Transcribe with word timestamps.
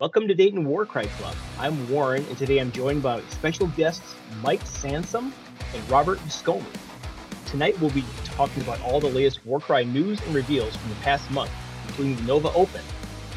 Welcome 0.00 0.28
to 0.28 0.34
Dayton 0.34 0.64
Warcry 0.64 1.08
Club. 1.18 1.36
I'm 1.58 1.90
Warren, 1.90 2.24
and 2.24 2.38
today 2.38 2.56
I'm 2.56 2.72
joined 2.72 3.02
by 3.02 3.20
special 3.28 3.66
guests 3.66 4.14
Mike 4.40 4.64
Sansom 4.66 5.30
and 5.74 5.90
Robert 5.90 6.18
Viscomi. 6.20 6.64
Tonight 7.44 7.78
we'll 7.78 7.90
be 7.90 8.02
talking 8.24 8.62
about 8.62 8.80
all 8.80 8.98
the 8.98 9.10
latest 9.10 9.44
Warcry 9.44 9.84
news 9.84 10.18
and 10.22 10.34
reveals 10.34 10.74
from 10.74 10.88
the 10.88 10.96
past 11.02 11.30
month, 11.30 11.50
including 11.86 12.16
the 12.16 12.22
Nova 12.22 12.50
Open, 12.54 12.80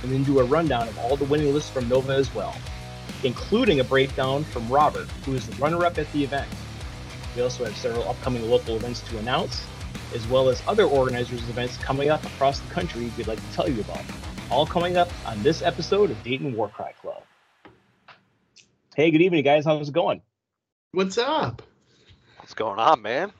and 0.04 0.12
then 0.14 0.24
do 0.24 0.40
a 0.40 0.46
rundown 0.46 0.88
of 0.88 0.98
all 1.00 1.18
the 1.18 1.26
winning 1.26 1.54
lists 1.54 1.70
from 1.70 1.90
Nova 1.90 2.14
as 2.14 2.34
well, 2.34 2.56
including 3.26 3.82
a 3.82 3.84
breakdown 3.84 4.46
from 4.46 4.66
Robert, 4.70 5.10
who 5.26 5.34
is 5.34 5.46
the 5.46 5.56
runner-up 5.58 5.98
at 5.98 6.10
the 6.14 6.24
event. 6.24 6.48
We 7.36 7.42
also 7.42 7.66
have 7.66 7.76
several 7.76 8.08
upcoming 8.08 8.50
local 8.50 8.78
events 8.78 9.02
to 9.10 9.18
announce, 9.18 9.66
as 10.16 10.26
well 10.28 10.48
as 10.48 10.64
other 10.66 10.86
organizers' 10.86 11.44
events 11.50 11.76
coming 11.80 12.10
up 12.10 12.24
across 12.24 12.62
the 12.62 12.74
country 12.74 13.12
we'd 13.18 13.28
like 13.28 13.46
to 13.50 13.54
tell 13.54 13.68
you 13.68 13.82
about. 13.82 14.06
All 14.52 14.66
coming 14.68 14.98
up 14.98 15.10
on 15.26 15.42
this 15.42 15.62
episode 15.62 16.12
of 16.12 16.24
Dayton 16.24 16.56
Warcry 16.56 16.94
Club. 17.02 17.24
Hey, 18.96 19.10
good 19.10 19.22
evening, 19.22 19.44
guys. 19.44 19.66
How's 19.66 19.90
it 19.90 19.94
going? 19.94 20.22
What's 20.92 21.18
up? 21.18 21.64
What's 22.38 22.54
going 22.54 22.80
on, 22.80 23.02
man? 23.02 23.32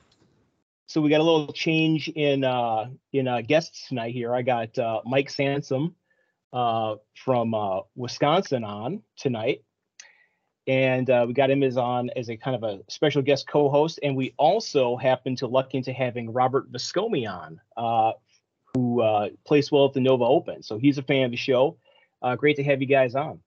So 0.88 1.02
we 1.02 1.10
got 1.10 1.22
a 1.22 1.24
little 1.24 1.54
change 1.54 2.08
in 2.08 2.44
uh, 2.44 2.88
in 3.12 3.28
uh, 3.28 3.42
guests 3.42 3.88
tonight. 3.88 4.14
Here, 4.14 4.34
I 4.34 4.42
got 4.42 4.78
uh, 4.78 5.02
Mike 5.06 5.30
Sansom 5.30 5.96
uh, 6.52 6.96
from 7.16 7.54
uh, 7.54 7.82
Wisconsin 7.96 8.64
on 8.64 9.04
tonight, 9.16 9.64
and 10.68 11.10
uh, 11.10 11.26
we 11.28 11.34
got 11.34 11.52
him 11.52 11.64
as 11.64 11.78
on 11.78 12.10
as 12.16 12.30
a 12.30 12.38
kind 12.38 12.56
of 12.56 12.64
a 12.64 12.82
special 12.90 13.22
guest 13.22 13.48
co-host. 13.48 14.00
And 14.02 14.16
we 14.16 14.34
also 14.38 14.98
happen 14.98 15.36
to 15.38 15.48
luck 15.48 15.74
into 15.74 15.94
having 15.94 16.32
Robert 16.32 16.72
Viscomi 16.72 17.30
on, 17.30 17.60
uh, 17.78 18.14
who 18.74 19.02
uh, 19.02 19.30
plays 19.46 19.72
well 19.72 19.86
at 19.86 19.94
the 19.94 20.00
Nova 20.00 20.24
Open. 20.24 20.64
So 20.64 20.78
he's 20.78 20.98
a 20.98 21.04
fan 21.04 21.26
of 21.26 21.32
the 21.32 21.38
show. 21.38 21.78
Uh, 22.22 22.36
great 22.36 22.56
to 22.56 22.64
have 22.64 22.82
you 22.82 22.88
guys 22.88 23.16
on. 23.16 23.40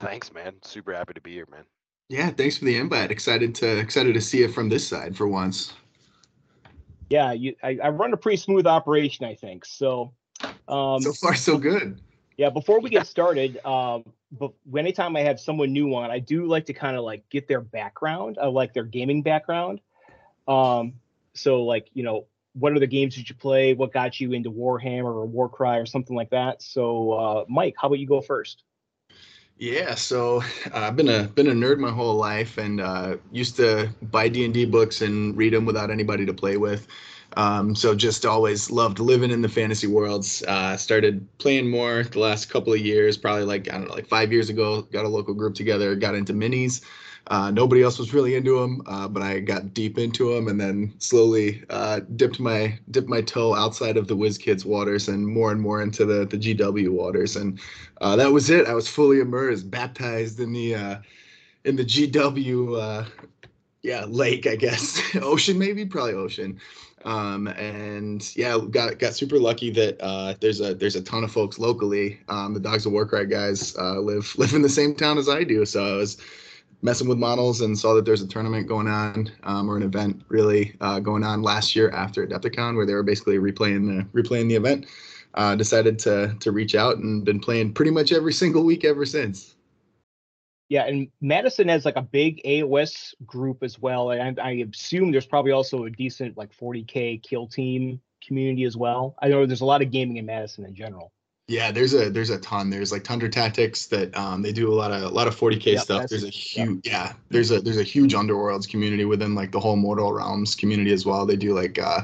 Thanks, 0.00 0.32
man. 0.32 0.54
Super 0.62 0.92
happy 0.92 1.14
to 1.14 1.20
be 1.20 1.32
here, 1.32 1.46
man. 1.50 1.64
Yeah, 2.08 2.30
thanks 2.30 2.58
for 2.58 2.66
the 2.66 2.76
invite. 2.76 3.10
Excited 3.10 3.54
to 3.56 3.78
excited 3.78 4.14
to 4.14 4.20
see 4.20 4.42
it 4.42 4.52
from 4.52 4.68
this 4.68 4.86
side 4.86 5.16
for 5.16 5.26
once. 5.26 5.72
Yeah, 7.08 7.32
you, 7.32 7.54
I, 7.62 7.78
I 7.82 7.88
run 7.90 8.12
a 8.12 8.16
pretty 8.16 8.36
smooth 8.36 8.66
operation, 8.66 9.24
I 9.24 9.34
think. 9.34 9.64
So, 9.64 10.12
um, 10.68 11.00
so 11.00 11.12
far 11.12 11.34
so 11.34 11.56
good. 11.56 12.00
Yeah, 12.36 12.50
before 12.50 12.80
we 12.80 12.90
get 12.90 13.06
started, 13.06 13.64
um, 13.64 14.04
but 14.30 14.52
anytime 14.76 15.16
I 15.16 15.20
have 15.20 15.40
someone 15.40 15.72
new 15.72 15.94
on, 15.94 16.10
I 16.10 16.18
do 16.18 16.46
like 16.46 16.66
to 16.66 16.74
kind 16.74 16.96
of 16.96 17.04
like 17.04 17.28
get 17.30 17.48
their 17.48 17.60
background, 17.60 18.38
uh, 18.40 18.50
like 18.50 18.74
their 18.74 18.84
gaming 18.84 19.22
background. 19.22 19.80
Um, 20.46 20.94
so 21.34 21.64
like 21.64 21.88
you 21.94 22.02
know, 22.02 22.26
what 22.58 22.72
are 22.72 22.78
the 22.78 22.86
games 22.86 23.16
that 23.16 23.28
you 23.28 23.34
play? 23.34 23.74
What 23.74 23.92
got 23.92 24.18
you 24.18 24.32
into 24.32 24.50
Warhammer 24.50 25.04
or 25.04 25.26
Warcry 25.26 25.78
or 25.78 25.86
something 25.86 26.16
like 26.16 26.30
that? 26.30 26.62
So, 26.62 27.12
uh, 27.12 27.44
Mike, 27.48 27.74
how 27.78 27.88
about 27.88 27.98
you 27.98 28.06
go 28.06 28.20
first? 28.20 28.64
Yeah, 29.58 29.94
so 29.94 30.42
uh, 30.72 30.80
I've 30.80 30.96
been 30.96 31.08
a 31.08 31.24
been 31.24 31.48
a 31.48 31.52
nerd 31.52 31.78
my 31.78 31.90
whole 31.90 32.14
life, 32.14 32.58
and 32.58 32.80
uh, 32.80 33.16
used 33.32 33.56
to 33.56 33.88
buy 34.02 34.28
D 34.28 34.44
and 34.44 34.52
D 34.52 34.66
books 34.66 35.00
and 35.00 35.34
read 35.36 35.54
them 35.54 35.64
without 35.64 35.90
anybody 35.90 36.26
to 36.26 36.34
play 36.34 36.56
with. 36.58 36.86
Um, 37.38 37.74
so 37.74 37.94
just 37.94 38.24
always 38.24 38.70
loved 38.70 38.98
living 38.98 39.30
in 39.30 39.42
the 39.42 39.48
fantasy 39.48 39.86
worlds. 39.86 40.42
Uh, 40.46 40.76
started 40.76 41.26
playing 41.38 41.70
more 41.70 42.02
the 42.02 42.18
last 42.18 42.50
couple 42.50 42.72
of 42.72 42.80
years, 42.80 43.16
probably 43.16 43.44
like 43.44 43.70
I 43.72 43.78
don't 43.78 43.88
know, 43.88 43.94
like 43.94 44.08
five 44.08 44.30
years 44.30 44.50
ago. 44.50 44.82
Got 44.82 45.06
a 45.06 45.08
local 45.08 45.34
group 45.34 45.54
together, 45.54 45.94
got 45.94 46.14
into 46.14 46.34
minis. 46.34 46.82
Uh, 47.28 47.50
nobody 47.50 47.82
else 47.82 47.98
was 47.98 48.14
really 48.14 48.36
into 48.36 48.60
them, 48.60 48.80
uh, 48.86 49.08
but 49.08 49.20
I 49.20 49.40
got 49.40 49.74
deep 49.74 49.98
into 49.98 50.32
them, 50.32 50.46
and 50.46 50.60
then 50.60 50.94
slowly 50.98 51.64
uh, 51.70 52.00
dipped 52.14 52.38
my 52.38 52.78
dipped 52.92 53.08
my 53.08 53.20
toe 53.20 53.52
outside 53.52 53.96
of 53.96 54.06
the 54.06 54.16
WizKids 54.16 54.64
waters 54.64 55.08
and 55.08 55.26
more 55.26 55.50
and 55.50 55.60
more 55.60 55.82
into 55.82 56.04
the 56.04 56.24
the 56.24 56.38
GW 56.38 56.88
waters, 56.90 57.34
and 57.34 57.58
uh, 58.00 58.14
that 58.14 58.30
was 58.30 58.48
it. 58.48 58.68
I 58.68 58.74
was 58.74 58.86
fully 58.86 59.18
immersed, 59.18 59.68
baptized 59.70 60.38
in 60.38 60.52
the 60.52 60.76
uh, 60.76 60.96
in 61.64 61.74
the 61.74 61.84
GW, 61.84 62.80
uh, 62.80 63.04
yeah, 63.82 64.04
lake, 64.04 64.46
I 64.46 64.54
guess, 64.54 65.02
ocean 65.16 65.58
maybe, 65.58 65.84
probably 65.84 66.14
ocean. 66.14 66.60
Um, 67.04 67.48
and 67.48 68.36
yeah, 68.36 68.56
got 68.70 69.00
got 69.00 69.14
super 69.14 69.40
lucky 69.40 69.70
that 69.70 69.98
there's 70.40 70.60
a 70.60 70.76
there's 70.76 70.94
a 70.94 71.02
ton 71.02 71.24
of 71.24 71.32
folks 71.32 71.58
locally. 71.58 72.20
Um, 72.28 72.54
the 72.54 72.60
Dogs 72.60 72.86
of 72.86 72.92
Warcry 72.92 73.26
guys 73.26 73.76
live 73.76 74.32
live 74.38 74.54
in 74.54 74.62
the 74.62 74.68
same 74.68 74.94
town 74.94 75.18
as 75.18 75.28
I 75.28 75.42
do, 75.42 75.66
so 75.66 75.94
I 75.94 75.96
was 75.96 76.18
messing 76.82 77.08
with 77.08 77.18
models 77.18 77.60
and 77.60 77.78
saw 77.78 77.94
that 77.94 78.04
there's 78.04 78.22
a 78.22 78.28
tournament 78.28 78.68
going 78.68 78.86
on 78.86 79.30
um, 79.44 79.70
or 79.70 79.76
an 79.76 79.82
event 79.82 80.22
really 80.28 80.76
uh, 80.80 81.00
going 81.00 81.24
on 81.24 81.42
last 81.42 81.74
year 81.74 81.90
after 81.90 82.26
Adepticon 82.26 82.76
where 82.76 82.86
they 82.86 82.94
were 82.94 83.02
basically 83.02 83.38
replaying 83.38 83.86
the 83.86 84.22
replaying 84.22 84.48
the 84.48 84.56
event. 84.56 84.86
Uh, 85.34 85.54
decided 85.54 85.98
to 85.98 86.34
to 86.40 86.50
reach 86.50 86.74
out 86.74 86.96
and 86.96 87.24
been 87.24 87.40
playing 87.40 87.72
pretty 87.72 87.90
much 87.90 88.12
every 88.12 88.32
single 88.42 88.64
week 88.64 88.84
ever 88.84 89.04
since. 89.04 89.56
Yeah, 90.68 90.84
and 90.86 91.08
Madison 91.20 91.68
has 91.68 91.84
like 91.84 91.96
a 91.96 92.02
big 92.02 92.42
AOS 92.44 93.14
group 93.24 93.62
as 93.62 93.78
well. 93.78 94.10
And 94.10 94.40
I, 94.40 94.48
I 94.48 94.50
assume 94.72 95.12
there's 95.12 95.26
probably 95.26 95.52
also 95.52 95.84
a 95.84 95.90
decent 95.90 96.36
like 96.36 96.56
40k 96.56 97.22
kill 97.22 97.46
team 97.46 98.00
community 98.26 98.64
as 98.64 98.76
well. 98.76 99.14
I 99.22 99.28
know 99.28 99.46
there's 99.46 99.60
a 99.60 99.66
lot 99.66 99.82
of 99.82 99.92
gaming 99.92 100.16
in 100.16 100.26
Madison 100.26 100.64
in 100.64 100.74
general. 100.74 101.12
Yeah, 101.48 101.70
there's 101.70 101.94
a 101.94 102.10
there's 102.10 102.30
a 102.30 102.38
ton. 102.38 102.70
There's 102.70 102.90
like 102.90 103.04
Tundra 103.04 103.28
Tactics 103.28 103.86
that 103.86 104.16
um, 104.16 104.42
they 104.42 104.52
do 104.52 104.72
a 104.72 104.74
lot 104.74 104.90
of 104.90 105.02
a 105.02 105.08
lot 105.08 105.28
of 105.28 105.36
40k 105.38 105.74
yep, 105.74 105.82
stuff. 105.82 106.08
There's 106.08 106.24
a 106.24 106.28
huge 106.28 106.84
yep. 106.86 106.92
yeah. 106.92 107.12
There's 107.28 107.52
a 107.52 107.60
there's 107.60 107.78
a 107.78 107.84
huge 107.84 108.14
Underworlds 108.14 108.68
community 108.68 109.04
within 109.04 109.36
like 109.36 109.52
the 109.52 109.60
whole 109.60 109.76
Mortal 109.76 110.12
Realms 110.12 110.56
community 110.56 110.92
as 110.92 111.06
well. 111.06 111.24
They 111.24 111.36
do 111.36 111.54
like 111.54 111.78
uh, 111.78 112.00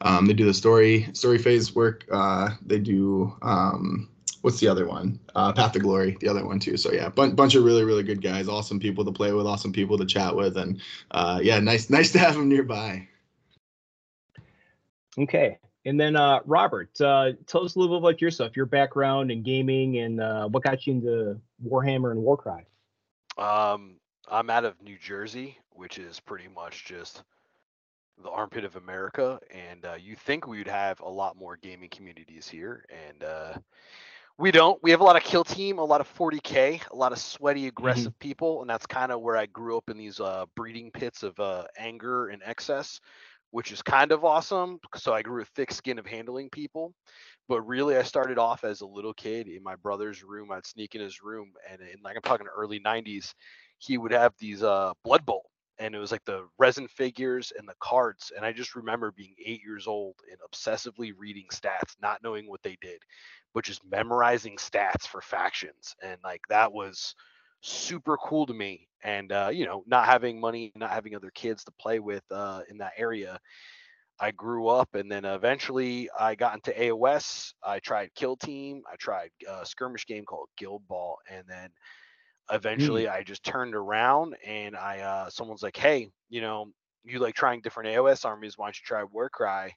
um, 0.00 0.24
they 0.24 0.32
do 0.32 0.46
the 0.46 0.54
story 0.54 1.06
story 1.12 1.36
phase 1.36 1.74
work. 1.74 2.06
Uh, 2.10 2.50
they 2.64 2.78
do 2.78 3.36
um, 3.42 4.08
what's 4.40 4.58
the 4.58 4.68
other 4.68 4.86
one? 4.86 5.20
Uh, 5.34 5.52
Path 5.52 5.72
to 5.72 5.80
Glory, 5.80 6.16
the 6.20 6.28
other 6.28 6.46
one 6.46 6.58
too. 6.58 6.78
So 6.78 6.90
yeah, 6.90 7.10
bunch 7.10 7.36
bunch 7.36 7.54
of 7.56 7.64
really 7.64 7.84
really 7.84 8.02
good 8.02 8.22
guys, 8.22 8.48
awesome 8.48 8.80
people 8.80 9.04
to 9.04 9.12
play 9.12 9.32
with, 9.32 9.46
awesome 9.46 9.72
people 9.72 9.98
to 9.98 10.06
chat 10.06 10.34
with, 10.34 10.56
and 10.56 10.80
uh, 11.10 11.40
yeah, 11.42 11.60
nice 11.60 11.90
nice 11.90 12.10
to 12.12 12.18
have 12.18 12.34
them 12.34 12.48
nearby. 12.48 13.06
Okay, 15.18 15.58
and 15.88 15.98
then 15.98 16.16
uh, 16.16 16.40
Robert, 16.44 17.00
uh, 17.00 17.32
tell 17.46 17.64
us 17.64 17.74
a 17.74 17.78
little 17.78 17.98
bit 17.98 18.04
about 18.04 18.20
yourself, 18.20 18.54
your 18.54 18.66
background 18.66 19.30
in 19.30 19.42
gaming, 19.42 19.98
and 19.98 20.20
uh, 20.20 20.46
what 20.46 20.62
got 20.62 20.86
you 20.86 20.92
into 20.92 21.40
Warhammer 21.66 22.10
and 22.10 22.20
Warcry. 22.20 22.66
Um, 23.38 23.94
I'm 24.30 24.50
out 24.50 24.66
of 24.66 24.74
New 24.82 24.98
Jersey, 24.98 25.56
which 25.70 25.98
is 25.98 26.20
pretty 26.20 26.48
much 26.54 26.84
just 26.84 27.22
the 28.22 28.28
armpit 28.28 28.66
of 28.66 28.76
America, 28.76 29.40
and 29.50 29.86
uh, 29.86 29.94
you 29.98 30.14
think 30.14 30.46
we'd 30.46 30.68
have 30.68 31.00
a 31.00 31.08
lot 31.08 31.38
more 31.38 31.56
gaming 31.56 31.88
communities 31.88 32.46
here, 32.46 32.84
and 32.90 33.24
uh, 33.24 33.54
we 34.36 34.50
don't. 34.50 34.78
We 34.82 34.90
have 34.90 35.00
a 35.00 35.04
lot 35.04 35.16
of 35.16 35.22
kill 35.22 35.44
team, 35.44 35.78
a 35.78 35.84
lot 35.84 36.02
of 36.02 36.18
40k, 36.18 36.82
a 36.90 36.96
lot 36.96 37.12
of 37.12 37.18
sweaty, 37.18 37.60
mm-hmm. 37.60 37.68
aggressive 37.68 38.12
mm-hmm. 38.12 38.28
people, 38.28 38.60
and 38.60 38.68
that's 38.68 38.84
kind 38.84 39.10
of 39.10 39.22
where 39.22 39.38
I 39.38 39.46
grew 39.46 39.78
up 39.78 39.88
in 39.88 39.96
these 39.96 40.20
uh, 40.20 40.44
breeding 40.54 40.90
pits 40.90 41.22
of 41.22 41.40
anger 41.78 42.28
and 42.28 42.42
excess 42.44 43.00
which 43.50 43.72
is 43.72 43.82
kind 43.82 44.12
of 44.12 44.24
awesome. 44.24 44.78
So 44.96 45.14
I 45.14 45.22
grew 45.22 45.42
a 45.42 45.46
thick 45.56 45.72
skin 45.72 45.98
of 45.98 46.06
handling 46.06 46.50
people. 46.50 46.94
But 47.48 47.62
really, 47.62 47.96
I 47.96 48.02
started 48.02 48.38
off 48.38 48.64
as 48.64 48.82
a 48.82 48.86
little 48.86 49.14
kid 49.14 49.48
in 49.48 49.62
my 49.62 49.74
brother's 49.76 50.22
room. 50.22 50.52
I'd 50.52 50.66
sneak 50.66 50.94
in 50.94 51.00
his 51.00 51.22
room, 51.22 51.52
and 51.70 51.80
in 51.80 52.00
like 52.04 52.16
I'm 52.16 52.22
talking 52.22 52.46
early 52.46 52.78
'90s, 52.80 53.34
he 53.78 53.98
would 53.98 54.12
have 54.12 54.34
these 54.38 54.62
uh, 54.62 54.92
Blood 55.02 55.24
Bowl, 55.24 55.50
and 55.78 55.94
it 55.94 55.98
was 55.98 56.12
like 56.12 56.24
the 56.26 56.46
resin 56.58 56.88
figures 56.88 57.52
and 57.58 57.66
the 57.68 57.74
cards. 57.80 58.32
And 58.36 58.44
I 58.44 58.52
just 58.52 58.76
remember 58.76 59.12
being 59.12 59.34
eight 59.44 59.62
years 59.64 59.86
old 59.86 60.16
and 60.30 60.38
obsessively 60.40 61.12
reading 61.16 61.46
stats, 61.52 61.96
not 62.02 62.22
knowing 62.22 62.48
what 62.48 62.62
they 62.62 62.76
did, 62.82 62.98
but 63.54 63.64
just 63.64 63.82
memorizing 63.90 64.56
stats 64.56 65.06
for 65.06 65.22
factions. 65.22 65.96
And 66.02 66.18
like 66.22 66.42
that 66.50 66.72
was 66.72 67.14
super 67.62 68.16
cool 68.18 68.46
to 68.46 68.54
me 68.54 68.87
and 69.02 69.32
uh, 69.32 69.50
you 69.52 69.64
know 69.64 69.82
not 69.86 70.06
having 70.06 70.40
money 70.40 70.72
not 70.74 70.90
having 70.90 71.14
other 71.14 71.30
kids 71.34 71.64
to 71.64 71.72
play 71.80 71.98
with 71.98 72.24
uh, 72.30 72.60
in 72.68 72.78
that 72.78 72.92
area 72.96 73.38
i 74.20 74.30
grew 74.32 74.66
up 74.66 74.94
and 74.94 75.10
then 75.10 75.24
eventually 75.24 76.08
i 76.18 76.34
got 76.34 76.54
into 76.54 76.72
aos 76.72 77.52
i 77.64 77.78
tried 77.78 78.12
kill 78.14 78.36
team 78.36 78.82
i 78.92 78.96
tried 78.96 79.30
a 79.48 79.64
skirmish 79.64 80.06
game 80.06 80.24
called 80.24 80.48
guild 80.56 80.82
ball 80.88 81.18
and 81.30 81.44
then 81.48 81.70
eventually 82.50 83.04
mm. 83.04 83.12
i 83.12 83.22
just 83.22 83.44
turned 83.44 83.74
around 83.74 84.34
and 84.44 84.76
i 84.76 84.98
uh, 85.00 85.30
someone's 85.30 85.62
like 85.62 85.76
hey 85.76 86.10
you 86.30 86.40
know 86.40 86.66
you 87.04 87.18
like 87.20 87.34
trying 87.34 87.60
different 87.60 87.88
aos 87.90 88.24
armies 88.24 88.58
why 88.58 88.66
don't 88.66 88.76
you 88.76 88.84
try 88.84 89.04
warcry 89.04 89.72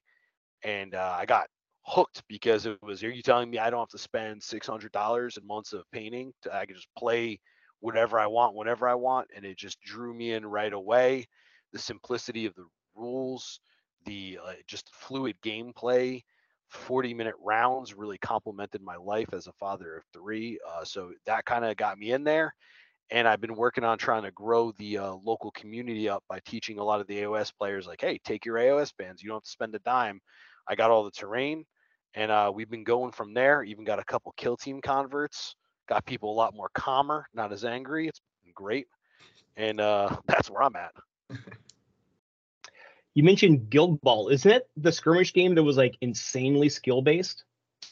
and 0.64 0.96
uh, 0.96 1.16
i 1.18 1.26
got 1.26 1.48
hooked 1.84 2.24
because 2.28 2.66
it 2.66 2.78
was 2.82 3.04
are 3.04 3.12
you 3.12 3.22
telling 3.22 3.50
me 3.50 3.58
i 3.58 3.70
don't 3.70 3.80
have 3.80 3.90
to 3.90 3.98
spend 3.98 4.42
$600 4.42 5.38
in 5.38 5.48
months 5.48 5.74
of 5.74 5.84
painting 5.92 6.32
to, 6.44 6.56
i 6.56 6.66
could 6.66 6.76
just 6.76 6.88
play 6.98 7.40
whatever 7.82 8.20
I 8.20 8.28
want, 8.28 8.56
whenever 8.56 8.88
I 8.88 8.96
want. 8.96 9.28
And 9.36 9.46
it 9.46 9.58
just 9.58 9.82
drew 9.82 10.14
me 10.14 10.32
in 10.32 10.46
right 10.46 10.72
away. 10.72 11.28
The 11.74 11.80
simplicity 11.80 12.46
of 12.46 12.56
the 12.56 12.66
rules, 12.96 13.60
the 14.06 14.40
uh, 14.44 14.54
just 14.68 14.90
fluid 14.94 15.36
gameplay, 15.44 16.22
40 16.70 17.14
minute 17.14 17.36
rounds 17.44 17.94
really 17.94 18.18
complemented 18.18 18.82
my 18.82 18.96
life 18.96 19.28
as 19.34 19.48
a 19.48 19.54
father 19.54 19.98
of 19.98 20.04
three. 20.14 20.58
Uh, 20.70 20.86
so 20.86 21.12
that 21.26 21.46
kind 21.46 21.66
of 21.66 21.76
got 21.76 21.98
me 21.98 22.14
in 22.14 22.24
there. 22.24 22.54
And 23.10 23.28
I've 23.28 23.42
been 23.42 23.56
working 23.56 23.84
on 23.84 23.98
trying 23.98 24.24
to 24.24 24.32
grow 24.32 24.72
the 24.78 25.00
uh, 25.00 25.14
local 25.26 25.52
community 25.52 26.08
up 26.08 26.24
by 26.30 26.40
teaching 26.46 26.80
a 26.80 26.84
lot 26.84 27.02
of 27.02 27.08
the 27.08 27.18
AOS 27.18 27.52
players, 27.54 27.86
like, 27.86 28.00
hey, 28.00 28.20
take 28.24 28.46
your 28.46 28.56
AOS 28.56 28.96
bands. 28.98 29.22
You 29.22 29.30
don't 29.30 29.38
have 29.38 29.44
to 29.44 29.50
spend 29.50 29.76
a 29.76 29.80
dime. 29.80 30.22
I 30.66 30.76
got 30.76 30.92
all 30.92 31.04
the 31.04 31.12
terrain. 31.12 31.66
And 32.14 32.32
uh, 32.32 32.52
we've 32.54 32.70
been 32.70 32.86
going 32.86 33.12
from 33.12 33.34
there. 33.34 33.64
Even 33.64 33.84
got 33.84 34.00
a 34.00 34.06
couple 34.06 34.34
kill 34.38 34.56
team 34.56 34.80
converts 34.82 35.56
got 35.88 36.06
people 36.06 36.32
a 36.32 36.36
lot 36.36 36.56
more 36.56 36.70
calmer, 36.74 37.28
not 37.34 37.52
as 37.52 37.66
angry. 37.66 38.08
It's 38.08 38.22
been 38.44 38.54
great, 38.54 38.88
and 39.58 39.80
uh, 39.80 40.18
that's 40.28 40.50
where 40.50 40.64
I'm 40.64 40.76
at. 40.76 40.94
You 43.14 43.24
mentioned 43.24 43.70
Guild 43.70 44.02
Ball. 44.02 44.30
Isn't 44.30 44.52
it 44.52 44.70
the 44.78 44.92
skirmish 44.92 45.34
game 45.34 45.56
that 45.56 45.64
was 45.64 45.78
like 45.78 45.98
insanely 46.02 46.70
skill 46.70 47.02
based? 47.02 47.44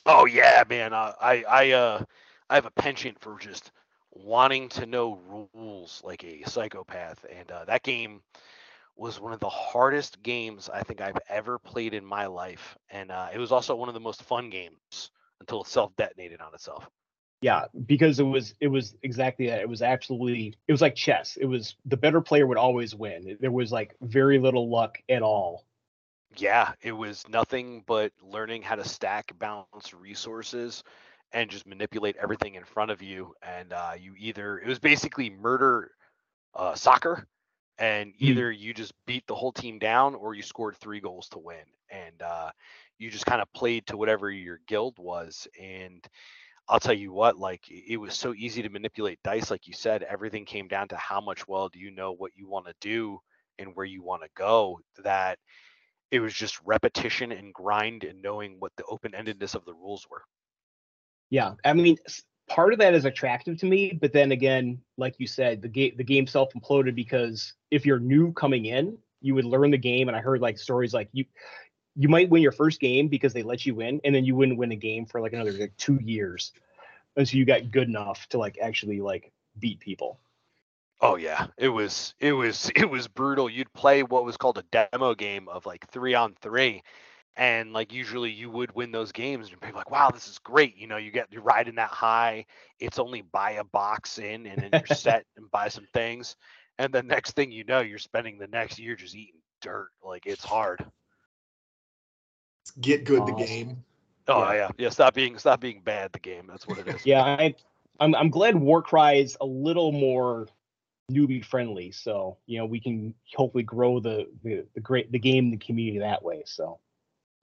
Oh 0.06 0.26
yeah, 0.26 0.64
man. 0.70 0.94
Uh, 0.94 1.14
I 1.20 1.44
I 1.44 1.72
uh 1.72 2.04
I 2.50 2.56
have 2.56 2.66
a 2.66 2.72
penchant 2.72 3.20
for 3.20 3.38
just 3.40 3.72
wanting 4.12 4.70
to 4.70 4.86
know 4.86 5.20
rules 5.54 6.02
like 6.04 6.24
a 6.24 6.44
psychopath, 6.46 7.26
and 7.30 7.52
uh, 7.52 7.66
that 7.66 7.84
game 7.84 8.22
was 8.96 9.20
one 9.20 9.34
of 9.34 9.40
the 9.40 9.50
hardest 9.50 10.22
games 10.22 10.70
I 10.70 10.84
think 10.84 11.02
I've 11.02 11.20
ever 11.30 11.60
played 11.60 11.94
in 11.94 12.06
my 12.06 12.28
life, 12.28 12.78
and 12.90 13.12
uh, 13.12 13.30
it 13.34 13.40
was 13.40 13.52
also 13.52 13.76
one 13.76 13.90
of 13.90 13.94
the 13.94 14.00
most 14.00 14.24
fun 14.24 14.50
games 14.50 15.12
until 15.40 15.62
it 15.62 15.68
self 15.68 15.96
detonated 15.96 16.42
on 16.42 16.54
itself. 16.54 16.90
Yeah, 17.42 17.66
because 17.86 18.20
it 18.20 18.24
was 18.24 18.54
it 18.60 18.68
was 18.68 18.96
exactly 19.04 19.48
that. 19.48 19.62
It 19.62 19.70
was 19.70 19.82
absolutely 19.82 20.56
it 20.68 20.72
was 20.72 20.82
like 20.82 20.96
chess. 20.96 21.38
It 21.38 21.46
was 21.46 21.76
the 21.86 21.98
better 21.98 22.22
player 22.22 22.46
would 22.48 22.58
always 22.58 22.96
win. 22.96 23.38
There 23.40 23.52
was 23.52 23.72
like 23.72 23.96
very 24.02 24.40
little 24.40 24.70
luck 24.70 24.98
at 25.10 25.22
all. 25.22 25.66
Yeah, 26.38 26.74
it 26.82 26.92
was 26.92 27.28
nothing 27.30 27.84
but 27.88 28.12
learning 28.22 28.64
how 28.64 28.76
to 28.76 28.84
stack 28.88 29.38
balance 29.40 29.80
resources 29.94 30.84
and 31.32 31.50
just 31.50 31.54
manipulate 31.56 32.16
everything 32.18 32.56
in 32.56 32.64
front 32.64 32.92
of 32.92 33.02
you. 33.02 33.34
And 33.42 33.72
uh, 33.74 33.92
you 33.98 34.14
either 34.18 34.60
it 34.60 34.68
was 34.68 34.80
basically 34.80 35.30
murder 35.30 35.92
uh, 36.56 36.76
soccer, 36.76 37.28
and 37.78 38.14
Hmm. 38.22 38.40
either 38.40 38.52
you 38.52 38.74
just 38.74 38.94
beat 39.06 39.26
the 39.28 39.36
whole 39.36 39.52
team 39.52 39.80
down 39.80 40.16
or 40.16 40.34
you 40.34 40.44
scored 40.44 40.78
three 40.78 41.00
goals 41.00 41.30
to 41.30 41.40
win. 41.40 41.66
And 41.90 42.22
uh, 42.22 42.52
you 42.98 43.10
just 43.10 43.26
kind 43.26 43.42
of 43.42 43.52
played 43.54 43.88
to 43.88 43.98
whatever 43.98 44.30
your 44.32 44.60
guild 44.68 44.98
was. 45.00 45.48
And 45.60 46.08
I'll 46.70 46.80
tell 46.80 46.94
you 46.94 47.12
what, 47.12 47.38
like 47.38 47.64
it 47.70 47.98
was 47.98 48.14
so 48.14 48.34
easy 48.36 48.62
to 48.62 48.70
manipulate 48.70 49.20
dice, 49.24 49.50
like 49.50 49.66
you 49.66 49.74
said. 49.74 50.04
Everything 50.04 50.46
came 50.46 50.68
down 50.68 50.88
to 50.90 50.96
how 50.98 51.20
much 51.20 51.48
well 51.48 51.68
do 51.68 51.80
you 51.80 51.90
know 51.90 52.12
what 52.12 52.32
you 52.36 52.48
want 52.48 52.68
to 52.68 52.76
do 52.80 53.20
and 53.58 53.76
where 53.76 53.86
you 53.86 54.04
want 54.04 54.22
to 54.22 54.30
go. 54.36 54.80
That 55.04 55.40
it 56.12 56.20
was 56.20 56.34
just 56.34 56.60
repetition 56.64 57.32
and 57.32 57.54
grind 57.54 58.04
and 58.04 58.22
knowing 58.22 58.58
what 58.60 58.72
the 58.78 58.84
open 58.86 59.14
endedness 59.14 59.56
of 59.56 59.66
the 59.66 59.74
rules 59.74 60.06
were. 60.10 60.22
Yeah, 61.32 61.54
I 61.66 61.74
mean, 61.74 61.98
part 62.48 62.74
of 62.74 62.80
that 62.80 62.94
is 62.94 63.06
attractive 63.06 63.58
to 63.60 63.66
me, 63.66 63.98
but 64.00 64.14
then 64.14 64.32
again, 64.32 64.80
like 64.98 65.16
you 65.18 65.28
said, 65.28 65.62
the 65.62 65.68
game 65.68 65.94
the 65.98 66.04
game 66.04 66.28
self 66.28 66.50
imploded 66.54 66.96
because 66.96 67.54
if 67.72 67.86
you're 67.86 68.00
new 68.00 68.32
coming 68.34 68.66
in, 68.66 68.98
you 69.22 69.36
would 69.36 69.46
learn 69.46 69.72
the 69.72 69.78
game, 69.78 70.08
and 70.08 70.16
I 70.16 70.22
heard 70.22 70.42
like 70.42 70.58
stories 70.58 70.94
like 70.94 71.10
you 71.14 71.26
you 71.96 72.10
might 72.10 72.30
win 72.30 72.42
your 72.42 72.52
first 72.52 72.80
game 72.80 73.08
because 73.08 73.34
they 73.34 73.44
let 73.44 73.66
you 73.66 73.76
win, 73.76 74.02
and 74.04 74.14
then 74.14 74.26
you 74.26 74.36
wouldn't 74.36 74.58
win 74.58 74.72
a 74.72 74.76
game 74.76 75.06
for 75.06 75.22
like 75.22 75.34
another 75.34 75.52
like 75.52 75.76
two 75.78 76.00
years 76.02 76.52
until 77.16 77.38
you 77.40 77.46
got 77.46 77.72
good 77.72 77.88
enough 77.88 78.28
to 78.30 78.38
like 78.38 78.58
actually 78.62 79.02
like 79.02 79.32
beat 79.60 79.80
people. 79.80 80.20
Oh 81.02 81.16
yeah, 81.16 81.48
it 81.58 81.70
was 81.70 82.14
it 82.20 82.34
was 82.34 82.72
it 82.76 82.90
was 82.90 83.08
brutal. 83.08 83.50
You'd 83.50 83.74
play 83.74 84.04
what 84.04 84.26
was 84.26 84.38
called 84.38 84.58
a 84.58 84.88
demo 84.92 85.16
game 85.16 85.48
of 85.48 85.66
like 85.66 85.88
three 85.90 86.14
on 86.14 86.36
three, 86.42 86.84
and 87.36 87.74
like 87.74 87.94
usually 87.94 88.32
you 88.32 88.50
would 88.50 88.76
win 88.76 88.92
those 88.92 89.12
games 89.12 89.50
and 89.50 89.60
be 89.62 89.72
like, 89.72 89.92
"Wow, 89.92 90.10
this 90.12 90.28
is 90.28 90.40
great!" 90.40 90.78
You 90.78 90.88
know, 90.88 90.98
you 90.98 91.12
get 91.12 91.32
you're 91.32 91.42
riding 91.42 91.76
that 91.76 91.92
high. 91.92 92.46
It's 92.80 93.00
only 93.00 93.22
buy 93.22 93.52
a 93.52 93.64
box 93.64 94.20
in, 94.20 94.46
and 94.46 94.62
then 94.62 94.70
you're 94.74 94.98
set 94.98 95.26
and 95.38 95.50
buy 95.52 95.70
some 95.70 95.88
things, 95.94 96.36
and 96.78 96.94
the 96.94 97.04
next 97.04 97.32
thing 97.32 97.52
you 97.52 97.64
know, 97.64 97.80
you're 97.80 97.98
spending 98.00 98.38
the 98.38 98.48
next 98.48 98.80
year 98.80 98.96
just 98.96 99.16
eating 99.16 99.42
dirt. 99.62 99.90
Like 100.04 100.26
it's 100.26 100.44
hard. 100.44 100.86
Get 102.82 103.04
good 103.04 103.26
the 103.26 103.34
game. 103.34 103.84
Oh 104.28 104.40
Yeah. 104.40 104.54
yeah, 104.54 104.70
yeah. 104.78 104.90
Stop 104.90 105.14
being 105.14 105.38
stop 105.38 105.60
being 105.60 105.82
bad. 105.82 106.12
The 106.14 106.20
game. 106.20 106.46
That's 106.48 106.68
what 106.68 106.78
it 106.78 106.88
is. 106.88 107.06
Yeah, 107.06 107.24
I 107.24 107.56
I'm 108.00 108.16
I'm 108.16 108.30
glad 108.30 108.56
Warcry 108.56 109.20
is 109.20 109.38
a 109.42 109.46
little 109.46 109.92
more 109.92 110.48
newbie 111.12 111.44
friendly, 111.44 111.92
so 111.92 112.38
you 112.46 112.60
know 112.60 112.66
we 112.66 112.80
can 112.80 113.14
hopefully 113.36 113.64
grow 113.64 114.00
the 114.00 114.28
the, 114.44 114.66
the 114.76 114.80
great 114.80 115.12
the 115.12 115.20
game 115.20 115.52
the 115.52 115.58
community 115.58 116.00
that 116.00 116.24
way. 116.24 116.44
So. 116.46 116.80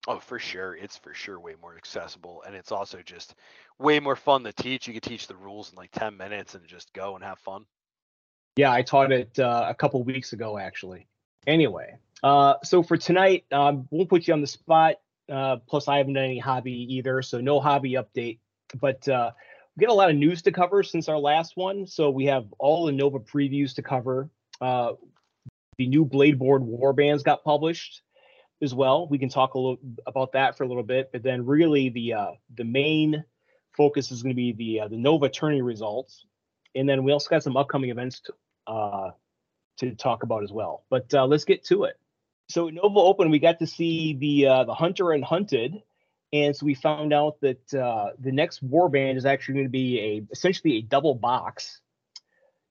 Oh, 0.09 0.21
for 0.21 0.39
sure. 0.39 0.77
It's 0.77 0.97
for 0.97 1.15
sure 1.15 1.41
way 1.41 1.57
more 1.61 1.77
accessible. 1.77 2.45
And 2.47 2.55
it's 2.55 2.71
also 2.71 3.03
just 3.03 3.35
way 3.81 3.99
more 3.99 4.15
fun 4.15 4.45
to 4.45 4.53
teach. 4.53 4.87
You 4.87 4.93
can 4.93 5.01
teach 5.01 5.27
the 5.27 5.35
rules 5.35 5.73
in 5.73 5.77
like 5.77 5.91
10 5.91 6.17
minutes 6.17 6.55
and 6.55 6.65
just 6.65 6.93
go 6.93 7.17
and 7.17 7.25
have 7.25 7.41
fun. 7.41 7.67
Yeah, 8.55 8.73
I 8.73 8.83
taught 8.83 9.11
it 9.11 9.37
uh, 9.41 9.67
a 9.69 9.75
couple 9.75 10.05
weeks 10.05 10.33
ago, 10.33 10.59
actually. 10.59 11.09
Anyway, 11.49 11.97
uh, 12.23 12.55
so 12.63 12.85
for 12.85 12.97
tonight, 12.97 13.47
um, 13.51 13.89
won't 13.91 14.09
put 14.09 14.29
you 14.29 14.35
on 14.35 14.41
the 14.41 14.47
spot. 14.47 14.97
Uh, 15.31 15.57
plus, 15.67 15.89
I 15.89 15.99
haven't 15.99 16.15
done 16.15 16.25
any 16.25 16.39
hobby 16.39 16.95
either, 16.95 17.23
so 17.23 17.41
no 17.41 17.61
hobby 17.61 17.93
update. 17.93 18.39
But 18.81 19.09
uh, 19.09 19.33
we 19.77 19.85
got 19.85 19.93
a 19.93 19.95
lot 19.95 20.11
of 20.11 20.17
news 20.17 20.43
to 20.43 20.53
cover 20.53 20.83
since 20.83 21.09
our 21.09 21.19
last 21.19 21.57
one. 21.57 21.87
So 21.87 22.11
we 22.11 22.27
have 22.27 22.47
all 22.59 22.87
the 22.87 22.93
Nova 22.93 23.19
previews 23.19 23.75
to 23.75 23.83
cover. 23.83 24.31
Uh, 24.61 24.93
the 25.79 25.87
new 25.87 26.07
Bladeborn 26.07 26.67
Warbands 26.67 27.23
got 27.23 27.45
published 27.45 28.03
as 28.63 28.75
well. 28.75 29.07
We 29.09 29.19
can 29.19 29.29
talk 29.29 29.55
a 29.55 29.59
little 29.59 29.79
about 30.07 30.33
that 30.33 30.57
for 30.57 30.65
a 30.65 30.69
little 30.69 30.83
bit, 30.83 31.11
but 31.13 31.23
then 31.23 31.45
really 31.45 31.91
the 31.91 32.15
uh, 32.15 32.31
the 32.57 32.65
main 32.65 33.25
focus 33.77 34.11
is 34.11 34.23
going 34.23 34.35
to 34.35 34.37
be 34.37 34.53
the 34.53 34.81
uh, 34.81 34.89
the 34.89 34.97
Nova 34.97 35.29
tourney 35.29 35.63
results, 35.63 36.25
and 36.75 36.89
then 36.89 37.05
we 37.05 37.13
also 37.13 37.29
got 37.29 37.43
some 37.43 37.57
upcoming 37.57 37.91
events 37.91 38.21
to, 38.21 38.73
uh, 38.73 39.11
to 39.79 39.95
talk 39.95 40.23
about 40.23 40.43
as 40.43 40.53
well. 40.53 40.85
But 40.89 41.13
uh, 41.13 41.27
let's 41.27 41.45
get 41.45 41.65
to 41.67 41.85
it. 41.85 41.99
So 42.49 42.69
at 42.69 42.75
Nova 42.75 42.99
Open, 42.99 43.31
we 43.31 43.39
got 43.39 43.59
to 43.59 43.67
see 43.67 44.15
the 44.15 44.47
uh, 44.47 44.65
the 44.65 44.75
Hunter 44.75 45.13
and 45.13 45.25
Hunted, 45.25 45.83
and 46.33 46.55
so 46.55 46.67
we 46.67 46.75
found 46.75 47.13
out 47.13 47.41
that 47.41 47.75
uh, 47.75 48.11
the 48.19 48.33
next 48.33 48.67
warband 48.69 49.17
is 49.17 49.27
actually 49.27 49.55
going 49.55 49.67
to 49.67 49.71
be 49.71 50.01
a 50.01 50.33
essentially 50.33 50.77
a 50.77 50.83
double 50.83 51.15
box. 51.15 51.81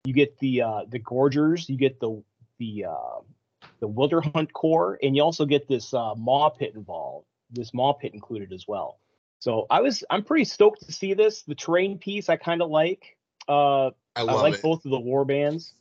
You 0.03 0.13
get 0.13 0.38
the 0.39 0.62
uh, 0.63 0.81
the 0.88 1.00
Gorgers, 1.00 1.69
you 1.69 1.77
get 1.77 2.00
the 2.00 2.21
the 2.59 2.85
uh, 2.89 3.21
the 3.79 3.88
Wilder 3.88 4.21
Hunt 4.21 4.51
core, 4.51 5.00
and 5.01 5.15
you 5.15 5.23
also 5.23 5.45
get 5.45 5.68
this 5.68 5.94
uh, 5.94 6.15
Maw 6.15 6.50
Pit 6.50 6.74
involved. 6.75 7.27
This 7.50 7.74
Maw 7.74 7.94
Pit 7.94 8.13
included 8.13 8.51
as 8.51 8.67
well. 8.67 9.00
So 9.39 9.65
I 9.69 9.81
was 9.81 10.03
I'm 10.09 10.24
pretty 10.24 10.45
stoked 10.45 10.85
to 10.85 10.91
see 10.91 11.13
this. 11.13 11.44
The 11.44 11.56
terrain 11.56 11.97
piece 11.97 12.29
I 12.29 12.35
kind 12.35 12.62
of 12.62 12.69
like. 12.69 13.17
Uh, 13.47 13.88
I 13.88 13.91
I 14.21 14.21
like 14.24 14.56
it. 14.56 14.62
both 14.62 14.85
of 14.85 14.91
the 14.91 15.00
war 15.00 15.25
bands. 15.25 15.74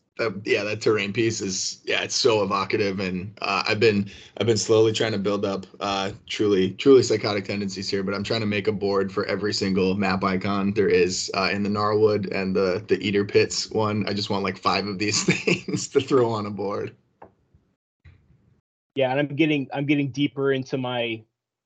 Yeah, 0.45 0.65
that 0.65 0.81
terrain 0.81 1.13
piece 1.13 1.41
is 1.41 1.81
yeah, 1.85 2.03
it's 2.03 2.15
so 2.15 2.43
evocative, 2.43 3.01
and 3.01 3.33
uh, 3.41 3.63
I've 3.67 3.81
been 3.81 4.11
I've 4.39 4.47
been 4.47 4.57
slowly 4.57 4.93
trying 4.93 5.13
to 5.13 5.19
build 5.19 5.45
up 5.45 5.67
uh, 5.81 6.13
truly 6.27 6.73
truly 6.73 7.03
psychotic 7.03 7.47
tendencies 7.47 7.89
here, 7.89 8.03
but 8.03 8.15
I'm 8.15 8.23
trying 8.23 8.41
to 8.41 8.47
make 8.47 8.69
a 8.69 8.73
board 8.73 9.13
for 9.13 9.25
every 9.27 9.55
single 9.55 9.95
map 9.95 10.23
icon 10.23 10.73
there 10.73 10.89
is 10.89 11.31
uh, 11.35 11.51
in 11.53 11.63
the 11.63 11.71
Gnarlwood 11.71 12.31
and 12.33 12.55
the 12.55 12.85
the 12.87 12.99
Eater 13.01 13.25
Pits 13.25 13.71
one. 13.71 14.07
I 14.09 14.12
just 14.12 14.31
want 14.31 14.45
like 14.45 14.59
five 14.59 14.87
of 14.87 14.99
these 14.99 15.25
things 15.45 15.89
to 15.89 16.00
throw 16.00 16.31
on 16.31 16.47
a 16.47 16.50
board. 16.50 16.95
Yeah, 18.95 19.11
and 19.11 19.21
I'm 19.21 19.37
getting 19.37 19.69
I'm 19.73 19.87
getting 19.87 20.11
deeper 20.11 20.53
into 20.53 20.77
my 20.77 21.23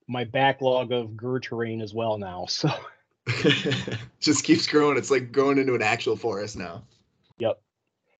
my 0.07 0.25
backlog 0.25 0.93
of 0.93 1.17
Ghur 1.17 1.41
terrain 1.41 1.81
as 1.81 1.95
well 1.95 2.19
now. 2.19 2.47
So 2.47 2.71
just 4.21 4.45
keeps 4.45 4.67
growing. 4.67 4.97
It's 4.99 5.11
like 5.11 5.33
growing 5.33 5.59
into 5.59 5.75
an 5.75 5.83
actual 5.83 6.17
forest 6.17 6.57
now. 6.57 6.83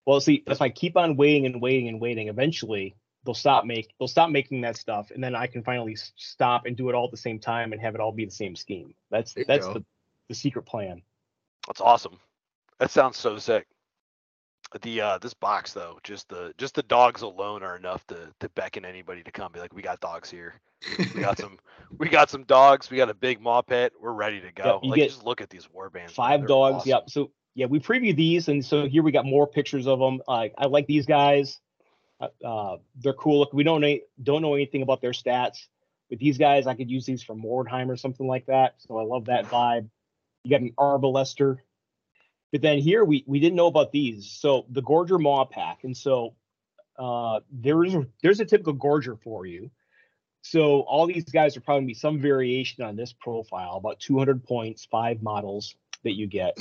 Yep. 0.07 0.13
Well, 0.13 0.21
see, 0.21 0.43
if 0.47 0.61
I 0.61 0.69
keep 0.69 0.97
on 0.97 1.17
waiting 1.17 1.47
and 1.47 1.61
waiting 1.61 1.89
and 1.89 2.01
waiting, 2.01 2.29
eventually 2.29 2.95
they'll 3.25 3.35
stop 3.35 3.65
make 3.65 3.95
they'll 3.99 4.09
stop 4.09 4.31
making 4.31 4.61
that 4.63 4.77
stuff, 4.77 5.11
and 5.11 5.23
then 5.23 5.35
I 5.35 5.47
can 5.47 5.63
finally 5.63 5.97
stop 5.97 6.67
and 6.67 6.77
do 6.77 6.89
it 6.89 6.95
all 6.95 7.07
at 7.07 7.11
the 7.11 7.17
same 7.17 7.39
time 7.39 7.73
and 7.73 7.81
have 7.81 7.95
it 7.95 8.01
all 8.01 8.13
be 8.13 8.25
the 8.25 8.31
same 8.31 8.57
scheme. 8.57 8.95
That's 9.11 9.33
There 9.33 9.45
that's 9.47 9.67
the 9.67 9.85
the 10.29 10.35
secret 10.35 10.65
plan. 10.65 11.03
That's 11.67 11.81
awesome. 11.81 12.19
That 12.79 12.91
sounds 12.91 13.17
so 13.17 13.39
sick. 13.39 13.67
The 14.83 15.01
uh 15.01 15.19
this 15.19 15.35
box 15.35 15.73
though, 15.73 15.99
just 16.03 16.29
the 16.29 16.53
just 16.59 16.75
the 16.75 16.83
dogs 16.83 17.23
alone 17.23 17.63
are 17.63 17.77
enough 17.77 18.07
to 18.09 18.33
to 18.41 18.49
beckon 18.51 18.85
anybody 18.85 19.23
to 19.23 19.31
come. 19.31 19.53
Be 19.53 19.61
like, 19.61 19.75
we 19.75 19.83
got 19.83 20.01
dogs 20.01 20.31
here. 20.31 20.55
We 20.99 21.21
got 21.21 21.39
some 21.39 21.59
we 21.99 22.09
got 22.09 22.29
some 22.29 22.45
dogs. 22.45 22.91
We 22.91 22.97
got 22.97 23.09
a 23.09 23.15
big 23.15 23.41
maw 23.41 23.63
pet. 23.63 23.93
We're 24.01 24.13
ready 24.13 24.41
to 24.41 24.53
go. 24.53 24.81
you 24.83 24.91
like 24.91 25.03
just 25.03 25.25
look 25.25 25.41
at 25.41 25.49
these 25.49 25.71
war 25.71 25.91
bands. 25.91 26.13
Five 26.13 26.47
dogs. 26.49 26.77
awesome. 26.77 26.89
Yep. 26.91 27.11
So 27.11 27.31
yeah, 27.55 27.67
we 27.67 27.79
previewed 27.79 28.17
these, 28.17 28.49
and 28.49 28.65
so 28.65 28.87
here 28.87 29.03
we 29.03 29.13
got 29.13 29.25
more 29.25 29.47
pictures 29.47 29.87
of 29.87 29.99
them. 29.99 30.21
Like 30.27 30.55
I 30.59 30.67
like 30.67 30.87
these 30.87 31.07
guys. 31.07 31.61
Uh, 32.21 32.29
Uh, 32.45 32.77
they're 32.97 33.13
cool. 33.15 33.41
Look, 33.41 33.53
we 33.53 33.65
don't 33.65 33.81
know 33.81 33.99
don't 34.23 34.43
know 34.43 34.55
anything 34.55 34.83
about 34.83 35.01
their 35.01 35.13
stats, 35.13 35.67
but 36.11 36.19
these 36.19 36.39
guys 36.39 36.67
I 36.67 36.75
could 36.75 36.91
use 36.91 37.07
these 37.07 37.23
for 37.23 37.35
Mordheim 37.35 37.89
or 37.89 37.97
something 37.97 38.27
like 38.27 38.47
that. 38.47 38.75
So 38.79 38.99
I 38.99 39.05
love 39.05 39.27
that 39.27 39.47
vibe. 39.47 39.89
You 40.45 40.51
got 40.51 40.61
an 40.61 40.73
Arbalester. 40.79 41.59
But 42.53 42.63
then 42.63 42.79
here 42.79 43.05
we 43.05 43.25
we 43.27 43.41
didn't 43.41 43.57
know 43.57 43.67
about 43.67 43.93
these. 43.93 44.31
So 44.31 44.67
the 44.69 44.83
Gorger 44.83 45.21
Maw 45.21 45.45
Pack, 45.45 45.85
and 45.85 45.97
so 45.97 46.35
uh, 46.99 47.41
there 47.51 47.85
is 47.85 47.97
there's 48.23 48.41
a 48.41 48.45
typical 48.45 48.75
Gorger 48.75 49.21
for 49.23 49.47
you. 49.47 49.71
So 50.43 50.81
all 50.83 51.07
these 51.07 51.25
guys 51.25 51.57
are 51.57 51.61
probably 51.63 51.87
be 51.87 51.95
some 51.95 52.21
variation 52.21 52.85
on 52.85 52.97
this 52.97 53.13
profile, 53.13 53.77
about 53.77 53.99
200 53.99 54.45
points, 54.45 54.85
five 54.85 55.23
models 55.23 55.75
that 56.03 56.13
you 56.13 56.27
get. 56.27 56.59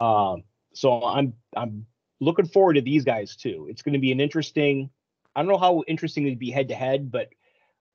Um, 0.00 0.44
so 0.72 1.04
I'm 1.04 1.34
I'm 1.56 1.86
looking 2.20 2.46
forward 2.46 2.74
to 2.74 2.80
these 2.80 3.04
guys 3.04 3.36
too. 3.36 3.66
It's 3.70 3.82
going 3.82 3.94
to 3.94 3.98
be 3.98 4.12
an 4.12 4.20
interesting. 4.20 4.90
I 5.34 5.42
don't 5.42 5.50
know 5.50 5.58
how 5.58 5.84
interesting 5.86 6.26
it'd 6.26 6.38
be 6.38 6.50
head 6.50 6.68
to 6.68 6.74
head, 6.74 7.10
but 7.10 7.28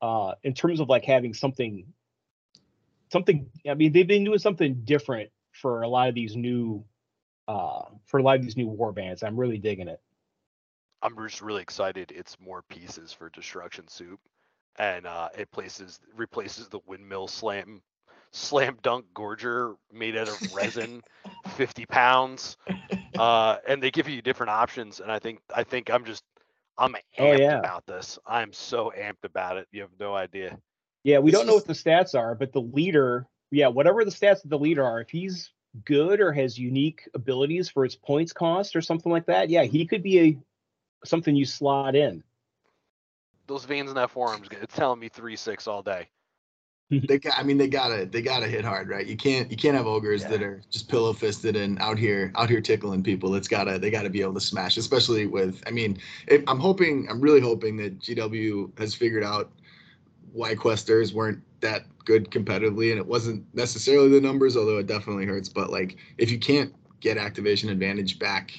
uh, 0.02 0.36
in 0.44 0.54
terms 0.54 0.80
of 0.80 0.90
like 0.90 1.06
having 1.06 1.34
something, 1.34 1.86
something. 3.12 3.50
I 3.68 3.74
mean, 3.74 3.92
they've 3.92 4.08
been 4.08 4.24
doing 4.24 4.40
something 4.40 4.82
different 4.84 5.32
for 5.52 5.82
a 5.84 5.88
lot 5.88 6.10
of 6.10 6.16
these 6.16 6.36
new 6.36 6.84
uh 7.48 7.84
for 8.06 8.20
a 8.20 8.24
lot 8.24 8.38
of 8.38 8.44
these 8.44 8.58
new 8.58 8.68
war 8.68 8.92
bands. 8.92 9.24
I'm 9.24 9.38
really 9.40 9.58
digging 9.58 9.88
it. 9.88 10.02
I'm 11.02 11.16
just 11.28 11.42
really 11.42 11.62
excited. 11.62 12.12
It's 12.16 12.40
more 12.40 12.64
pieces 12.64 13.14
for 13.14 13.30
Destruction 13.30 13.88
Soup, 13.88 14.20
and 14.78 15.06
uh, 15.06 15.30
it 15.38 15.52
places 15.52 16.00
replaces 16.16 16.68
the 16.68 16.80
windmill 16.88 17.28
slam 17.28 17.82
slam 18.36 18.77
dunk 18.84 19.06
gorger 19.15 19.75
made 19.92 20.18
out 20.18 20.27
of 20.27 20.38
resin, 20.54 21.01
50 21.56 21.86
pounds, 21.86 22.58
uh, 23.18 23.58
and 23.68 23.82
they 23.82 23.92
give 23.92 24.08
you 24.10 24.22
different 24.22 24.50
options. 24.51 25.00
And 25.00 25.12
I 25.12 25.20
think 25.20 25.39
I 25.56 25.63
think 25.63 25.89
I'm 25.89 26.06
just 26.06 26.24
I'm 26.77 26.94
amped 26.94 27.00
Oh, 27.20 27.32
yeah. 27.34 27.60
about 27.60 27.86
this. 27.86 28.20
I'm 28.27 28.51
so 28.51 28.92
amped 28.98 29.24
about 29.24 29.58
it. 29.58 29.68
You 29.72 29.82
have 29.82 29.92
no 30.00 30.13
idea. 30.13 30.58
Yeah, 31.04 31.20
we 31.20 31.32
This 31.32 31.39
don't 31.39 31.48
know 31.48 31.54
is- 31.56 31.62
what 31.62 31.68
the 31.68 31.74
stats 31.74 32.18
are, 32.18 32.36
but 32.36 32.51
the 32.51 32.62
leader, 32.62 33.27
yeah, 33.51 33.68
whatever 33.68 34.04
the 34.04 34.12
stats 34.12 34.44
of 34.44 34.50
the 34.50 34.60
leader 34.60 34.84
are, 34.84 35.00
if 35.01 35.10
he's 35.10 35.51
good 35.86 36.20
or 36.20 36.32
has 36.34 36.58
unique 36.58 37.08
abilities 37.13 37.70
for 37.70 37.84
his 37.84 37.96
points 37.96 38.34
cost 38.34 38.75
or 38.75 38.82
something 38.82 39.12
like 39.12 39.25
that, 39.27 39.50
yeah, 39.50 39.63
he 39.63 39.86
could 39.86 40.01
be 40.04 40.20
a 40.20 40.38
something 41.06 41.36
you 41.36 41.46
slot 41.46 41.96
in. 41.96 42.24
Those 43.48 43.65
veins 43.65 43.89
in 43.89 43.96
that 43.96 44.10
forearm's 44.10 44.48
it's 44.51 44.75
telling 44.75 45.00
me 45.00 45.08
three 45.10 45.36
six 45.36 45.68
all 45.68 45.84
day. 45.84 46.10
Mm-hmm. 46.92 47.08
they 47.08 47.18
got, 47.18 47.34
I 47.38 47.44
mean, 47.44 47.58
they 47.58 47.68
gotta, 47.68 48.06
they 48.06 48.22
gotta 48.22 48.48
hit 48.48 48.63
hard, 48.63 48.89
right? 48.89 49.08
You 49.08 49.18
can't, 49.18 49.50
you 49.50 49.58
can't 49.58 49.75
have 49.75 49.88
ogres 49.88 50.24
that 50.25 50.44
are 50.44 50.62
just 50.70 50.88
pillow 50.88 51.13
fisted 51.13 51.56
and 51.56 51.80
out 51.80 51.98
here, 51.98 52.32
out 52.36 52.50
here 52.50 52.62
tickling 52.62 53.01
people. 53.01 53.34
It's 53.34 53.48
gotta, 53.48 53.80
they 53.80 53.89
gotta 53.89 54.10
be 54.10 54.22
able 54.22 54.36
to 54.36 54.39
smash, 54.39 54.77
especially 54.77 55.25
with. 55.25 55.63
I 55.65 55.72
mean, 55.72 55.98
if, 56.27 56.44
I'm 56.48 56.60
hoping, 56.60 57.08
I'm 57.10 57.20
really 57.20 57.42
hoping 57.42 57.77
that 57.77 58.00
GW 58.00 58.77
has 58.77 58.94
figured 58.94 59.24
out 59.24 59.51
why 60.32 60.54
questers 60.54 61.12
weren't 61.12 61.42
that 61.62 61.86
good 62.06 62.30
competitively, 62.30 62.92
and 62.92 63.00
it 63.00 63.06
wasn't 63.08 63.44
necessarily 63.56 64.10
the 64.10 64.22
numbers, 64.22 64.56
although 64.56 64.77
it 64.77 64.86
definitely 64.86 65.25
hurts. 65.25 65.50
But 65.50 65.72
like, 65.72 65.98
if 66.20 66.30
you 66.30 66.38
can't 66.38 66.72
get 67.00 67.18
activation 67.18 67.70
advantage 67.70 68.20
back 68.20 68.51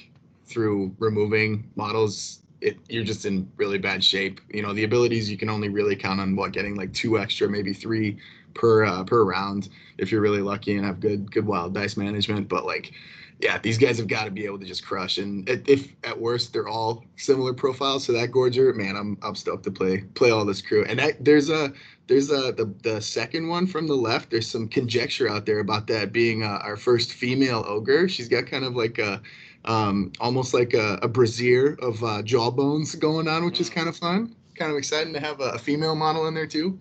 through 0.47 0.95
removing 0.99 1.69
models. 1.75 2.39
It, 2.59 2.77
you're 2.89 3.03
just 3.03 3.25
in 3.25 3.51
really 3.55 3.77
bad 3.77 4.03
shape. 4.03 4.41
You 4.49 4.63
know 4.63 4.73
the 4.73 4.83
abilities 4.83 5.29
you 5.29 5.37
can 5.37 5.49
only 5.49 5.69
really 5.69 5.95
count 5.95 6.19
on 6.19 6.35
what 6.35 6.53
getting 6.53 6.75
like 6.75 6.93
two 6.93 7.19
extra, 7.19 7.47
maybe 7.47 7.73
three 7.73 8.17
per 8.53 8.85
uh, 8.85 9.03
per 9.03 9.23
round 9.23 9.69
if 9.97 10.11
you're 10.11 10.21
really 10.21 10.41
lucky 10.41 10.75
and 10.75 10.85
have 10.85 10.99
good 10.99 11.31
good 11.31 11.45
wild 11.45 11.73
dice 11.73 11.95
management. 11.97 12.49
But 12.49 12.65
like, 12.65 12.91
yeah, 13.39 13.59
these 13.59 13.77
guys 13.77 13.97
have 13.99 14.07
got 14.07 14.25
to 14.25 14.31
be 14.31 14.45
able 14.45 14.59
to 14.59 14.65
just 14.65 14.83
crush. 14.83 15.19
And 15.19 15.47
if, 15.47 15.67
if 15.67 15.95
at 16.03 16.19
worst 16.19 16.53
they're 16.53 16.67
all 16.67 17.05
similar 17.15 17.53
profiles 17.53 18.05
to 18.07 18.11
that 18.13 18.31
Gorger, 18.31 18.75
man, 18.75 18.95
I'm 18.95 19.17
I'm 19.21 19.35
stoked 19.35 19.63
to 19.65 19.71
play 19.71 20.01
play 20.15 20.31
all 20.31 20.43
this 20.43 20.61
crew. 20.61 20.83
And 20.85 20.99
that, 20.99 21.23
there's 21.23 21.49
a 21.49 21.71
there's 22.07 22.31
a 22.31 22.51
the 22.51 22.73
the 22.83 22.99
second 23.01 23.47
one 23.47 23.67
from 23.67 23.87
the 23.87 23.95
left. 23.95 24.31
There's 24.31 24.49
some 24.49 24.67
conjecture 24.67 25.29
out 25.29 25.45
there 25.45 25.59
about 25.59 25.87
that 25.87 26.11
being 26.11 26.43
uh, 26.43 26.59
our 26.63 26.77
first 26.77 27.13
female 27.13 27.63
ogre. 27.67 28.09
She's 28.09 28.27
got 28.27 28.47
kind 28.47 28.65
of 28.65 28.75
like 28.75 28.97
a 28.97 29.21
um, 29.67 30.11
almost 30.19 30.53
like 30.53 30.73
a, 30.73 30.99
a 31.01 31.07
brassiere 31.07 31.77
of 31.81 32.03
uh, 32.03 32.21
jawbones 32.23 32.95
going 32.95 33.27
on, 33.27 33.45
which 33.45 33.59
is 33.59 33.69
Mm. 33.69 33.69
kind 33.69 33.89
of 33.89 33.97
fun. 33.97 34.35
Kind 34.55 34.71
of 34.71 34.77
exciting 34.77 35.13
to 35.13 35.19
have 35.19 35.39
a, 35.41 35.51
a 35.51 35.59
female 35.59 35.95
model 35.95 36.27
in 36.27 36.33
there 36.33 36.47
too. 36.47 36.79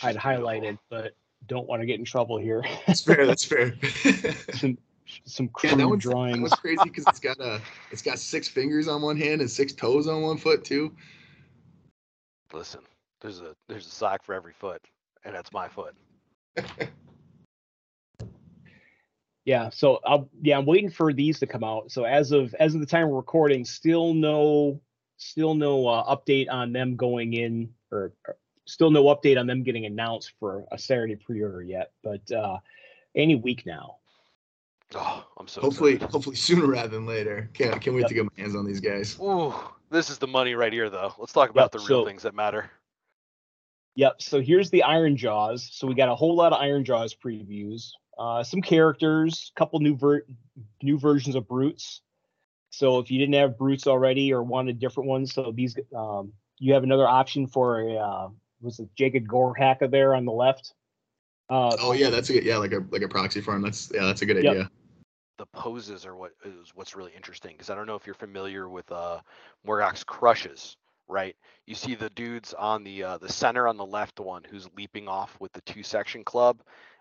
I'd 0.03 0.05
She's 0.13 0.17
highlight 0.17 0.65
it, 0.65 0.79
but 0.91 1.13
don't 1.49 1.67
want 1.67 1.83
to 1.83 1.87
get 1.87 1.99
in 1.99 2.05
trouble 2.05 2.39
here. 2.39 2.63
That's 2.87 3.03
fair. 3.03 3.27
That's 3.27 3.45
fair. 3.45 3.75
some 4.53 4.79
some 5.25 5.47
Yeah, 5.49 5.55
crude 5.55 5.79
that 5.79 5.89
one's, 5.89 6.05
that 6.05 6.11
drawings. 6.11 6.41
one's 6.41 6.55
crazy 6.55 6.89
because 6.89 7.09
it's 7.09 7.21
got 7.21 7.39
a 7.41 7.61
it's 7.91 8.03
got 8.03 8.19
six 8.19 8.49
fingers 8.49 8.89
on 8.89 9.03
one 9.03 9.17
hand 9.17 9.41
and 9.41 9.51
six 9.51 9.73
toes 9.73 10.07
on 10.07 10.23
one 10.23 10.39
foot 10.39 10.65
too. 10.65 10.95
Listen, 12.53 12.81
there's 13.21 13.41
a 13.41 13.55
there's 13.69 13.87
a 13.87 13.91
sock 13.91 14.23
for 14.23 14.35
every 14.35 14.53
foot, 14.53 14.83
and 15.25 15.35
that's 15.35 15.53
my 15.53 15.69
foot. 15.69 15.95
Yeah, 19.49 19.71
so 19.71 19.99
I'll 20.05 20.29
yeah, 20.43 20.59
I'm 20.59 20.67
waiting 20.67 20.91
for 20.91 21.11
these 21.11 21.39
to 21.39 21.47
come 21.47 21.65
out. 21.65 21.91
So 21.91 22.05
as 22.05 22.33
of 22.33 22.53
as 22.61 22.75
of 22.75 22.81
the 22.81 22.87
time 22.87 23.09
we're 23.09 23.17
recording, 23.17 23.65
still 23.65 24.13
no 24.13 24.79
still 25.17 25.55
no 25.55 25.89
uh, 25.89 26.15
update 26.15 26.51
on 26.51 26.75
them 26.75 26.97
going 26.97 27.33
in 27.33 27.71
or, 27.91 28.13
or 28.27 28.37
still 28.67 28.91
no 28.91 29.05
update 29.05 29.41
on 29.41 29.47
them 29.47 29.63
getting 29.63 29.87
announced 29.87 30.33
for 30.39 30.67
a 30.71 30.77
Saturday 30.79 31.17
pre-order 31.17 31.63
yet, 31.63 31.93
but 32.05 32.31
uh 32.31 32.59
any 33.15 33.37
week 33.37 33.65
now. 33.65 33.97
Oh, 34.95 35.25
I'm 35.39 35.49
so 35.49 35.63
hopefully, 35.63 35.95
excited. 35.95 36.13
hopefully 36.13 36.37
sooner 36.37 36.67
rather 36.67 36.89
than 36.89 37.07
later. 37.07 37.49
Can't 37.55 37.81
can't 37.81 37.97
wait 37.97 38.03
Yep. 38.03 38.09
to 38.11 38.15
get 38.17 38.25
my 38.25 38.43
hands 38.43 38.55
on 38.55 38.67
these 38.67 38.81
guys. 38.81 39.19
Ooh, 39.19 39.55
this 39.89 40.11
is 40.11 40.19
the 40.19 40.27
money 40.27 40.57
right 40.57 40.75
here, 40.75 40.91
though. 40.91 41.15
Let's 41.19 41.33
talk 41.33 41.49
about 41.49 41.73
the 41.73 41.79
real 41.79 42.03
so- 42.03 42.05
things 42.05 42.23
that 42.25 42.35
matter. 42.35 42.71
Yep. 43.95 44.21
So 44.21 44.43
here's 44.43 44.69
the 44.69 44.83
Iron 44.83 45.17
Jaws. 45.17 45.71
So 45.73 45.87
we 45.87 45.95
got 45.95 46.11
a 46.11 46.15
whole 46.15 46.37
lot 46.37 46.53
of 46.53 46.61
Iron 46.61 46.85
Jaws 46.85 47.15
previews, 47.15 47.93
uh, 48.19 48.43
some 48.43 48.61
characters, 48.61 49.53
a 49.55 49.59
couple 49.59 49.79
new 49.81 49.97
ver- 49.97 50.27
new 50.83 50.99
versions 50.99 51.37
of 51.37 51.47
brutes. 51.47 52.03
So 52.71 52.99
if 52.99 53.11
you 53.11 53.19
didn't 53.19 53.35
have 53.35 53.57
brutes 53.57 53.87
already 53.87 54.33
or 54.33 54.43
wanted 54.43 54.79
different 54.79 55.09
ones, 55.09 55.33
so 55.33 55.53
these 55.55 55.77
um, 55.97 56.33
you 56.59 56.75
have 56.75 56.83
another 56.83 57.07
option 57.07 57.47
for 57.47 57.81
a 57.81 57.95
uh, 57.97 58.29
was 58.61 58.79
it 58.81 58.89
Jacob 58.97 59.27
Gorhaka 59.27 59.91
there 59.91 60.15
on 60.15 60.25
the 60.25 60.33
left. 60.33 60.75
Uh, 61.49 61.77
Oh 61.81 61.93
yeah, 61.93 62.11
that's 62.11 62.29
a 62.31 62.35
good 62.35 62.45
yeah 62.45 62.59
like 62.59 62.73
a 62.73 62.85
like 62.91 63.03
a 63.03 63.09
proxy 63.09 63.41
farm. 63.41 63.63
That's 63.63 63.91
yeah, 63.95 64.05
that's 64.05 64.23
a 64.23 64.27
good 64.27 64.37
Yep. 64.37 64.53
idea. 64.53 64.71
The 65.39 65.47
poses 65.47 66.05
are 66.05 66.17
what 66.17 66.33
is 66.45 66.73
what's 66.75 66.97
really 66.97 67.13
interesting 67.15 67.53
because 67.53 67.71
I 67.71 67.75
don't 67.77 67.87
know 67.87 67.95
if 67.95 68.07
you're 68.07 68.15
familiar 68.15 68.69
with 68.69 68.91
uh 68.91 69.21
Morgok's 69.67 70.05
Krushas, 70.05 70.77
right? 71.07 71.37
You 71.67 71.75
see 71.75 71.95
the 71.95 72.11
dudes 72.11 72.55
on 72.55 72.85
the 72.85 73.03
uh, 73.03 73.19
the 73.19 73.33
center 73.33 73.69
on 73.69 73.77
the 73.77 73.87
left 73.87 74.21
one 74.21 74.43
who's 74.45 74.69
leaping 74.77 75.09
off 75.09 75.37
with 75.41 75.53
the 75.53 75.61
two 75.63 75.83
section 75.83 76.25
club, 76.25 76.61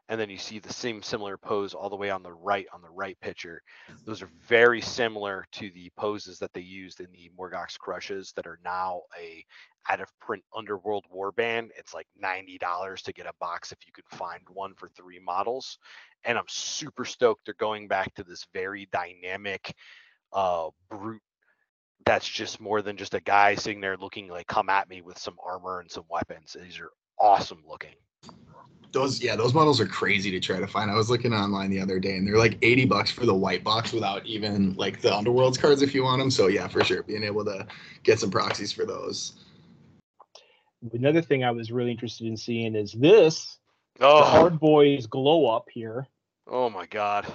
and 0.09 0.19
then 0.19 0.29
you 0.29 0.37
see 0.37 0.59
the 0.59 0.73
same 0.73 1.01
similar 1.03 1.37
pose 1.37 1.73
all 1.73 1.89
the 1.89 1.95
way 1.95 2.09
on 2.09 2.23
the 2.23 2.33
right 2.33 2.67
on 2.73 2.81
the 2.81 2.89
right 2.89 3.19
picture. 3.21 3.61
Those 4.05 4.21
are 4.21 4.29
very 4.47 4.81
similar 4.81 5.45
to 5.53 5.71
the 5.71 5.91
poses 5.97 6.39
that 6.39 6.53
they 6.53 6.61
used 6.61 6.99
in 7.01 7.07
the 7.11 7.31
Morgok's 7.37 7.77
Krushas 7.77 8.33
that 8.35 8.47
are 8.47 8.59
now 8.63 9.01
a 9.19 9.45
out 9.89 10.01
of 10.01 10.09
print 10.19 10.43
underworld 10.55 11.05
warband. 11.15 11.69
It's 11.77 11.93
like 11.93 12.07
ninety 12.19 12.57
dollars 12.57 13.01
to 13.03 13.13
get 13.13 13.27
a 13.27 13.33
box 13.39 13.71
if 13.71 13.79
you 13.87 13.93
can 13.93 14.05
find 14.17 14.41
one 14.53 14.73
for 14.75 14.89
three 14.89 15.19
models 15.19 15.79
and 16.25 16.37
I'm 16.37 16.45
super 16.47 17.05
stoked 17.05 17.45
they're 17.45 17.55
going 17.59 17.87
back 17.87 18.13
to 18.15 18.23
this 18.23 18.45
very 18.53 18.87
dynamic 18.91 19.73
uh 20.33 20.69
brute 20.89 21.21
that's 22.05 22.27
just 22.27 22.61
more 22.61 22.81
than 22.81 22.97
just 22.97 23.13
a 23.15 23.21
guy 23.21 23.55
sitting 23.55 23.81
there 23.81 23.97
looking 23.97 24.29
like 24.29 24.47
come 24.47 24.69
at 24.69 24.89
me 24.89 25.01
with 25.01 25.17
some 25.17 25.35
armor 25.45 25.81
and 25.81 25.91
some 25.91 26.05
weapons. 26.09 26.55
These 26.61 26.79
are 26.79 26.91
awesome 27.19 27.63
looking. 27.67 27.95
Those 28.93 29.21
yeah, 29.21 29.35
those 29.35 29.53
models 29.53 29.79
are 29.81 29.85
crazy 29.85 30.31
to 30.31 30.39
try 30.39 30.59
to 30.59 30.67
find. 30.67 30.89
I 30.89 30.95
was 30.95 31.09
looking 31.09 31.33
online 31.33 31.69
the 31.69 31.79
other 31.79 31.99
day 31.99 32.15
and 32.15 32.27
they're 32.27 32.37
like 32.37 32.57
80 32.61 32.85
bucks 32.85 33.11
for 33.11 33.25
the 33.25 33.33
white 33.35 33.63
box 33.63 33.91
without 33.91 34.25
even 34.25 34.73
like 34.75 35.01
the 35.01 35.09
Underworlds 35.09 35.59
cards 35.59 35.81
if 35.81 35.93
you 35.93 36.03
want 36.03 36.19
them. 36.19 36.31
So 36.31 36.47
yeah, 36.47 36.67
for 36.67 36.83
sure, 36.83 37.03
being 37.03 37.23
able 37.23 37.43
to 37.45 37.67
get 38.03 38.19
some 38.19 38.31
proxies 38.31 38.71
for 38.71 38.85
those. 38.85 39.33
another 40.93 41.21
thing 41.21 41.43
I 41.43 41.51
was 41.51 41.71
really 41.71 41.91
interested 41.91 42.27
in 42.27 42.37
seeing 42.37 42.75
is 42.75 42.93
this 42.93 43.59
the 43.99 44.05
Oh, 44.05 44.23
Hard 44.23 44.59
Boys 44.59 45.07
glow 45.07 45.47
up 45.47 45.65
here. 45.71 46.07
oh 46.49 46.69
my 46.69 46.85
god. 46.85 47.25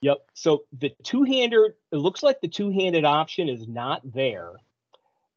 Yep. 0.00 0.18
So 0.34 0.64
the 0.78 0.92
two-hander, 1.02 1.76
it 1.92 1.96
looks 1.96 2.22
like 2.22 2.40
the 2.40 2.48
two-handed 2.48 3.04
option 3.04 3.48
is 3.48 3.66
not 3.66 4.02
there. 4.04 4.52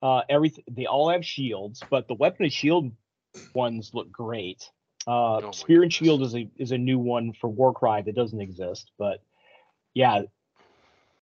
Uh, 0.01 0.21
everything 0.29 0.63
they 0.69 0.85
all 0.85 1.09
have 1.09 1.25
shields, 1.25 1.81
but 1.89 2.07
the 2.07 2.13
weapon 2.13 2.43
and 2.43 2.53
shield 2.53 2.91
ones 3.53 3.91
look 3.93 4.11
great. 4.11 4.69
Uh, 5.07 5.41
Oh 5.41 5.51
Spear 5.51 5.83
and 5.83 5.93
shield 5.93 6.21
is 6.21 6.35
a 6.35 6.49
is 6.57 6.71
a 6.71 6.77
new 6.77 6.99
one 6.99 7.33
for 7.33 7.47
Warcry 7.49 8.01
that 8.01 8.15
doesn't 8.15 8.41
exist, 8.41 8.91
but 8.97 9.21
yeah, 9.93 10.23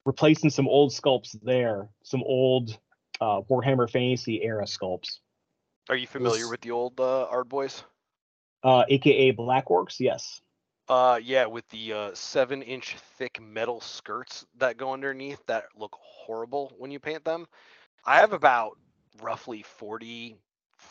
replacing 0.06 0.50
some 0.50 0.68
old 0.68 0.90
sculpts 0.92 1.36
there, 1.42 1.88
some 2.02 2.22
old 2.24 2.78
uh, 3.20 3.40
Warhammer 3.42 3.90
Fantasy 3.90 4.42
era 4.42 4.64
sculpts, 4.64 5.18
Are 5.88 5.96
you 5.96 6.06
familiar 6.06 6.42
Those- 6.44 6.50
with 6.50 6.60
the 6.62 6.70
old 6.70 6.98
uh, 7.00 7.24
Ard 7.26 7.48
Boys? 7.48 7.82
uh, 8.64 8.84
aka 8.88 9.30
Black 9.32 9.66
Orcs. 9.66 10.00
Yes. 10.00 10.40
Uh, 10.88 11.20
yeah, 11.22 11.44
with 11.44 11.68
the 11.68 11.92
uh, 11.92 12.10
seven 12.14 12.62
inch 12.62 12.96
thick 13.18 13.38
metal 13.42 13.80
skirts 13.80 14.46
that 14.56 14.78
go 14.78 14.92
underneath 14.94 15.44
that 15.46 15.64
look 15.76 15.94
horrible 16.00 16.72
when 16.78 16.90
you 16.90 16.98
paint 16.98 17.24
them. 17.24 17.46
I 18.06 18.20
have 18.20 18.32
about 18.32 18.78
roughly 19.20 19.62
40, 19.62 20.38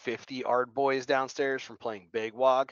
50 0.08 0.46
Ard 0.46 0.74
boys 0.74 1.06
downstairs 1.06 1.62
from 1.62 1.76
playing 1.76 2.08
Big 2.14 2.34
Waaagh. 2.34 2.70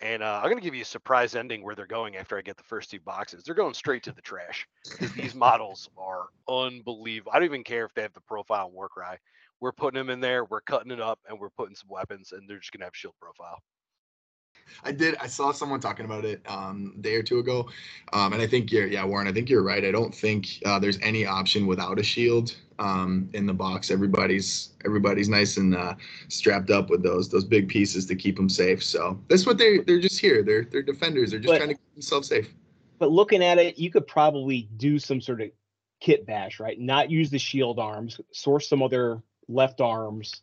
And 0.00 0.22
uh, 0.22 0.36
I'm 0.40 0.44
going 0.44 0.56
to 0.56 0.62
give 0.62 0.76
you 0.76 0.82
a 0.82 0.84
surprise 0.84 1.34
ending 1.34 1.64
where 1.64 1.74
they're 1.74 1.84
going 1.84 2.14
after 2.16 2.38
I 2.38 2.42
get 2.42 2.56
the 2.56 2.62
first 2.62 2.92
two 2.92 3.00
boxes. 3.00 3.42
They're 3.42 3.56
going 3.56 3.74
straight 3.74 4.04
to 4.04 4.12
the 4.12 4.22
trash 4.22 4.68
because 4.88 5.12
these 5.12 5.34
models 5.48 5.90
are 5.98 6.26
unbelievable. 6.48 7.32
I 7.34 7.40
don't 7.40 7.46
even 7.46 7.64
care 7.64 7.84
if 7.86 7.94
they 7.94 8.02
have 8.02 8.12
the 8.12 8.20
profile 8.20 8.66
and 8.66 8.74
Warcry. 8.74 9.16
We're 9.58 9.72
putting 9.72 9.98
them 9.98 10.10
in 10.10 10.20
there, 10.20 10.44
we're 10.44 10.60
cutting 10.60 10.92
it 10.92 11.00
up, 11.00 11.18
and 11.28 11.40
we're 11.40 11.50
putting 11.50 11.74
some 11.74 11.88
weapons, 11.90 12.30
and 12.30 12.48
they're 12.48 12.60
just 12.60 12.70
going 12.70 12.82
to 12.82 12.86
have 12.86 12.94
shield 12.94 13.14
profile. 13.20 13.58
I 14.84 14.92
did. 14.92 15.16
I 15.20 15.26
saw 15.26 15.52
someone 15.52 15.80
talking 15.80 16.04
about 16.04 16.24
it 16.24 16.40
um, 16.48 16.94
a 16.96 17.00
day 17.00 17.14
or 17.14 17.22
two 17.22 17.38
ago, 17.38 17.68
um, 18.12 18.32
and 18.32 18.42
I 18.42 18.46
think 18.46 18.72
you're, 18.72 18.86
yeah, 18.86 19.04
Warren. 19.04 19.28
I 19.28 19.32
think 19.32 19.48
you're 19.48 19.62
right. 19.62 19.84
I 19.84 19.90
don't 19.90 20.14
think 20.14 20.60
uh, 20.64 20.78
there's 20.78 20.98
any 21.02 21.26
option 21.26 21.66
without 21.66 21.98
a 21.98 22.02
shield 22.02 22.56
um, 22.78 23.28
in 23.34 23.46
the 23.46 23.54
box. 23.54 23.90
Everybody's 23.90 24.70
everybody's 24.84 25.28
nice 25.28 25.56
and 25.56 25.74
uh, 25.76 25.94
strapped 26.28 26.70
up 26.70 26.90
with 26.90 27.02
those 27.02 27.28
those 27.28 27.44
big 27.44 27.68
pieces 27.68 28.06
to 28.06 28.14
keep 28.16 28.36
them 28.36 28.48
safe. 28.48 28.82
So 28.82 29.18
that's 29.28 29.46
what 29.46 29.58
they 29.58 29.78
they're 29.78 30.00
just 30.00 30.20
here. 30.20 30.42
They're 30.42 30.64
they're 30.64 30.82
defenders. 30.82 31.30
They're 31.30 31.40
just 31.40 31.52
But- 31.52 31.58
trying 31.58 31.70
to 31.70 31.74
keep 31.74 31.94
themselves 31.94 32.28
safe. 32.28 32.52
But 32.98 33.10
looking 33.10 33.42
at 33.42 33.56
it, 33.56 33.78
you 33.78 33.90
could 33.90 34.06
probably 34.06 34.68
do 34.76 34.98
some 34.98 35.22
sort 35.22 35.40
of 35.40 35.50
kit 36.00 36.26
bash, 36.26 36.60
right? 36.60 36.78
Not 36.78 37.10
use 37.10 37.30
the 37.30 37.38
shield 37.38 37.78
arms, 37.78 38.20
source 38.30 38.68
some 38.68 38.82
other 38.82 39.22
left 39.48 39.80
arms, 39.80 40.42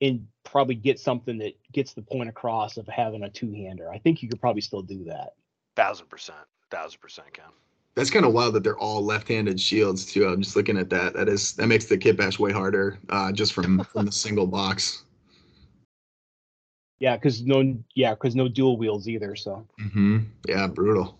and 0.00 0.26
probably 0.44 0.74
get 0.74 0.98
something 0.98 1.38
that 1.38 1.56
gets 1.72 1.92
the 1.92 2.02
point 2.02 2.28
across 2.28 2.76
of 2.76 2.86
having 2.86 3.24
a 3.24 3.30
two 3.30 3.52
hander. 3.52 3.90
I 3.90 3.98
think 3.98 4.22
you 4.22 4.28
could 4.28 4.40
probably 4.40 4.62
still 4.62 4.82
do 4.82 5.04
that. 5.04 5.34
Thousand 5.76 6.08
percent. 6.08 6.38
Thousand 6.70 7.00
percent, 7.00 7.32
Ken. 7.32 7.46
That's 7.94 8.10
kind 8.10 8.24
of 8.24 8.32
wild 8.32 8.54
that 8.54 8.62
they're 8.62 8.78
all 8.78 9.04
left-handed 9.04 9.60
shields 9.60 10.06
too. 10.06 10.28
I'm 10.28 10.40
just 10.40 10.54
looking 10.54 10.78
at 10.78 10.88
that. 10.90 11.14
That 11.14 11.28
is 11.28 11.54
that 11.54 11.66
makes 11.66 11.86
the 11.86 11.98
kit 11.98 12.16
bash 12.16 12.38
way 12.38 12.52
harder 12.52 12.98
uh, 13.08 13.32
just 13.32 13.52
from 13.52 13.80
from 13.92 14.06
the 14.06 14.12
single 14.12 14.46
box. 14.46 15.02
Yeah, 17.00 17.16
because 17.16 17.42
no, 17.42 17.76
yeah, 17.94 18.14
because 18.14 18.34
no 18.34 18.48
dual 18.48 18.76
wheels 18.76 19.08
either. 19.08 19.34
So 19.36 19.66
hmm 19.92 20.18
Yeah, 20.46 20.66
brutal, 20.66 21.18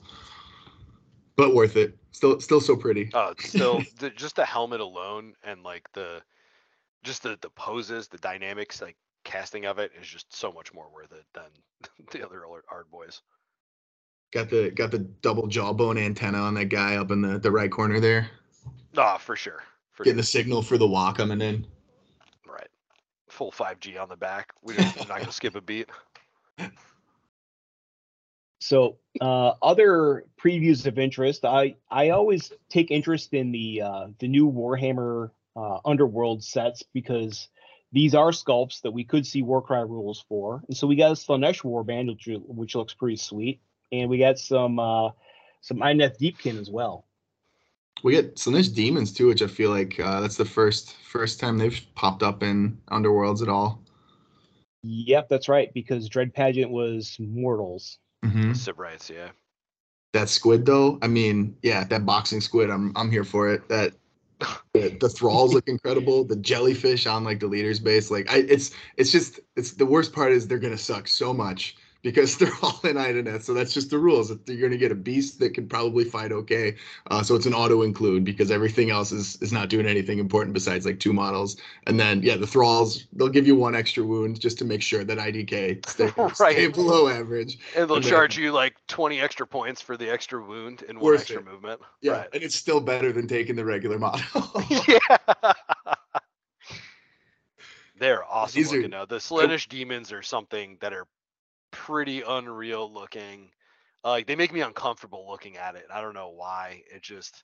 but 1.37 1.55
worth 1.55 1.77
it. 1.77 1.97
Still 2.13 2.41
still 2.41 2.61
so 2.61 2.77
pretty. 2.77 3.11
Oh, 3.13 3.31
it's 3.31 3.49
still 3.49 3.83
the, 3.99 4.11
just 4.11 4.37
the 4.37 4.45
helmet 4.45 4.81
alone 4.81 5.35
and 5.45 5.63
like 5.63 5.89
the 5.95 6.21
just 7.03 7.23
the 7.23 7.39
the 7.41 7.51
poses, 7.51 8.09
the 8.09 8.19
dynamics, 8.19 8.83
like 8.83 8.97
casting 9.25 9.67
of 9.67 9.79
it 9.79 9.93
is 10.01 10.07
just 10.07 10.35
so 10.35 10.51
much 10.53 10.73
more 10.73 10.89
worth 10.93 11.13
it 11.13 11.25
than 11.35 11.45
the 12.13 12.25
other 12.25 12.47
art- 12.47 12.65
art 12.71 12.91
boys. 12.91 13.23
Got 14.33 14.51
the 14.51 14.71
got 14.71 14.91
the 14.91 14.99
double 14.99 15.47
jawbone 15.47 15.99
antenna 15.99 16.39
on 16.39 16.55
that 16.55 16.67
guy 16.67 16.97
up 16.97 17.11
in 17.11 17.23
the, 17.23 17.39
the 17.39 17.51
right 17.51 17.71
corner 17.71 18.01
there. 18.01 18.29
Ah, 18.97 19.17
for 19.17 19.37
sure. 19.37 19.63
For 19.93 20.05
Getting 20.05 20.19
the 20.19 20.23
signal 20.23 20.63
for 20.63 20.79
the 20.79 20.87
walk 20.87 21.17
coming 21.17 21.41
in. 21.41 21.67
Right. 22.47 22.69
Full 23.31 23.51
5G 23.51 24.01
on 24.01 24.09
the 24.09 24.17
back. 24.17 24.53
We're 24.63 24.77
not 24.77 25.09
gonna 25.09 25.33
skip 25.33 25.55
a 25.55 25.61
beat. 25.61 25.89
So, 28.61 28.99
uh, 29.21 29.53
other 29.63 30.27
previews 30.41 30.87
of 30.87 30.99
interest, 30.99 31.45
I 31.45 31.77
I 31.91 32.11
always 32.11 32.53
take 32.69 32.91
interest 32.91 33.33
in 33.33 33.53
the 33.53 33.83
uh, 33.83 34.07
the 34.19 34.29
new 34.29 34.51
Warhammer 34.51 35.31
uh, 35.59 35.81
Underworld 35.85 36.45
sets 36.45 36.83
because 36.95 37.49
these 37.91 38.15
are 38.15 38.31
sculpts 38.31 38.83
that 38.83 38.93
we 38.93 39.05
could 39.05 39.27
see 39.27 39.43
Warcry 39.43 39.85
rules 39.85 40.25
for, 40.29 40.63
and 40.69 40.77
so 40.77 40.87
we 40.87 40.97
got 40.97 41.11
a 41.11 41.15
Slaanesh 41.15 41.63
Warband, 41.63 42.09
which 42.09 42.29
which 42.47 42.75
looks 42.75 42.95
pretty 42.95 43.17
sweet, 43.17 43.61
and 43.91 44.09
we 44.11 44.19
got 44.19 44.39
some 44.39 44.79
uh, 44.79 45.11
some 45.63 45.79
Idoneth 45.79 46.19
Deepkin 46.19 46.61
as 46.61 46.71
well. 46.71 47.07
We 48.05 48.13
get 48.13 48.37
Slaanesh 48.37 48.75
demons 48.75 49.13
too, 49.13 49.27
which 49.27 49.43
I 49.43 49.49
feel 49.49 49.71
like 49.71 49.99
uh, 49.99 50.21
that's 50.21 50.37
the 50.37 50.45
first 50.45 50.95
first 50.95 51.41
time 51.41 51.59
they've 51.59 51.81
popped 51.95 52.23
up 52.23 52.43
in 52.43 52.79
Underworlds 52.91 53.43
at 53.43 53.49
all. 53.49 53.83
Yep, 54.83 55.29
that's 55.29 55.49
right, 55.49 55.75
because 55.75 56.09
Dread 56.09 56.33
Pageant 56.33 56.71
was 56.71 57.17
mortals. 57.19 57.99
Mm-hmm. 58.25 58.53
Sybarites, 58.53 59.11
yeah. 59.11 59.31
That 60.13 60.29
squid 60.29 60.65
though, 60.65 60.99
I 61.03 61.09
mean, 61.09 61.57
yeah, 61.63 61.85
that 61.85 62.07
boxing 62.07 62.41
squid, 62.41 62.71
I'm 62.71 62.93
I'm 62.97 63.11
here 63.11 63.25
for 63.25 63.53
it. 63.53 63.69
That 63.69 63.95
the, 64.73 64.97
the 65.01 65.09
thralls 65.09 65.55
look 65.55 65.69
incredible. 65.69 66.25
The 66.25 66.37
jellyfish 66.37 67.07
on 67.07 67.25
like 67.25 67.41
the 67.41 67.47
leader's 67.47 67.81
base, 67.81 68.11
like 68.11 68.31
I, 68.31 68.39
it's 68.39 68.71
it's 68.97 69.11
just 69.11 69.41
it's 69.57 69.73
the 69.73 69.87
worst 69.87 70.13
part 70.13 70.33
is 70.33 70.47
they're 70.47 70.59
gonna 70.59 70.79
suck 70.79 71.09
so 71.09 71.35
much 71.35 71.77
because 72.03 72.37
they're 72.39 72.53
all 72.63 72.79
in 72.85 72.97
Idoneth. 72.97 73.43
So 73.43 73.55
that's 73.55 73.75
just 73.75 73.91
the 73.91 73.99
rules. 73.99 74.33
You're 74.47 74.69
gonna 74.69 74.77
get 74.79 74.93
a 74.93 74.95
beast 74.95 75.39
that 75.41 75.55
can 75.55 75.69
probably 75.69 76.05
fight 76.05 76.33
okay. 76.33 76.77
Uh, 77.11 77.23
so 77.23 77.35
it's 77.35 77.47
an 77.47 77.55
auto 77.55 77.83
include 77.83 78.25
because 78.25 78.51
everything 78.51 78.91
else 78.91 79.13
is 79.13 79.37
is 79.43 79.53
not 79.53 79.69
doing 79.69 79.87
anything 79.87 80.19
important 80.19 80.55
besides 80.55 80.87
like 80.87 81.01
two 81.01 81.13
models. 81.13 81.57
And 81.87 81.99
then 81.99 82.23
yeah, 82.23 82.37
the 82.37 82.47
thralls 82.47 83.05
they'll 83.13 83.29
give 83.29 83.47
you 83.47 83.57
one 83.57 83.75
extra 83.75 84.05
wound 84.05 84.41
just 84.41 84.59
to 84.59 84.65
make 84.65 84.83
sure 84.83 85.05
that 85.05 85.19
IDK 85.19 85.89
stay, 85.89 86.13
Right. 86.17 86.35
stay 86.37 86.69
below 86.69 87.09
average. 87.09 87.59
And 87.77 87.89
they'll 87.89 87.97
And 87.97 88.05
then- 88.05 88.11
charge 88.11 88.39
you 88.39 88.53
like 88.53 88.77
20 88.87 89.21
extra 89.21 89.47
points 89.47 89.81
for 89.83 89.97
the 89.97 90.09
extra 90.11 90.43
wound 90.45 90.85
and 90.89 90.99
one 91.01 91.15
extra 91.15 91.39
it. 91.39 91.45
movement. 91.47 91.81
Yeah, 92.01 92.13
Right. 92.13 92.29
and 92.33 92.43
it's 92.43 92.55
still 92.55 92.81
better 92.81 93.13
than 93.13 93.27
taking 93.27 93.57
the 93.57 93.65
regular 93.65 93.99
model. 93.99 94.21
yeah. 94.89 94.99
They're 97.99 98.25
awesome 98.25 98.61
These 98.61 98.73
are- 98.73 98.77
looking 98.77 98.91
though. 98.93 99.07
The 99.07 99.17
Slaanesh 99.17 99.69
demons 99.69 100.13
are 100.13 100.23
something 100.23 100.77
that 100.81 100.93
are 100.93 101.07
pretty 101.89 102.23
unreal 102.23 102.93
looking. 102.93 103.51
Uh, 104.05 104.11
like 104.11 104.27
they 104.27 104.37
make 104.37 104.53
me 104.53 104.61
uncomfortable 104.61 105.27
looking 105.29 105.57
at 105.57 105.75
it. 105.75 105.87
I 105.93 106.01
don't 106.01 106.15
know 106.15 106.31
why. 106.31 106.83
It 106.95 107.03
just 107.03 107.43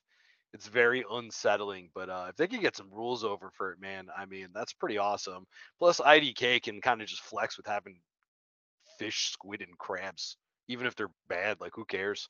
it's 0.53 0.67
very 0.67 1.03
unsettling. 1.11 1.89
But 1.95 2.09
uh, 2.09 2.27
if 2.29 2.35
they 2.35 2.47
can 2.47 2.61
get 2.61 2.75
some 2.75 2.93
rules 2.93 3.23
over 3.23 3.49
for 3.57 3.71
it, 3.71 3.81
man, 3.81 4.07
I 4.15 4.25
mean 4.25 4.49
that's 4.53 4.73
pretty 4.73 4.97
awesome. 4.97 5.45
Plus 5.79 5.99
IDK 5.99 6.61
can 6.61 6.79
kind 6.79 7.01
of 7.01 7.07
just 7.07 7.23
flex 7.23 7.57
with 7.57 7.65
having 7.65 7.99
fish, 8.99 9.31
squid, 9.31 9.61
and 9.61 9.77
crabs, 9.79 10.37
even 10.67 10.85
if 10.85 10.95
they're 10.95 11.09
bad. 11.27 11.59
Like 11.59 11.71
who 11.73 11.83
cares? 11.83 12.29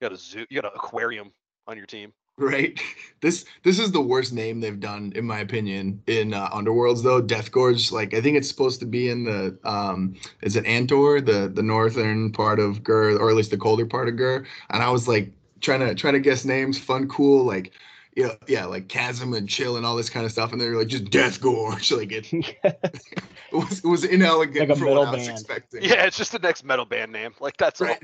You 0.00 0.08
got 0.08 0.14
a 0.14 0.20
zoo, 0.20 0.46
you 0.50 0.60
got 0.60 0.70
an 0.70 0.76
aquarium 0.76 1.32
on 1.66 1.78
your 1.78 1.86
team. 1.86 2.12
Right? 2.38 2.80
This 3.22 3.44
this 3.62 3.78
is 3.78 3.92
the 3.92 4.00
worst 4.00 4.32
name 4.32 4.58
they've 4.58 4.80
done, 4.80 5.12
in 5.14 5.24
my 5.24 5.38
opinion, 5.38 6.02
in 6.08 6.34
uh, 6.34 6.50
Underworlds 6.50 7.04
though. 7.04 7.20
Death 7.20 7.52
Gorge, 7.52 7.92
like 7.92 8.14
I 8.14 8.20
think 8.20 8.36
it's 8.36 8.48
supposed 8.48 8.80
to 8.80 8.84
be 8.84 9.10
in 9.10 9.22
the 9.22 9.56
um, 9.62 10.16
is 10.40 10.56
it 10.56 10.66
Andtor, 10.66 11.20
the 11.20 11.48
the 11.48 11.62
northern 11.62 12.32
part 12.32 12.58
of 12.58 12.82
Ghur, 12.82 13.16
or 13.20 13.30
at 13.30 13.36
least 13.36 13.52
the 13.52 13.56
colder 13.56 13.86
part 13.86 14.08
of 14.08 14.16
Ghur. 14.16 14.44
And 14.70 14.82
I 14.82 14.90
was 14.90 15.06
like 15.06 15.30
trying 15.60 15.86
to 15.86 15.94
trying 15.94 16.14
to 16.14 16.18
guess 16.18 16.44
names, 16.44 16.80
fun, 16.80 17.06
cool, 17.06 17.44
like 17.44 17.72
yeah, 18.16 18.34
yeah, 18.46 18.66
like 18.66 18.88
Chasm 18.88 19.32
and 19.32 19.48
Chill 19.48 19.76
and 19.76 19.86
all 19.86 19.96
this 19.96 20.10
kind 20.10 20.26
of 20.26 20.32
stuff. 20.32 20.52
And 20.52 20.60
they 20.60 20.68
were 20.68 20.76
like 20.76 20.88
just 20.88 21.10
Death 21.10 21.40
Gorge, 21.40 21.92
like 21.92 22.12
it, 22.12 22.26
it 22.32 22.56
was 23.52 23.78
it 23.78 23.86
was 23.86 24.04
inelegant 24.04 24.68
Like 24.68 24.76
a 24.76 24.80
for 24.80 24.86
what 24.86 25.08
I 25.08 25.12
was 25.12 25.28
expecting. 25.28 25.82
Yeah, 25.82 26.04
it's 26.06 26.18
just 26.18 26.32
the 26.32 26.38
next 26.38 26.64
metal 26.64 26.84
band 26.84 27.12
name. 27.12 27.34
Like 27.40 27.56
that's 27.56 27.80
all. 27.80 27.96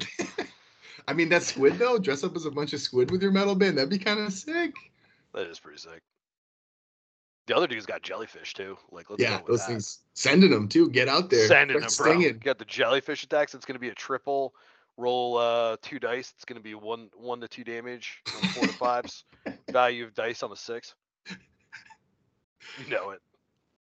I 1.09 1.15
mean, 1.15 1.31
that 1.31 1.43
squid 1.43 1.79
though, 1.79 1.99
dress 1.99 2.23
up 2.23 2.37
as 2.37 2.45
a 2.45 2.51
bunch 2.51 2.75
of 2.75 2.81
squid 2.81 3.11
with 3.11 3.23
your 3.23 3.33
metal 3.33 3.55
band. 3.55 3.79
That'd 3.79 3.89
be 3.89 3.99
kind 3.99 4.21
of 4.21 4.31
sick. 4.31 4.75
That 5.33 5.47
is 5.47 5.59
pretty 5.59 5.79
sick. 5.79 6.03
The 7.47 7.57
other 7.57 7.67
dude's 7.67 7.87
got 7.87 8.03
jellyfish 8.03 8.53
too. 8.53 8.77
Like 8.91 9.09
let's 9.09 9.23
yeah, 9.23 9.31
go 9.31 9.37
with 9.37 9.47
those 9.47 9.61
that. 9.61 9.69
things. 9.69 10.01
Sending 10.13 10.51
them 10.51 10.69
too. 10.69 10.91
Get 10.91 11.09
out 11.09 11.31
there. 11.31 11.49
Sending 11.49 11.81
Start 11.81 11.91
them, 11.91 12.05
bro. 12.05 12.13
stinging. 12.13 12.39
Got 12.41 12.59
the 12.59 12.67
jellyfish 12.67 13.25
attacks. 13.25 13.55
It's 13.55 13.65
gonna 13.65 13.79
be 13.79 13.89
a 13.89 13.95
triple. 13.95 14.55
Roll 14.99 15.39
uh 15.39 15.79
two 15.81 15.99
dice. 15.99 16.35
It's 16.37 16.45
gonna 16.45 16.61
be 16.61 16.75
one 16.75 17.09
one 17.15 17.41
to 17.41 17.49
two 17.49 17.65
damage 17.65 18.23
on 18.37 18.49
four 18.51 18.67
to 18.67 18.73
fives. 18.75 19.25
Value 19.71 20.05
of 20.05 20.13
dice 20.13 20.43
on 20.43 20.51
the 20.51 20.57
six. 20.57 20.95
You 21.27 22.91
know 22.91 23.11
it. 23.11 23.23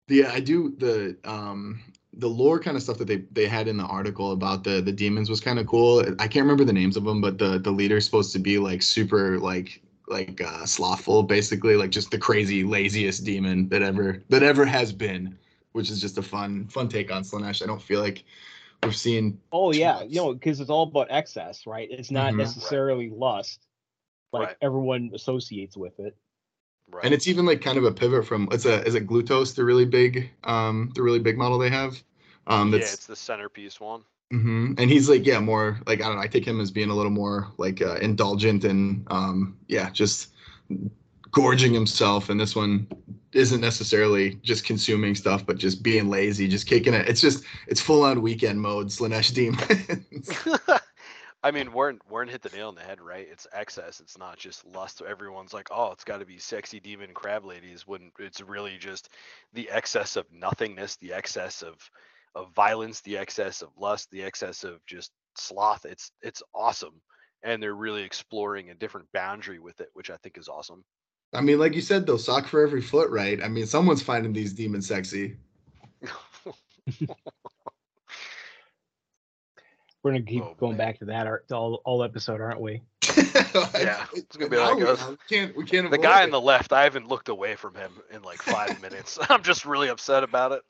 Yeah, 0.08 0.30
I 0.30 0.40
do 0.40 0.74
the 0.76 1.16
um 1.24 1.80
the 2.16 2.28
lore 2.28 2.58
kind 2.58 2.76
of 2.76 2.82
stuff 2.82 2.98
that 2.98 3.06
they 3.06 3.18
they 3.32 3.46
had 3.46 3.68
in 3.68 3.76
the 3.76 3.84
article 3.84 4.32
about 4.32 4.64
the 4.64 4.80
the 4.80 4.92
demons 4.92 5.28
was 5.30 5.40
kind 5.40 5.58
of 5.58 5.66
cool. 5.66 6.00
I 6.18 6.28
can't 6.28 6.44
remember 6.44 6.64
the 6.64 6.72
names 6.72 6.96
of 6.96 7.04
them, 7.04 7.20
but 7.20 7.38
the 7.38 7.58
the 7.58 7.70
leader's 7.70 8.04
supposed 8.04 8.32
to 8.32 8.38
be 8.38 8.58
like 8.58 8.82
super 8.82 9.38
like 9.38 9.82
like 10.08 10.40
uh 10.40 10.64
slothful 10.64 11.22
basically 11.24 11.76
like 11.76 11.90
just 11.90 12.10
the 12.10 12.18
crazy 12.18 12.62
laziest 12.64 13.24
demon 13.24 13.68
that 13.68 13.82
ever 13.82 14.22
that 14.28 14.42
ever 14.42 14.64
has 14.64 14.92
been 14.92 15.36
which 15.72 15.90
is 15.90 16.00
just 16.00 16.16
a 16.16 16.22
fun 16.22 16.66
fun 16.68 16.88
take 16.88 17.12
on 17.12 17.22
Slaanesh. 17.22 17.62
I 17.62 17.66
don't 17.66 17.82
feel 17.82 18.00
like 18.00 18.24
we've 18.82 18.96
seen 18.96 19.38
Oh 19.52 19.72
yeah, 19.72 19.98
much. 19.98 20.08
you 20.08 20.16
know, 20.16 20.32
because 20.32 20.60
it's 20.60 20.70
all 20.70 20.84
about 20.84 21.08
excess, 21.10 21.66
right? 21.66 21.88
It's 21.90 22.10
not 22.10 22.32
Mhm. 22.32 22.38
Right. 22.38 22.38
necessarily 22.38 23.10
lust, 23.10 23.66
like 24.32 24.48
Right. 24.48 24.56
everyone 24.62 25.10
associates 25.14 25.76
with 25.76 25.98
it. 26.00 26.16
Right. 26.90 27.04
and 27.04 27.12
it's 27.12 27.26
even 27.26 27.44
like 27.44 27.60
kind 27.60 27.78
of 27.78 27.84
a 27.84 27.92
pivot 27.92 28.24
from 28.26 28.48
it's 28.52 28.64
a 28.64 28.82
is 28.84 28.94
it 28.94 29.06
Glutos 29.06 29.54
the 29.54 29.64
really 29.64 29.84
big 29.84 30.30
um 30.44 30.92
the 30.94 31.02
really 31.02 31.18
big 31.18 31.36
model 31.36 31.58
they 31.58 31.68
have 31.70 32.02
um 32.46 32.72
yeah, 32.72 32.78
it's 32.78 33.06
the 33.06 33.16
centerpiece 33.16 33.80
one. 33.80 34.02
hmm 34.30 34.72
And 34.78 34.90
he's 34.90 35.08
like, 35.08 35.26
yeah, 35.26 35.40
more 35.40 35.80
like 35.86 36.00
I 36.00 36.06
don't 36.06 36.16
know. 36.16 36.22
I 36.22 36.26
take 36.26 36.46
him 36.46 36.60
as 36.60 36.70
being 36.70 36.90
a 36.90 36.94
little 36.94 37.10
more 37.10 37.48
like 37.58 37.82
uh, 37.82 37.96
indulgent 37.96 38.64
and 38.64 39.06
um, 39.10 39.56
yeah, 39.68 39.90
just 39.90 40.32
gorging 41.30 41.74
himself. 41.74 42.30
And 42.30 42.40
this 42.40 42.56
one 42.56 42.86
isn't 43.32 43.60
necessarily 43.60 44.34
just 44.42 44.64
consuming 44.64 45.14
stuff, 45.14 45.44
but 45.44 45.58
just 45.58 45.82
being 45.82 46.08
lazy, 46.08 46.48
just 46.48 46.66
kicking 46.66 46.94
it. 46.94 47.08
It's 47.08 47.20
just 47.20 47.44
it's 47.66 47.80
full 47.80 48.02
on 48.02 48.22
weekend 48.22 48.60
mode. 48.60 48.88
Slaanesh 48.88 49.34
demons. 49.34 50.30
I 51.46 51.52
mean, 51.52 51.72
Warren 51.72 52.00
Warren 52.10 52.28
hit 52.28 52.42
the 52.42 52.48
nail 52.48 52.66
on 52.66 52.74
the 52.74 52.80
head, 52.80 53.00
right? 53.00 53.24
It's 53.30 53.46
excess. 53.52 54.00
It's 54.00 54.18
not 54.18 54.36
just 54.36 54.66
lust. 54.66 55.00
Everyone's 55.00 55.54
like, 55.54 55.68
oh, 55.70 55.92
it's 55.92 56.02
got 56.02 56.18
to 56.18 56.26
be 56.26 56.38
sexy 56.38 56.80
demon 56.80 57.14
crab 57.14 57.44
ladies. 57.44 57.86
When 57.86 58.10
it's 58.18 58.40
really 58.40 58.78
just 58.78 59.10
the 59.52 59.70
excess 59.70 60.16
of 60.16 60.26
nothingness, 60.32 60.96
the 60.96 61.12
excess 61.12 61.62
of 61.62 61.76
of 62.34 62.52
violence, 62.52 63.00
the 63.02 63.16
excess 63.16 63.62
of 63.62 63.68
lust, 63.78 64.10
the 64.10 64.24
excess 64.24 64.64
of 64.64 64.84
just 64.86 65.12
sloth. 65.36 65.84
It's 65.84 66.10
it's 66.20 66.42
awesome, 66.52 67.00
and 67.44 67.62
they're 67.62 67.76
really 67.76 68.02
exploring 68.02 68.70
a 68.70 68.74
different 68.74 69.06
boundary 69.12 69.60
with 69.60 69.80
it, 69.80 69.90
which 69.92 70.10
I 70.10 70.16
think 70.16 70.38
is 70.38 70.48
awesome. 70.48 70.82
I 71.32 71.42
mean, 71.42 71.60
like 71.60 71.76
you 71.76 71.80
said, 71.80 72.06
though, 72.06 72.16
sock 72.16 72.48
for 72.48 72.60
every 72.60 72.82
foot, 72.82 73.08
right? 73.10 73.40
I 73.40 73.46
mean, 73.46 73.66
someone's 73.66 74.02
finding 74.02 74.32
these 74.32 74.52
demons 74.52 74.88
sexy. 74.88 75.36
We're 80.06 80.12
gonna 80.12 80.22
keep 80.22 80.44
Oh, 80.44 80.54
going 80.60 80.76
man. 80.76 80.86
back 80.86 80.98
to 81.00 81.04
that 81.06 81.26
ar- 81.26 81.42
all 81.50 81.82
all 81.84 82.04
episode, 82.04 82.40
aren't 82.40 82.60
we? 82.60 82.80
Yeah, 83.16 84.06
it's 84.14 84.36
gonna 84.36 84.48
be 84.48 84.56
like 84.56 84.80
oh, 84.80 84.92
us. 84.92 85.04
can't. 85.28 85.56
We 85.56 85.64
can't. 85.64 85.90
The 85.90 85.98
guy 85.98 86.20
it. 86.20 86.26
on 86.26 86.30
the 86.30 86.40
left, 86.40 86.72
I 86.72 86.84
haven't 86.84 87.08
looked 87.08 87.28
away 87.28 87.56
from 87.56 87.74
him 87.74 87.90
in 88.12 88.22
like 88.22 88.40
five 88.40 88.80
minutes. 88.82 89.18
I'm 89.28 89.42
just 89.42 89.64
really 89.64 89.88
upset 89.88 90.22
about 90.22 90.52
it. 90.52 90.62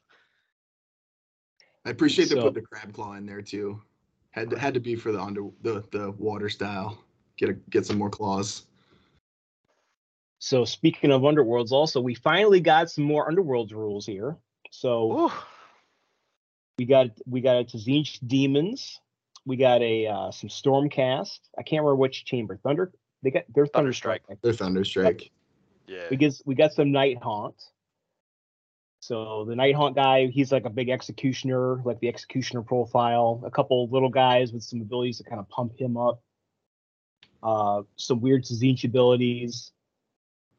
I 1.85 1.91
appreciate 1.91 2.31
they 2.31 2.37
put 2.37 2.55
the 2.55 2.63
crab 2.63 2.95
claw 2.95 3.13
in 3.13 3.27
there 3.27 3.43
too. 3.43 3.83
Had 4.31 4.49
to, 4.49 4.59
had 4.59 4.73
to 4.73 4.81
be 4.81 4.97
for 4.97 5.13
the 5.13 5.21
under 5.21 5.43
the 5.61 5.85
the 5.93 6.13
water 6.13 6.49
style. 6.49 7.05
Get 7.37 7.51
a 7.51 7.53
get 7.53 7.85
some 7.85 7.99
more 7.99 8.09
claws. 8.09 8.63
So 10.39 10.65
speaking 10.65 11.13
of 11.13 11.21
underworlds, 11.21 11.73
also 11.73 12.01
we 12.01 12.15
finally 12.15 12.61
got 12.61 12.89
some 12.91 13.05
more 13.05 13.31
underworlds 13.31 13.73
rules 13.73 14.07
here. 14.07 14.39
So 14.71 15.27
Ooh, 15.27 15.33
we 16.79 16.87
got 16.87 17.09
we 17.27 17.43
got 17.43 17.57
a 17.57 17.65
Tzeentch 17.65 18.27
demons. 18.27 18.99
We 19.47 19.57
got 19.57 19.81
a 19.81 20.07
uh, 20.09 20.31
some 20.33 20.51
stormcast. 20.51 21.39
I 21.57 21.63
can't 21.63 21.81
remember 21.83 21.97
which 21.97 22.25
chamber. 22.25 22.59
Thunder. 22.63 22.93
They 23.23 23.31
got 23.31 23.45
their 23.55 23.67
Thunderstrike. 23.67 24.21
thunderstrike. 24.29 24.39
They're 24.43 24.53
thunderstrike. 24.53 25.31
yeah. 25.87 26.07
We 26.11 26.17
get 26.17 26.35
we 26.45 26.55
got 26.55 26.73
some 26.73 26.93
night 26.93 27.19
haunt. 27.23 27.55
So 29.01 29.45
the 29.45 29.55
night 29.55 29.77
haunt 29.77 29.95
guy, 29.95 30.27
he's 30.27 30.51
like 30.51 30.65
a 30.65 30.71
big 30.71 30.89
executioner, 30.91 31.81
like 31.85 32.01
the 32.01 32.09
executioner 32.09 32.63
profile. 32.63 33.41
A 33.47 33.51
couple 33.51 33.89
little 33.89 34.09
guys 34.09 34.53
with 34.53 34.65
some 34.65 34.81
abilities 34.81 35.19
to 35.19 35.25
kind 35.25 35.39
of 35.39 35.49
pump 35.49 35.79
him 35.79 35.97
up. 35.97 36.21
Uh, 37.41 37.83
some 37.95 38.21
weird 38.21 38.43
Tzeentch 38.45 38.83
abilities. 38.85 39.71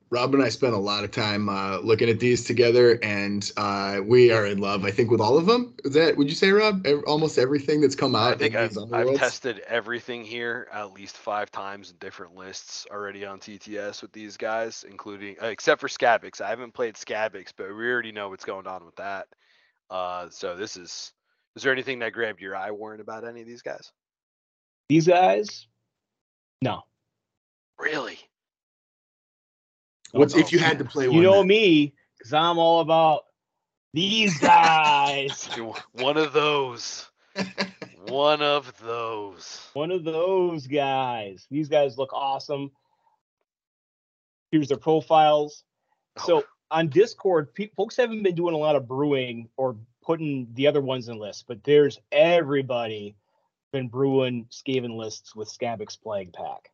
Rob 0.10 0.34
and 0.34 0.42
I 0.42 0.48
spent 0.50 0.74
a 0.74 0.78
lot 0.78 1.04
of 1.04 1.12
time 1.12 1.50
uh, 1.50 1.80
looking 1.80 2.10
at 2.10 2.20
these 2.20 2.46
together, 2.46 2.98
and 3.04 3.52
uh, 3.58 4.00
we 4.04 4.32
are 4.32 4.46
in 4.46 4.60
love. 4.60 4.86
I 4.86 4.92
think 4.92 5.12
with 5.12 5.20
all 5.20 5.38
of 5.38 5.46
them. 5.46 5.74
Is 5.84 5.94
that? 5.96 6.16
Would 6.16 6.30
you 6.30 6.36
say, 6.36 6.50
Rob? 6.52 6.86
Ev- 6.88 7.04
almost 7.06 7.38
everything 7.38 7.82
that's 7.82 7.96
come 7.96 8.16
out. 8.16 8.34
I 8.34 8.38
think 8.38 8.54
in 8.54 8.60
I've, 8.62 8.70
these 8.70 8.94
I've 8.94 9.16
tested 9.16 9.60
everything 9.68 10.24
here 10.24 10.70
at 10.72 10.94
least 10.94 11.18
five 11.18 11.52
times 11.52 11.92
in 11.92 11.98
different 11.98 12.36
lists 12.36 12.88
already 12.90 13.26
on 13.26 13.40
TTS 13.40 14.02
with 14.02 14.14
these 14.14 14.38
guys, 14.38 14.86
including 14.90 15.36
uh, 15.42 15.48
except 15.48 15.82
for 15.82 15.90
Skabbik's. 15.90 16.40
I 16.40 16.50
haven't 16.50 16.74
played 16.74 16.96
Skabbik's, 16.96 17.52
but 17.52 17.68
we 17.68 17.92
already 17.92 18.14
know 18.14 18.30
what's 18.30 18.46
going 18.46 18.68
on 18.68 18.86
with 18.86 18.96
that. 18.96 19.28
Uh, 19.90 20.30
so 20.30 20.56
this 20.56 20.78
is. 20.78 21.12
Is 21.58 21.64
there 21.64 21.74
anything 21.74 22.00
that 22.00 22.14
grabbed 22.14 22.40
your 22.40 22.56
eye, 22.56 22.72
Warren, 22.72 23.02
about 23.02 23.28
any 23.28 23.42
of 23.42 23.48
these 23.48 23.64
guys? 23.64 23.92
These 24.90 25.08
guys, 25.08 25.68
no. 26.62 26.84
Really? 27.80 28.20
Oh, 30.14 30.20
What's 30.20 30.36
Oh, 30.36 30.40
if 30.40 30.52
you 30.52 30.60
had 30.60 30.78
to 30.80 30.84
man. 30.84 30.92
play 30.92 31.04
You 31.06 31.12
one? 31.14 31.24
know 31.24 31.42
that- 31.42 31.46
me, 31.48 31.94
because 32.18 32.34
I'm 32.34 32.58
all 32.58 32.82
about 32.82 33.26
these 33.94 34.38
guys. 34.40 35.50
One 35.94 36.18
of 36.18 36.34
those. 36.34 37.08
One 38.08 38.42
of 38.42 38.74
those. 38.82 39.68
One 39.74 39.92
of 39.92 40.04
those 40.06 40.66
guys. 40.66 41.46
These 41.52 41.68
guys 41.68 41.98
look 41.98 42.14
awesome. 42.14 42.72
Here's 44.52 44.70
their 44.70 44.78
profiles. 44.78 45.64
Oh. 46.20 46.24
So 46.26 46.38
Oh, 46.40 46.44
on 46.72 46.88
Discord, 46.90 47.54
pe- 47.54 47.70
folks 47.76 47.96
haven't 47.98 48.24
been 48.24 48.36
doing 48.36 48.54
a 48.54 48.58
lot 48.58 48.76
of 48.76 48.88
brewing 48.88 49.50
or 49.58 49.78
putting 50.02 50.48
the 50.54 50.68
other 50.68 50.82
ones 50.82 51.10
in 51.10 51.18
lists, 51.18 51.44
but 51.48 51.64
there's 51.64 52.00
everybody 52.12 53.16
been 53.72 53.88
brewing 53.90 54.46
Skaven 54.52 54.96
lists 54.98 55.36
with 55.36 55.50
Skabbik's 55.50 55.96
Plague 55.98 56.34
Pack. 56.34 56.72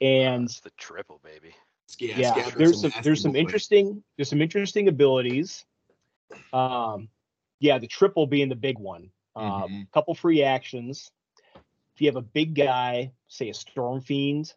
And 0.00 0.44
it's 0.44 0.60
the 0.60 0.70
triple, 0.78 1.20
baby. 1.22 1.54
Yeah, 1.98 2.18
yeah, 2.18 2.50
there's 2.56 2.72
a 2.84 2.90
some 2.90 3.02
there's 3.02 3.22
some 3.22 3.32
boy. 3.32 3.38
interesting 3.38 4.02
there's 4.16 4.28
some 4.28 4.42
interesting 4.42 4.88
abilities. 4.88 5.64
Um, 6.52 7.08
yeah, 7.60 7.78
the 7.78 7.86
triple 7.86 8.26
being 8.26 8.48
the 8.48 8.56
big 8.56 8.78
one. 8.78 9.10
Um, 9.36 9.50
Mhm. 9.70 9.90
couple 9.92 10.14
free 10.14 10.42
actions. 10.42 11.10
If 11.94 12.00
you 12.00 12.08
have 12.08 12.16
a 12.16 12.22
big 12.22 12.54
guy, 12.54 13.12
say 13.28 13.48
a 13.48 13.54
storm 13.54 14.00
fiend, 14.00 14.52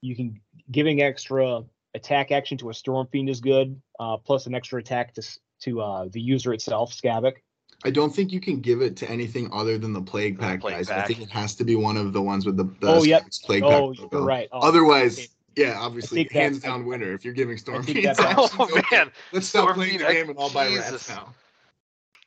you 0.00 0.16
can 0.16 0.40
giving 0.70 1.02
extra 1.02 1.64
attack 1.94 2.30
action 2.32 2.58
to 2.58 2.70
a 2.70 2.74
storm 2.74 3.06
fiend 3.08 3.28
is 3.28 3.40
good. 3.40 3.80
Uh, 3.98 4.16
plus 4.16 4.46
an 4.46 4.54
extra 4.54 4.80
attack 4.80 5.14
to 5.14 5.22
to 5.60 5.80
uh, 5.80 6.08
the 6.10 6.20
user 6.20 6.52
itself, 6.52 6.92
Skabbik. 6.92 7.36
I 7.84 7.90
don't 7.90 8.14
think 8.14 8.32
you 8.32 8.40
can 8.40 8.60
give 8.60 8.80
it 8.82 8.96
to 8.98 9.10
anything 9.10 9.48
other 9.52 9.78
than 9.78 9.92
the 9.92 10.00
plague 10.02 10.36
The 10.38 10.42
pack 10.42 10.60
plague 10.60 10.74
guys. 10.86 10.90
I 10.90 11.02
think 11.02 11.20
it 11.20 11.30
has 11.30 11.54
to 11.56 11.64
be 11.64 11.76
one 11.76 11.96
of 11.96 12.12
the 12.12 12.22
ones 12.22 12.46
with 12.46 12.56
the, 12.56 12.64
the 12.80 12.88
Oh, 12.88 13.02
yep. 13.04 13.26
Plague 13.44 13.62
Oh, 13.62 13.92
pack. 13.94 14.08
you're 14.12 14.22
right. 14.22 14.48
Oh, 14.50 14.60
Otherwise, 14.60 15.18
okay. 15.18 15.28
Yeah, 15.56 15.78
obviously, 15.80 16.24
take 16.24 16.32
that- 16.32 16.38
hands 16.40 16.64
I- 16.64 16.68
down 16.68 16.86
winner 16.86 17.12
if 17.12 17.24
you're 17.24 17.34
giving 17.34 17.56
Storm 17.56 17.84
take 17.84 17.96
Fiends 17.96 18.18
that 18.18 18.36
back. 18.36 18.38
actions. 18.38 18.52
Oh 18.60 18.78
okay, 18.78 18.96
man, 18.96 19.10
let's 19.32 19.48
stop 19.48 19.62
Storm 19.62 19.74
playing 19.76 19.98
the 19.98 20.06
I- 20.08 20.12
game 20.14 20.30
and 20.30 20.38
I'll 20.38 20.50
buy 20.50 20.66
rats 20.68 20.86
Jesus. 20.90 21.08
now. 21.08 21.34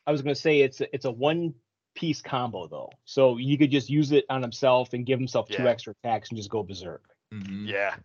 I 0.08 0.12
was 0.12 0.22
gonna 0.22 0.36
say 0.36 0.62
it's 0.62 0.82
a, 0.82 0.94
it's 0.94 1.06
a 1.06 1.12
one 1.12 1.54
piece 1.96 2.22
combo 2.22 2.68
though, 2.68 2.92
so 3.06 3.38
you 3.38 3.58
could 3.58 3.72
just 3.72 3.90
use 3.90 4.12
it 4.12 4.26
on 4.30 4.42
himself 4.42 4.94
and 4.94 5.06
give 5.06 5.20
himself 5.20 5.48
two 5.50 5.64
Yeah. 5.64 5.70
extra 5.70 5.94
attacks 6.04 6.30
and 6.30 6.38
just 6.38 6.50
go 6.50 6.64
berserk. 6.64 7.04
Mhm. 7.34 7.68
Yeah. 7.68 7.96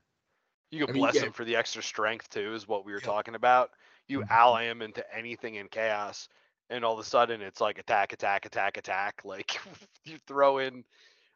You 0.70 0.80
can 0.86 0.90
I 0.90 0.92
mean, 0.94 1.02
bless 1.02 1.14
yeah. 1.14 1.22
him 1.26 1.32
for 1.32 1.44
the 1.44 1.56
extra 1.56 1.82
strength 1.82 2.28
too, 2.30 2.52
is 2.54 2.66
what 2.66 2.84
we 2.84 2.92
were 2.92 2.98
Yeah. 3.00 3.06
talking 3.06 3.34
about. 3.34 3.70
You 4.08 4.20
Mhm. 4.20 4.30
ally 4.30 4.64
him 4.64 4.82
into 4.82 5.04
anything 5.16 5.54
in 5.54 5.68
chaos, 5.68 6.28
and 6.68 6.84
all 6.84 6.92
of 6.94 6.98
a 6.98 7.04
sudden 7.04 7.40
it's 7.40 7.60
like 7.60 7.78
attack, 7.78 8.12
attack, 8.12 8.44
attack, 8.46 8.76
attack. 8.76 9.22
Like 9.24 9.58
you 10.04 10.18
throw 10.26 10.58
in 10.58 10.84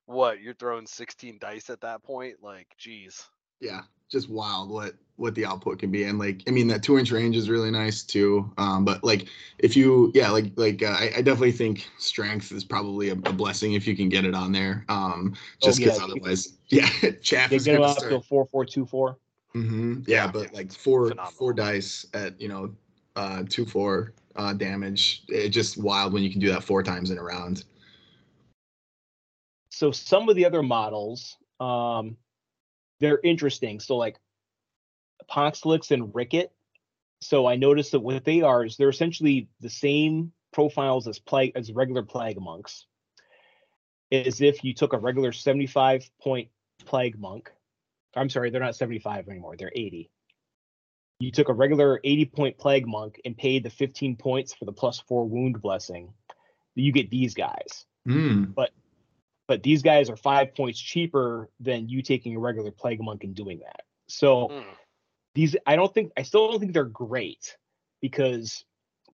what? 0.06 0.40
You're 0.40 0.54
throwing 0.54 0.86
16 0.86 1.38
dice 1.38 1.70
at 1.70 1.80
that 1.82 2.02
point. 2.02 2.42
Like, 2.42 2.66
geez. 2.78 3.26
Yeah, 3.60 3.82
just 4.10 4.28
wild 4.30 4.70
what 4.70 4.94
what 5.16 5.34
the 5.34 5.44
output 5.44 5.80
can 5.80 5.90
be, 5.90 6.04
and 6.04 6.18
like 6.18 6.42
I 6.46 6.50
mean 6.52 6.68
that 6.68 6.82
two 6.82 6.96
inch 6.98 7.10
range 7.10 7.36
is 7.36 7.50
really 7.50 7.70
nice 7.70 8.02
too. 8.04 8.50
Um, 8.56 8.84
but 8.84 9.02
like 9.02 9.28
if 9.58 9.76
you 9.76 10.12
yeah 10.14 10.30
like 10.30 10.52
like 10.56 10.82
uh, 10.82 10.96
I, 10.98 11.12
I 11.16 11.22
definitely 11.22 11.52
think 11.52 11.88
strength 11.98 12.52
is 12.52 12.64
probably 12.64 13.08
a, 13.08 13.12
a 13.14 13.32
blessing 13.32 13.72
if 13.72 13.86
you 13.86 13.96
can 13.96 14.08
get 14.08 14.24
it 14.24 14.34
on 14.34 14.52
there. 14.52 14.84
Um, 14.88 15.34
just 15.60 15.78
Oh, 15.80 15.84
because 15.84 15.98
yeah. 15.98 16.04
otherwise 16.04 16.58
yeah, 16.68 16.88
chaff 17.22 17.50
They 17.50 17.56
is 17.56 17.64
get 17.64 17.76
gonna 17.76 17.86
up 17.86 17.98
to 17.98 18.20
four 18.20 18.46
four 18.46 18.64
two 18.64 18.86
four. 18.86 19.18
hmm 19.52 20.00
Yeah, 20.06 20.26
Yeah. 20.26 20.32
but 20.32 20.52
like 20.52 20.72
four 20.72 21.08
Phenomenal. 21.08 21.32
four 21.32 21.52
dice 21.52 22.06
at 22.14 22.40
you 22.40 22.48
know 22.48 22.74
uh 23.16 23.42
two 23.48 23.66
four 23.66 24.14
uh 24.36 24.52
damage. 24.52 25.24
It's 25.28 25.54
just 25.54 25.78
wild 25.78 26.12
when 26.12 26.22
you 26.22 26.30
can 26.30 26.40
do 26.40 26.48
that 26.50 26.62
four 26.62 26.82
times 26.84 27.10
in 27.10 27.18
a 27.18 27.22
round. 27.22 27.64
So 29.70 29.90
some 29.92 30.28
of 30.28 30.36
the 30.36 30.44
other 30.44 30.62
models, 30.62 31.36
um, 31.60 32.16
they're 33.00 33.20
interesting. 33.22 33.80
So 33.80 33.96
like 33.96 34.18
Ponxlix 35.30 35.90
and 35.90 36.14
Ricket. 36.14 36.52
So 37.20 37.46
I 37.46 37.56
noticed 37.56 37.92
that 37.92 38.00
what 38.00 38.24
they 38.24 38.42
are 38.42 38.64
is 38.64 38.76
they're 38.76 38.88
essentially 38.88 39.48
the 39.60 39.70
same 39.70 40.32
profiles 40.52 41.08
as 41.08 41.18
plague 41.18 41.52
as 41.56 41.72
regular 41.72 42.02
plague 42.02 42.40
monks. 42.40 42.86
As 44.10 44.40
if 44.40 44.64
you 44.64 44.72
took 44.72 44.92
a 44.92 44.98
regular 44.98 45.32
75 45.32 46.08
point 46.22 46.48
plague 46.86 47.18
monk. 47.18 47.50
I'm 48.16 48.30
sorry, 48.30 48.50
they're 48.50 48.60
not 48.60 48.76
75 48.76 49.28
anymore, 49.28 49.56
they're 49.56 49.72
80. 49.74 50.10
You 51.20 51.30
took 51.30 51.48
a 51.48 51.52
regular 51.52 52.00
80 52.04 52.24
point 52.26 52.58
plague 52.58 52.86
monk 52.86 53.20
and 53.24 53.36
paid 53.36 53.64
the 53.64 53.70
15 53.70 54.16
points 54.16 54.54
for 54.54 54.64
the 54.64 54.72
plus 54.72 55.00
four 55.00 55.28
wound 55.28 55.60
blessing. 55.60 56.12
You 56.74 56.92
get 56.92 57.10
these 57.10 57.34
guys 57.34 57.84
Mm. 58.08 58.54
but 58.54 58.70
these 59.62 59.82
guys 59.82 60.10
are 60.10 60.16
five 60.16 60.54
points 60.54 60.78
cheaper 60.78 61.48
than 61.58 61.88
you 61.88 62.02
taking 62.02 62.36
a 62.36 62.38
regular 62.38 62.70
plague 62.70 63.00
monk 63.00 63.24
and 63.24 63.34
doing 63.34 63.60
that. 63.60 63.80
So 64.06 64.48
Mm. 64.48 64.64
these, 65.34 65.56
I 65.66 65.74
don't 65.76 65.92
think, 65.92 66.12
I 66.16 66.22
still 66.22 66.50
don't 66.50 66.60
think 66.60 66.72
they're 66.72 66.84
great 66.84 67.56
because 68.00 68.64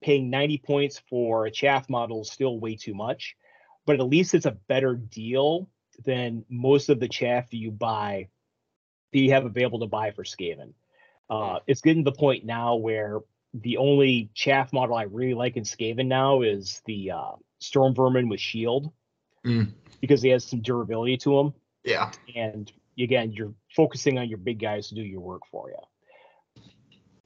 paying 0.00 0.30
90 0.30 0.58
points 0.58 0.98
for 1.08 1.46
a 1.46 1.50
chaff 1.50 1.88
model 1.88 2.22
is 2.22 2.30
still 2.32 2.58
way 2.58 2.76
too 2.76 2.94
much. 2.94 3.36
But 3.84 4.00
at 4.00 4.06
least 4.06 4.34
it's 4.34 4.46
a 4.46 4.52
better 4.68 4.94
deal 4.94 5.68
than 6.04 6.44
most 6.48 6.88
of 6.88 6.98
the 6.98 7.08
chaff 7.08 7.50
that 7.50 7.56
you 7.56 7.70
buy 7.70 8.28
that 9.12 9.18
you 9.18 9.32
have 9.32 9.44
available 9.44 9.80
to 9.80 9.86
buy 9.86 10.10
for 10.12 10.24
Skaven. 10.24 10.72
Uh, 11.28 11.58
it's 11.66 11.82
getting 11.82 12.04
to 12.04 12.10
the 12.10 12.16
point 12.16 12.44
now 12.44 12.76
where 12.76 13.20
the 13.52 13.76
only 13.76 14.30
chaff 14.34 14.72
model 14.72 14.94
I 14.96 15.02
really 15.02 15.34
like 15.34 15.56
in 15.56 15.64
Skaven 15.64 16.06
now 16.06 16.40
is 16.40 16.80
the 16.86 17.10
uh, 17.10 17.32
Storm 17.58 17.94
Vermin 17.94 18.28
with 18.28 18.40
Shield 18.40 18.90
Mm. 19.44 19.72
because 20.00 20.22
he 20.22 20.28
has 20.28 20.44
some 20.44 20.60
durability 20.60 21.16
to 21.18 21.38
him. 21.38 21.54
Yeah. 21.84 22.12
And 22.36 22.70
again, 22.98 23.32
you're 23.32 23.54
focusing 23.74 24.18
on 24.18 24.28
your 24.28 24.38
big 24.38 24.60
guys 24.60 24.88
to 24.88 24.94
do 24.94 25.02
your 25.02 25.20
work 25.20 25.42
for 25.50 25.70
you. 25.70 25.76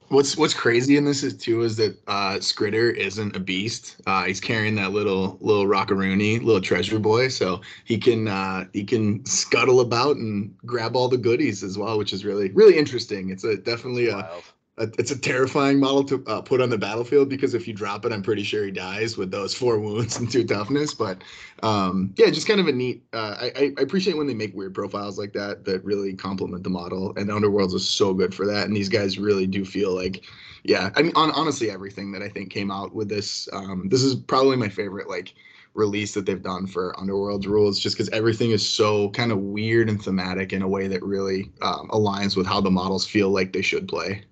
What's 0.09 0.37
what's 0.37 0.53
crazy 0.53 0.95
in 0.95 1.03
this 1.03 1.21
is 1.21 1.35
too 1.35 1.63
is 1.63 1.75
that 1.77 1.97
uh 2.07 2.39
isn't 2.39 3.35
a 3.35 3.39
beast. 3.39 3.97
Uh 4.07 4.23
he's 4.23 4.39
carrying 4.39 4.75
that 4.75 4.93
little 4.93 5.37
little 5.41 5.65
rockaroony, 5.65 6.41
little 6.41 6.61
treasure 6.61 6.97
boy. 6.97 7.27
So 7.27 7.61
he 7.83 7.97
can 7.97 8.27
uh 8.27 8.65
he 8.71 8.85
can 8.85 9.25
scuttle 9.25 9.81
about 9.81 10.15
and 10.15 10.55
grab 10.65 10.95
all 10.95 11.09
the 11.09 11.17
goodies 11.17 11.61
as 11.61 11.77
well, 11.77 11.97
which 11.97 12.13
is 12.13 12.23
really 12.23 12.51
really 12.51 12.77
interesting. 12.77 13.31
It's 13.31 13.43
a 13.43 13.57
definitely 13.57 14.07
a 14.07 14.29
it's 14.77 15.09
a 15.09 15.17
terrifying 15.17 15.79
model 15.79 16.03
to 16.03 16.23
uh, 16.27 16.41
put 16.41 16.61
on 16.61 16.69
the 16.69 16.77
battlefield 16.77 17.29
because 17.29 17.55
if 17.55 17.67
you 17.67 17.73
drop 17.73 18.05
it, 18.05 18.11
I'm 18.11 18.21
pretty 18.21 18.43
sure 18.43 18.63
he 18.63 18.71
dies 18.71 19.17
with 19.17 19.31
those 19.31 19.53
four 19.53 19.79
wounds 19.79 20.17
and 20.19 20.31
two 20.31 20.43
toughness. 20.43 20.93
But 20.93 21.23
um, 21.63 22.13
yeah, 22.15 22.29
just 22.29 22.47
kind 22.47 22.59
of 22.59 22.67
a 22.67 22.71
neat. 22.71 23.03
Uh, 23.11 23.35
I, 23.39 23.73
I 23.77 23.81
appreciate 23.81 24.17
when 24.17 24.27
they 24.27 24.35
make 24.35 24.55
weird 24.55 24.75
profiles 24.75 25.17
like 25.17 25.33
that 25.33 25.65
that 25.65 25.83
really 25.83 26.13
complement 26.13 26.63
the 26.63 26.69
model. 26.69 27.13
And 27.17 27.29
Underworlds 27.29 27.73
is 27.73 27.89
so 27.89 28.13
good 28.13 28.35
for 28.35 28.45
that. 28.45 28.67
And 28.67 28.75
these 28.75 28.89
guys 28.89 29.17
really 29.17 29.47
do 29.47 29.65
feel 29.65 29.95
like, 29.95 30.23
yeah. 30.63 30.91
I 30.95 31.01
mean, 31.01 31.13
on, 31.15 31.31
honestly, 31.31 31.71
everything 31.71 32.11
that 32.11 32.21
I 32.21 32.29
think 32.29 32.51
came 32.51 32.69
out 32.69 32.93
with 32.93 33.09
this, 33.09 33.49
um, 33.53 33.89
this 33.89 34.03
is 34.03 34.13
probably 34.13 34.57
my 34.57 34.69
favorite 34.69 35.09
like 35.09 35.33
release 35.73 36.13
that 36.13 36.25
they've 36.25 36.41
done 36.41 36.67
for 36.67 36.99
Underworld's 36.99 37.47
rules, 37.47 37.79
just 37.79 37.95
because 37.95 38.09
everything 38.09 38.51
is 38.51 38.67
so 38.67 39.09
kind 39.11 39.31
of 39.31 39.39
weird 39.39 39.89
and 39.89 40.01
thematic 40.01 40.53
in 40.53 40.61
a 40.61 40.67
way 40.67 40.87
that 40.87 41.03
really 41.03 41.51
um, 41.61 41.87
aligns 41.89 42.35
with 42.35 42.45
how 42.45 42.61
the 42.61 42.71
models 42.71 43.07
feel 43.07 43.29
like 43.29 43.53
they 43.53 43.61
should 43.61 43.87
play. 43.87 44.23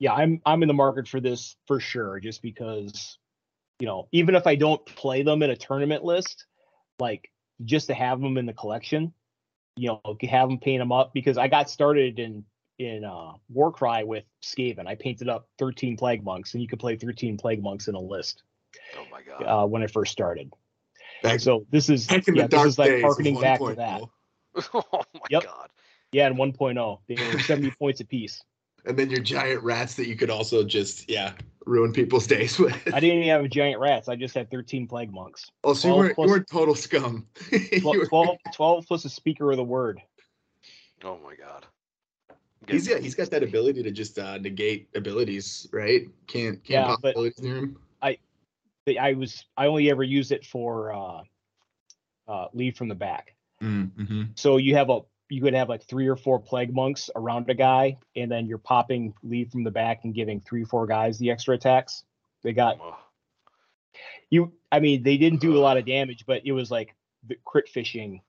Yeah, 0.00 0.14
I'm 0.14 0.40
I'm 0.44 0.62
in 0.62 0.68
the 0.68 0.74
market 0.74 1.06
for 1.06 1.20
this 1.20 1.56
for 1.66 1.78
sure, 1.78 2.18
just 2.18 2.42
because, 2.42 3.18
you 3.78 3.86
know, 3.86 4.08
even 4.12 4.34
if 4.34 4.46
I 4.46 4.56
don't 4.56 4.84
play 4.86 5.22
them 5.22 5.42
in 5.42 5.50
a 5.50 5.56
tournament 5.56 6.02
list, 6.02 6.46
like 6.98 7.30
just 7.64 7.88
to 7.88 7.94
have 7.94 8.20
them 8.20 8.38
in 8.38 8.46
the 8.46 8.54
collection, 8.54 9.12
you 9.76 9.88
know, 9.88 10.16
have 10.28 10.48
them 10.48 10.58
paint 10.58 10.80
them 10.80 10.90
up 10.90 11.12
because 11.12 11.36
I 11.36 11.48
got 11.48 11.70
started 11.70 12.18
in 12.18 12.44
in 12.78 13.04
uh, 13.04 13.32
Warcry 13.50 14.04
with 14.04 14.24
Skaven. 14.42 14.86
I 14.86 14.94
painted 14.94 15.28
up 15.28 15.48
13 15.58 15.98
Plague 15.98 16.24
Monks, 16.24 16.54
and 16.54 16.62
you 16.62 16.68
could 16.68 16.80
play 16.80 16.96
13 16.96 17.36
Plague 17.36 17.62
Monks 17.62 17.86
in 17.88 17.94
a 17.94 18.00
list. 18.00 18.42
Oh 18.96 19.04
my 19.12 19.20
god! 19.22 19.42
Uh, 19.42 19.66
when 19.66 19.82
I 19.82 19.86
first 19.86 20.12
started. 20.12 20.50
Back, 21.22 21.40
so 21.40 21.66
this 21.70 21.90
is 21.90 22.10
yeah, 22.10 22.46
this 22.46 22.64
is 22.64 22.78
like 22.78 23.02
harkening 23.02 23.38
back 23.38 23.60
to 23.60 23.74
that. 23.74 24.00
oh 24.74 24.84
my 24.92 25.20
yep. 25.28 25.44
god! 25.44 25.68
Yeah, 26.12 26.26
in 26.28 26.36
1.0, 26.36 26.98
they 27.06 27.14
were 27.14 27.38
70 27.38 27.70
points 27.78 28.00
apiece. 28.00 28.42
And 28.86 28.98
then 28.98 29.10
your 29.10 29.20
giant 29.20 29.62
rats 29.62 29.94
that 29.94 30.06
you 30.06 30.16
could 30.16 30.30
also 30.30 30.64
just 30.64 31.08
yeah 31.08 31.32
ruin 31.66 31.92
people's 31.92 32.26
days 32.26 32.58
with. 32.58 32.74
I 32.92 33.00
didn't 33.00 33.22
even 33.22 33.28
have 33.28 33.48
giant 33.50 33.80
rats. 33.80 34.08
I 34.08 34.16
just 34.16 34.34
had 34.34 34.50
13 34.50 34.86
plague 34.86 35.12
monks. 35.12 35.50
Oh, 35.64 35.74
so 35.74 35.88
you 35.88 35.94
were, 35.94 36.14
plus, 36.14 36.26
you 36.26 36.32
were 36.32 36.40
total 36.40 36.74
scum. 36.74 37.26
12, 37.80 38.08
12, 38.08 38.36
12 38.54 38.86
plus 38.86 39.04
a 39.04 39.10
speaker 39.10 39.50
of 39.50 39.56
the 39.56 39.64
word. 39.64 40.00
Oh 41.04 41.18
my 41.24 41.34
god. 41.34 41.66
He's 42.68 42.86
got 42.86 43.00
he's 43.00 43.14
got 43.14 43.30
that 43.30 43.42
ability 43.42 43.82
to 43.82 43.90
just 43.90 44.18
uh, 44.18 44.38
negate 44.38 44.88
abilities, 44.94 45.66
right? 45.72 46.06
Can't 46.26 46.62
can't 46.62 46.68
yeah, 46.68 46.84
pop 46.86 46.98
abilities 47.00 47.40
near 47.40 47.56
him. 47.56 47.78
I 48.02 48.18
I 49.00 49.14
was 49.14 49.44
I 49.56 49.66
only 49.66 49.90
ever 49.90 50.02
used 50.02 50.30
it 50.30 50.44
for 50.44 50.92
uh, 50.92 51.22
uh, 52.28 52.48
leave 52.52 52.76
from 52.76 52.88
the 52.88 52.94
back. 52.94 53.34
Mm-hmm. 53.62 54.24
So 54.36 54.58
you 54.58 54.76
have 54.76 54.90
a 54.90 55.00
you 55.30 55.40
could 55.40 55.54
have 55.54 55.68
like 55.68 55.82
three 55.84 56.08
or 56.08 56.16
four 56.16 56.38
plague 56.38 56.74
monks 56.74 57.08
around 57.14 57.48
a 57.48 57.54
guy, 57.54 57.96
and 58.16 58.30
then 58.30 58.46
you're 58.46 58.58
popping 58.58 59.14
leave 59.22 59.50
from 59.50 59.64
the 59.64 59.70
back 59.70 60.00
and 60.04 60.14
giving 60.14 60.40
three 60.40 60.64
four 60.64 60.86
guys 60.86 61.18
the 61.18 61.30
extra 61.30 61.54
attacks. 61.54 62.04
They 62.42 62.52
got 62.52 62.78
you. 64.28 64.52
I 64.72 64.80
mean, 64.80 65.02
they 65.02 65.16
didn't 65.16 65.40
do 65.40 65.56
a 65.56 65.60
lot 65.60 65.76
of 65.76 65.86
damage, 65.86 66.24
but 66.26 66.42
it 66.44 66.52
was 66.52 66.70
like 66.70 66.94
the 67.26 67.36
crit 67.44 67.68
fishing 67.68 68.22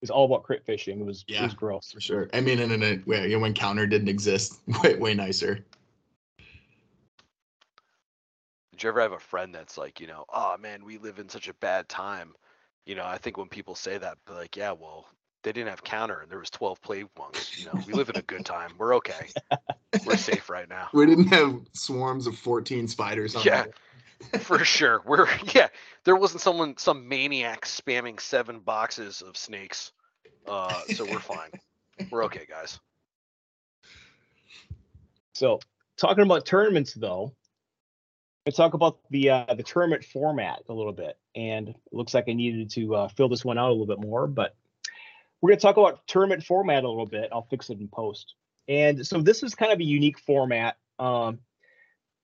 was 0.00 0.10
all 0.10 0.26
about 0.26 0.44
crit 0.44 0.64
fishing. 0.64 1.00
It 1.00 1.06
was 1.06 1.24
yeah, 1.26 1.40
it 1.40 1.44
was 1.44 1.54
gross 1.54 1.90
for 1.92 2.00
sure. 2.00 2.28
I 2.32 2.40
mean, 2.40 2.58
in 2.58 2.82
a 2.82 3.02
way, 3.06 3.34
when 3.36 3.54
counter 3.54 3.86
didn't 3.86 4.08
exist, 4.08 4.60
way 4.82 4.96
way 4.96 5.14
nicer. 5.14 5.64
Did 8.72 8.82
you 8.82 8.88
ever 8.90 9.00
have 9.00 9.12
a 9.12 9.18
friend 9.18 9.54
that's 9.54 9.78
like, 9.78 10.00
you 10.00 10.06
know, 10.06 10.26
oh 10.28 10.56
man, 10.58 10.84
we 10.84 10.98
live 10.98 11.18
in 11.18 11.28
such 11.28 11.48
a 11.48 11.54
bad 11.54 11.88
time? 11.88 12.34
You 12.84 12.94
know, 12.94 13.06
I 13.06 13.18
think 13.18 13.36
when 13.36 13.48
people 13.48 13.74
say 13.74 13.98
that, 13.98 14.18
like, 14.28 14.54
yeah, 14.54 14.72
well, 14.72 15.06
they 15.46 15.52
didn't 15.52 15.68
have 15.70 15.84
counter 15.84 16.18
and 16.22 16.28
there 16.28 16.40
was 16.40 16.50
12 16.50 16.82
plague 16.82 17.06
monks. 17.16 17.56
You 17.56 17.66
know, 17.66 17.80
we 17.86 17.92
live 17.92 18.08
in 18.08 18.16
a 18.16 18.22
good 18.22 18.44
time. 18.44 18.72
We're 18.78 18.96
okay. 18.96 19.28
We're 20.04 20.16
safe 20.16 20.50
right 20.50 20.68
now. 20.68 20.88
We 20.92 21.06
didn't 21.06 21.28
have 21.28 21.60
swarms 21.72 22.26
of 22.26 22.36
14 22.36 22.88
spiders 22.88 23.36
on 23.36 23.44
Yeah. 23.44 23.66
for 24.40 24.64
sure. 24.64 25.02
We're 25.06 25.28
yeah, 25.54 25.68
there 26.02 26.16
wasn't 26.16 26.40
someone 26.40 26.76
some 26.78 27.06
maniac 27.06 27.64
spamming 27.64 28.20
seven 28.20 28.58
boxes 28.58 29.22
of 29.22 29.36
snakes. 29.36 29.92
Uh 30.48 30.80
so 30.96 31.04
we're 31.04 31.20
fine. 31.20 31.52
we're 32.10 32.24
okay, 32.24 32.44
guys. 32.50 32.80
So, 35.34 35.60
talking 35.96 36.24
about 36.24 36.44
tournaments 36.44 36.92
though, 36.94 37.36
I 38.48 38.50
talk 38.50 38.74
about 38.74 38.98
the 39.10 39.30
uh, 39.30 39.54
the 39.54 39.62
tournament 39.62 40.04
format 40.04 40.62
a 40.68 40.72
little 40.72 40.92
bit, 40.92 41.16
and 41.36 41.68
it 41.68 41.76
looks 41.92 42.14
like 42.14 42.24
I 42.26 42.32
needed 42.32 42.70
to 42.70 42.96
uh, 42.96 43.08
fill 43.08 43.28
this 43.28 43.44
one 43.44 43.58
out 43.58 43.68
a 43.68 43.72
little 43.72 43.86
bit 43.86 44.00
more. 44.00 44.26
But 44.26 44.56
we're 45.46 45.50
going 45.50 45.60
to 45.60 45.62
talk 45.62 45.76
about 45.76 46.04
tournament 46.08 46.42
format 46.42 46.82
a 46.82 46.88
little 46.88 47.06
bit. 47.06 47.28
I'll 47.30 47.46
fix 47.48 47.70
it 47.70 47.78
in 47.78 47.86
post. 47.86 48.34
And 48.66 49.06
so 49.06 49.22
this 49.22 49.44
is 49.44 49.54
kind 49.54 49.70
of 49.70 49.78
a 49.78 49.84
unique 49.84 50.18
format, 50.18 50.76
um, 50.98 51.38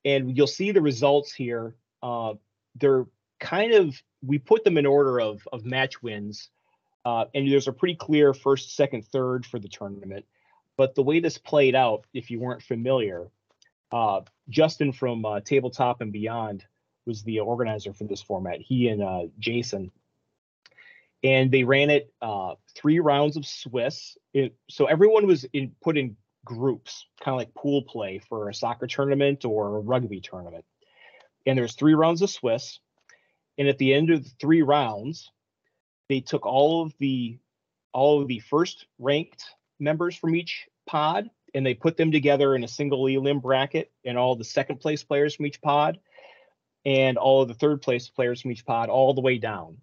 and 0.05 0.37
you'll 0.37 0.49
see 0.49 0.73
the 0.73 0.81
results 0.81 1.33
here. 1.33 1.77
Uh, 2.03 2.35
they're 2.75 3.07
kind 3.39 3.75
of 3.75 3.95
we 4.27 4.39
put 4.39 4.65
them 4.65 4.77
in 4.77 4.87
order 4.87 5.21
of 5.21 5.47
of 5.53 5.65
match 5.65 6.03
wins, 6.03 6.49
uh, 7.05 7.27
and 7.33 7.49
there's 7.49 7.69
a 7.69 7.73
pretty 7.73 7.95
clear 7.95 8.35
first, 8.35 8.75
second, 8.75 9.07
third 9.07 9.47
for 9.47 9.61
the 9.61 9.69
tournament. 9.69 10.25
But 10.77 10.97
the 10.97 11.05
way 11.05 11.21
this 11.21 11.39
played 11.39 11.77
out, 11.77 12.07
if 12.13 12.29
you 12.29 12.41
weren't 12.41 12.63
familiar, 12.65 13.29
uh, 13.93 14.23
Justin 14.49 14.93
from 14.93 15.25
uh, 15.25 15.39
Tabletop 15.39 16.01
and 16.01 16.13
Beyond 16.13 16.65
was 17.07 17.23
the 17.23 17.39
organizer 17.39 17.93
for 17.93 18.03
this 18.03 18.21
format. 18.21 18.61
He 18.61 18.89
and 18.89 19.01
uh, 19.01 19.27
Jason, 19.39 19.93
and 21.23 21.51
they 21.51 21.65
ran 21.65 21.91
it 21.91 22.13
uh, 22.21 22.55
three 22.75 23.01
rounds 23.01 23.37
of 23.37 23.47
Swiss. 23.47 24.17
It, 24.35 24.55
so 24.69 24.87
everyone 24.87 25.27
was 25.27 25.45
in, 25.53 25.73
put 25.83 25.97
in 25.97 26.17
groups, 26.45 27.07
kind 27.21 27.35
of 27.35 27.39
like 27.39 27.55
pool 27.55 27.83
play 27.83 28.21
for 28.29 28.49
a 28.49 28.55
soccer 28.55 28.87
tournament 28.87 29.45
or 29.45 29.77
a 29.77 29.81
rugby 29.81 30.21
tournament. 30.21 30.65
And 31.47 31.57
there's 31.57 31.75
three 31.75 31.95
rounds 31.95 32.23
of 32.23 32.31
Swiss. 32.31 32.81
And 33.59 33.69
at 33.69 33.79
the 33.79 33.95
end 33.95 34.11
of 34.11 34.25
the 34.25 34.31
three 34.41 34.63
rounds, 34.63 35.31
they 36.09 36.21
took 36.21 36.47
all 36.47 36.83
of 36.83 36.95
the 36.99 37.39
all 37.93 38.23
of 38.23 38.29
the 38.29 38.41
first 38.41 38.87
ranked 38.99 39.45
members 39.79 40.17
from 40.17 40.35
each 40.35 40.67
pod 40.87 41.31
and 41.55 41.65
they 41.65 41.75
put 41.75 41.97
them 41.97 42.11
together 42.11 42.55
in 42.55 42.65
a 42.65 42.69
single 42.69 43.07
elim 43.07 43.41
bracket 43.41 43.91
and 44.05 44.17
all 44.17 44.35
the 44.35 44.45
second 44.45 44.79
place 44.81 45.03
players 45.03 45.35
from 45.35 45.47
each 45.47 45.61
pod 45.61 45.99
and 46.87 47.19
all 47.19 47.43
of 47.43 47.49
the 47.49 47.55
third 47.55 47.83
place 47.83 48.09
players 48.09 48.41
from 48.41 48.51
each 48.51 48.65
pod 48.65 48.89
all 48.89 49.13
the 49.13 49.21
way 49.21 49.37
down 49.37 49.77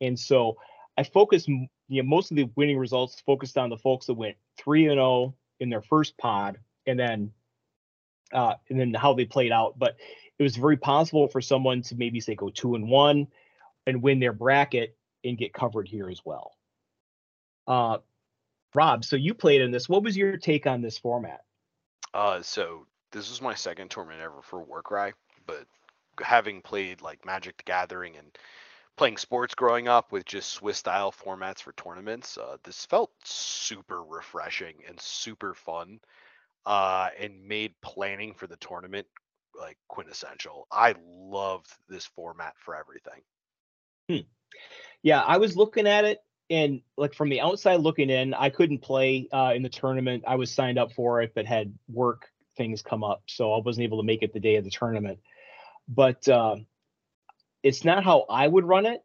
and 0.00 0.18
so 0.18 0.56
i 0.96 1.02
focused 1.02 1.48
you 1.48 1.68
know 1.88 2.02
most 2.02 2.30
of 2.30 2.36
the 2.36 2.48
winning 2.56 2.78
results 2.78 3.20
focused 3.24 3.58
on 3.58 3.70
the 3.70 3.76
folks 3.76 4.06
that 4.06 4.14
went 4.14 4.36
3 4.58 4.86
and 4.86 4.96
0 4.96 5.34
in 5.60 5.70
their 5.70 5.82
first 5.82 6.16
pod 6.18 6.58
and 6.86 6.98
then 6.98 7.30
uh 8.32 8.54
and 8.70 8.78
then 8.78 8.94
how 8.94 9.12
they 9.12 9.24
played 9.24 9.52
out 9.52 9.78
but 9.78 9.96
it 10.38 10.42
was 10.42 10.56
very 10.56 10.76
possible 10.76 11.28
for 11.28 11.40
someone 11.40 11.82
to 11.82 11.94
maybe 11.94 12.20
say 12.20 12.34
go 12.34 12.50
2 12.50 12.74
and 12.74 12.88
1 12.88 13.26
and 13.86 14.02
win 14.02 14.20
their 14.20 14.32
bracket 14.32 14.96
and 15.24 15.38
get 15.38 15.52
covered 15.52 15.88
here 15.88 16.08
as 16.08 16.20
well 16.24 16.52
uh 17.66 17.98
Rob, 18.74 19.04
so 19.04 19.16
you 19.16 19.34
played 19.34 19.60
in 19.60 19.70
this. 19.70 19.88
What 19.88 20.02
was 20.02 20.16
your 20.16 20.36
take 20.36 20.66
on 20.66 20.80
this 20.80 20.96
format? 20.96 21.42
Uh, 22.14 22.42
so 22.42 22.86
this 23.10 23.28
was 23.30 23.42
my 23.42 23.54
second 23.54 23.90
tournament 23.90 24.20
ever 24.20 24.40
for 24.42 24.62
Warcry, 24.62 25.12
but 25.46 25.66
having 26.22 26.62
played 26.62 27.02
like 27.02 27.24
Magic 27.24 27.56
the 27.58 27.64
Gathering 27.64 28.16
and 28.16 28.36
playing 28.96 29.16
sports 29.16 29.54
growing 29.54 29.88
up 29.88 30.12
with 30.12 30.24
just 30.24 30.50
Swiss 30.50 30.78
style 30.78 31.12
formats 31.12 31.60
for 31.60 31.72
tournaments, 31.72 32.38
uh, 32.38 32.56
this 32.64 32.84
felt 32.86 33.10
super 33.24 34.02
refreshing 34.02 34.74
and 34.88 35.00
super 35.00 35.54
fun, 35.54 36.00
uh, 36.66 37.08
and 37.18 37.46
made 37.46 37.74
planning 37.82 38.34
for 38.34 38.46
the 38.46 38.56
tournament 38.56 39.06
like 39.58 39.76
quintessential. 39.88 40.66
I 40.70 40.94
loved 41.04 41.72
this 41.88 42.06
format 42.06 42.54
for 42.58 42.74
everything. 42.74 43.22
Hmm. 44.08 44.28
Yeah, 45.02 45.20
I 45.20 45.38
was 45.38 45.56
looking 45.56 45.86
at 45.86 46.04
it 46.04 46.20
and 46.52 46.82
like 46.98 47.14
from 47.14 47.30
the 47.30 47.40
outside 47.40 47.80
looking 47.80 48.10
in, 48.10 48.34
I 48.34 48.50
couldn't 48.50 48.80
play 48.80 49.28
uh, 49.32 49.52
in 49.54 49.62
the 49.62 49.68
tournament. 49.68 50.24
I 50.26 50.34
was 50.34 50.52
signed 50.52 50.78
up 50.78 50.92
for 50.92 51.22
it, 51.22 51.32
but 51.34 51.46
had 51.46 51.72
work 51.88 52.28
things 52.56 52.82
come 52.82 53.02
up, 53.02 53.22
so 53.26 53.54
I 53.54 53.60
wasn't 53.60 53.84
able 53.84 53.98
to 53.98 54.04
make 54.04 54.22
it 54.22 54.34
the 54.34 54.40
day 54.40 54.56
of 54.56 54.64
the 54.64 54.70
tournament. 54.70 55.18
But 55.88 56.28
uh, 56.28 56.56
it's 57.62 57.84
not 57.84 58.04
how 58.04 58.26
I 58.28 58.46
would 58.46 58.64
run 58.64 58.86
it. 58.86 59.02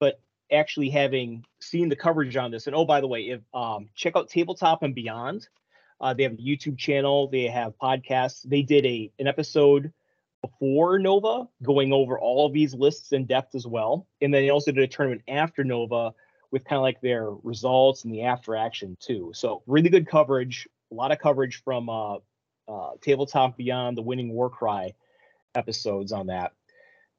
But 0.00 0.20
actually 0.52 0.90
having 0.90 1.44
seen 1.60 1.88
the 1.88 1.96
coverage 1.96 2.36
on 2.36 2.50
this, 2.50 2.66
and 2.66 2.76
oh 2.76 2.84
by 2.84 3.00
the 3.00 3.06
way, 3.06 3.30
if 3.30 3.40
um, 3.52 3.88
check 3.94 4.16
out 4.16 4.28
Tabletop 4.28 4.82
and 4.82 4.94
Beyond. 4.94 5.48
Uh, 6.00 6.12
they 6.12 6.24
have 6.24 6.32
a 6.32 6.36
YouTube 6.36 6.76
channel. 6.76 7.28
They 7.28 7.46
have 7.46 7.78
podcasts. 7.80 8.42
They 8.42 8.62
did 8.62 8.84
a 8.84 9.10
an 9.18 9.26
episode 9.26 9.92
before 10.42 10.98
Nova, 10.98 11.48
going 11.62 11.92
over 11.92 12.18
all 12.18 12.46
of 12.46 12.52
these 12.52 12.74
lists 12.74 13.12
in 13.12 13.24
depth 13.24 13.54
as 13.54 13.66
well. 13.66 14.06
And 14.20 14.34
then 14.34 14.42
they 14.42 14.50
also 14.50 14.72
did 14.72 14.82
a 14.82 14.88
tournament 14.88 15.22
after 15.28 15.64
Nova 15.64 16.12
with 16.50 16.64
kind 16.64 16.76
of 16.76 16.82
like 16.82 17.00
their 17.00 17.30
results 17.42 18.04
and 18.04 18.12
the 18.12 18.22
after 18.22 18.54
action 18.54 18.96
too. 19.00 19.32
So 19.34 19.62
really 19.66 19.88
good 19.88 20.06
coverage, 20.06 20.68
a 20.92 20.94
lot 20.94 21.12
of 21.12 21.18
coverage 21.18 21.62
from 21.64 21.88
uh, 21.88 22.16
uh, 22.68 22.90
Tabletop 23.00 23.56
Beyond, 23.56 23.96
the 23.96 24.02
Winning 24.02 24.32
Warcry 24.32 24.94
episodes 25.54 26.12
on 26.12 26.26
that. 26.26 26.52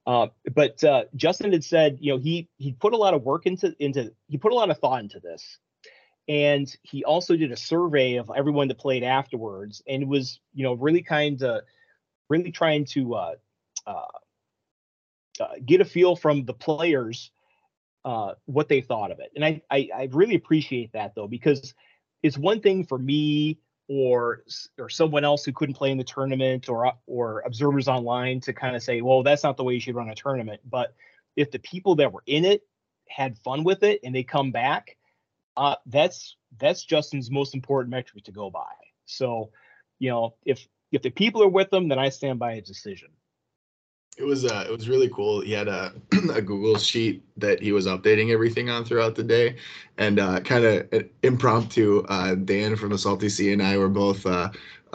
Uh, 0.06 0.28
but 0.54 0.84
uh, 0.84 1.06
Justin 1.16 1.52
had 1.52 1.64
said, 1.64 1.98
you 2.00 2.14
know, 2.14 2.20
he 2.20 2.48
he 2.58 2.74
put 2.74 2.94
a 2.94 2.98
lot 2.98 3.14
of 3.14 3.24
work 3.24 3.46
into 3.46 3.76
into 3.80 4.14
he 4.28 4.38
put 4.38 4.52
a 4.52 4.56
lot 4.56 4.70
of 4.70 4.78
thought 4.78 5.02
into 5.02 5.20
this, 5.20 5.58
and 6.28 6.76
he 6.84 7.04
also 7.04 7.36
did 7.36 7.52
a 7.52 7.58
survey 7.58 8.18
of 8.18 8.30
everyone 8.36 8.68
that 8.68 8.78
played 8.78 9.04
afterwards, 9.04 9.82
and 9.88 10.08
was 10.08 10.40
you 10.54 10.64
know 10.64 10.74
really 10.74 11.02
kind 11.02 11.42
of 11.42 11.62
really 12.30 12.52
trying 12.52 12.86
to 12.86 13.16
uh, 13.16 13.36
uh, 13.88 14.06
uh, 15.40 15.48
get 15.66 15.82
a 15.82 15.86
feel 15.86 16.16
from 16.16 16.46
the 16.46 16.54
players 16.54 17.32
what 18.46 18.70
they 18.70 18.82
thought 18.82 19.12
of 19.12 19.20
it. 19.20 19.32
And 19.36 19.44
I, 19.44 19.62
I, 19.72 19.90
I 19.96 20.10
really 20.12 20.36
appreciate 20.36 20.94
that 20.94 21.14
though, 21.16 21.28
because 21.28 21.74
it's 22.22 22.38
one 22.38 22.62
thing 22.62 22.86
for 22.86 23.00
me 23.00 23.58
or 23.88 24.44
or 24.80 24.90
someone 24.90 25.24
else 25.24 25.46
who 25.46 25.54
couldn't 25.54 25.76
play 25.76 25.92
in 25.92 25.98
the 25.98 26.04
tournament 26.04 26.70
or 26.70 26.94
or 27.06 27.42
observers 27.46 27.88
online 27.88 28.40
to 28.42 28.54
kind 28.54 28.76
of 28.76 28.84
say, 28.84 29.02
well, 29.02 29.24
that's 29.24 29.44
not 29.44 29.58
the 29.58 29.64
way 29.64 29.74
you 29.74 29.80
should 29.80 29.96
run 29.96 30.10
a 30.10 30.16
tournament. 30.16 30.62
But 30.70 30.94
if 31.36 31.52
the 31.52 31.60
people 31.60 31.96
that 31.96 32.12
were 32.12 32.24
in 32.26 32.46
it 32.46 32.64
had 33.08 33.38
fun 33.40 33.64
with 33.64 33.84
it 33.84 34.00
and 34.04 34.16
they 34.16 34.24
come 34.24 34.52
back, 34.52 34.98
uh, 35.58 35.76
that's 35.86 36.38
that's 36.60 36.84
Justin's 36.84 37.30
most 37.30 37.54
important 37.54 37.92
metric 37.92 38.24
to 38.26 38.32
go 38.32 38.50
by. 38.50 38.74
So, 39.06 39.52
you 40.00 40.10
know, 40.10 40.36
if 40.46 40.68
if 40.92 41.02
the 41.02 41.12
people 41.12 41.44
are 41.44 41.50
with 41.50 41.70
them, 41.70 41.88
then 41.88 42.00
I 42.00 42.10
stand 42.10 42.40
by 42.40 42.56
his 42.56 42.68
decision. 42.68 43.10
It 44.18 44.24
was 44.24 44.46
uh, 44.46 44.64
it 44.68 44.72
was 44.72 44.88
really 44.88 45.10
cool. 45.10 45.42
He 45.42 45.52
had 45.52 45.68
a 45.68 45.94
a 46.34 46.42
Google 46.42 46.78
sheet 46.78 47.24
that 47.38 47.62
he 47.62 47.74
was 47.74 47.86
updating 47.86 48.32
everything 48.32 48.70
on 48.70 48.86
throughout 48.86 49.16
the 49.16 49.24
day, 49.24 49.58
and 49.98 50.20
uh, 50.20 50.40
kind 50.40 50.64
of 50.64 51.04
impromptu. 51.24 52.04
Uh, 52.08 52.36
Dan 52.36 52.76
from 52.78 52.92
the 52.92 52.98
Salty 52.98 53.28
Sea 53.28 53.52
and 53.52 53.62
I 53.62 53.78
were 53.78 53.90
both 53.90 54.26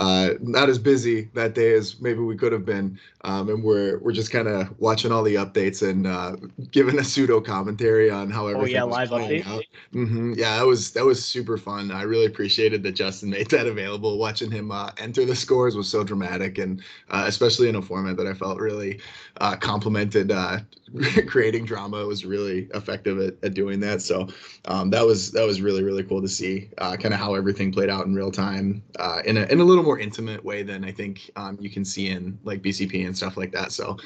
uh, 0.01 0.35
not 0.41 0.71
as 0.71 0.79
busy 0.79 1.29
that 1.35 1.55
day 1.55 1.75
as 1.75 2.01
maybe 2.01 2.21
we 2.21 2.35
could 2.35 2.53
have 2.53 2.65
been, 2.65 2.99
um, 3.25 3.51
and 3.51 3.63
we're 3.63 3.99
we're 3.99 4.13
just 4.13 4.33
kind 4.33 4.49
of 4.49 4.69
watching 4.81 5.13
all 5.13 5.23
the 5.23 5.35
updates 5.35 5.87
and 5.87 6.07
uh, 6.07 6.37
giving 6.71 6.99
a 6.99 7.05
pseudo 7.05 7.39
commentary 7.39 8.09
on 8.09 8.31
how 8.31 8.47
everything. 8.47 8.77
Oh 8.77 8.79
yeah, 8.79 8.83
live 8.83 9.11
update. 9.11 9.45
Mm-hmm. 9.93 10.33
Yeah, 10.39 10.57
that 10.57 10.67
was 10.67 10.93
that 10.93 11.05
was 11.05 11.23
super 11.23 11.59
fun. 11.59 11.91
I 11.91 12.03
really 12.05 12.25
appreciated 12.25 12.83
that 12.85 12.93
Justin 12.93 13.29
made 13.29 13.51
that 13.51 13.67
available. 13.67 14.17
Watching 14.17 14.51
him 14.51 14.71
uh, 14.71 14.91
enter 14.97 15.27
the 15.27 15.37
scores 15.37 15.77
was 15.77 15.87
so 15.87 16.03
dramatic, 16.03 16.57
and 16.57 16.81
uh, 17.11 17.25
especially 17.27 17.69
in 17.69 17.75
a 17.75 17.83
format 17.83 18.17
that 18.17 18.27
I 18.27 18.33
felt 18.33 18.59
really 18.59 19.01
uh, 19.43 19.57
complemented 19.57 20.31
uh, 20.33 20.61
creating 21.27 21.67
drama. 21.67 22.01
It 22.01 22.07
was 22.07 22.25
really 22.25 22.69
effective 22.73 23.21
at, 23.21 23.35
at 23.43 23.53
doing 23.53 23.81
that. 23.81 24.01
So 24.01 24.29
um, 24.65 24.89
that 24.91 25.05
was 25.05 25.31
that 25.33 25.45
was 25.45 25.61
really 25.61 25.83
really 25.83 26.05
cool 26.05 26.23
to 26.23 26.29
see 26.29 26.71
kind 26.79 27.13
of 27.13 27.21
how 27.21 27.35
everything 27.35 27.71
played 27.71 27.91
out 27.91 28.07
in 28.07 28.15
real 28.15 28.31
time 28.31 28.83
in 29.27 29.37
a 29.37 29.43
in 29.43 29.61
a 29.61 29.65
little 29.65 29.85
more 29.91 29.99
intimate 29.99 30.45
way 30.45 30.63
than 30.63 30.85
I 30.85 30.93
think 30.93 31.33
um, 31.35 31.59
you 31.61 31.69
can 31.69 31.85
see 31.85 32.11
in 32.11 32.39
like 32.45 32.63
BCP 32.63 33.07
and 33.07 33.17
stuff 33.17 33.37
like 33.37 33.51
that. 33.51 33.73
So 33.73 33.97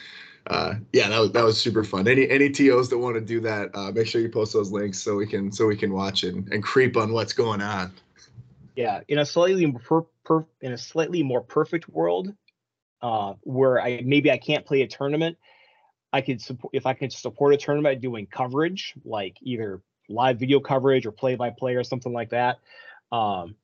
uh, 0.46 0.76
yeah, 0.94 1.10
that 1.10 1.20
was 1.20 1.32
that 1.32 1.44
was 1.44 1.60
super 1.60 1.84
fun. 1.84 2.08
Any 2.08 2.26
any 2.30 2.48
TOs 2.48 2.88
that 2.88 2.96
want 2.96 3.16
to 3.16 3.20
do 3.20 3.38
that, 3.40 3.70
uh, 3.74 3.90
make 3.92 4.06
sure 4.06 4.22
you 4.22 4.30
post 4.30 4.54
those 4.54 4.72
links 4.72 4.98
so 4.98 5.14
we 5.14 5.26
can 5.26 5.52
so 5.52 5.66
we 5.66 5.76
can 5.76 5.92
watch 5.92 6.24
and, 6.24 6.50
and 6.50 6.62
creep 6.62 6.96
on 6.96 7.12
what's 7.12 7.34
going 7.34 7.60
on. 7.60 7.92
Yeah, 8.76 9.00
in 9.08 9.18
a 9.18 9.26
slightly 9.26 9.70
per, 9.72 10.02
per, 10.24 10.46
in 10.62 10.72
a 10.72 10.78
slightly 10.78 11.22
more 11.22 11.42
perfect 11.42 11.86
world, 11.90 12.32
uh, 13.02 13.34
where 13.42 13.78
I 13.78 14.02
maybe 14.06 14.30
I 14.30 14.38
can't 14.38 14.64
play 14.64 14.80
a 14.80 14.86
tournament, 14.86 15.36
I 16.14 16.22
could 16.22 16.40
support 16.40 16.74
if 16.74 16.86
I 16.86 16.94
could 16.94 17.12
support 17.12 17.52
a 17.52 17.58
tournament 17.58 18.00
doing 18.00 18.26
coverage 18.26 18.94
like 19.04 19.36
either 19.42 19.82
live 20.08 20.38
video 20.38 20.60
coverage 20.60 21.04
or 21.04 21.12
play 21.12 21.34
by 21.34 21.50
play 21.50 21.74
or 21.74 21.84
something 21.84 22.12
like 22.12 22.30
that. 22.30 22.60
Um, 23.12 23.56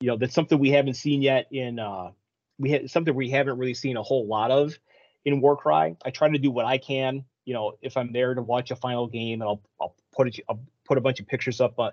you 0.00 0.08
know 0.08 0.16
that's 0.16 0.34
something 0.34 0.58
we 0.58 0.70
haven't 0.70 0.94
seen 0.94 1.22
yet 1.22 1.46
in 1.50 1.78
uh 1.78 2.10
we 2.58 2.70
had 2.70 2.90
something 2.90 3.14
we 3.14 3.30
haven't 3.30 3.58
really 3.58 3.74
seen 3.74 3.96
a 3.96 4.02
whole 4.02 4.26
lot 4.26 4.50
of 4.50 4.78
in 5.24 5.40
Warcry. 5.40 5.96
I 6.04 6.10
try 6.10 6.28
to 6.28 6.38
do 6.38 6.50
what 6.50 6.64
I 6.64 6.78
can. 6.78 7.24
You 7.44 7.54
know, 7.54 7.74
if 7.82 7.96
I'm 7.96 8.12
there 8.12 8.34
to 8.34 8.42
watch 8.42 8.70
a 8.70 8.76
final 8.76 9.06
game, 9.06 9.40
and 9.40 9.48
I'll 9.48 9.62
I'll 9.80 9.94
put 10.12 10.28
it 10.28 10.40
I'll 10.48 10.60
put 10.84 10.98
a 10.98 11.00
bunch 11.00 11.20
of 11.20 11.26
pictures 11.26 11.60
up 11.60 11.78
uh, 11.78 11.90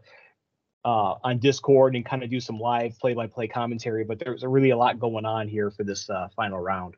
uh, 0.84 1.16
on 1.24 1.40
Discord 1.40 1.96
and 1.96 2.06
kind 2.06 2.24
of 2.24 2.30
do 2.30 2.40
some 2.40 2.60
live 2.60 2.98
play-by-play 3.00 3.48
commentary. 3.48 4.04
But 4.04 4.20
there's 4.20 4.44
really 4.44 4.72
a 4.72 4.78
lot 4.78 5.00
going 5.00 5.26
on 5.26 5.48
here 5.48 5.72
for 5.72 5.84
this 5.84 6.10
uh, 6.10 6.30
final 6.36 6.60
round. 6.60 6.96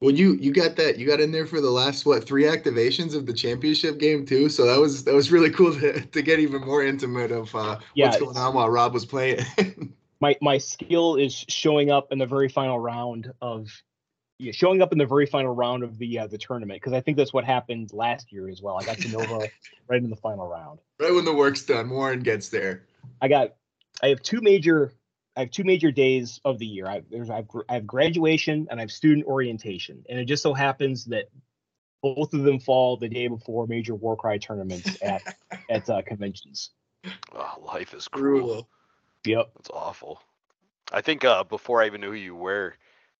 Well, 0.00 0.12
you 0.12 0.34
you 0.34 0.52
got 0.52 0.76
that 0.76 0.98
you 0.98 1.06
got 1.06 1.20
in 1.20 1.32
there 1.32 1.46
for 1.46 1.60
the 1.60 1.70
last 1.70 2.06
what 2.06 2.24
three 2.24 2.44
activations 2.44 3.16
of 3.16 3.26
the 3.26 3.32
championship 3.32 3.98
game 3.98 4.24
too. 4.24 4.48
So 4.48 4.64
that 4.64 4.78
was 4.78 5.04
that 5.04 5.14
was 5.14 5.32
really 5.32 5.50
cool 5.50 5.72
to, 5.74 6.00
to 6.00 6.22
get 6.22 6.38
even 6.38 6.62
more 6.62 6.84
intimate 6.84 7.32
of 7.32 7.54
uh, 7.54 7.78
yeah, 7.94 8.06
what's 8.06 8.18
going 8.18 8.36
on 8.36 8.54
while 8.54 8.70
Rob 8.70 8.94
was 8.94 9.04
playing. 9.04 9.44
my 10.20 10.36
my 10.40 10.58
skill 10.58 11.16
is 11.16 11.44
showing 11.48 11.90
up 11.90 12.12
in 12.12 12.18
the 12.18 12.26
very 12.26 12.48
final 12.48 12.78
round 12.78 13.32
of 13.40 13.68
yeah, 14.38 14.52
showing 14.52 14.82
up 14.82 14.92
in 14.92 14.98
the 14.98 15.06
very 15.06 15.26
final 15.26 15.54
round 15.54 15.82
of 15.82 15.98
the 15.98 16.20
uh, 16.20 16.26
the 16.26 16.38
tournament 16.38 16.80
because 16.80 16.92
I 16.92 17.00
think 17.00 17.16
that's 17.16 17.32
what 17.32 17.44
happened 17.44 17.92
last 17.92 18.32
year 18.32 18.48
as 18.48 18.62
well. 18.62 18.78
I 18.78 18.84
got 18.84 18.98
to 18.98 19.08
Nova 19.08 19.48
right 19.88 20.02
in 20.02 20.10
the 20.10 20.16
final 20.16 20.46
round. 20.46 20.78
Right 21.00 21.12
when 21.12 21.24
the 21.24 21.34
work's 21.34 21.62
done, 21.62 21.90
Warren 21.90 22.20
gets 22.20 22.48
there. 22.48 22.84
I 23.20 23.28
got 23.28 23.54
I 24.02 24.08
have 24.08 24.22
two 24.22 24.40
major 24.40 24.92
I 25.36 25.40
have 25.40 25.50
two 25.50 25.64
major 25.64 25.90
days 25.90 26.40
of 26.44 26.58
the 26.58 26.66
year. 26.66 26.86
I 26.86 27.02
there's 27.10 27.30
I 27.30 27.36
have, 27.36 27.48
I 27.68 27.74
have 27.74 27.86
graduation 27.86 28.68
and 28.70 28.78
I 28.78 28.82
have 28.82 28.92
student 28.92 29.26
orientation, 29.26 30.04
and 30.08 30.18
it 30.18 30.26
just 30.26 30.42
so 30.42 30.54
happens 30.54 31.04
that 31.06 31.30
both 32.00 32.32
of 32.32 32.42
them 32.44 32.60
fall 32.60 32.96
the 32.96 33.08
day 33.08 33.26
before 33.26 33.66
major 33.66 33.94
Warcry 33.96 34.38
tournaments 34.38 34.96
at 35.02 35.22
at 35.70 35.90
uh, 35.90 36.02
conventions. 36.02 36.70
Oh, 37.32 37.54
life 37.60 37.92
is 37.94 38.06
cruel. 38.06 38.68
Yep. 39.24 39.52
That's 39.56 39.70
awful. 39.70 40.20
I 40.92 41.02
think 41.02 41.24
uh, 41.24 41.44
before 41.44 41.82
I 41.82 41.86
even 41.86 42.00
knew 42.00 42.10
who 42.12 42.16
you 42.18 42.36
were, 42.36 42.76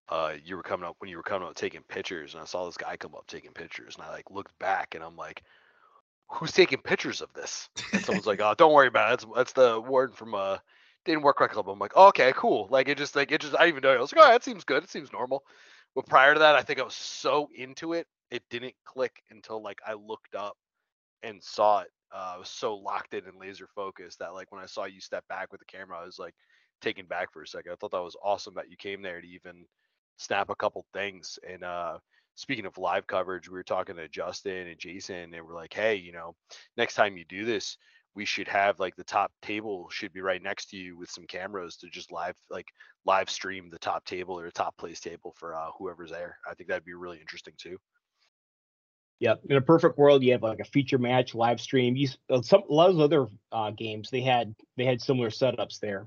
uh, 0.08 0.34
you 0.44 0.56
were 0.56 0.62
coming 0.62 0.88
up 0.88 0.96
when 1.00 1.11
you 1.11 1.16
were 1.18 1.22
coming 1.22 1.48
up 1.48 1.54
taking 1.56 1.82
pictures, 1.84 2.34
and 2.34 2.42
I 2.42 2.46
saw 2.46 2.66
this 2.66 2.76
guy 2.78 2.96
come 2.96 3.14
up 3.14 3.26
taking 3.28 3.52
pictures, 3.52 3.96
and 3.96 4.04
I 4.04 4.11
like 4.11 4.30
looked 4.30 4.58
back, 4.58 4.94
and 4.94 5.04
I'm 5.04 5.16
like, 5.16 5.42
"Who's 6.30 6.52
taking 6.52 6.82
pictures 6.82 7.22
of 7.22 7.32
this?" 7.34 7.70
And 7.92 8.04
someone's 8.04 8.26
like, 8.26 8.40
"Oh, 8.40 8.54
don't 8.56 8.74
worry 8.74 8.88
about 8.88 9.08
it. 9.14 9.20
That's 9.20 9.34
that's 9.37 9.52
the 9.54 9.80
warden 9.80 10.16
from 10.16 10.34
uh 10.34 10.58
Dayton 11.04 11.22
Warcry 11.22 11.48
club." 11.48 11.68
I'm 11.68 11.78
like, 11.80 11.92
oh, 11.96 12.08
"Okay, 12.08 12.32
cool." 12.37 12.68
Like 12.70 12.88
it 12.88 12.98
just 12.98 13.16
like 13.16 13.32
it 13.32 13.40
just 13.42 13.56
I 13.58 13.68
even 13.68 13.82
know 13.82 13.92
I 13.94 13.98
was 14.00 14.12
like, 14.14 14.24
"Oh, 14.26 14.30
that 14.32 14.44
seems 14.44 14.64
good. 14.64 14.84
It 14.84 14.90
seems 14.90 15.12
normal." 15.12 15.44
But 15.94 16.06
prior 16.08 16.34
to 16.34 16.40
that, 16.40 16.56
I 16.56 16.62
think 16.62 16.80
I 16.80 16.84
was 16.84 16.94
so 16.96 17.48
into 17.54 17.94
it, 17.94 18.06
it 18.30 18.42
didn't 18.50 18.74
click 18.84 19.22
until 19.30 19.62
like 19.62 19.80
I 19.87 19.94
looked 19.94 20.34
up 20.37 20.56
and 21.22 21.42
saw 21.42 21.80
it 21.80 21.90
uh, 22.14 22.32
I 22.34 22.38
was 22.38 22.48
so 22.48 22.76
locked 22.76 23.14
in 23.14 23.26
and 23.26 23.38
laser 23.38 23.68
focused 23.74 24.18
that 24.20 24.34
like 24.34 24.50
when 24.52 24.62
I 24.62 24.66
saw 24.66 24.84
you 24.84 25.00
step 25.00 25.24
back 25.28 25.52
with 25.52 25.60
the 25.60 25.66
camera, 25.66 25.98
I 26.00 26.04
was 26.04 26.18
like 26.18 26.34
taken 26.80 27.06
back 27.06 27.32
for 27.32 27.42
a 27.42 27.46
second. 27.46 27.72
I 27.72 27.76
thought 27.76 27.92
that 27.92 28.02
was 28.02 28.16
awesome 28.22 28.54
that 28.54 28.70
you 28.70 28.76
came 28.76 29.02
there 29.02 29.20
to 29.20 29.26
even 29.26 29.64
snap 30.16 30.50
a 30.50 30.56
couple 30.56 30.84
things. 30.92 31.38
And 31.48 31.64
uh, 31.64 31.98
speaking 32.34 32.66
of 32.66 32.78
live 32.78 33.06
coverage, 33.06 33.48
we 33.48 33.54
were 33.54 33.64
talking 33.64 33.96
to 33.96 34.08
Justin 34.08 34.68
and 34.68 34.78
Jason, 34.78 35.34
and 35.34 35.46
we're 35.46 35.54
like, 35.54 35.74
hey, 35.74 35.96
you 35.96 36.12
know, 36.12 36.34
next 36.76 36.94
time 36.94 37.16
you 37.16 37.24
do 37.24 37.44
this, 37.44 37.76
we 38.14 38.24
should 38.24 38.48
have 38.48 38.80
like 38.80 38.96
the 38.96 39.04
top 39.04 39.30
table 39.42 39.88
should 39.90 40.12
be 40.12 40.20
right 40.20 40.42
next 40.42 40.70
to 40.70 40.76
you 40.76 40.96
with 40.96 41.10
some 41.10 41.24
cameras 41.26 41.76
to 41.76 41.88
just 41.88 42.10
live 42.10 42.34
like 42.50 42.66
live 43.04 43.30
stream 43.30 43.70
the 43.70 43.78
top 43.78 44.04
table 44.04 44.38
or 44.38 44.50
top 44.50 44.76
place 44.76 44.98
table 45.00 45.34
for 45.36 45.54
uh, 45.54 45.70
whoever's 45.78 46.10
there. 46.10 46.36
I 46.48 46.54
think 46.54 46.68
that'd 46.68 46.84
be 46.84 46.94
really 46.94 47.20
interesting 47.20 47.54
too. 47.56 47.78
Yep. 49.20 49.40
In 49.50 49.57
a 49.57 49.61
perfect 49.61 49.98
world, 49.98 50.22
you 50.22 50.33
have 50.33 50.42
like 50.42 50.61
a 50.61 50.64
feature 50.64 50.98
match 50.98 51.35
live 51.35 51.61
stream. 51.61 51.96
You 51.96 52.09
uh, 52.31 52.42
some 52.42 52.62
a 52.68 52.72
lot 52.72 52.90
of 52.90 53.00
other 53.00 53.26
uh, 53.50 53.70
games 53.72 54.11
they 54.11 54.20
had 54.20 54.54
they 54.76 54.85
had 54.85 55.00
similar 55.00 55.31
setups 55.31 55.81
there. 55.81 56.07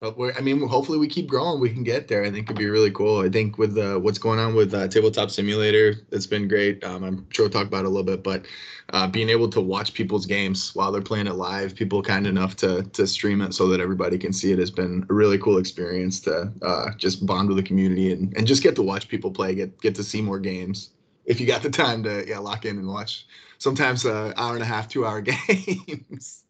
But 0.00 0.16
we're, 0.16 0.32
I 0.32 0.40
mean, 0.40 0.66
hopefully 0.66 0.96
we 0.96 1.08
keep 1.08 1.26
growing. 1.26 1.60
We 1.60 1.68
can 1.68 1.82
get 1.82 2.08
there. 2.08 2.24
I 2.24 2.30
think 2.30 2.46
it'd 2.46 2.56
be 2.56 2.70
really 2.70 2.90
cool. 2.90 3.20
I 3.20 3.28
think 3.28 3.58
with 3.58 3.76
uh, 3.76 3.98
what's 3.98 4.18
going 4.18 4.38
on 4.38 4.54
with 4.54 4.72
uh, 4.72 4.88
Tabletop 4.88 5.30
Simulator, 5.30 5.94
it's 6.10 6.26
been 6.26 6.48
great. 6.48 6.82
Um, 6.82 7.04
I'm 7.04 7.26
sure 7.28 7.44
we'll 7.44 7.50
talk 7.50 7.66
about 7.66 7.84
it 7.84 7.88
a 7.88 7.90
little 7.90 8.04
bit, 8.04 8.22
but 8.22 8.46
uh, 8.94 9.06
being 9.06 9.28
able 9.28 9.50
to 9.50 9.60
watch 9.60 9.92
people's 9.92 10.24
games 10.24 10.74
while 10.74 10.90
they're 10.90 11.02
playing 11.02 11.26
it 11.26 11.34
live, 11.34 11.74
people 11.74 12.00
kind 12.02 12.26
enough 12.26 12.56
to 12.56 12.82
to 12.82 13.06
stream 13.06 13.42
it 13.42 13.52
so 13.52 13.68
that 13.68 13.78
everybody 13.78 14.16
can 14.16 14.32
see 14.32 14.52
it 14.52 14.58
has 14.58 14.70
been 14.70 15.06
a 15.10 15.12
really 15.12 15.36
cool 15.36 15.58
experience 15.58 16.18
to 16.20 16.50
uh, 16.62 16.94
just 16.96 17.26
bond 17.26 17.48
with 17.48 17.58
the 17.58 17.62
community 17.62 18.10
and, 18.10 18.34
and 18.38 18.46
just 18.46 18.62
get 18.62 18.74
to 18.76 18.82
watch 18.82 19.06
people 19.06 19.30
play, 19.30 19.54
get 19.54 19.78
get 19.82 19.94
to 19.96 20.02
see 20.02 20.22
more 20.22 20.38
games. 20.38 20.92
If 21.26 21.40
you 21.40 21.46
got 21.46 21.62
the 21.62 21.70
time 21.70 22.02
to 22.04 22.26
yeah 22.26 22.38
lock 22.38 22.64
in 22.64 22.78
and 22.78 22.88
watch, 22.88 23.26
sometimes 23.58 24.06
an 24.06 24.32
hour 24.38 24.54
and 24.54 24.62
a 24.62 24.66
half, 24.66 24.88
two 24.88 25.04
hour 25.04 25.20
games. 25.20 26.42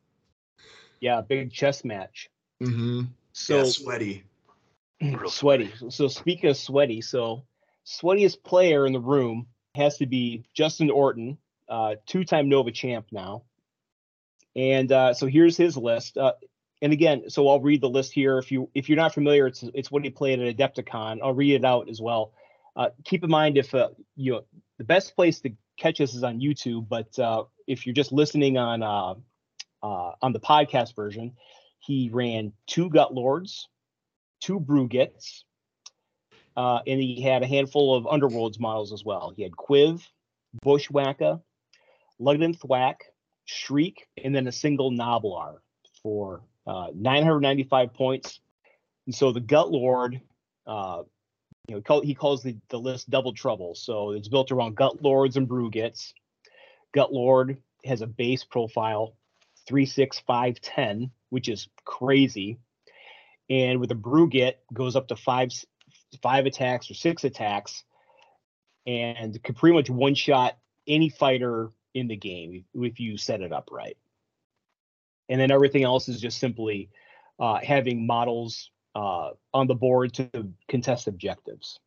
Yeah, 1.00 1.20
big 1.20 1.50
chess 1.50 1.84
match. 1.84 2.30
Mm-hmm. 2.62 3.02
So 3.32 3.58
yeah, 3.58 3.64
sweaty. 3.64 4.24
sweaty. 5.26 5.72
So 5.88 6.08
speaking 6.08 6.50
of 6.50 6.56
sweaty, 6.56 7.00
so 7.00 7.44
sweatiest 7.86 8.42
player 8.42 8.86
in 8.86 8.92
the 8.92 9.00
room 9.00 9.46
has 9.74 9.96
to 9.98 10.06
be 10.06 10.44
Justin 10.54 10.90
Orton, 10.90 11.38
uh, 11.68 11.96
two-time 12.06 12.48
Nova 12.48 12.70
champ 12.70 13.06
now. 13.12 13.44
And 14.56 14.90
uh, 14.90 15.14
so 15.14 15.26
here's 15.26 15.56
his 15.56 15.76
list. 15.76 16.18
Uh, 16.18 16.32
and 16.82 16.92
again, 16.92 17.28
so 17.28 17.48
I'll 17.48 17.60
read 17.60 17.80
the 17.80 17.88
list 17.88 18.12
here. 18.12 18.38
If 18.38 18.50
you 18.50 18.68
if 18.74 18.88
you're 18.88 18.96
not 18.96 19.14
familiar, 19.14 19.46
it's 19.46 19.62
it's 19.74 19.90
what 19.90 20.02
he 20.02 20.10
played 20.10 20.40
at 20.40 20.56
Adepticon. 20.56 21.18
I'll 21.22 21.34
read 21.34 21.54
it 21.54 21.64
out 21.64 21.88
as 21.88 22.00
well. 22.00 22.32
Uh, 22.74 22.88
keep 23.04 23.22
in 23.22 23.30
mind 23.30 23.58
if 23.58 23.74
uh, 23.74 23.90
you 24.16 24.32
know 24.32 24.44
the 24.78 24.84
best 24.84 25.14
place 25.14 25.40
to 25.40 25.52
catch 25.76 25.98
this 25.98 26.14
is 26.14 26.24
on 26.24 26.40
YouTube, 26.40 26.88
but 26.88 27.16
uh, 27.18 27.44
if 27.66 27.86
you're 27.86 27.94
just 27.94 28.12
listening 28.12 28.56
on 28.56 28.82
uh, 28.82 29.14
uh, 29.82 30.12
on 30.22 30.32
the 30.32 30.40
podcast 30.40 30.96
version, 30.96 31.32
he 31.80 32.10
ran 32.12 32.52
two 32.66 32.90
Gut 32.90 33.12
Lords, 33.12 33.68
two 34.40 34.60
Brugits, 34.60 35.44
uh, 36.56 36.80
and 36.86 37.00
he 37.00 37.22
had 37.22 37.42
a 37.42 37.46
handful 37.46 37.94
of 37.94 38.04
Underworlds 38.04 38.60
models 38.60 38.92
as 38.92 39.04
well. 39.04 39.32
He 39.34 39.42
had 39.42 39.52
Quiv, 39.52 40.06
Bushwakka, 40.64 41.40
Lugged 42.18 42.60
Thwack, 42.60 43.00
Shriek, 43.46 44.06
and 44.22 44.34
then 44.34 44.46
a 44.46 44.52
single 44.52 44.90
Gnoblar 44.90 45.58
for 46.02 46.42
uh, 46.66 46.88
995 46.94 47.94
points. 47.94 48.40
And 49.06 49.14
so 49.14 49.32
the 49.32 49.40
Gut 49.40 49.70
Lord, 49.70 50.20
uh, 50.66 51.02
you 51.66 51.76
know, 51.76 51.80
call, 51.80 52.02
he 52.02 52.14
calls 52.14 52.42
the, 52.42 52.56
the 52.68 52.78
list 52.78 53.08
Double 53.08 53.32
Trouble. 53.32 53.74
So 53.74 54.10
it's 54.10 54.28
built 54.28 54.52
around 54.52 54.76
Gut 54.76 55.02
Lords 55.02 55.36
and 55.36 55.48
Brugits. 55.48 56.12
Gut 56.92 57.12
Lord 57.12 57.56
has 57.84 58.02
a 58.02 58.06
base 58.06 58.44
profile 58.44 59.16
36510 59.66 61.10
which 61.30 61.48
is 61.48 61.68
crazy. 61.84 62.58
and 63.48 63.80
with 63.80 63.90
a 63.90 63.96
Brugit 63.96 64.54
goes 64.72 64.94
up 64.94 65.08
to 65.08 65.16
five 65.16 65.50
five 66.22 66.46
attacks 66.46 66.90
or 66.90 66.94
six 66.94 67.24
attacks, 67.24 67.82
and 68.86 69.42
could 69.42 69.56
pretty 69.56 69.74
much 69.74 69.88
one 69.88 70.14
shot 70.14 70.58
any 70.86 71.08
fighter 71.08 71.70
in 71.94 72.08
the 72.08 72.16
game 72.16 72.64
if 72.74 73.00
you 73.00 73.16
set 73.16 73.40
it 73.40 73.52
up 73.52 73.70
right. 73.72 73.96
And 75.28 75.40
then 75.40 75.50
everything 75.50 75.84
else 75.84 76.08
is 76.08 76.20
just 76.20 76.38
simply 76.38 76.90
uh, 77.38 77.58
having 77.62 78.06
models 78.06 78.70
uh, 78.94 79.30
on 79.54 79.66
the 79.66 79.74
board 79.74 80.12
to 80.14 80.48
contest 80.68 81.06
objectives. 81.06 81.78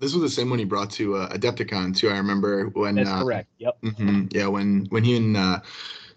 This 0.00 0.12
was 0.12 0.22
the 0.22 0.28
same 0.28 0.50
one 0.50 0.58
he 0.58 0.64
brought 0.64 0.90
to 0.92 1.16
uh, 1.16 1.28
Adepticon 1.30 1.96
too. 1.96 2.08
I 2.08 2.16
remember 2.16 2.66
when. 2.68 2.96
That's 2.96 3.08
uh, 3.08 3.22
correct. 3.22 3.48
Yep. 3.58 3.80
Mm-hmm, 3.82 4.24
yeah, 4.30 4.46
when 4.46 4.86
when 4.90 5.04
he 5.04 5.16
and 5.16 5.36
uh, 5.36 5.60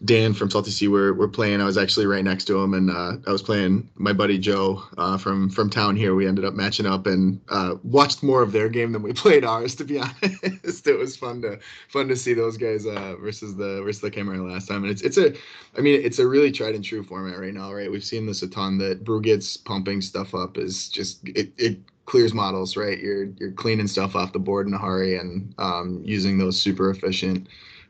Dan 0.05 0.33
from 0.33 0.49
Salty 0.49 0.69
Sea 0.69 0.87
were, 0.87 1.13
were 1.13 1.27
playing. 1.27 1.59
I 1.59 1.65
was 1.65 1.77
actually 1.77 2.05
right 2.05 2.23
next 2.23 2.45
to 2.45 2.61
him, 2.61 2.75
and 2.75 2.91
uh, 2.91 3.13
I 3.25 3.31
was 3.31 3.41
playing 3.41 3.89
my 3.95 4.13
buddy 4.13 4.37
Joe 4.37 4.83
uh, 4.97 5.17
from 5.17 5.49
from 5.49 5.69
town 5.69 5.95
here. 5.95 6.13
We 6.13 6.27
ended 6.27 6.45
up 6.45 6.53
matching 6.53 6.85
up 6.85 7.07
and 7.07 7.41
uh, 7.49 7.75
watched 7.83 8.21
more 8.21 8.43
of 8.43 8.51
their 8.51 8.69
game 8.69 8.91
than 8.91 9.01
we 9.01 9.13
played 9.25 9.43
ours. 9.43 9.73
To 9.75 9.83
be 9.83 9.99
honest, 9.99 10.85
it 10.85 10.97
was 10.97 11.17
fun 11.17 11.41
to 11.41 11.59
fun 11.89 12.07
to 12.09 12.15
see 12.15 12.33
those 12.33 12.57
guys 12.57 12.85
uh, 12.85 13.15
versus 13.19 13.55
the 13.55 13.81
versus 13.83 14.01
the 14.01 14.11
camera 14.11 14.37
last 14.37 14.67
time. 14.67 14.83
And 14.83 14.91
it's 14.91 15.01
it's 15.01 15.17
a, 15.17 15.33
I 15.77 15.81
mean, 15.81 15.99
it's 16.03 16.19
a 16.19 16.27
really 16.27 16.51
tried 16.51 16.75
and 16.75 16.83
true 16.83 17.03
format 17.03 17.39
right 17.39 17.53
now, 17.53 17.73
right? 17.73 17.91
We've 17.91 18.03
seen 18.03 18.27
this 18.27 18.43
a 18.43 18.47
ton. 18.47 18.77
That 18.77 19.03
Brugit's 19.03 19.57
pumping 19.57 20.01
stuff 20.01 20.35
up 20.35 20.57
is 20.57 20.89
just 20.89 21.27
it 21.29 21.51
it 21.57 21.79
clears 22.05 22.33
models, 22.35 22.77
right? 22.77 22.99
You're 22.99 23.25
you're 23.39 23.51
cleaning 23.51 23.87
stuff 23.87 24.15
off 24.15 24.31
the 24.31 24.39
board 24.39 24.67
in 24.67 24.73
a 24.75 24.79
hurry 24.79 25.17
and 25.17 25.55
um, 25.57 26.01
using 26.05 26.37
those 26.37 26.59
super 26.59 26.91
efficient 26.91 27.47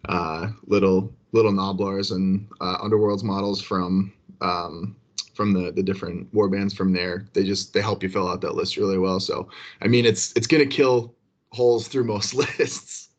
uh, 0.08 0.50
little 0.68 1.14
little 1.32 1.52
Gnoblars 1.52 2.12
and 2.12 2.48
uh, 2.62 2.78
Underworlds 2.80 3.24
models 3.24 3.62
from 3.62 4.14
um, 4.42 4.96
from 5.34 5.54
the 5.54 5.72
the 5.72 5.84
different 5.84 6.32
war 6.34 6.50
bands 6.50 6.74
from 6.74 6.94
there. 6.94 7.28
They 7.34 7.44
just 7.44 7.74
they 7.74 7.82
help 7.82 8.04
you 8.04 8.10
fill 8.10 8.28
out 8.28 8.42
that 8.42 8.56
list 8.56 8.78
really 8.78 8.98
well. 8.98 9.20
So 9.20 9.50
I 9.82 9.88
mean, 9.88 10.06
it's 10.06 10.34
it's 10.34 10.48
gonna 10.48 10.66
kill 10.66 11.16
holes 11.52 11.88
through 11.88 12.04
most 12.16 12.34
lists. 12.34 13.10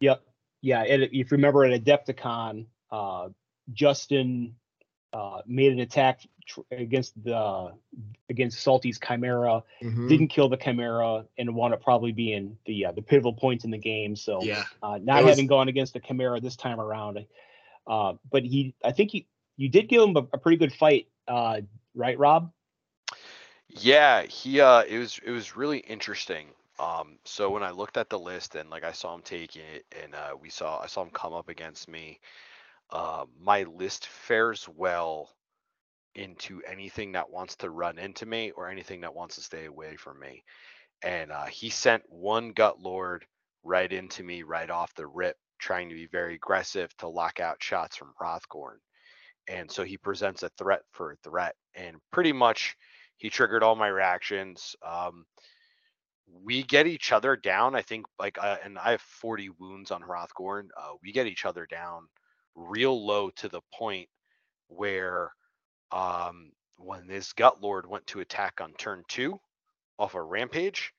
Yep. 0.00 0.22
Yeah. 0.62 0.82
If 0.84 1.12
you 1.12 1.24
remember 1.30 1.64
at 1.64 1.84
Adepticon, 1.84 2.66
uh, 2.90 3.28
Justin 3.72 4.54
uh, 5.12 5.42
made 5.46 5.72
an 5.72 5.80
attack 5.80 6.26
tr- 6.46 6.60
against 6.70 7.22
the 7.24 7.72
against 8.28 8.60
Salty's 8.60 8.98
Chimera, 8.98 9.62
Mhm. 9.82 10.08
didn't 10.08 10.28
kill 10.28 10.48
the 10.48 10.56
Chimera, 10.56 11.26
and 11.38 11.54
wound 11.54 11.74
up 11.74 11.82
probably 11.82 12.12
being 12.12 12.58
the 12.66 12.86
uh, 12.86 12.92
the 12.92 13.02
pivotal 13.02 13.32
points 13.32 13.64
in 13.64 13.70
the 13.70 13.78
game. 13.78 14.16
So 14.16 14.40
Yeah, 14.42 14.64
uh, 14.82 14.98
not 15.02 15.22
was- 15.24 15.30
having 15.30 15.46
gone 15.46 15.68
against 15.68 15.94
the 15.94 16.00
Chimera 16.00 16.40
this 16.40 16.56
time 16.56 16.80
around, 16.80 17.26
uh, 17.86 18.14
but 18.30 18.44
he 18.44 18.74
I 18.84 18.92
think 18.92 19.10
he 19.12 19.26
you 19.56 19.68
did 19.68 19.88
give 19.88 20.02
him 20.02 20.16
a, 20.16 20.20
a 20.32 20.38
pretty 20.38 20.56
good 20.56 20.72
fight, 20.72 21.08
uh, 21.26 21.60
right, 21.94 22.18
Rob? 22.18 22.52
Yeah, 23.68 24.22
he 24.22 24.60
uh 24.60 24.82
it 24.82 24.98
was 24.98 25.20
it 25.24 25.30
was 25.30 25.56
really 25.56 25.78
interesting. 25.78 26.46
Um 26.78 27.18
so 27.24 27.50
when 27.50 27.62
I 27.62 27.70
looked 27.70 27.96
at 27.96 28.08
the 28.08 28.18
list 28.18 28.54
and 28.54 28.70
like 28.70 28.84
I 28.84 28.92
saw 28.92 29.14
him 29.14 29.22
take 29.22 29.56
it 29.56 29.84
and 30.02 30.14
uh 30.14 30.36
we 30.40 30.50
saw 30.50 30.80
I 30.80 30.86
saw 30.86 31.02
him 31.02 31.10
come 31.10 31.32
up 31.34 31.48
against 31.48 31.88
me, 31.88 32.20
uh 32.90 33.24
my 33.40 33.64
list 33.64 34.06
fares 34.06 34.68
well 34.68 35.30
into 36.14 36.62
anything 36.66 37.12
that 37.12 37.30
wants 37.30 37.56
to 37.56 37.70
run 37.70 37.98
into 37.98 38.26
me 38.26 38.50
or 38.52 38.68
anything 38.68 39.02
that 39.02 39.14
wants 39.14 39.36
to 39.36 39.42
stay 39.42 39.66
away 39.66 39.96
from 39.96 40.18
me. 40.18 40.42
And 41.02 41.30
uh 41.32 41.46
he 41.46 41.70
sent 41.70 42.02
one 42.08 42.52
gut 42.52 42.80
lord 42.80 43.26
right 43.64 43.92
into 43.92 44.22
me 44.22 44.42
right 44.42 44.70
off 44.70 44.94
the 44.94 45.06
rip, 45.06 45.36
trying 45.58 45.88
to 45.90 45.94
be 45.94 46.06
very 46.06 46.34
aggressive 46.34 46.96
to 46.98 47.08
lock 47.08 47.40
out 47.40 47.62
shots 47.62 47.96
from 47.96 48.14
Hrothgorn. 48.20 48.78
And 49.48 49.70
so 49.70 49.84
he 49.84 49.96
presents 49.96 50.42
a 50.42 50.50
threat 50.50 50.82
for 50.92 51.12
a 51.12 51.16
threat 51.16 51.54
and 51.74 51.96
pretty 52.12 52.32
much 52.32 52.76
he 53.16 53.30
triggered 53.30 53.62
all 53.62 53.76
my 53.76 53.88
reactions. 53.88 54.76
Um, 54.86 55.24
we 56.44 56.62
get 56.62 56.86
each 56.86 57.12
other 57.12 57.36
down. 57.36 57.74
I 57.74 57.82
think 57.82 58.06
like, 58.18 58.38
uh, 58.38 58.56
and 58.64 58.78
I 58.78 58.92
have 58.92 59.00
40 59.00 59.50
wounds 59.58 59.90
on 59.90 60.02
Hrothgorn. 60.02 60.68
Uh, 60.76 60.92
we 61.02 61.12
get 61.12 61.26
each 61.26 61.44
other 61.44 61.66
down 61.66 62.06
real 62.58 63.04
low 63.04 63.30
to 63.30 63.48
the 63.48 63.60
point 63.72 64.08
where, 64.68 65.32
um, 65.92 66.52
when 66.76 67.06
this 67.06 67.32
gut 67.32 67.60
lord 67.60 67.86
went 67.86 68.06
to 68.08 68.20
attack 68.20 68.60
on 68.60 68.72
turn 68.74 69.02
two 69.08 69.40
off 69.98 70.14
a 70.14 70.22
rampage, 70.22 70.92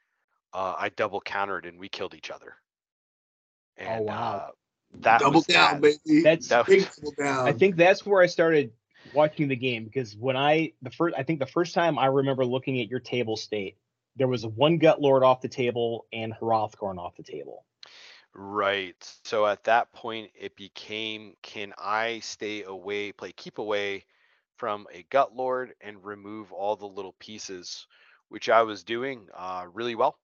uh, 0.53 0.74
I 0.78 0.89
double 0.89 1.22
countered 1.22 1.66
and 1.66 1.80
we 1.80 1.89
killed 1.89 2.16
each 2.16 2.32
other. 2.32 2.55
And 3.78 4.05
wow. 4.05 4.34
uh, 4.34 4.49
that 5.01 5.20
double 5.22 5.39
was 5.39 5.45
down, 5.45 5.82
that. 5.82 5.97
baby. 6.05 6.22
That's 6.22 6.47
That 6.47 6.68
was, 6.68 6.86
double 6.95 7.14
down. 7.18 7.47
I 7.47 7.53
think 7.53 7.76
that's 7.76 8.05
where 8.05 8.22
I 8.22 8.26
started 8.26 8.72
watching 9.14 9.47
the 9.47 9.55
game 9.55 9.86
because 9.86 10.16
when 10.16 10.36
I 10.36 10.74
the 10.82 10.91
first 10.91 11.16
I 11.18 11.24
think 11.24 11.39
the 11.39 11.45
first 11.45 11.74
time 11.74 11.97
I 11.97 12.07
remember 12.07 12.45
looking 12.45 12.82
at 12.82 12.89
your 12.89 12.99
table 12.99 13.38
state, 13.38 13.78
there 14.16 14.28
was 14.28 14.45
one 14.45 14.78
gut 14.78 15.01
lord 15.01 15.24
off 15.24 15.41
the 15.41 15.47
table 15.47 16.05
and 16.12 16.34
Hrothgorn 16.34 16.97
off 16.97 17.16
the 17.16 17.24
table. 17.24 17.66
Right. 18.34 18.96
So 19.26 19.46
at 19.48 19.64
that 19.66 19.92
point, 19.92 20.32
it 20.40 20.56
became 20.56 21.34
can 21.42 21.74
I 21.78 22.20
stay 22.20 22.64
away, 22.64 23.12
play 23.12 23.32
keep 23.32 23.58
away 23.58 24.06
from 24.58 24.88
a 24.92 25.04
gut 25.10 25.36
lord 25.36 25.74
and 25.82 26.04
remove 26.04 26.52
all 26.54 26.76
the 26.76 26.86
little 26.88 27.16
pieces, 27.20 27.88
which 28.30 28.50
I 28.50 28.62
was 28.64 28.84
doing 28.84 29.28
uh, 29.36 29.66
really 29.74 29.96
well. 29.96 30.18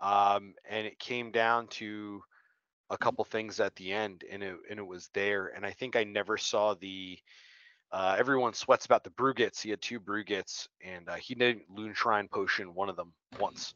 Um, 0.00 0.54
and 0.68 0.86
it 0.86 0.98
came 0.98 1.32
down 1.32 1.68
to 1.68 2.22
a 2.90 2.98
couple 2.98 3.24
things 3.24 3.60
at 3.60 3.76
the 3.76 3.92
end, 3.92 4.24
and 4.30 4.42
it 4.42 4.56
and 4.70 4.78
it 4.80 4.86
was 4.86 5.08
there. 5.14 5.48
And 5.48 5.66
I 5.66 5.72
think 5.72 5.96
I 5.96 6.04
never 6.04 6.38
saw 6.38 6.74
the. 6.74 7.18
Uh, 7.92 8.16
everyone 8.18 8.54
sweats 8.54 8.86
about 8.86 9.04
the 9.04 9.10
Brugits. 9.10 9.62
He 9.62 9.70
had 9.70 9.82
two 9.82 10.00
Brugits, 10.00 10.68
and 10.84 11.08
uh, 11.08 11.14
he 11.16 11.34
didn't 11.34 11.70
Loon 11.70 11.94
Shrine 11.94 12.28
potion 12.28 12.74
one 12.74 12.88
of 12.90 12.96
them 12.96 13.14
once. 13.40 13.74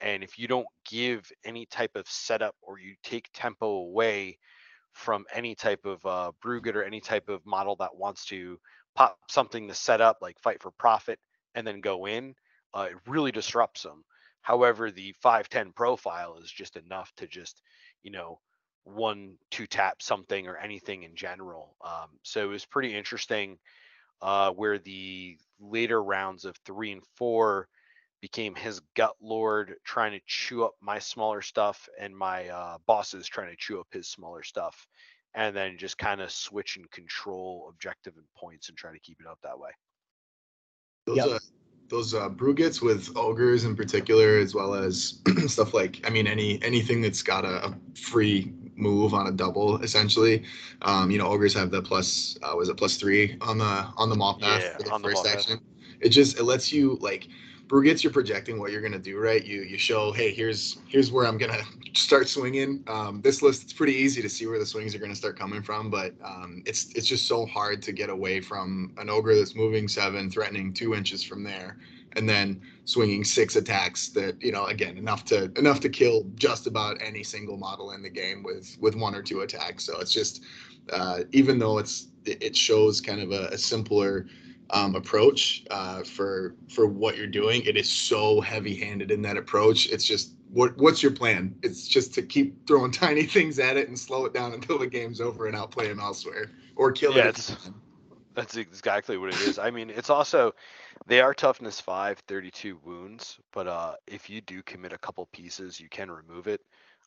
And 0.00 0.22
if 0.22 0.38
you 0.38 0.46
don't 0.48 0.66
give 0.88 1.30
any 1.44 1.66
type 1.66 1.96
of 1.96 2.08
setup 2.08 2.54
or 2.60 2.78
you 2.78 2.94
take 3.02 3.28
tempo 3.32 3.66
away 3.66 4.38
from 4.92 5.24
any 5.32 5.54
type 5.54 5.84
of 5.84 6.04
uh, 6.06 6.32
Brugit 6.42 6.74
or 6.74 6.82
any 6.82 7.00
type 7.00 7.28
of 7.28 7.44
model 7.44 7.76
that 7.76 7.96
wants 7.96 8.24
to 8.26 8.58
pop 8.94 9.18
something 9.28 9.68
to 9.68 9.74
set 9.74 10.00
up, 10.00 10.18
like 10.20 10.38
fight 10.40 10.62
for 10.62 10.70
profit, 10.70 11.18
and 11.54 11.66
then 11.66 11.80
go 11.80 12.06
in, 12.06 12.34
uh, 12.74 12.88
it 12.90 12.96
really 13.06 13.32
disrupts 13.32 13.82
them. 13.82 14.04
However, 14.42 14.90
the 14.90 15.14
510 15.20 15.72
profile 15.72 16.38
is 16.42 16.50
just 16.50 16.76
enough 16.76 17.12
to 17.16 17.26
just, 17.26 17.62
you 18.02 18.10
know, 18.10 18.40
one, 18.84 19.36
two 19.50 19.66
tap 19.66 20.00
something 20.00 20.46
or 20.46 20.56
anything 20.56 21.02
in 21.02 21.16
general. 21.16 21.76
Um, 21.84 22.08
so 22.22 22.44
it 22.44 22.50
was 22.50 22.64
pretty 22.64 22.94
interesting 22.94 23.58
uh, 24.22 24.50
where 24.52 24.78
the 24.78 25.36
later 25.60 26.02
rounds 26.02 26.44
of 26.44 26.56
three 26.64 26.92
and 26.92 27.02
four 27.16 27.68
became 28.26 28.56
his 28.56 28.80
gut 28.96 29.14
lord 29.20 29.76
trying 29.84 30.10
to 30.10 30.20
chew 30.26 30.64
up 30.64 30.74
my 30.80 30.98
smaller 30.98 31.40
stuff 31.40 31.88
and 32.00 32.16
my 32.16 32.48
uh, 32.48 32.76
bosses 32.84 33.24
trying 33.28 33.48
to 33.48 33.56
chew 33.56 33.78
up 33.78 33.86
his 33.92 34.08
smaller 34.08 34.42
stuff 34.42 34.84
and 35.34 35.54
then 35.54 35.78
just 35.78 35.96
kind 35.96 36.20
of 36.20 36.28
switch 36.28 36.76
and 36.76 36.90
control 36.90 37.68
objective 37.70 38.14
and 38.16 38.26
points 38.36 38.68
and 38.68 38.76
try 38.76 38.92
to 38.92 38.98
keep 38.98 39.20
it 39.20 39.28
up 39.28 39.38
that 39.44 39.56
way 39.56 39.70
those 41.06 41.18
Yep. 41.18 41.26
uh, 41.28 41.38
those 41.88 42.14
uh, 42.14 42.28
Brugits 42.28 42.82
with 42.82 43.16
ogres 43.16 43.64
in 43.64 43.76
particular, 43.76 44.38
as 44.38 44.56
well 44.56 44.74
as 44.74 45.20
stuff 45.46 45.72
like 45.72 46.00
I 46.04 46.10
mean 46.10 46.26
any 46.26 46.60
anything 46.64 47.00
that's 47.00 47.22
got 47.22 47.44
a, 47.44 47.66
a 47.66 47.78
free 47.94 48.52
move 48.74 49.14
on 49.14 49.28
a 49.28 49.30
double 49.30 49.76
essentially. 49.82 50.42
Um, 50.82 51.12
you 51.12 51.18
know, 51.18 51.28
ogres 51.28 51.54
have 51.54 51.70
the 51.70 51.80
plus 51.80 52.36
uh, 52.42 52.56
was 52.56 52.68
it 52.70 52.76
plus 52.76 52.96
three 52.96 53.36
on 53.40 53.58
the 53.58 53.86
on 53.96 54.08
the 54.10 54.16
maw 54.16 54.34
path 54.34 54.62
Yeah, 54.62 54.76
for 54.76 54.82
the 54.82 54.90
on 54.90 55.00
the 55.02 55.08
first 55.08 55.24
maw 55.24 55.30
path. 55.30 55.60
It 56.00 56.08
just 56.10 56.38
it 56.38 56.42
lets 56.42 56.72
you 56.72 56.98
like 57.00 57.28
Brugits, 57.68 58.04
you're 58.04 58.12
projecting 58.12 58.60
what 58.60 58.70
you're 58.70 58.80
gonna 58.80 58.98
do, 58.98 59.18
right? 59.18 59.44
You 59.44 59.62
you 59.62 59.76
show, 59.76 60.12
hey, 60.12 60.32
here's 60.32 60.78
here's 60.86 61.10
where 61.10 61.26
I'm 61.26 61.36
gonna 61.36 61.62
start 61.94 62.28
swinging. 62.28 62.84
Um, 62.86 63.20
this 63.22 63.42
list 63.42 63.64
it's 63.64 63.72
pretty 63.72 63.94
easy 63.94 64.22
to 64.22 64.28
see 64.28 64.46
where 64.46 64.58
the 64.58 64.66
swings 64.66 64.94
are 64.94 64.98
gonna 64.98 65.16
start 65.16 65.36
coming 65.36 65.62
from, 65.62 65.90
but 65.90 66.14
um, 66.22 66.62
it's 66.64 66.92
it's 66.94 67.06
just 67.06 67.26
so 67.26 67.44
hard 67.44 67.82
to 67.82 67.92
get 67.92 68.08
away 68.08 68.40
from 68.40 68.92
an 68.98 69.10
ogre 69.10 69.34
that's 69.34 69.56
moving 69.56 69.88
seven, 69.88 70.30
threatening 70.30 70.72
two 70.72 70.94
inches 70.94 71.24
from 71.24 71.42
there, 71.42 71.78
and 72.12 72.28
then 72.28 72.60
swinging 72.84 73.24
six 73.24 73.56
attacks 73.56 74.10
that 74.10 74.40
you 74.40 74.52
know 74.52 74.66
again 74.66 74.96
enough 74.96 75.24
to 75.24 75.50
enough 75.56 75.80
to 75.80 75.88
kill 75.88 76.24
just 76.36 76.68
about 76.68 76.96
any 77.00 77.24
single 77.24 77.56
model 77.56 77.90
in 77.92 78.02
the 78.02 78.10
game 78.10 78.44
with 78.44 78.76
with 78.80 78.94
one 78.94 79.14
or 79.14 79.22
two 79.22 79.40
attacks. 79.40 79.84
So 79.84 79.98
it's 79.98 80.12
just 80.12 80.44
uh, 80.92 81.20
even 81.32 81.58
though 81.58 81.78
it's 81.78 82.08
it 82.24 82.40
it 82.40 82.56
shows 82.56 83.00
kind 83.00 83.20
of 83.20 83.32
a, 83.32 83.48
a 83.48 83.58
simpler 83.58 84.26
um, 84.70 84.94
approach 84.94 85.64
uh, 85.70 86.02
for 86.02 86.54
for 86.68 86.86
what 86.86 87.16
you're 87.16 87.26
doing. 87.26 87.62
It 87.62 87.76
is 87.76 87.88
so 87.88 88.40
heavy-handed 88.40 89.10
in 89.10 89.22
that 89.22 89.36
approach. 89.36 89.86
It's 89.90 90.04
just 90.04 90.34
what 90.50 90.76
what's 90.78 91.02
your 91.02 91.12
plan? 91.12 91.54
It's 91.62 91.86
just 91.86 92.14
to 92.14 92.22
keep 92.22 92.66
throwing 92.66 92.90
tiny 93.06 93.24
things 93.24 93.58
at 93.58 93.76
it 93.76 93.88
and 93.88 93.98
slow 93.98 94.24
it 94.26 94.34
down 94.34 94.52
until 94.52 94.78
the 94.78 94.86
game's 94.86 95.20
over 95.20 95.46
and 95.46 95.56
outplay 95.56 95.88
them 95.88 96.00
elsewhere 96.00 96.50
or 96.76 96.92
kill 96.92 97.14
Yeah, 97.16 97.28
it. 97.28 97.38
if 97.38 97.48
you 97.48 97.54
it's- 97.54 97.64
can. 97.64 97.74
That's 98.34 98.56
exactly 98.56 99.16
what 99.16 99.32
it 99.32 99.40
is. 99.40 99.58
I 99.58 99.70
mean, 99.70 99.88
it's 99.88 100.10
also 100.10 100.54
they 101.06 101.20
are 101.22 101.32
toughness 101.32 101.80
5, 101.80 102.18
32 102.28 102.78
wounds, 102.84 103.38
but 103.52 103.66
uh 103.66 103.94
if 104.06 104.28
you 104.28 104.40
do 104.42 104.62
commit 104.62 104.92
a 104.92 104.98
couple 104.98 105.26
pieces, 105.32 105.80
you 105.80 105.88
can 105.88 106.10
remove 106.10 106.46
it. 106.46 106.60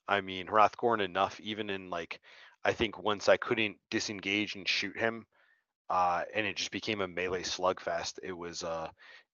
I 0.08 0.22
mean, 0.22 0.48
Hrothgorn 0.48 1.02
enough 1.02 1.40
even 1.40 1.70
in 1.70 1.90
like 1.92 2.20
I 2.66 2.74
think 2.74 2.98
once 3.04 3.30
I 3.30 3.38
couldn't 3.38 3.78
disengage 3.92 4.56
and 4.56 4.68
shoot 4.68 4.98
him, 4.98 5.26
uh, 5.90 6.24
and 6.34 6.46
it 6.46 6.56
just 6.56 6.72
became 6.72 7.02
a 7.02 7.08
melee 7.08 7.44
slugfest. 7.44 8.20
It 8.24 8.34
was 8.34 8.64
uh, 8.64 8.90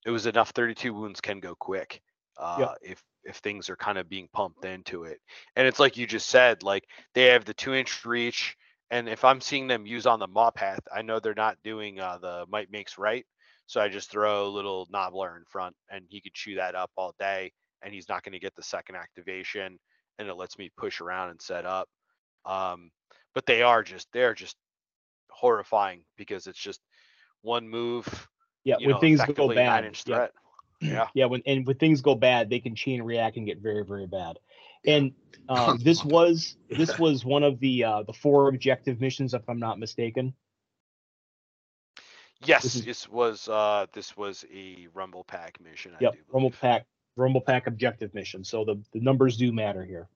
it 0.06 0.12
was 0.12 0.26
enough. 0.26 0.51
32 0.51 0.93
wounds 0.93 1.22
can 1.22 1.39
go 1.39 1.56
quick 1.56 2.01
uh, 2.38 2.74
Yep. 2.74 2.76
if 2.82 3.01
if 3.24 3.38
things 3.38 3.70
are 3.70 3.76
kind 3.76 3.97
of 3.97 4.10
being 4.10 4.28
pumped 4.34 4.66
into 4.66 5.03
it. 5.03 5.20
And 5.56 5.68
it's 5.68 5.80
like 5.80 5.97
you 5.97 6.06
just 6.06 6.30
said, 6.30 6.64
like 6.64 6.84
they 7.14 7.26
have 7.28 7.45
the 7.45 7.53
two 7.53 7.74
inch 7.74 8.06
reach, 8.06 8.56
and 8.91 9.08
if 9.10 9.24
I'm 9.24 9.41
seeing 9.41 9.68
them 9.68 9.86
use 9.86 10.06
on 10.06 10.20
the 10.20 10.28
maw 10.28 10.51
path, 10.51 10.82
I 10.93 11.01
know 11.01 11.20
they're 11.20 11.34
not 11.36 11.58
doing 11.64 11.99
uh, 11.99 12.18
the 12.20 12.45
might 12.49 12.72
makes 12.72 12.97
right. 12.97 13.26
So 13.68 13.82
I 13.82 13.89
just 13.89 14.12
throw 14.12 14.45
a 14.45 14.49
little 14.49 14.88
Gnoblar 14.88 15.38
in 15.38 15.43
front, 15.49 15.76
and 15.89 16.06
he 16.10 16.22
could 16.22 16.34
chew 16.34 16.56
that 16.56 16.76
up 16.76 16.91
all 16.97 17.14
day, 17.20 17.51
and 17.82 17.93
he's 17.93 18.10
not 18.10 18.24
going 18.24 18.34
to 18.34 18.39
get 18.39 18.56
the 18.56 18.64
second 18.64 18.95
activation, 18.95 19.80
and 20.20 20.28
it 20.28 20.36
lets 20.36 20.58
me 20.58 20.72
push 20.78 21.01
around 21.01 21.30
and 21.32 21.41
set 21.41 21.66
up. 21.66 21.88
Um, 22.45 22.91
but 23.34 23.45
they 23.45 23.62
are 23.62 23.84
just 23.84 24.08
they're 24.14 24.34
just 24.34 24.56
horrifying 25.36 26.02
because 26.18 26.48
it's 26.48 26.60
just 26.60 26.82
one 27.42 27.68
move. 27.68 28.28
Yeah, 28.64 28.78
when 28.80 28.90
know, 28.90 29.00
things 29.00 29.22
go 29.36 29.54
bad. 29.54 29.98
yeah. 30.06 30.28
Yeah. 30.82 31.08
Yeah, 31.14 31.26
when 31.28 31.42
and 31.46 31.66
when 31.66 31.78
things 31.78 32.02
go 32.02 32.16
bad, 32.16 32.50
they 32.50 32.60
can 32.60 32.76
chain 32.76 33.02
react 33.02 33.38
and 33.38 33.46
get 33.46 33.60
very, 33.60 33.86
very 33.86 34.08
bad. 34.08 34.38
And 34.86 35.14
um, 35.48 35.80
this 35.84 36.04
was 36.04 36.58
this 36.70 37.00
was 37.00 37.24
one 37.24 37.44
of 37.44 37.60
the 37.62 37.86
uh, 37.86 38.04
the 38.04 38.12
four 38.12 38.50
objective 38.50 39.00
missions, 39.00 39.34
if 39.34 39.42
I'm 39.48 39.58
not 39.58 39.80
mistaken. 39.80 40.34
Yes, 42.44 42.66
is- 42.66 42.84
this 42.86 43.10
was 43.10 43.48
uh 43.48 43.86
this 43.94 44.18
was 44.18 44.44
a 44.54 44.88
Rumble 44.94 45.24
Pack 45.24 45.60
mission. 45.62 45.94
I 45.96 46.04
Yep, 46.04 46.16
Rumble. 46.28 46.52
Pack 46.52 46.86
Rumble 47.16 47.42
Pack 47.42 47.68
objective 47.68 48.14
mission. 48.14 48.44
So 48.44 48.66
the, 48.66 48.82
the 48.94 49.00
numbers 49.00 49.38
do 49.38 49.52
matter 49.52 49.84
here. 49.86 50.10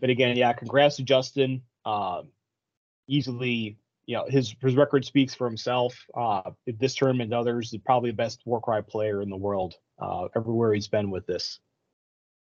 But 0.00 0.10
again, 0.10 0.36
yeah, 0.36 0.52
congrats 0.52 0.96
to 0.96 1.02
Justin. 1.02 1.62
Uh, 1.84 2.22
easily, 3.08 3.78
you 4.06 4.16
know, 4.16 4.26
his 4.28 4.54
his 4.60 4.76
record 4.76 5.04
speaks 5.04 5.34
for 5.34 5.46
himself. 5.46 5.96
Uh, 6.16 6.50
this 6.66 6.94
tournament 6.94 7.32
and 7.32 7.34
others, 7.34 7.74
probably 7.84 8.10
the 8.10 8.16
best 8.16 8.42
Warcry 8.44 8.82
player 8.82 9.22
in 9.22 9.30
the 9.30 9.36
world. 9.36 9.74
Uh, 10.00 10.28
everywhere 10.34 10.74
he's 10.74 10.88
been 10.88 11.10
with 11.10 11.26
this. 11.26 11.60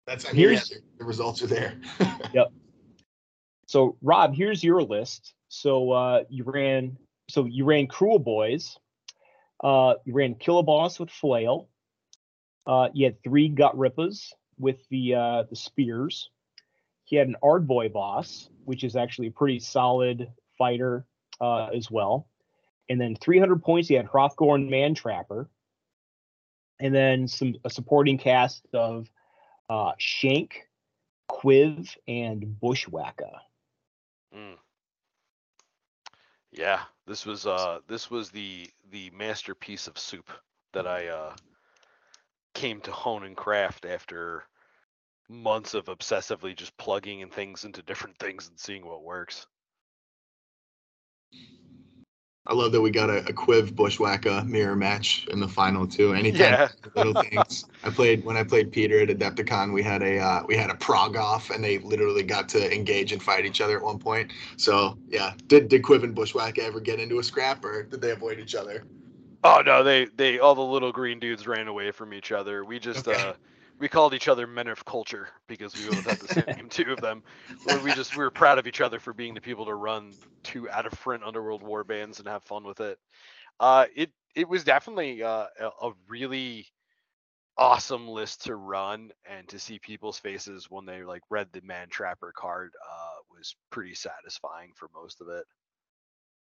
That's 0.07 0.25
I 0.25 0.29
mean, 0.29 0.39
Here's- 0.39 0.69
the, 0.69 0.81
the 0.99 1.05
results 1.05 1.41
are 1.43 1.47
there. 1.47 1.79
Yep. 2.33 2.51
So 3.67 3.97
Rob, 4.01 4.35
here's 4.35 4.63
your 4.63 4.83
list. 4.83 5.33
So 5.47 5.91
uh, 5.91 6.23
you 6.29 6.43
ran 6.43 6.97
so 7.29 7.45
you 7.45 7.65
ran 7.65 7.87
Kruleboyz, 7.87 8.77
uh, 9.63 9.95
you 10.05 10.13
ran 10.13 10.35
Killaboss 10.35 10.99
with 10.99 11.09
Flail, 11.09 11.69
uh, 12.67 12.89
you 12.93 13.05
had 13.05 13.21
three 13.23 13.49
Gutrippaz 13.49 14.31
with 14.59 14.77
the 14.89 15.15
uh, 15.15 15.43
the 15.49 15.55
spears. 15.55 16.29
He 17.05 17.15
had 17.15 17.27
an 17.27 17.35
Ardboy 17.43 17.93
boss, 17.93 18.49
which 18.65 18.83
is 18.83 18.95
actually 18.95 19.27
a 19.27 19.31
pretty 19.31 19.59
solid 19.59 20.27
fighter 20.57 21.05
uh, 21.39 21.67
as 21.67 21.89
well. 21.89 22.27
And 22.89 22.99
then 22.99 23.15
300 23.15 23.63
points, 23.63 23.87
he 23.87 23.95
had 23.95 24.07
Hrothgorn 24.07 24.69
Mantrapper. 24.69 25.47
And 26.79 26.93
then 26.93 27.27
some 27.27 27.55
a 27.63 27.69
supporting 27.69 28.17
cast 28.17 28.67
of 28.73 29.09
uh, 29.69 29.93
Shank, 29.97 30.67
Quiv, 31.29 31.95
and 32.07 32.57
Bushwakka. 32.61 33.39
Mm. 34.35 34.57
Yeah, 36.51 36.81
this 37.07 37.25
was 37.25 37.45
uh 37.45 37.79
this 37.87 38.09
was 38.09 38.29
the 38.29 38.69
the 38.91 39.09
masterpiece 39.11 39.87
of 39.87 39.97
soup 39.97 40.29
that 40.73 40.87
I 40.87 41.07
uh 41.07 41.35
came 42.53 42.79
to 42.81 42.91
hone 42.91 43.25
and 43.25 43.35
craft 43.35 43.85
after 43.85 44.43
months 45.29 45.73
of 45.73 45.85
obsessively 45.85 46.55
just 46.55 46.75
plugging 46.77 47.21
in 47.21 47.29
things 47.29 47.63
into 47.65 47.81
different 47.81 48.17
things 48.19 48.47
and 48.47 48.59
seeing 48.59 48.85
what 48.85 49.03
works. 49.03 49.47
I 52.47 52.53
love 52.53 52.71
that 52.73 52.81
we 52.81 52.91
got 52.91 53.09
a, 53.09 53.19
a 53.19 53.33
Quiv 53.33 53.71
Bushwakka 53.71 54.47
mirror 54.47 54.75
match 54.75 55.25
in 55.31 55.39
the 55.39 55.47
final 55.47 55.87
too. 55.87 56.13
Anytime 56.13 56.57
Yeah. 56.57 56.69
little 56.95 57.13
things. 57.13 57.65
I 57.83 57.89
played 57.89 58.23
when 58.23 58.37
I 58.37 58.43
played 58.43 58.71
Peter 58.71 58.99
at 59.01 59.09
Adepticon. 59.09 59.73
We 59.73 59.83
had 59.83 60.01
a 60.01 60.19
uh, 60.19 60.43
we 60.47 60.55
had 60.55 60.69
a 60.69 60.75
prog 60.75 61.17
off, 61.17 61.49
and 61.49 61.63
they 61.63 61.79
literally 61.79 62.23
got 62.23 62.47
to 62.49 62.73
engage 62.73 63.11
and 63.11 63.21
fight 63.21 63.45
each 63.45 63.61
other 63.61 63.77
at 63.77 63.83
one 63.83 63.99
point. 63.99 64.31
So 64.57 64.97
yeah, 65.09 65.33
did 65.47 65.67
did 65.67 65.81
Quiv 65.83 66.03
and 66.03 66.15
Bushwakka 66.15 66.59
ever 66.59 66.79
get 66.79 66.99
into 66.99 67.19
a 67.19 67.23
scrap, 67.23 67.65
or 67.65 67.83
did 67.83 67.99
they 68.01 68.11
avoid 68.11 68.39
each 68.39 68.55
other? 68.55 68.83
Oh 69.43 69.61
no, 69.65 69.83
they 69.83 70.05
they 70.05 70.39
all 70.39 70.55
the 70.55 70.61
little 70.61 70.91
green 70.91 71.19
dudes 71.19 71.47
ran 71.47 71.67
away 71.67 71.91
from 71.91 72.13
each 72.13 72.31
other. 72.31 72.63
We 72.63 72.79
just 72.79 73.07
Okay. 73.07 73.13
uh 73.13 73.33
we 73.79 73.89
called 73.89 74.13
each 74.13 74.27
other 74.27 74.47
men 74.47 74.67
of 74.67 74.85
culture 74.85 75.27
because 75.47 75.75
we 75.75 75.85
both 75.85 76.05
had 76.05 76.19
the 76.19 76.27
same 76.27 76.45
name, 76.57 76.69
two 76.69 76.91
of 76.91 77.01
them. 77.01 77.23
Where 77.63 77.79
we 77.79 77.93
just 77.93 78.15
we 78.15 78.23
were 78.23 78.31
proud 78.31 78.57
of 78.59 78.67
each 78.67 78.81
other 78.81 78.99
for 78.99 79.13
being 79.13 79.33
the 79.33 79.41
people 79.41 79.65
to 79.65 79.73
run 79.73 80.13
two 80.43 80.69
out 80.69 80.85
of 80.85 80.93
front 80.93 81.23
underworld 81.23 81.63
war 81.63 81.83
bands 81.83 82.19
and 82.19 82.27
have 82.27 82.43
fun 82.43 82.63
with 82.63 82.79
it. 82.79 82.97
Uh, 83.59 83.85
it 83.95 84.11
it 84.35 84.47
was 84.47 84.63
definitely 84.63 85.23
uh, 85.23 85.47
a, 85.59 85.87
a 85.87 85.91
really 86.07 86.67
awesome 87.57 88.07
list 88.07 88.45
to 88.45 88.55
run 88.55 89.11
and 89.29 89.47
to 89.47 89.57
see 89.57 89.79
people's 89.79 90.19
faces 90.19 90.69
when 90.69 90.85
they 90.85 91.03
like 91.03 91.21
read 91.29 91.47
the 91.53 91.61
Mantrapper 91.61 92.33
card 92.33 92.71
uh, 92.89 93.35
was 93.35 93.55
pretty 93.71 93.95
satisfying 93.95 94.71
for 94.75 94.89
most 94.93 95.21
of 95.21 95.29
it. 95.29 95.45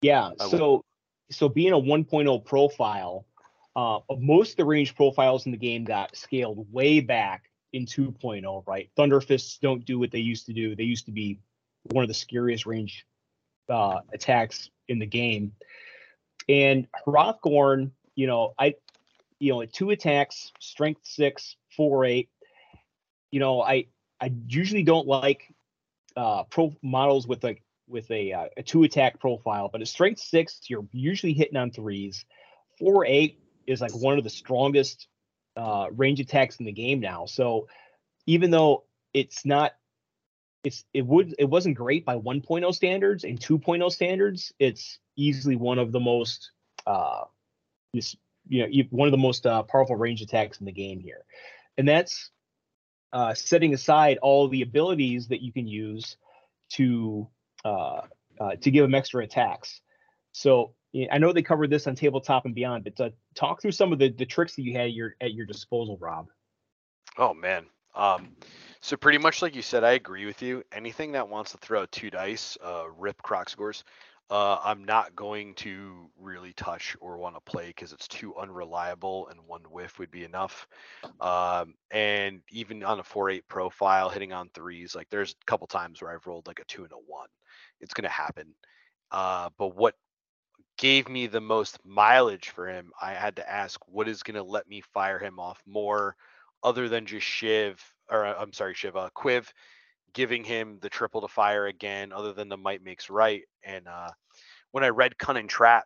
Yeah. 0.01 0.30
I 0.41 0.49
So 0.49 0.85
so 1.30 1.49
being 1.49 1.72
a 1.72 1.78
1.0 1.78 2.45
profile, 2.45 3.26
uh, 3.75 4.01
most 4.18 4.53
of 4.53 4.57
the 4.59 4.64
range 4.64 4.95
profiles 4.95 5.47
in 5.47 5.53
the 5.53 5.59
game 5.59 5.85
got 5.85 6.16
scaled 6.16 6.66
way 6.73 7.01
back 7.01 7.51
in 7.73 7.87
2.0, 7.87 8.66
right? 8.66 8.91
Thunderfists 8.99 9.59
don't 9.61 9.85
do 9.85 9.99
what 9.99 10.11
they 10.11 10.18
used 10.18 10.47
to 10.47 10.53
do. 10.53 10.77
They 10.77 10.85
used 10.85 11.07
to 11.07 11.12
be 11.12 11.39
one 11.91 12.05
of 12.05 12.09
the 12.09 12.14
scariest 12.14 12.66
range 12.66 13.07
uh, 13.68 14.01
attacks 14.12 14.70
in 14.89 14.99
the 14.99 15.07
game. 15.07 15.53
And 16.49 16.87
Hrothgorn, 17.07 17.93
you 18.14 18.27
know, 18.27 18.55
I, 18.59 18.75
you 19.39 19.53
know, 19.53 19.64
two 19.64 19.91
attacks, 19.91 20.53
strength 20.61 21.01
six, 21.05 21.57
four, 21.75 22.05
eight. 22.05 22.29
You 23.31 23.41
know, 23.41 23.62
I 23.62 23.87
I 24.20 24.33
usually 24.49 24.83
don't 24.83 25.07
like 25.07 25.53
uh, 26.16 26.45
pro 26.45 26.75
models 26.83 27.27
with 27.27 27.43
like 27.43 27.62
with 27.89 28.11
a, 28.11 28.33
uh, 28.33 28.47
a 28.57 28.62
two 28.62 28.83
attack 28.85 29.18
profile, 29.18 29.68
but 29.70 29.81
at 29.81 29.89
strength 29.89 30.20
six, 30.20 30.61
you're 30.68 30.87
usually 30.93 31.33
hitting 31.33 31.57
on 31.57 31.70
threes. 31.70 32.25
Four 32.79 33.07
eight 33.07 33.41
is 33.67 33.81
like 33.81 33.95
one 33.95 34.19
of 34.19 34.25
the 34.25 34.31
strongest 34.31 35.09
uh, 35.57 35.87
range 35.93 36.21
attacks 36.21 36.57
in 36.57 36.67
the 36.67 36.73
game 36.73 37.01
now. 37.01 37.27
So 37.27 37.69
even 38.27 38.51
though 38.51 38.85
it's 39.13 39.45
not, 39.45 39.73
it's 40.65 40.85
it 40.95 41.05
would 41.05 41.35
it 41.39 41.47
wasn't 41.47 41.77
great 41.77 42.05
by 42.05 42.17
1.0 42.17 42.73
standards 42.75 43.25
and 43.25 43.39
2.0 43.39 43.91
standards, 43.91 44.53
it's 44.59 44.99
easily 45.17 45.57
one 45.57 45.79
of 45.79 45.93
the 45.93 46.01
most 46.01 46.53
uh, 46.87 47.25
this 47.93 48.17
you 48.49 48.67
know 48.67 48.85
one 48.91 49.09
of 49.09 49.13
the 49.13 49.19
most 49.19 49.47
uh, 49.47 49.63
powerful 49.65 49.97
range 49.97 50.23
attacks 50.23 50.61
in 50.61 50.67
the 50.67 50.73
game 50.73 51.01
here, 51.01 51.25
and 51.79 51.89
that's 51.89 52.31
uh, 53.13 53.35
setting 53.35 53.75
aside 53.75 54.19
all 54.23 54.49
the 54.49 54.63
abilities 54.63 55.29
that 55.29 55.43
you 55.43 55.53
can 55.53 55.67
use 55.67 56.17
to 56.71 57.29
uh, 57.65 58.03
uh, 58.41 58.57
to 58.61 58.71
give 58.71 58.83
them 58.83 58.95
extra 58.95 59.23
attacks. 59.23 59.81
So 60.33 60.75
I 61.11 61.18
know 61.18 61.32
they 61.32 61.43
covered 61.43 61.70
this 61.70 61.86
on 61.86 61.95
tabletop 61.95 62.45
and 62.45 62.55
beyond, 62.55 62.84
but 62.84 63.01
uh, 63.01 63.11
talk 63.34 63.62
through 63.62 63.72
some 63.72 63.93
of 63.93 63.99
the, 63.99 64.11
the 64.11 64.26
tricks 64.26 64.57
that 64.57 64.62
you 64.62 64.72
had 64.74 64.86
at 64.86 64.93
your 64.93 65.16
at 65.20 65.32
your 65.32 65.47
disposal, 65.47 65.97
Rob. 65.99 66.28
Oh 67.16 67.34
man. 67.34 67.66
Um, 67.95 68.28
so 68.80 68.97
pretty 68.97 69.18
much 69.18 69.43
like 69.43 69.55
you 69.55 69.62
said, 69.62 69.84
I 69.84 69.93
agree 69.93 70.26
with 70.26 70.43
you. 70.43 70.64
Anything 70.72 71.12
that 71.12 71.28
wants 71.28 71.53
to 71.53 71.59
throw 71.59 71.86
two 71.86 72.11
dice, 72.11 72.57
uh, 72.64 72.84
rip 72.97 73.22
croc 73.22 73.49
scores, 73.51 73.84
uh, 74.30 74.59
I'm 74.64 74.84
not 74.84 75.14
going 75.14 75.55
to 75.57 76.11
really 76.18 76.55
touch 76.55 76.97
or 77.01 77.18
want 77.18 77.34
to 77.34 77.40
play 77.40 77.66
because 77.68 77.93
it's 77.93 78.09
too 78.09 78.34
unreliable 78.36 79.28
and 79.28 79.38
one 79.47 79.61
whiff 79.62 79.99
would 79.99 80.11
be 80.11 80.24
enough. 80.24 80.66
Um, 81.20 81.74
and 81.90 82.40
even 82.51 82.82
on 82.82 82.99
a 82.99 83.05
four 83.05 83.28
eight 83.28 83.47
profile, 83.47 84.09
hitting 84.09 84.32
on 84.32 84.49
threes, 84.55 84.95
like 84.95 85.09
there's 85.11 85.32
a 85.32 85.45
couple 85.45 85.66
times 85.66 86.01
where 86.01 86.11
I've 86.11 86.26
rolled 86.26 86.47
like 86.47 86.61
a 86.61 86.64
two 86.64 86.82
and 86.82 86.93
a 86.93 86.97
one. 86.97 87.28
It's 87.80 87.93
gonna 87.93 88.09
happen. 88.09 88.55
Uh, 89.11 89.51
but 89.59 89.76
what 89.76 89.97
gave 90.79 91.09
me 91.09 91.27
the 91.27 91.41
most 91.41 91.79
mileage 91.85 92.49
for 92.51 92.66
him, 92.66 92.93
I 93.01 93.14
had 93.14 93.37
to 93.37 93.51
ask 93.51 93.81
what 93.87 94.09
is 94.09 94.23
gonna 94.23 94.43
let 94.43 94.68
me 94.68 94.83
fire 94.93 95.18
him 95.18 95.39
off 95.39 95.62
more 95.66 96.16
other 96.62 96.89
than 96.89 97.07
just 97.07 97.27
Shiv, 97.27 97.83
or 98.11 98.25
uh, 98.25 98.35
I'm 98.39 98.53
sorry, 98.53 98.75
Shiv, 98.75 98.97
uh, 98.97 99.11
Quiv, 99.16 99.49
giving 100.14 100.45
him 100.45 100.79
the 100.81 100.91
triple 100.91 101.20
to 101.23 101.29
fire 101.29 101.66
again, 101.66 102.12
other 102.12 102.33
than 102.33 102.49
the 102.49 102.57
might 102.57 102.83
makes 102.83 103.11
right. 103.11 103.43
And 103.64 103.89
uh, 103.89 104.11
when 104.70 104.85
I 104.85 104.89
read 104.89 105.18
Cunning 105.18 105.49
Trap, 105.49 105.85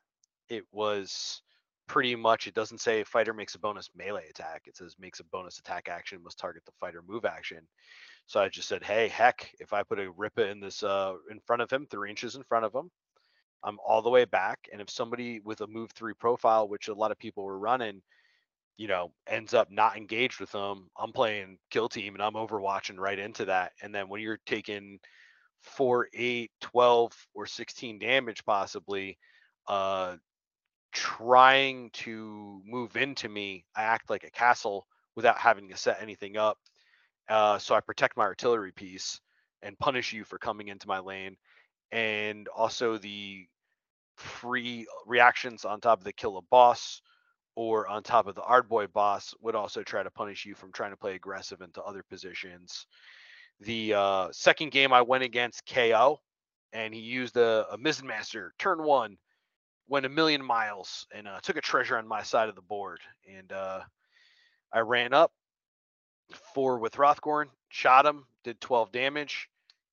it 0.49 0.65
was 0.73 1.43
pretty 1.87 2.17
much, 2.17 2.47
it 2.47 2.55
doesn't 2.55 2.81
say 2.81 3.05
fighter 3.05 3.33
makes 3.33 3.55
a 3.55 3.59
bonus 3.59 3.89
melee 3.97 4.29
attack. 4.29 4.63
It 4.67 4.77
says 4.77 4.97
makes 4.99 5.21
a 5.21 5.25
bonus 5.25 5.59
attack 5.59 5.89
action, 5.89 6.23
must 6.23 6.39
target 6.39 6.65
the 6.67 6.73
fighter 6.81 7.03
move 7.07 7.25
action. 7.25 7.61
So 8.27 8.41
I 8.41 8.49
just 8.49 8.69
said, 8.69 8.83
hey, 8.83 9.09
heck, 9.09 9.53
if 9.61 9.73
I 9.73 9.85
put 9.85 10.01
a 10.01 10.11
Rippa 10.11 10.51
in 10.51 10.59
this, 10.59 10.83
uh, 10.83 11.15
in 11.31 11.39
front 11.47 11.63
of 11.63 11.71
him, 11.71 11.87
three 11.89 12.11
inches 12.11 12.35
in 12.35 12.43
front 12.43 12.65
of 12.65 12.75
him, 12.75 12.91
I'm 13.63 13.79
all 13.87 14.03
the 14.03 14.11
way 14.11 14.25
back. 14.25 14.69
And 14.73 14.81
if 14.81 14.91
somebody 14.91 15.41
with 15.41 15.61
a 15.61 15.67
move 15.67 15.91
three 15.93 16.15
profile, 16.15 16.69
which 16.69 16.89
a 16.89 16.95
lot 16.95 17.11
of 17.11 17.19
people 17.19 17.45
were 17.45 17.59
running, 17.59 18.03
you 18.77 18.89
know, 18.89 19.13
ends 19.27 19.55
up 19.55 19.71
not 19.71 19.97
engaged 19.97 20.41
with 20.41 20.53
them, 20.53 20.89
I'm 20.99 21.13
playing 21.13 21.59
kill 21.71 21.89
team 21.89 22.15
and 22.15 22.23
I'm 22.23 22.35
overwatching 22.35 22.99
right 22.99 23.19
into 23.19 23.47
that. 23.47 23.73
And 23.83 23.95
then 23.95 24.09
when 24.09 24.21
you're 24.21 24.41
taking 24.47 24.99
4, 25.63 26.09
8, 26.15 26.51
12, 26.61 27.27
or 27.35 27.47
16 27.47 27.99
damage 27.99 28.45
possibly, 28.45 29.19
uh, 29.67 30.17
trying 30.93 31.91
to 31.91 32.63
move 32.65 32.97
into 32.97 33.29
me, 33.29 33.65
I 33.77 33.83
act 33.83 34.11
like 34.11 34.25
a 34.25 34.31
castle 34.31 34.87
without 35.15 35.39
having 35.39 35.69
to 35.69 35.77
set 35.77 36.01
anything 36.01 36.37
up. 36.37 36.59
Uh, 37.29 37.59
so 37.59 37.75
I 37.75 37.81
protect 37.81 38.17
my 38.17 38.25
artillery 38.25 38.73
piece 38.73 39.21
and 39.63 39.79
punish 39.79 40.13
you 40.13 40.25
for 40.25 40.39
coming 40.39 40.69
into 40.69 40.87
my 40.87 41.01
lane. 41.01 41.37
And 41.93 42.49
also 42.49 42.99
the 42.99 43.47
free 44.17 44.87
reactions 45.07 45.65
on 45.65 45.81
top 45.81 45.99
of 45.99 46.05
the 46.05 46.13
Killaboss 46.13 47.01
or 47.55 47.89
on 47.89 48.03
top 48.03 48.27
of 48.27 48.35
the 48.35 48.43
Ardboy 48.43 48.93
boss 48.93 49.35
would 49.41 49.55
also 49.55 49.83
try 49.83 50.03
to 50.03 50.11
punish 50.11 50.45
you 50.45 50.55
from 50.55 50.73
trying 50.73 50.91
to 50.91 50.97
play 50.97 51.15
aggressive 51.15 51.63
into 51.63 51.83
other 51.83 52.03
positions. 52.03 52.87
The 53.61 53.95
uh, 53.95 54.29
second 54.33 54.73
game 54.73 54.93
I 54.93 55.01
went 55.01 55.25
against 55.25 55.67
KO, 55.67 56.21
and 56.73 56.93
he 56.93 57.01
used 57.01 57.37
a, 57.39 57.67
a 57.73 57.79
Mizzen 57.79 58.05
Master 58.05 58.53
turn 58.59 58.83
one, 58.83 59.17
went 59.89 60.05
a 60.05 60.11
million 60.11 60.45
miles, 60.45 61.07
and 61.15 61.27
uh, 61.27 61.41
took 61.43 61.57
a 61.57 61.63
treasure 61.63 61.97
on 61.97 62.07
my 62.07 62.23
side 62.23 62.51
of 62.51 62.55
the 62.55 62.63
board. 62.63 63.01
And 63.35 63.51
uh, 63.51 63.81
I 64.73 64.81
ran 64.81 65.15
up 65.15 65.33
four 66.55 66.79
with 66.79 66.95
Hrothgorn, 66.95 67.47
shot 67.71 68.05
him, 68.05 68.27
did 68.45 68.61
12 68.61 68.93
damage, 68.93 69.49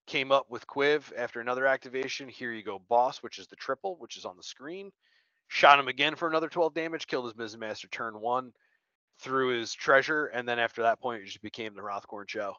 came 0.08 0.32
up 0.32 0.50
with 0.50 0.68
Quiv 0.68 1.12
after 1.18 1.40
another 1.40 1.66
activation. 1.66 2.28
Here 2.28 2.52
you 2.52 2.64
go, 2.64 2.80
boss, 2.90 3.24
which 3.24 3.40
is 3.40 3.48
the 3.48 3.56
triple, 3.56 3.96
which 4.00 4.18
is 4.18 4.26
on 4.26 4.38
the 4.38 4.44
screen. 4.44 4.92
Shot 5.48 5.80
him 5.80 5.88
again 5.88 6.16
for 6.16 6.28
another 6.28 6.50
12 6.50 6.74
damage, 6.74 7.08
killed 7.08 7.26
his 7.26 7.34
Mizzen 7.34 7.60
Master 7.60 7.88
turn 7.88 8.20
one, 8.20 8.52
threw 9.20 9.58
his 9.58 9.74
treasure, 9.74 10.28
and 10.28 10.48
then 10.48 10.60
after 10.60 10.84
that 10.84 11.00
point, 11.00 11.22
it 11.22 11.26
just 11.26 11.42
became 11.42 11.76
the 11.76 11.82
Hrothgorn 11.82 12.28
show. 12.28 12.56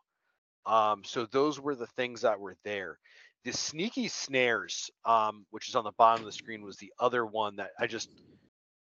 Um, 0.67 1.03
so 1.05 1.27
those 1.27 1.61
were 1.61 1.75
the 1.75 1.87
things 1.89 2.23
that 2.23 2.41
were 2.41 2.57
there. 2.65 2.99
The 3.45 3.53
sneaky 3.53 4.09
snares, 4.09 4.91
um, 5.05 5.45
which 5.51 5.69
is 5.69 5.75
on 5.75 5.85
the 5.85 5.93
bottom 5.99 6.23
of 6.23 6.27
the 6.27 6.33
screen, 6.33 6.63
was 6.65 6.79
the 6.79 6.93
other 6.99 7.27
one 7.27 7.57
that 7.57 7.71
I 7.79 7.87
just 7.87 8.09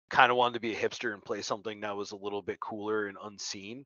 kind 0.08 0.30
of 0.30 0.38
wanted 0.38 0.54
to 0.54 0.60
be 0.60 0.74
a 0.74 0.78
hipster 0.78 1.12
and 1.12 1.22
play 1.22 1.42
something 1.42 1.80
that 1.80 1.96
was 1.96 2.12
a 2.12 2.16
little 2.16 2.42
bit 2.42 2.60
cooler 2.60 3.06
and 3.06 3.18
unseen. 3.22 3.84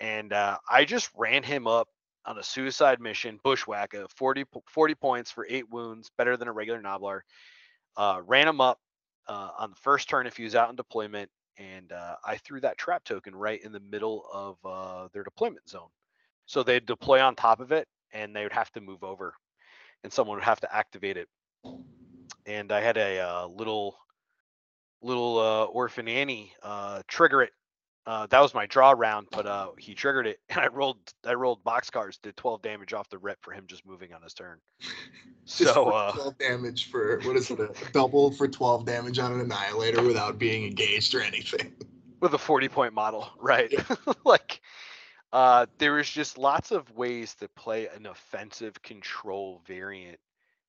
And 0.00 0.32
uh, 0.32 0.58
I 0.68 0.84
just 0.84 1.10
ran 1.16 1.44
him 1.44 1.68
up 1.68 1.88
on 2.24 2.38
a 2.38 2.42
suicide 2.42 3.00
mission, 3.00 3.38
Bushwakka, 3.44 4.08
40, 4.16 4.44
40 4.68 4.94
points 4.94 5.30
for 5.30 5.46
eight 5.48 5.68
wounds, 5.70 6.10
better 6.16 6.36
than 6.36 6.48
a 6.48 6.52
regular 6.52 6.80
Gnoblar. 6.80 7.20
Uh, 7.96 8.22
ran 8.26 8.48
him 8.48 8.60
up 8.60 8.78
uh, 9.28 9.50
on 9.58 9.70
the 9.70 9.76
first 9.76 10.08
turn 10.08 10.26
if 10.26 10.36
he 10.36 10.44
was 10.44 10.54
out 10.54 10.70
in 10.70 10.76
deployment, 10.76 11.30
and 11.58 11.92
uh, 11.92 12.16
I 12.24 12.36
threw 12.36 12.60
that 12.60 12.78
trap 12.78 13.04
token 13.04 13.34
right 13.34 13.62
in 13.62 13.72
the 13.72 13.80
middle 13.80 14.24
of 14.32 14.56
uh, 14.64 15.08
their 15.12 15.24
deployment 15.24 15.68
zone. 15.68 15.88
So 16.46 16.62
they'd 16.62 16.86
deploy 16.86 17.20
on 17.20 17.34
top 17.34 17.60
of 17.60 17.72
it, 17.72 17.86
and 18.12 18.34
they 18.34 18.42
would 18.42 18.52
have 18.52 18.72
to 18.72 18.80
move 18.80 19.04
over, 19.04 19.34
and 20.04 20.12
someone 20.12 20.36
would 20.36 20.44
have 20.44 20.60
to 20.60 20.74
activate 20.74 21.16
it. 21.16 21.28
And 22.46 22.72
I 22.72 22.80
had 22.80 22.96
a 22.96 23.20
uh, 23.20 23.46
little 23.46 23.96
little 25.02 25.38
uh, 25.38 25.64
orphan 25.64 26.06
Annie 26.06 26.52
trigger 27.08 27.42
it 27.42 27.52
uh, 28.04 28.26
that 28.26 28.40
was 28.40 28.52
my 28.52 28.66
draw 28.66 28.92
round, 28.96 29.28
but 29.30 29.46
uh, 29.46 29.68
he 29.78 29.94
triggered 29.94 30.26
it, 30.26 30.40
and 30.48 30.60
I 30.60 30.66
rolled. 30.68 30.98
I 31.24 31.34
rolled 31.34 31.62
box 31.62 31.90
boxcars, 31.90 32.20
did 32.20 32.36
12 32.36 32.62
damage 32.62 32.92
off 32.92 33.08
the 33.08 33.18
rip 33.18 33.38
for 33.42 33.52
him 33.52 33.64
just 33.66 33.86
moving 33.86 34.12
on 34.12 34.22
his 34.22 34.34
turn. 34.34 34.58
so 35.44 35.90
uh, 35.90 36.12
12 36.12 36.38
damage 36.38 36.90
for 36.90 37.20
what 37.20 37.36
is 37.36 37.50
it? 37.50 37.60
A 37.60 37.70
double 37.92 38.32
for 38.32 38.48
12 38.48 38.84
damage 38.84 39.18
on 39.18 39.32
an 39.32 39.40
annihilator 39.40 40.02
without 40.02 40.38
being 40.38 40.64
engaged 40.64 41.14
or 41.14 41.22
anything. 41.22 41.72
With 42.20 42.34
a 42.34 42.38
40 42.38 42.68
point 42.68 42.94
model, 42.94 43.28
right? 43.40 43.68
Yeah. 43.72 43.96
like, 44.24 44.60
uh, 45.32 45.66
there 45.78 45.94
was 45.94 46.08
just 46.08 46.38
lots 46.38 46.70
of 46.70 46.88
ways 46.92 47.34
to 47.36 47.48
play 47.48 47.88
an 47.88 48.06
offensive 48.06 48.80
control 48.82 49.60
variant 49.66 50.18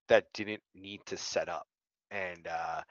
that 0.08 0.26
didn't 0.34 0.64
need 0.74 1.06
to 1.06 1.18
set 1.18 1.50
up, 1.50 1.68
and 2.10 2.48
uh, 2.48 2.82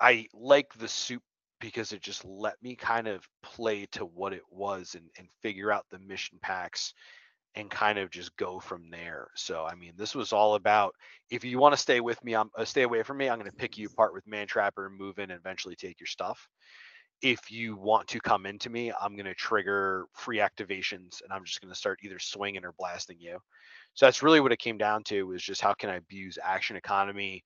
I 0.00 0.28
like 0.32 0.72
the 0.74 0.86
soup 0.86 1.22
because 1.60 1.92
it 1.92 2.02
just 2.02 2.24
let 2.24 2.54
me 2.62 2.76
kind 2.76 3.08
of 3.08 3.26
play 3.42 3.86
to 3.92 4.04
what 4.04 4.32
it 4.32 4.42
was 4.50 4.94
and, 4.94 5.08
and 5.18 5.28
figure 5.42 5.72
out 5.72 5.86
the 5.90 5.98
mission 5.98 6.38
packs 6.42 6.92
and 7.54 7.70
kind 7.70 7.98
of 7.98 8.10
just 8.10 8.36
go 8.36 8.60
from 8.60 8.90
there. 8.90 9.28
So 9.34 9.64
I 9.64 9.74
mean, 9.74 9.94
this 9.96 10.14
was 10.14 10.32
all 10.32 10.54
about 10.54 10.94
if 11.30 11.42
you 11.44 11.58
want 11.58 11.74
to 11.74 11.80
stay 11.80 12.00
with 12.00 12.22
me, 12.22 12.34
I'm 12.34 12.50
uh, 12.56 12.64
stay 12.64 12.82
away 12.82 13.02
from 13.02 13.16
me. 13.16 13.28
I'm 13.28 13.38
going 13.38 13.50
to 13.50 13.56
pick 13.56 13.78
you 13.78 13.86
apart 13.86 14.12
with 14.12 14.26
Mantrapper 14.26 14.86
and 14.86 14.98
move 14.98 15.18
in 15.18 15.30
and 15.30 15.40
eventually 15.40 15.74
take 15.74 15.98
your 15.98 16.06
stuff. 16.06 16.46
If 17.22 17.50
you 17.50 17.76
want 17.76 18.08
to 18.08 18.20
come 18.20 18.44
into 18.44 18.68
me, 18.68 18.92
I'm 19.00 19.16
going 19.16 19.24
to 19.24 19.34
trigger 19.34 20.06
free 20.12 20.38
activations 20.38 21.22
and 21.22 21.32
I'm 21.32 21.44
just 21.44 21.62
going 21.62 21.72
to 21.72 21.78
start 21.78 22.00
either 22.02 22.18
swinging 22.18 22.64
or 22.64 22.74
blasting 22.78 23.16
you. 23.18 23.38
So 23.94 24.04
that's 24.04 24.22
really 24.22 24.40
what 24.40 24.52
it 24.52 24.58
came 24.58 24.76
down 24.76 25.02
to 25.04 25.26
was 25.26 25.42
just 25.42 25.62
how 25.62 25.72
can 25.72 25.88
I 25.88 25.96
abuse 25.96 26.38
action 26.42 26.76
economy 26.76 27.42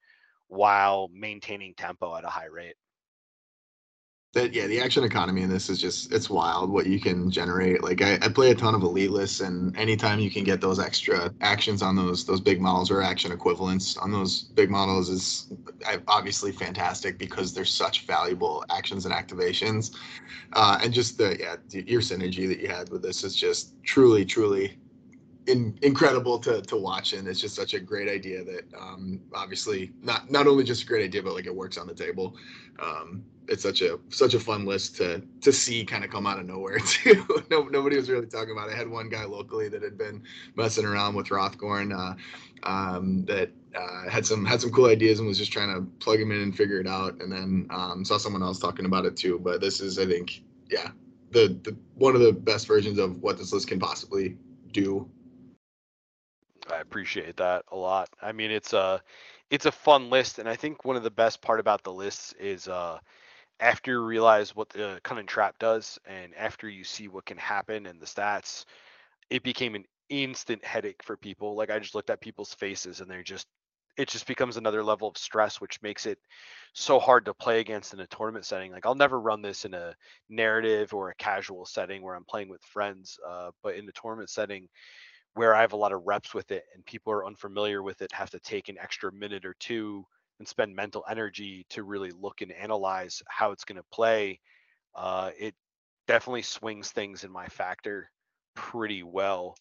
while 0.49 1.09
maintaining 1.13 1.75
tempo 1.77 2.17
at 2.17 2.25
a 2.25 2.29
high 2.29 2.47
rate 2.47 2.75
that 4.33 4.55
yeah 4.55 4.66
the 4.68 4.81
action 4.81 5.03
economy 5.03 5.43
in 5.43 5.51
this 5.51 5.68
is 5.68 5.81
just 5.81 6.12
it's 6.12 6.31
wild 6.31 6.70
what 6.70 6.87
you 6.87 7.01
can 7.01 7.31
generate. 7.31 7.83
Like 7.83 8.01
I, 8.01 8.14
I, 8.22 8.28
play 8.28 8.53
a 8.53 8.55
ton 8.55 8.76
of 8.76 8.83
elite 8.83 9.11
lists 9.11 9.41
and 9.41 9.76
anytime 9.76 10.20
you 10.20 10.31
can 10.31 10.45
get 10.45 10.61
those 10.61 10.78
extra 10.78 11.35
actions 11.41 11.83
on 11.83 11.97
those 11.97 12.24
those 12.24 12.41
big 12.41 12.61
models 12.61 12.93
or 12.93 13.03
action 13.03 13.33
equivalents 13.33 13.97
on 13.97 14.12
those 14.12 14.43
big 14.43 14.70
models 14.70 15.09
is 15.09 15.53
obviously 16.07 16.53
fantastic 16.53 17.18
because 17.18 17.53
they're 17.53 17.64
such 17.64 18.07
valuable 18.07 18.64
actions 18.70 19.05
and 19.05 19.12
activations. 19.12 19.97
Uh, 20.53 20.78
and 20.81 20.95
just 20.95 21.18
the 21.18 21.37
yeah 21.39 21.57
your 21.72 22.01
synergy 22.01 22.47
that 22.47 22.61
you 22.61 22.68
had 22.68 22.89
with 22.91 23.03
this 23.03 23.24
is 23.24 23.35
just 23.35 23.83
truly 23.83 24.24
truly 24.24 24.78
in, 25.49 25.76
incredible 25.83 26.39
to 26.39 26.62
to 26.62 26.76
watch 26.76 27.14
and 27.14 27.26
it's 27.26 27.41
just 27.41 27.57
such 27.57 27.74
a 27.74 27.81
great 27.81 28.09
idea 28.09 28.45
that 28.45 28.62
um, 28.78 29.20
obviously 29.35 29.91
not 30.03 30.31
not 30.31 30.47
only 30.47 30.62
just 30.62 30.85
a 30.85 30.87
great 30.87 31.05
idea 31.05 31.20
but 31.20 31.35
like 31.35 31.47
it 31.47 31.55
works 31.55 31.76
on 31.78 31.89
the 31.89 31.95
table. 31.95 32.37
Um, 32.78 33.24
it's 33.51 33.64
such 33.64 33.82
a 33.82 33.98
such 34.09 34.34
a 34.34 34.40
fun 34.40 34.64
list 34.64 34.96
to 34.96 35.20
to 35.40 35.53
see 35.53 35.84
kind 35.84 36.05
of 36.05 36.11
come 36.11 36.26
out 36.26 36.38
of 36.38 36.46
nowhere 36.46 36.78
too. 36.86 37.26
no, 37.51 37.64
nobody 37.64 37.96
was 37.96 38.09
really 38.09 38.26
talking 38.26 38.53
about. 38.53 38.68
it. 38.68 38.74
I 38.74 38.76
had 38.76 38.88
one 38.88 39.09
guy 39.09 39.24
locally 39.24 39.68
that 39.68 39.82
had 39.82 39.98
been 39.98 40.22
messing 40.55 40.86
around 40.86 41.16
with 41.16 41.26
Hrothgorn 41.26 41.92
uh, 41.92 42.14
um, 42.62 43.24
that 43.24 43.51
uh, 43.74 44.09
had 44.09 44.24
some 44.24 44.44
had 44.44 44.61
some 44.61 44.70
cool 44.70 44.86
ideas 44.86 45.18
and 45.18 45.26
was 45.26 45.36
just 45.36 45.53
trying 45.53 45.74
to 45.74 45.82
plug 45.98 46.20
him 46.20 46.30
in 46.30 46.40
and 46.40 46.57
figure 46.57 46.80
it 46.80 46.86
out. 46.86 47.20
And 47.20 47.30
then 47.30 47.66
um, 47.70 48.05
saw 48.05 48.18
someone 48.18 48.42
else 48.42 48.61
talking 48.61 48.86
about 48.86 49.05
it 49.05 49.16
too. 49.16 49.40
But 49.40 49.61
this 49.61 49.80
is, 49.80 49.98
I 49.98 50.07
think, 50.07 50.42
yeah, 50.70 50.92
the, 51.32 51.59
the 51.64 51.76
one 51.96 52.14
of 52.14 52.20
the 52.20 52.32
best 52.32 52.68
versions 52.68 52.98
of 52.98 53.20
what 53.20 53.36
this 53.36 53.53
list 53.53 53.66
can 53.66 53.80
possibly 53.80 54.38
do. 54.70 55.11
I 56.70 56.78
appreciate 56.78 57.36
that 57.38 57.64
a 57.72 57.76
lot. 57.76 58.09
I 58.22 58.30
mean, 58.30 58.53
it's 58.53 58.72
a 58.72 59.03
it's 59.51 59.66
a 59.66 59.72
fun 59.72 60.09
list, 60.09 60.38
and 60.38 60.48
I 60.48 60.55
think 60.55 60.84
one 60.84 60.94
of 60.94 61.03
the 61.03 61.11
best 61.11 61.42
part 61.42 61.59
about 61.59 61.82
the 61.82 61.92
lists 61.92 62.32
is 62.38 62.68
uh, 62.68 63.01
after 63.61 63.93
you 63.93 64.01
realize 64.05 64.55
what 64.57 64.69
the 64.71 65.01
cunning 65.05 65.27
trap 65.27 65.59
does 65.59 65.99
and 66.07 66.35
after 66.37 66.69
you 66.69 66.85
see 66.85 67.09
what 67.09 67.27
can 67.27 67.39
happen 67.39 67.87
and 67.87 68.01
the 68.01 68.07
stats 68.07 68.65
it 69.31 69.43
became 69.43 69.75
an 69.75 69.85
instant 70.11 70.65
headache 70.65 71.03
for 71.03 71.17
people. 71.17 71.57
Like 71.57 71.71
i 71.71 71.79
just 71.79 71.95
looked 71.95 72.11
at 72.11 72.21
people's 72.21 72.55
faces 72.55 73.01
and 73.01 73.11
they're 73.11 73.23
just 73.23 73.47
it 73.99 74.09
just 74.09 74.27
becomes 74.27 74.57
another 74.57 74.83
level 74.85 75.09
of 75.09 75.19
stress 75.19 75.61
which 75.61 75.83
makes 75.83 76.07
it 76.07 76.19
so 76.75 76.99
hard 76.99 77.25
to 77.27 77.35
play 77.35 77.61
against 77.61 77.93
in 77.93 78.01
a 78.01 78.07
tournament 78.09 78.47
setting. 78.47 78.73
Like 78.73 78.87
i'll 78.87 78.95
never 78.95 79.21
run 79.21 79.43
this 79.43 79.65
in 79.65 79.75
a 79.75 79.95
narrative 80.29 80.95
or 80.95 81.11
a 81.11 81.15
casual 81.17 81.67
setting 81.67 82.03
where 82.03 82.15
i'm 82.17 82.25
playing 82.25 82.49
with 82.49 82.63
friends 82.65 83.19
uh, 83.29 83.51
but 83.63 83.77
in 83.77 83.89
a 83.89 83.93
tournament 83.93 84.31
setting 84.31 84.69
where 85.35 85.55
i 85.55 85.61
have 85.61 85.73
a 85.73 85.77
lot 85.77 85.93
of 85.93 86.03
reps 86.07 86.35
with 86.35 86.51
it 86.51 86.65
and 86.75 86.85
people 86.87 87.13
are 87.13 87.27
unfamiliar 87.27 87.83
with 87.83 88.03
it 88.03 88.13
have 88.13 88.31
to 88.31 88.41
take 88.41 88.69
an 88.69 88.79
extra 88.81 89.13
minute 89.13 89.45
or 89.45 89.55
two 89.61 90.05
and 90.41 90.49
spend 90.49 90.74
mental 90.74 91.05
energy 91.09 91.66
to 91.68 91.84
really 91.84 92.11
look 92.11 92.41
and 92.41 92.51
analyze 92.51 93.22
how 93.28 93.53
it's 93.53 93.64
going 93.64 93.76
to 93.76 93.84
play, 93.93 94.41
uh, 94.97 95.30
it 95.38 95.55
definitely 96.09 96.43
swings 96.43 96.91
things 96.91 97.22
in 97.22 97.30
my 97.30 97.47
factor 97.47 98.11
pretty 98.57 99.05
well. 99.05 99.55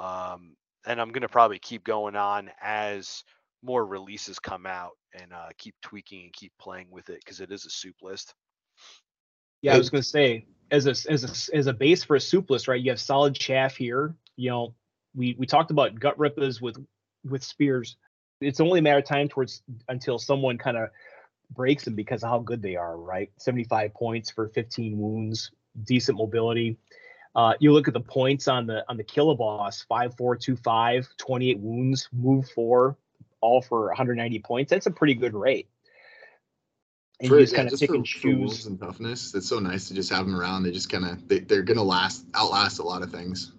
Um, 0.00 0.56
and 0.86 1.00
I'm 1.00 1.10
going 1.10 1.22
to 1.22 1.28
probably 1.28 1.58
keep 1.58 1.84
going 1.84 2.16
on 2.16 2.50
as 2.60 3.22
more 3.62 3.84
releases 3.84 4.38
come 4.38 4.66
out 4.66 4.92
and 5.12 5.32
uh, 5.32 5.48
keep 5.58 5.74
tweaking 5.82 6.24
and 6.24 6.32
keep 6.32 6.52
playing 6.58 6.86
with 6.90 7.10
it 7.10 7.20
because 7.22 7.40
it 7.40 7.52
is 7.52 7.66
a 7.66 7.70
soup 7.70 7.96
list. 8.02 8.34
Yeah, 9.60 9.74
I 9.74 9.78
was 9.78 9.90
going 9.90 10.02
to 10.02 10.08
say 10.08 10.46
as 10.70 10.86
a 10.86 11.10
as 11.10 11.50
a 11.50 11.56
as 11.56 11.66
a 11.66 11.72
base 11.72 12.04
for 12.04 12.16
a 12.16 12.20
soup 12.20 12.50
list, 12.50 12.68
right? 12.68 12.80
You 12.80 12.90
have 12.90 13.00
solid 13.00 13.34
chaff 13.34 13.76
here. 13.76 14.14
You 14.36 14.50
know, 14.50 14.74
we 15.14 15.34
we 15.38 15.46
talked 15.46 15.70
about 15.70 15.94
Gutrippaz 15.96 16.60
with 16.60 16.76
with 17.24 17.42
spears 17.42 17.96
it's 18.40 18.60
only 18.60 18.80
a 18.80 18.82
matter 18.82 18.98
of 18.98 19.04
time 19.04 19.28
towards 19.28 19.62
until 19.88 20.18
someone 20.18 20.58
kind 20.58 20.76
of 20.76 20.90
breaks 21.50 21.84
them 21.84 21.94
because 21.94 22.22
of 22.22 22.30
how 22.30 22.38
good 22.38 22.62
they 22.62 22.76
are, 22.76 22.96
right? 22.96 23.30
75 23.38 23.94
points 23.94 24.30
for 24.30 24.48
15 24.48 24.98
wounds, 24.98 25.50
decent 25.84 26.18
mobility. 26.18 26.76
Uh, 27.34 27.54
you 27.60 27.72
look 27.72 27.86
at 27.86 27.94
the 27.94 28.00
points 28.00 28.48
on 28.48 28.66
the 28.66 28.84
on 28.88 28.96
the 28.96 29.04
Killaboss, 29.04 29.86
5425, 29.86 31.08
28 31.18 31.58
wounds, 31.58 32.08
move 32.12 32.48
four, 32.50 32.96
all 33.40 33.60
for 33.60 33.88
190 33.88 34.38
points. 34.40 34.70
That's 34.70 34.86
a 34.86 34.90
pretty 34.90 35.14
good 35.14 35.34
rate. 35.34 35.68
And 37.20 37.28
for, 37.28 37.36
you 37.36 37.42
just 37.42 37.52
yeah, 37.52 37.58
kind 37.58 37.72
of 37.72 37.78
pick 37.78 37.90
and 37.90 38.04
choose. 38.04 38.66
and 38.66 38.80
toughness. 38.80 39.34
It's 39.34 39.48
so 39.48 39.58
nice 39.58 39.88
to 39.88 39.94
just 39.94 40.10
have 40.10 40.26
them 40.26 40.34
around. 40.34 40.62
They 40.62 40.70
just 40.70 40.90
kind 40.90 41.04
of 41.04 41.28
they, 41.28 41.40
they're 41.40 41.62
gonna 41.62 41.82
last 41.82 42.24
outlast 42.34 42.78
a 42.78 42.82
lot 42.82 43.02
of 43.02 43.10
things. 43.10 43.52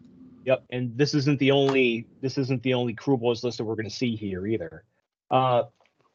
Yep, 0.47 0.63
and 0.69 0.97
this 0.97 1.13
isn't 1.13 1.39
the 1.39 1.51
only 1.51 2.07
this 2.21 2.37
isn't 2.37 2.63
the 2.63 2.73
only 2.73 2.95
Kruleboyz 2.95 3.43
list 3.43 3.57
that 3.57 3.65
we're 3.65 3.75
going 3.75 3.89
to 3.89 3.93
see 3.93 4.15
here 4.15 4.47
either. 4.47 4.85
Uh, 5.29 5.63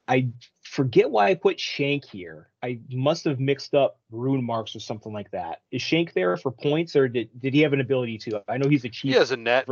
I 0.09 0.28
forget 0.62 1.11
why 1.11 1.28
I 1.28 1.35
put 1.35 1.61
Shank 1.61 2.07
here. 2.07 2.49
I 2.62 2.80
must 2.91 3.24
have 3.24 3.39
mixed 3.39 3.74
up 3.74 4.01
rune 4.11 4.43
marks 4.43 4.74
or 4.74 4.80
something 4.80 5.12
like 5.12 5.30
that. 5.33 5.61
Is 5.70 5.83
Shank 5.83 6.14
there 6.14 6.35
for 6.39 6.51
points, 6.51 6.97
or 6.97 7.09
did 7.09 7.28
did 7.39 7.53
he 7.53 7.61
have 7.61 7.74
an 7.74 7.83
ability 7.83 8.16
to? 8.18 8.43
I 8.49 8.57
know 8.57 8.70
he's 8.70 8.87
a 8.87 8.89
chief. 8.89 9.12
He 9.12 9.18
has 9.18 9.33
a 9.33 9.37
net. 9.37 9.68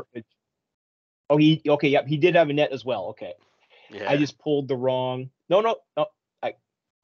Oh, 1.31 1.39
he 1.39 1.63
okay. 1.67 1.89
Yep, 1.89 2.07
he 2.07 2.19
did 2.19 2.35
have 2.35 2.51
a 2.51 2.53
net 2.53 2.71
as 2.71 2.85
well. 2.85 3.07
Okay, 3.07 3.33
Yeah. 3.91 4.11
I 4.11 4.19
just 4.19 4.39
pulled 4.39 4.69
the 4.69 4.77
wrong. 4.77 5.31
No, 5.49 5.63
no, 5.63 5.77
no. 5.97 6.05
I 6.43 6.53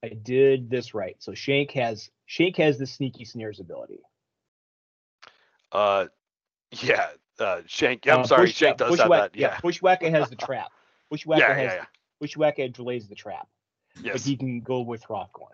I 0.04 0.08
did 0.08 0.68
this 0.68 0.92
right. 0.92 1.16
So 1.20 1.32
Shank 1.32 1.70
has 1.70 2.10
Shank 2.26 2.58
has 2.58 2.76
the 2.76 2.86
sneaky 2.86 3.24
snares 3.24 3.60
ability. 3.60 4.00
uh, 5.72 6.06
yeah. 6.70 7.08
Uh, 7.38 7.62
Shank. 7.66 8.06
I'm 8.08 8.20
Uh, 8.20 8.26
sorry. 8.26 8.46
Bush- 8.46 8.54
Shank 8.54 8.80
yeah, 8.80 8.88
does 8.88 8.98
have 9.00 9.10
that. 9.10 9.36
Yeah. 9.36 9.56
Bushwakka 9.58 10.10
has 10.10 10.30
the 10.30 10.36
trap. 10.36 10.72
Bushwakka 11.12 11.38
Yeah. 11.38 11.54
has 11.54 11.72
Yeah. 11.72 11.74
Yeah. 11.74 12.26
Bushwakka 12.26 12.72
delays 12.72 13.08
the 13.08 13.14
trap, 13.14 13.48
but 14.02 14.20
he 14.20 14.36
can 14.36 14.60
go 14.60 14.80
with 14.80 15.02
Hrothgorn. 15.04 15.50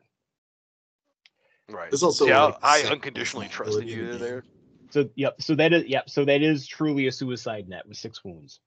right. 1.69 1.91
There's 1.91 2.03
also 2.03 2.27
See, 2.27 2.31
how 2.31 2.47
like, 2.47 2.59
I 2.63 2.83
unconditionally 2.85 3.47
responsibility 3.47 3.95
trusted 3.95 4.13
you 4.13 4.19
there. 4.19 4.45
So 4.91 5.09
yep. 5.17 5.41
So 5.43 5.55
that 5.57 5.73
is 5.73 5.87
yep. 5.87 6.09
So 6.11 6.25
that 6.25 6.43
is 6.43 6.67
truly 6.67 7.07
a 7.07 7.13
suicide 7.13 7.69
net 7.69 7.87
with 7.89 7.97
six 7.97 8.23
wounds. 8.25 8.61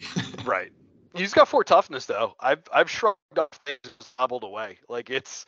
Right. 0.44 0.70
He's 1.14 1.32
got 1.34 1.48
four 1.48 1.64
toughness 1.64 2.06
though. 2.06 2.34
I've 2.38 2.62
I've 2.72 2.90
shrugged 2.90 3.16
up 3.38 3.54
things 3.66 3.78
and 3.84 3.94
hobbled 4.18 4.44
away. 4.44 4.78
Like 4.88 5.10
it's 5.10 5.44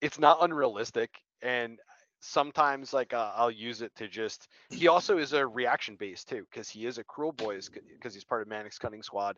it's 0.00 0.18
not 0.18 0.38
unrealistic 0.42 1.18
and 1.42 1.78
sometimes 2.20 2.92
like 2.92 3.14
uh, 3.14 3.32
I'll 3.36 3.50
use 3.50 3.82
it 3.82 3.94
to 3.96 4.08
just 4.08 4.48
he 4.70 4.88
also 4.88 5.18
is 5.18 5.32
a 5.32 5.46
reaction 5.46 5.96
base 5.96 6.24
too 6.24 6.46
because 6.50 6.68
he 6.68 6.86
is 6.86 6.98
a 6.98 7.04
Kruleboy 7.04 7.68
because 7.92 8.14
he's 8.14 8.24
part 8.24 8.42
of 8.42 8.48
Mannix 8.48 8.78
Cunning 8.78 9.02
Squad. 9.02 9.36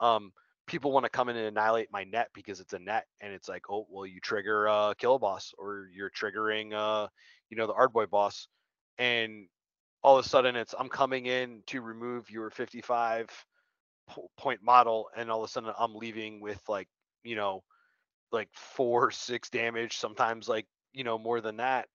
Um 0.00 0.32
people 0.66 0.92
want 0.92 1.04
to 1.04 1.10
come 1.10 1.30
in 1.30 1.36
and 1.36 1.46
annihilate 1.46 1.88
my 1.90 2.04
net 2.04 2.28
because 2.34 2.60
it's 2.60 2.74
a 2.74 2.78
net 2.78 3.06
and 3.22 3.32
it's 3.32 3.48
like 3.48 3.62
oh 3.70 3.86
well 3.90 4.06
you 4.06 4.20
trigger 4.20 4.68
uh 4.68 4.94
kill 4.94 5.18
boss 5.18 5.54
or 5.58 5.88
you're 5.94 6.10
triggering 6.10 6.74
uh 6.74 7.08
you 7.50 7.56
know 7.56 7.66
the 7.66 7.72
Ardboy 7.72 8.10
boss 8.10 8.48
and 8.98 9.46
all 10.02 10.18
of 10.18 10.24
a 10.24 10.28
sudden 10.28 10.56
it's 10.56 10.74
I'm 10.78 10.88
coming 10.88 11.26
in 11.26 11.62
to 11.68 11.80
remove 11.80 12.30
your 12.30 12.50
55 12.50 13.28
point 14.38 14.62
model 14.62 15.08
and 15.16 15.30
all 15.30 15.42
of 15.42 15.48
a 15.48 15.52
sudden 15.52 15.72
i'm 15.78 15.94
leaving 15.94 16.40
with 16.40 16.60
like 16.68 16.88
you 17.24 17.36
know 17.36 17.62
like 18.32 18.48
four 18.54 19.10
six 19.10 19.50
damage 19.50 19.96
sometimes 19.96 20.48
like 20.48 20.66
you 20.92 21.04
know 21.04 21.18
more 21.18 21.40
than 21.40 21.56
that 21.58 21.86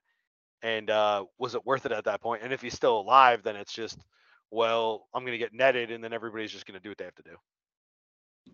and 0.64 0.90
uh 0.90 1.26
was 1.38 1.54
it 1.56 1.66
worth 1.66 1.86
it 1.86 1.92
at 1.92 2.06
that 2.06 2.22
point? 2.22 2.40
point 2.40 2.44
and 2.44 2.54
if 2.54 2.62
he's 2.62 2.74
still 2.74 3.00
alive 3.00 3.44
then 3.44 3.56
it's 3.56 3.74
just 3.74 4.00
well 4.50 5.08
i'm 5.14 5.24
gonna 5.26 5.38
get 5.38 5.54
netted 5.54 5.92
and 5.92 6.04
then 6.04 6.14
everybody's 6.14 6.52
just 6.52 6.66
gonna 6.66 6.80
do 6.80 6.90
what 6.90 6.98
they 6.98 7.04
have 7.06 7.14
to 7.16 7.24
do 7.24 7.36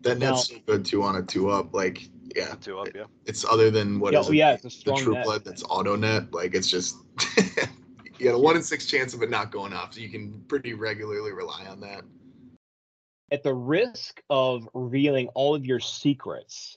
That 0.02 0.18
Now- 0.18 0.30
net's 0.34 0.48
so 0.48 0.56
good 0.66 0.84
too 0.84 1.02
on 1.02 1.16
a 1.16 1.22
two 1.22 1.50
up. 1.50 1.72
Like, 1.74 2.02
yeah, 2.36 2.54
two 2.60 2.78
up 2.78 2.88
yeah 2.94 3.04
it's 3.26 3.44
other 3.44 3.70
than 3.70 3.98
what 4.00 4.12
Yeah, 4.12 4.20
is 4.20 4.28
oh 4.28 4.32
it? 4.32 4.36
yeah, 4.36 4.52
it's 4.52 4.64
a 4.64 4.68
the 4.68 4.70
strong 4.70 4.98
true 4.98 5.14
net. 5.14 5.24
blood 5.24 5.44
that's 5.44 5.62
auto 5.64 5.96
net. 5.96 6.32
Like, 6.32 6.54
it's 6.54 6.68
just 6.68 6.96
you 8.18 8.24
got 8.26 8.34
a 8.34 8.38
one 8.38 8.56
in 8.56 8.62
six 8.62 8.86
chance 8.86 9.14
of 9.14 9.22
it 9.22 9.30
not 9.30 9.50
going 9.52 9.72
off. 9.72 9.94
So 9.94 10.00
you 10.00 10.08
can 10.08 10.42
pretty 10.48 10.74
regularly 10.74 11.32
rely 11.32 11.66
on 11.66 11.80
that. 11.80 12.02
At 13.32 13.42
the 13.42 13.54
risk 13.54 14.22
of 14.30 14.68
revealing 14.74 15.28
all 15.28 15.54
of 15.54 15.64
your 15.66 15.80
secrets, 15.80 16.76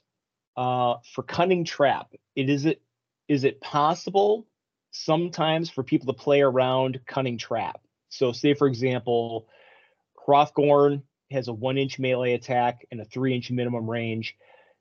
uh, 0.58 0.96
for 1.14 1.24
cunning 1.24 1.64
trap, 1.66 2.14
it 2.36 2.50
is 2.50 2.66
it 2.66 2.82
is 3.28 3.44
it 3.46 3.60
possible 3.62 4.46
sometimes 4.94 5.70
for 5.70 5.84
people 5.84 6.14
to 6.14 6.18
play 6.18 6.42
around 6.42 7.02
cunning 7.06 7.38
trap? 7.38 7.82
So 8.10 8.32
say 8.32 8.54
for 8.54 8.68
example, 8.68 9.48
Hrothgorn 10.26 11.04
has 11.32 11.50
a 11.50 11.54
one 11.54 11.78
inch 11.78 12.00
melee 12.00 12.34
attack 12.34 12.86
and 12.92 13.02
a 13.02 13.06
three 13.06 13.36
inch 13.36 13.52
minimum 13.52 13.90
range. 13.90 14.38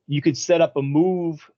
You 0.07 0.23
could 0.23 0.37
set 0.39 0.61
up 0.61 0.77
a 0.77 0.83
move 0.83 1.51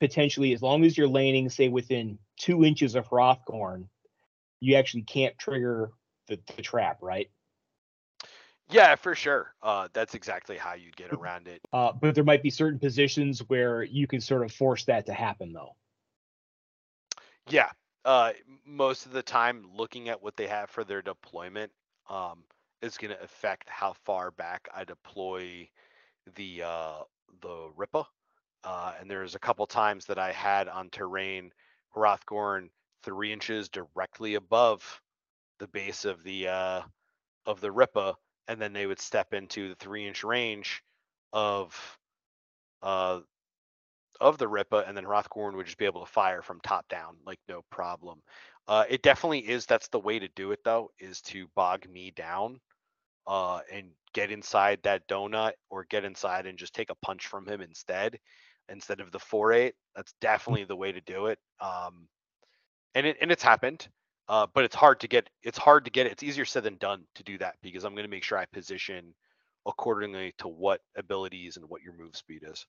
potentially 0.00 0.52
as 0.54 0.62
long 0.62 0.84
as 0.84 0.96
you're 0.96 1.08
laning, 1.08 1.48
say 1.50 1.68
within 1.68 2.18
two 2.36 2.64
inches 2.64 2.94
of 2.94 3.06
Hrothgorn, 3.08 3.88
you 4.60 4.76
actually 4.76 5.02
can't 5.02 5.36
trigger 5.38 5.90
the, 6.28 6.38
the 6.56 6.62
trap, 6.62 6.98
right? 7.02 7.30
yeah 8.70 8.94
for 8.96 9.14
sure 9.14 9.54
uh 9.62 9.88
that's 9.94 10.14
exactly 10.14 10.58
how 10.58 10.74
you'd 10.74 10.94
get 10.94 11.10
around 11.10 11.48
it 11.48 11.58
Uh, 11.72 11.90
but 11.90 12.14
there 12.14 12.22
might 12.24 12.42
be 12.42 12.50
certain 12.50 12.78
positions 12.78 13.40
where 13.48 13.82
you 13.82 14.06
can 14.06 14.20
sort 14.20 14.44
of 14.44 14.52
force 14.52 14.84
that 14.84 15.06
to 15.06 15.12
happen, 15.14 15.54
though. 15.54 15.74
Yeah. 17.48 17.70
Uh, 18.08 18.32
most 18.64 19.04
of 19.04 19.12
the 19.12 19.22
time, 19.22 19.66
looking 19.76 20.08
at 20.08 20.22
what 20.22 20.34
they 20.34 20.46
have 20.46 20.70
for 20.70 20.82
their 20.82 21.02
deployment 21.02 21.70
um, 22.08 22.42
is 22.80 22.96
going 22.96 23.14
to 23.14 23.22
affect 23.22 23.68
how 23.68 23.92
far 23.92 24.30
back 24.30 24.66
I 24.74 24.84
deploy 24.84 25.68
the 26.34 26.62
uh, 26.62 27.00
the 27.42 27.68
Rippa. 27.76 28.06
Uh, 28.64 28.92
and 28.98 29.10
there's 29.10 29.34
a 29.34 29.38
couple 29.38 29.66
times 29.66 30.06
that 30.06 30.18
I 30.18 30.32
had 30.32 30.68
on 30.68 30.88
terrain 30.88 31.52
Hrothgorn 31.94 32.70
three 33.02 33.30
inches 33.30 33.68
directly 33.68 34.36
above 34.36 35.02
the 35.58 35.68
base 35.68 36.06
of 36.06 36.24
the 36.24 36.48
uh, 36.48 36.80
of 37.44 37.60
the 37.60 37.70
Ripa, 37.70 38.16
and 38.48 38.58
then 38.58 38.72
they 38.72 38.86
would 38.86 39.00
step 39.00 39.34
into 39.34 39.68
the 39.68 39.74
three 39.74 40.08
inch 40.08 40.24
range 40.24 40.82
of 41.34 41.98
uh, 42.80 43.20
of 44.20 44.38
the 44.38 44.46
Rippa, 44.48 44.88
and 44.88 44.96
then 44.96 45.04
Hrothgorn 45.04 45.54
would 45.54 45.66
just 45.66 45.78
be 45.78 45.84
able 45.86 46.04
to 46.04 46.12
fire 46.12 46.42
from 46.42 46.60
top 46.62 46.88
down, 46.88 47.16
like 47.26 47.38
no 47.48 47.62
problem. 47.70 48.20
Uh, 48.66 48.84
it 48.88 49.02
definitely 49.02 49.40
is. 49.48 49.66
That's 49.66 49.88
the 49.88 50.00
way 50.00 50.18
to 50.18 50.28
do 50.36 50.52
it, 50.52 50.60
though, 50.64 50.90
is 50.98 51.20
to 51.22 51.48
bog 51.54 51.88
me 51.88 52.10
down, 52.10 52.60
uh, 53.26 53.60
and 53.72 53.90
get 54.14 54.30
inside 54.30 54.80
that 54.82 55.06
donut, 55.08 55.52
or 55.70 55.84
get 55.90 56.04
inside 56.04 56.46
and 56.46 56.58
just 56.58 56.74
take 56.74 56.90
a 56.90 56.96
punch 56.96 57.26
from 57.26 57.46
him 57.46 57.60
instead, 57.60 58.18
instead 58.68 59.00
of 59.00 59.12
the 59.12 59.18
four 59.18 59.52
eight. 59.52 59.74
That's 59.96 60.14
definitely 60.20 60.64
the 60.64 60.76
way 60.76 60.92
to 60.92 61.00
do 61.02 61.26
it. 61.26 61.38
Um, 61.60 62.08
and 62.94 63.06
it 63.06 63.16
and 63.20 63.30
it's 63.30 63.42
happened, 63.42 63.88
uh, 64.28 64.46
but 64.54 64.64
it's 64.64 64.74
hard 64.74 65.00
to 65.00 65.08
get. 65.08 65.28
It's 65.42 65.58
hard 65.58 65.84
to 65.84 65.90
get 65.90 66.06
it. 66.06 66.12
It's 66.12 66.22
easier 66.22 66.44
said 66.44 66.64
than 66.64 66.76
done 66.78 67.04
to 67.16 67.22
do 67.24 67.38
that 67.38 67.56
because 67.62 67.84
I'm 67.84 67.94
going 67.94 68.04
to 68.04 68.10
make 68.10 68.24
sure 68.24 68.38
I 68.38 68.46
position 68.46 69.14
accordingly 69.66 70.34
to 70.38 70.48
what 70.48 70.80
abilities 70.96 71.56
and 71.56 71.68
what 71.68 71.82
your 71.82 71.94
move 71.94 72.16
speed 72.16 72.42
is. 72.46 72.66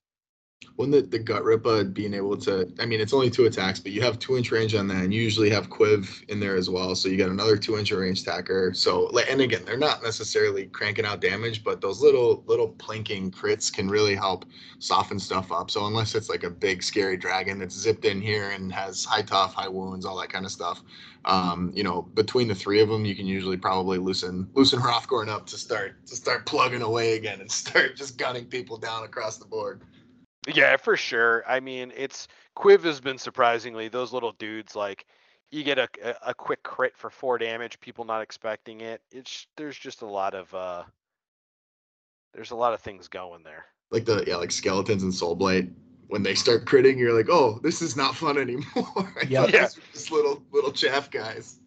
When 0.80 0.90
the, 0.90 1.02
the 1.02 1.18
Gutrippa 1.18 1.92
being 1.92 2.14
able 2.14 2.38
to, 2.38 2.72
I 2.78 2.86
mean, 2.86 3.02
it's 3.02 3.12
only 3.12 3.28
two 3.28 3.44
attacks, 3.44 3.78
but 3.78 3.92
you 3.92 4.00
have 4.00 4.18
two 4.18 4.38
inch 4.38 4.50
range 4.50 4.74
on 4.74 4.88
that, 4.88 5.04
and 5.04 5.12
you 5.12 5.20
usually 5.20 5.50
have 5.50 5.68
quiv 5.68 6.26
in 6.30 6.40
there 6.40 6.56
as 6.56 6.70
well. 6.70 6.94
So 6.94 7.10
you 7.10 7.18
got 7.18 7.28
another 7.28 7.58
two 7.58 7.76
inch 7.76 7.92
range 7.92 8.24
tacker. 8.24 8.72
So, 8.72 9.10
and 9.28 9.42
again, 9.42 9.62
they're 9.66 9.76
not 9.76 10.02
necessarily 10.02 10.66
cranking 10.68 11.04
out 11.04 11.20
damage, 11.20 11.64
but 11.64 11.82
those 11.82 12.00
little 12.00 12.42
little 12.46 12.70
plinking 12.78 13.30
crits 13.30 13.70
can 13.70 13.90
really 13.90 14.14
help 14.14 14.46
soften 14.78 15.18
stuff 15.18 15.52
up. 15.52 15.70
So 15.70 15.86
unless 15.86 16.14
it's 16.14 16.30
like 16.30 16.44
a 16.44 16.50
big 16.50 16.82
scary 16.82 17.18
dragon 17.18 17.58
that's 17.58 17.74
zipped 17.74 18.06
in 18.06 18.20
here 18.20 18.48
and 18.50 18.72
has 18.72 19.04
high 19.04 19.22
tough, 19.22 19.52
high 19.52 19.68
wounds, 19.68 20.06
all 20.06 20.18
that 20.18 20.30
kind 20.30 20.46
of 20.46 20.50
stuff, 20.50 20.82
um, 21.26 21.72
you 21.74 21.84
know, 21.84 22.02
between 22.14 22.48
the 22.48 22.54
three 22.54 22.80
of 22.80 22.88
them, 22.88 23.04
you 23.04 23.14
can 23.14 23.26
usually 23.26 23.58
probably 23.58 23.98
loosen 23.98 24.48
loosen 24.54 24.80
Hrothgorn 24.80 25.28
up 25.28 25.44
to 25.48 25.58
start 25.58 26.06
to 26.06 26.16
start 26.16 26.46
plugging 26.46 26.80
away 26.80 27.16
again 27.16 27.40
and 27.40 27.50
start 27.52 27.96
just 27.96 28.16
gunning 28.16 28.46
people 28.46 28.78
down 28.78 29.04
across 29.04 29.36
the 29.36 29.44
board. 29.46 29.82
Yeah, 30.48 30.76
for 30.76 30.96
sure. 30.96 31.44
I 31.46 31.60
mean, 31.60 31.92
it's 31.96 32.28
Quiv 32.56 32.82
has 32.84 33.00
been 33.00 33.18
surprisingly 33.18 33.88
those 33.88 34.12
little 34.12 34.32
dudes 34.32 34.74
like 34.74 35.06
you 35.50 35.62
get 35.64 35.78
a 35.78 35.88
a, 36.02 36.14
a 36.28 36.34
quick 36.34 36.62
crit 36.62 36.96
for 36.96 37.10
four 37.10 37.38
damage, 37.38 37.78
people 37.80 38.04
not 38.04 38.22
expecting 38.22 38.80
it. 38.80 39.02
It's 39.10 39.46
there's 39.56 39.78
just 39.78 40.02
a 40.02 40.06
lot 40.06 40.34
of 40.34 40.52
uh 40.54 40.84
there's 42.32 42.52
a 42.52 42.56
lot 42.56 42.72
of 42.74 42.80
things 42.80 43.08
going 43.08 43.42
there. 43.42 43.66
like 43.90 44.04
the 44.04 44.24
yeah 44.26 44.36
like 44.36 44.52
skeletons 44.52 45.02
and 45.02 45.12
soul 45.12 45.34
blade. 45.34 45.74
when 46.08 46.22
they 46.22 46.34
start 46.34 46.64
critting 46.64 46.96
you're 46.96 47.12
like 47.16 47.28
oh 47.30 47.58
this 47.62 47.82
is 47.82 47.96
not 47.96 48.16
fun 48.16 48.38
anymore 48.46 48.64
I 49.20 49.26
Yeah. 49.28 49.46
Yeah. 49.46 49.62
these 49.62 49.78
just 49.92 50.10
little 50.12 50.42
little 50.52 50.72
chaff 50.72 51.10
guys 51.10 51.58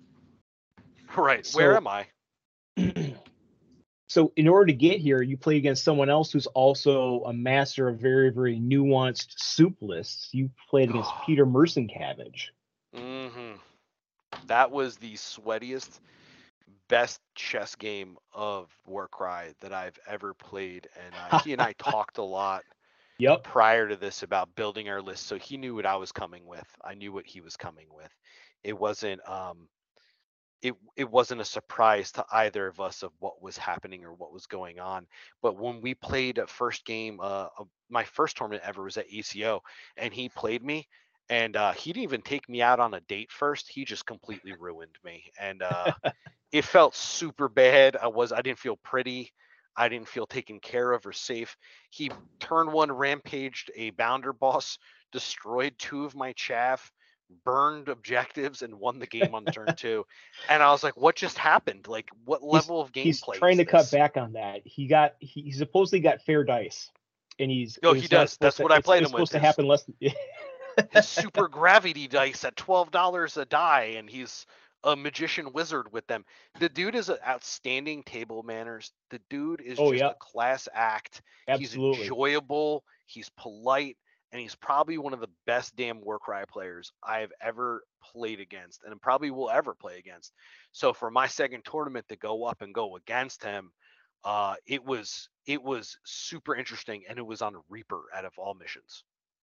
Right. 1.16 1.48
Where 1.54 1.76
am 1.76 1.88
I? 1.88 2.08
so 4.14 4.32
in 4.38 4.48
order 4.48 4.68
to 4.68 4.74
get 4.74 5.00
here, 5.02 5.22
you 5.22 5.38
play 5.38 5.58
against 5.58 5.84
someone 5.84 6.10
else 6.10 6.32
who's 6.32 6.48
also 6.48 7.24
a 7.26 7.34
master 7.34 7.90
of 7.90 8.00
very, 8.00 8.30
very 8.32 8.60
nuanced 8.60 9.34
soup 9.38 9.76
lists. 9.82 10.30
You 10.34 10.50
played 10.70 10.90
against 10.90 11.20
Peter 11.20 11.46
Mercencabbage. 11.46 12.50
hmm 12.94 13.54
That 14.48 14.72
was 14.72 14.98
the 14.98 15.14
sweatiest, 15.16 16.00
best 16.88 17.22
chess 17.36 17.76
game 17.76 18.18
of 18.34 18.70
Warcry 18.86 19.54
that 19.62 19.74
I've 19.74 20.00
ever 20.08 20.34
played, 20.34 20.88
and 21.06 21.18
uh, 21.18 21.30
he 21.30 21.54
and 21.54 21.62
I 21.62 21.74
talked 21.78 22.18
a 22.18 22.24
lot 22.24 22.64
Yep. 23.20 23.44
prior 23.44 23.88
to 23.88 23.96
this 23.96 24.24
about 24.24 24.56
building 24.56 24.90
our 24.90 25.02
list, 25.02 25.26
so 25.28 25.38
he 25.38 25.58
knew 25.58 25.76
what 25.76 25.86
I 25.86 25.96
was 25.98 26.12
coming 26.12 26.46
with. 26.46 26.68
I 26.84 26.96
knew 26.96 27.12
what 27.12 27.26
he 27.28 27.42
was 27.42 27.58
coming 27.58 27.88
with. 27.94 28.12
It 28.64 28.78
wasn't 28.78 29.28
um, 29.28 29.68
it 30.64 30.76
it 30.96 31.12
wasn't 31.12 31.42
a 31.42 31.46
surprise 31.46 32.12
to 32.14 32.26
either 32.32 32.68
of 32.68 32.80
us 32.80 33.04
of 33.04 33.12
what 33.20 33.42
was 33.42 33.58
happening 33.58 34.06
or 34.06 34.14
what 34.14 34.32
was 34.34 34.48
going 34.48 34.80
on. 34.80 35.06
But 35.42 35.58
when 35.60 35.82
we 35.82 35.94
played 35.94 36.38
a 36.38 36.48
first 36.48 36.86
game, 36.86 37.20
uh, 37.22 37.48
my 37.90 38.06
first 38.06 38.38
tournament 38.38 38.64
ever 38.66 38.84
was 38.84 38.98
at 38.98 39.12
ECO, 39.12 39.62
and 39.98 40.14
he 40.14 40.30
played 40.30 40.64
me, 40.64 40.88
and 41.30 41.58
uh, 41.58 41.74
he 41.74 41.92
didn't 41.92 42.06
even 42.06 42.22
take 42.22 42.48
me 42.48 42.62
out 42.62 42.80
on 42.80 42.94
a 42.94 43.02
date 43.02 43.32
first. 43.32 43.70
He 43.70 43.84
just 43.84 44.06
completely 44.06 44.54
ruined 44.58 44.98
me, 45.04 45.26
and 45.38 45.62
uh, 45.62 45.92
it 46.54 46.64
felt 46.64 46.96
super 46.96 47.50
bad. 47.50 47.98
I 47.98 48.08
was 48.08 48.32
I 48.32 48.42
didn't 48.42 48.60
feel 48.60 48.78
pretty. 48.78 49.34
I 49.76 49.90
didn't 49.90 50.08
feel 50.08 50.28
taken 50.28 50.62
care 50.62 50.94
of 50.94 51.06
or 51.06 51.12
safe. 51.12 51.58
He 51.90 52.10
turn 52.40 52.72
one 52.72 52.92
rampaged 52.92 53.70
a 53.76 53.90
bounder 53.90 54.32
boss, 54.32 54.78
destroyed 55.12 55.74
two 55.78 56.06
of 56.06 56.16
my 56.16 56.32
chaff, 56.34 56.93
burned 57.44 57.90
objectives, 57.90 58.62
and 58.62 58.80
won 58.80 59.00
the 59.00 59.08
game 59.08 59.34
on 59.34 59.46
turn 59.46 59.74
two. 59.78 60.06
And 60.50 60.62
I 60.62 60.72
was 60.72 60.84
like, 60.84 60.98
what 60.98 61.16
just 61.16 61.38
happened? 61.38 61.88
Like, 61.88 62.10
what 62.26 62.44
level 62.44 62.82
of 62.82 62.92
gameplay? 62.92 63.04
He's 63.04 63.22
trying 63.22 63.58
to 63.58 63.66
cut 63.66 63.90
back 63.92 64.18
on 64.18 64.34
that. 64.34 64.62
He 64.66 64.88
got 64.88 65.16
he, 65.20 65.42
he 65.42 65.52
supposedly 65.52 66.00
got 66.00 66.22
fair 66.22 66.44
dice, 66.44 66.90
and 67.40 67.50
he's 67.50 67.80
oh, 67.84 67.94
no, 67.94 67.94
he 67.94 68.08
does. 68.08 68.38
That's 68.38 68.58
to, 68.58 68.64
what 68.64 68.72
I 68.72 68.80
played 68.82 69.00
him 69.00 69.06
with. 69.06 69.12
supposed 69.12 69.32
to 69.34 69.40
happen 69.40 69.68
less. 69.68 69.84
Than... 69.84 70.12
his 70.92 71.08
super 71.08 71.48
gravity 71.48 72.08
dice 72.08 72.44
at 72.44 72.56
twelve 72.56 72.92
dollars 72.92 73.38
a 73.38 73.46
die, 73.46 73.96
and 73.98 74.10
he's 74.10 74.46
a 74.84 74.96
magician 74.96 75.52
wizard 75.54 75.92
with 75.92 76.06
them. 76.08 76.26
The 76.60 76.70
dude 76.70 76.96
is 76.96 77.10
an 77.10 77.18
outstanding 77.26 78.04
table 78.04 78.44
manners. 78.44 78.92
The 79.10 79.20
dude 79.30 79.62
is 79.62 79.80
Oh, 79.80 79.92
just 79.92 80.04
yeah. 80.04 80.10
a 80.10 80.16
class 80.16 80.68
act. 80.74 81.22
Absolutely. 81.48 81.98
He's 81.98 82.04
enjoyable. 82.10 82.84
He's 83.06 83.30
polite, 83.30 83.98
and 84.34 84.42
he's 84.42 84.56
probably 84.56 84.98
one 84.98 85.14
of 85.14 85.20
the 85.20 85.30
best 85.46 85.76
damn 85.76 86.02
Warcry 86.02 86.44
players 86.50 86.92
I've 87.04 87.32
ever 87.40 87.84
played 88.04 88.40
against, 88.40 88.82
and 88.84 89.00
probably 89.00 89.30
will 89.30 89.52
ever 89.52 89.76
play 89.76 90.00
against. 90.00 90.34
So 90.72 90.92
for 90.92 91.12
my 91.12 91.28
second 91.28 91.64
tournament 91.64 92.10
to 92.10 92.16
go 92.16 92.44
up 92.46 92.64
and 92.64 92.74
go 92.74 92.96
against 92.96 93.44
him, 93.44 93.72
uh, 94.24 94.56
it 94.66 94.84
was 94.84 95.30
it 95.46 95.62
was 95.62 95.98
super 96.04 96.56
interesting, 96.56 97.04
and 97.08 97.20
it 97.20 97.26
was 97.26 97.44
on 97.44 97.54
Reaper 97.70 98.02
out 98.16 98.26
of 98.26 98.34
all 98.38 98.56
missions. 98.56 99.04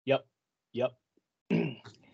Yep. 0.03 0.25
Yep. 0.73 0.91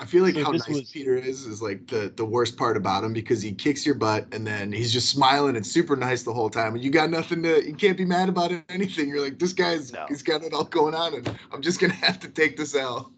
I 0.02 0.06
feel 0.06 0.24
like 0.24 0.34
So 0.34 0.44
how 0.44 0.52
nice 0.52 0.68
was- 0.68 0.92
Peter 0.92 1.16
is 1.16 1.46
is 1.46 1.62
like 1.62 1.86
the 1.86 2.12
the 2.16 2.26
worst 2.26 2.58
part 2.58 2.76
about 2.76 3.04
him 3.04 3.14
because 3.14 3.40
he 3.42 3.54
kicks 3.54 3.86
your 3.86 3.94
butt 3.94 4.26
and 4.34 4.46
then 4.46 4.72
he's 4.72 4.92
just 4.92 5.10
smiling 5.12 5.56
and 5.56 5.66
super 5.66 5.96
nice 5.96 6.24
the 6.24 6.34
whole 6.34 6.50
time 6.50 6.74
and 6.74 6.84
you 6.84 6.90
got 6.90 7.12
nothing 7.12 7.44
to 7.44 7.64
you 7.64 7.76
can't 7.76 7.98
be 7.98 8.04
mad 8.06 8.28
about 8.28 8.52
anything. 8.70 9.08
You're 9.08 9.22
like 9.22 9.38
this 9.38 9.54
guy's 9.54 9.94
No. 9.94 10.06
he's 10.10 10.24
got 10.24 10.44
it 10.44 10.54
all 10.54 10.64
going 10.64 10.96
on 10.96 11.14
and 11.14 11.40
I'm 11.54 11.62
just 11.62 11.80
gonna 11.80 11.94
have 11.94 12.20
to 12.22 12.30
take 12.30 12.58
this 12.58 12.76
out. 12.76 13.12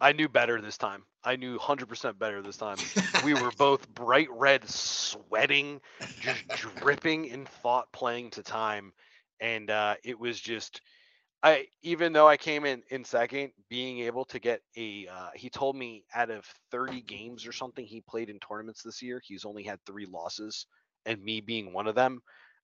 I 0.00 0.12
knew 0.12 0.28
better 0.28 0.60
this 0.62 0.78
time. 0.78 1.04
I 1.24 1.36
knew 1.36 1.58
100% 1.58 2.18
better 2.18 2.42
this 2.42 2.56
time. 2.56 2.76
we 3.24 3.32
were 3.34 3.50
both 3.58 3.88
bright 3.94 4.28
red, 4.30 4.68
sweating, 4.68 5.80
just 6.20 6.42
dripping 6.76 7.26
in 7.26 7.46
thought, 7.46 7.90
playing 7.92 8.30
to 8.32 8.42
time, 8.42 8.92
and 9.40 9.70
uh, 9.70 9.94
it 10.04 10.18
was 10.18 10.38
just. 10.40 10.80
I 11.44 11.66
even 11.82 12.14
though 12.14 12.26
I 12.26 12.38
came 12.38 12.64
in 12.64 12.82
in 12.88 13.04
second, 13.04 13.52
being 13.68 14.00
able 14.00 14.24
to 14.26 14.38
get 14.38 14.62
a. 14.78 15.06
Uh, 15.06 15.28
he 15.34 15.50
told 15.50 15.76
me 15.76 16.04
out 16.14 16.30
of 16.30 16.46
30 16.70 17.02
games 17.02 17.46
or 17.46 17.52
something 17.52 17.84
he 17.84 18.00
played 18.00 18.30
in 18.30 18.40
tournaments 18.40 18.82
this 18.82 19.02
year, 19.02 19.20
he's 19.22 19.44
only 19.44 19.62
had 19.62 19.78
three 19.84 20.06
losses, 20.06 20.66
and 21.04 21.22
me 21.22 21.42
being 21.42 21.72
one 21.72 21.86
of 21.86 21.94
them. 21.94 22.20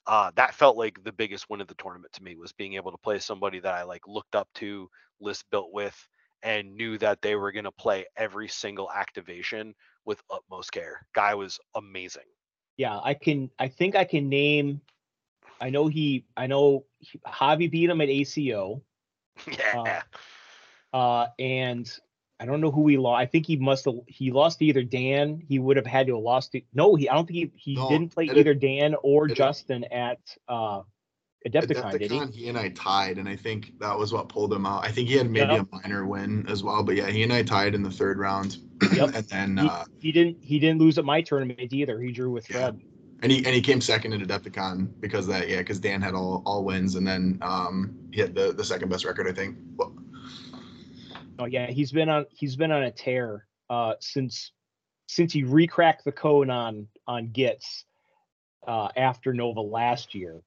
Uh, 0.07 0.31
that 0.35 0.55
felt 0.55 0.79
like 0.79 1.05
the 1.05 1.13
biggest 1.13 1.51
win 1.51 1.61
of 1.61 1.67
the 1.67 1.75
tournament 1.75 2.11
to 2.15 2.23
me 2.23 2.37
was 2.37 2.53
being 2.53 2.73
able 2.75 2.91
to 2.91 2.97
play 2.97 3.19
somebody 3.19 3.61
that 3.61 3.75
I 3.75 3.83
like 3.83 4.09
looked 4.09 4.35
up 4.35 4.49
to, 4.55 4.89
list 5.21 5.45
built 5.51 5.73
with, 5.75 6.09
and 6.43 6.75
knew 6.75 6.97
that 6.99 7.21
they 7.21 7.37
were 7.37 7.53
going 7.53 7.65
to 7.65 7.73
play 7.73 8.07
every 8.17 8.49
single 8.49 8.91
activation 8.91 9.75
with 10.07 10.23
utmost 10.31 10.73
care. 10.73 11.07
Guy 11.15 11.35
was 11.35 11.61
amazing. 11.75 12.23
Yeah, 12.79 12.99
I 13.05 13.13
can. 13.13 13.51
I 13.59 13.69
think 13.69 13.95
I 13.95 14.05
can 14.05 14.31
name. 14.31 14.81
I 15.61 15.71
know 15.71 15.89
he. 15.89 16.25
I 16.37 16.47
know 16.47 16.85
he, 16.99 17.19
Javi 17.27 17.71
beat 17.71 17.91
him 17.91 18.01
at 18.01 18.09
ACO. 18.09 18.83
Yeah. 19.47 20.03
Uh, 20.93 21.27
and 21.39 21.91
I 22.41 22.47
don't 22.47 22.61
know 22.61 22.71
who 22.71 22.89
he 22.89 22.97
lost. 22.97 23.21
I 23.21 23.27
think 23.27 23.47
he 23.47 23.57
must 23.57 23.85
have. 23.85 23.95
He 24.07 24.31
lost 24.33 24.59
to 24.61 24.65
either 24.65 24.83
Dan. 24.83 25.41
He 25.47 25.59
would 25.59 25.77
have 25.77 25.87
had 25.87 26.07
to 26.09 26.15
have 26.17 26.23
lost 26.23 26.53
to. 26.53 26.63
No, 26.75 26.95
he. 26.97 27.09
I 27.09 27.15
don't 27.15 27.27
think 27.27 27.53
he. 27.55 27.73
He 27.73 27.75
No, 27.77 27.89
didn't 27.89 28.13
play 28.15 28.29
at 28.29 28.37
a- 28.37 28.41
either 28.41 28.55
Dan 28.55 28.95
or 29.03 29.27
at 29.27 29.33
a- 29.33 29.35
Justin 29.35 29.85
at 29.85 30.19
uh, 30.49 30.83
Adepticon, 31.47 31.99
did 31.99 32.11
he? 32.11 32.19
He 32.43 32.49
and 32.49 32.59
I 32.59 32.71
tied, 32.71 33.19
and 33.19 33.29
I 33.29 33.37
think 33.37 33.79
that 33.81 33.97
was 33.99 34.13
what 34.13 34.29
pulled 34.29 34.53
him 34.53 34.67
out. 34.67 34.85
I 34.85 34.91
think 34.91 35.09
he 35.09 35.17
had 35.17 35.31
maybe 35.31 35.53
Yep. 35.53 35.67
a 35.73 35.77
minor 35.77 36.07
win 36.07 36.45
as 36.49 36.63
well, 36.63 36.83
but 36.83 36.97
yeah, 36.97 37.07
he 37.09 37.23
and 37.23 37.33
I 37.33 37.43
tied 37.43 37.75
in 37.75 37.83
the 37.83 37.91
third 37.91 38.19
round. 38.19 38.59
Yep. 38.95 39.11
and 39.15 39.25
then 39.27 39.57
He, 39.59 39.69
uh, 39.69 39.85
he 40.01 40.13
didn't. 40.13 40.39
He 40.43 40.59
didn't 40.59 40.81
lose 40.81 40.99
at 40.99 41.05
my 41.05 41.21
tournament 41.23 41.73
either. 41.73 42.01
He 42.01 42.11
drew 42.13 42.31
with 42.31 42.49
Yeah. 42.51 42.73
Fred. 43.21 43.31
and 43.31 43.33
he 43.33 43.47
and 43.47 43.55
he 43.55 43.61
came 43.61 43.81
second 43.81 44.13
in 44.13 44.21
Adepticon 44.21 44.89
because 45.01 45.29
of 45.29 45.35
that 45.35 45.49
yeah, 45.49 45.59
because 45.59 45.79
Dan 45.79 46.01
had 46.01 46.15
all 46.15 46.43
all 46.47 46.65
wins, 46.65 46.95
and 46.97 47.07
then 47.07 47.39
um 47.43 47.95
he 48.13 48.21
had 48.21 48.35
the 48.35 48.53
the 48.53 48.65
second 48.65 48.89
best 48.89 49.05
record, 49.05 49.29
I 49.29 49.33
think. 49.33 49.57
Well, 49.77 49.95
Oh 51.39 51.47
yeah, 51.47 51.71
he's 51.71 51.91
been 51.91 52.11
on. 52.11 52.27
He's 52.31 52.55
been 52.57 52.71
on 52.71 52.83
a 52.83 52.91
tear 52.91 53.47
uh, 53.71 53.95
since 53.99 54.53
since 55.09 55.33
he 55.33 55.43
recracked 55.43 56.05
the 56.05 56.13
code 56.13 56.51
on 56.51 56.87
on 57.07 57.31
Gits 57.33 57.87
uh, 58.69 58.89
after 58.95 59.33
Nova 59.33 59.61
last 59.61 60.15
year. 60.15 60.43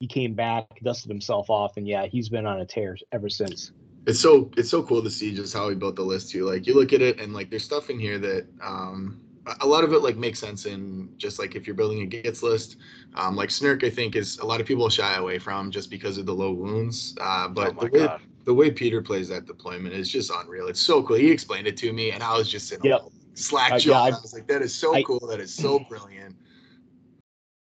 He 0.00 0.08
came 0.08 0.34
back, 0.34 0.66
dusted 0.82 1.08
himself 1.08 1.50
off, 1.50 1.76
and 1.76 1.86
yeah, 1.86 2.06
he's 2.06 2.28
been 2.28 2.46
on 2.46 2.60
a 2.60 2.66
tear 2.66 2.96
ever 3.12 3.28
since. 3.28 3.70
it's 4.06 4.18
so 4.18 4.50
it's 4.56 4.68
so 4.68 4.82
cool 4.82 5.02
to 5.04 5.10
see 5.10 5.32
just 5.32 5.54
how 5.54 5.68
he 5.68 5.76
built 5.76 5.94
the 5.94 6.02
list 6.02 6.30
too. 6.30 6.44
Like 6.44 6.66
you 6.66 6.74
look 6.74 6.92
at 6.92 7.00
it 7.00 7.20
and 7.20 7.32
like 7.32 7.48
there's 7.48 7.64
stuff 7.64 7.88
in 7.88 8.00
here 8.00 8.18
that 8.18 8.46
um 8.60 9.20
a- 9.60 9.66
lot 9.66 9.84
of 9.84 9.92
it 9.92 10.00
like 10.02 10.16
makes 10.16 10.38
sense 10.38 10.66
in 10.66 11.08
just 11.16 11.38
like 11.38 11.54
if 11.54 11.66
you're 11.66 11.76
building 11.76 12.02
a 12.02 12.06
Gitz 12.06 12.42
list. 12.42 12.76
Um 13.14 13.36
like 13.36 13.50
Snirk 13.50 13.84
I 13.84 13.90
think 13.90 14.16
is 14.16 14.38
a 14.38 14.44
lot 14.46 14.60
of 14.60 14.66
people 14.66 14.88
shy 14.88 15.14
away 15.16 15.38
from 15.38 15.70
just 15.70 15.90
because 15.90 16.18
of 16.18 16.26
the 16.26 16.34
low 16.34 16.52
wounds. 16.52 17.14
Uh 17.20 17.48
but 17.48 17.76
oh 17.78 17.86
the 17.86 17.90
way 18.00 18.08
the 18.44 18.54
way 18.54 18.70
Peter 18.70 19.00
plays 19.02 19.28
that 19.28 19.46
deployment 19.46 19.94
is 19.94 20.10
just 20.10 20.30
unreal. 20.34 20.68
It's 20.68 20.80
so 20.80 21.02
cool. 21.02 21.16
He 21.16 21.30
explained 21.30 21.66
it 21.66 21.76
to 21.78 21.92
me 21.92 22.10
and 22.12 22.22
I 22.22 22.36
was 22.36 22.50
just 22.50 22.72
in 22.72 22.80
a 22.82 22.88
Yep. 22.88 23.02
slack 23.34 23.72
Uh, 23.72 23.74
yeah, 23.76 23.80
jaw. 23.80 24.04
I- 24.04 24.08
I 24.08 24.20
was 24.20 24.34
like, 24.34 24.46
that 24.48 24.62
is 24.62 24.74
so 24.74 24.94
I- 24.94 25.02
cool. 25.02 25.26
That 25.28 25.40
is 25.40 25.54
so 25.54 25.78
brilliant. 25.88 26.36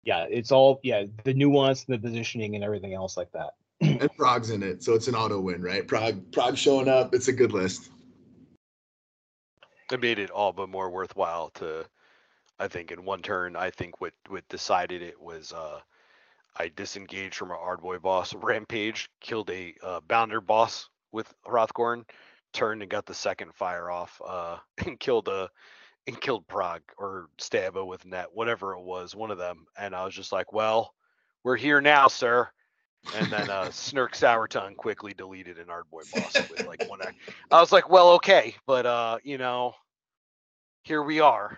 Yeah, 0.05 0.25
it's 0.29 0.51
all 0.51 0.79
yeah 0.83 1.05
the 1.23 1.33
nuance, 1.33 1.85
and 1.85 1.93
the 1.95 1.99
positioning, 1.99 2.55
and 2.55 2.63
everything 2.63 2.93
else 2.93 3.15
like 3.15 3.31
that. 3.31 3.55
And 3.81 4.09
Prog's 4.17 4.49
in 4.49 4.61
it, 4.61 4.83
so 4.83 4.95
it's 4.95 5.07
an 5.07 5.15
auto 5.15 5.39
win, 5.39 5.61
right? 5.61 5.87
Prog 5.87 6.29
Prog 6.33 6.57
showing 6.57 6.89
up. 6.89 7.15
It's 7.15 7.29
a 7.29 7.33
good 7.33 7.53
list. 7.53 7.91
It 9.93 10.01
made 10.01 10.17
it 10.17 10.31
all 10.31 10.51
but 10.51 10.69
more 10.69 10.89
worthwhile 10.89 11.51
to 11.51 11.85
I 12.59 12.67
think 12.67 12.91
in 12.91 13.05
one 13.05 13.21
turn, 13.21 13.55
I 13.55 13.69
think 13.69 14.01
what 14.01 14.13
what 14.27 14.47
decided 14.49 15.03
it 15.03 15.21
was 15.21 15.53
uh 15.53 15.81
I 16.55 16.71
disengaged 16.75 17.35
from 17.35 17.51
an 17.51 17.57
Ardboy 17.57 18.01
boss, 18.01 18.33
rampage, 18.41 19.09
killed 19.21 19.51
a 19.51 19.75
uh, 19.83 19.99
bounder 20.07 20.41
boss 20.41 20.89
with 21.11 21.31
Hrothgorn, 21.45 22.05
turned 22.53 22.81
and 22.81 22.89
got 22.89 23.05
the 23.05 23.13
second 23.13 23.53
fire 23.53 23.91
off, 23.91 24.19
uh, 24.25 24.57
and 24.85 24.99
killed 24.99 25.27
a 25.27 25.49
and 26.07 26.19
killed 26.19 26.47
Prog 26.47 26.81
or 26.97 27.27
Staba 27.37 27.85
with 27.85 28.03
net, 28.03 28.27
whatever 28.33 28.73
it 28.73 28.81
was, 28.81 29.15
one 29.15 29.29
of 29.29 29.37
them. 29.37 29.67
And 29.77 29.95
I 29.95 30.03
was 30.05 30.15
just 30.15 30.31
like, 30.31 30.51
well, 30.51 30.95
we're 31.43 31.55
here 31.55 31.81
now, 31.81 32.07
sir. 32.07 32.49
And 33.15 33.27
then 33.27 33.49
uh, 33.49 33.69
Snirk 33.71 34.13
Sourtongue 34.13 34.75
quickly 34.75 35.13
deleted 35.13 35.59
an 35.59 35.67
Ardboy 35.67 36.11
boss 36.11 36.49
with 36.49 36.65
like 36.65 36.89
one. 36.89 37.01
Act. 37.01 37.15
I 37.51 37.59
was 37.61 37.71
like, 37.71 37.89
well, 37.89 38.09
okay, 38.13 38.55
but 38.65 38.85
uh, 38.85 39.17
you 39.23 39.37
know, 39.37 39.75
here 40.83 41.01
we 41.01 41.19
are. 41.19 41.57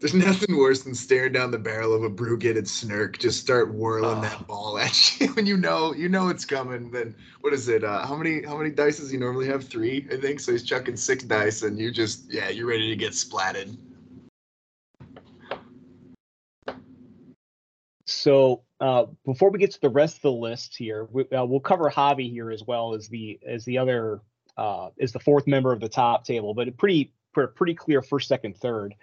There's 0.00 0.14
nothing 0.14 0.56
worse 0.56 0.82
than 0.82 0.94
staring 0.94 1.32
down 1.32 1.52
the 1.52 1.58
barrel 1.58 1.94
of 1.94 2.02
a 2.02 2.10
Brugitted 2.10 2.66
snirk, 2.66 3.18
just 3.18 3.40
start 3.40 3.72
whirling 3.72 4.18
Ugh. 4.18 4.22
that 4.24 4.46
ball 4.46 4.78
at 4.78 5.20
you 5.20 5.28
when 5.28 5.46
you 5.46 5.56
know 5.56 5.94
you 5.94 6.08
know 6.08 6.28
it's 6.28 6.44
coming. 6.44 6.90
Then 6.90 7.14
what 7.40 7.52
is 7.52 7.68
it? 7.68 7.84
Uh, 7.84 8.04
how 8.04 8.16
many 8.16 8.42
how 8.44 8.56
many 8.58 8.70
dice 8.70 8.98
does 8.98 9.10
he 9.10 9.16
normally 9.16 9.46
have? 9.46 9.64
Three, 9.64 10.06
I 10.10 10.16
think. 10.16 10.40
So 10.40 10.52
he's 10.52 10.64
chucking 10.64 10.96
six 10.96 11.24
dice, 11.24 11.62
and 11.62 11.78
you 11.78 11.92
just 11.92 12.32
yeah, 12.32 12.48
you're 12.48 12.66
ready 12.66 12.88
to 12.90 12.96
get 12.96 13.12
splatted. 13.12 13.76
So 18.06 18.62
uh, 18.80 19.06
before 19.24 19.50
we 19.50 19.58
get 19.58 19.70
to 19.72 19.80
the 19.80 19.88
rest 19.88 20.16
of 20.16 20.22
the 20.22 20.32
list 20.32 20.76
here, 20.76 21.06
we, 21.10 21.22
uh, 21.30 21.44
we'll 21.44 21.60
cover 21.60 21.88
Javi 21.88 22.30
here 22.30 22.50
as 22.50 22.64
well 22.64 22.94
as 22.94 23.08
the 23.08 23.38
as 23.46 23.64
the 23.64 23.78
other 23.78 24.20
uh, 24.56 24.88
as 25.00 25.12
the 25.12 25.20
fourth 25.20 25.46
member 25.46 25.72
of 25.72 25.80
the 25.80 25.88
top 25.88 26.24
table, 26.24 26.54
but 26.54 26.66
a 26.66 26.72
pretty 26.72 27.12
pre- 27.32 27.46
pretty 27.48 27.74
clear 27.74 28.02
first, 28.02 28.28
second, 28.28 28.56
third. 28.56 28.94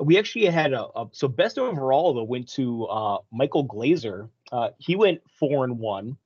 We 0.00 0.18
actually 0.18 0.46
had 0.46 0.72
a, 0.72 0.86
a 0.96 1.08
so 1.12 1.28
best 1.28 1.58
overall 1.58 2.14
though 2.14 2.24
went 2.24 2.48
to 2.54 2.86
uh, 2.86 3.18
Michael 3.30 3.66
Glazer. 3.66 4.28
Uh, 4.50 4.70
he 4.78 4.96
went 4.96 5.20
four 5.38 5.64
and 5.64 5.78
one, 5.78 6.16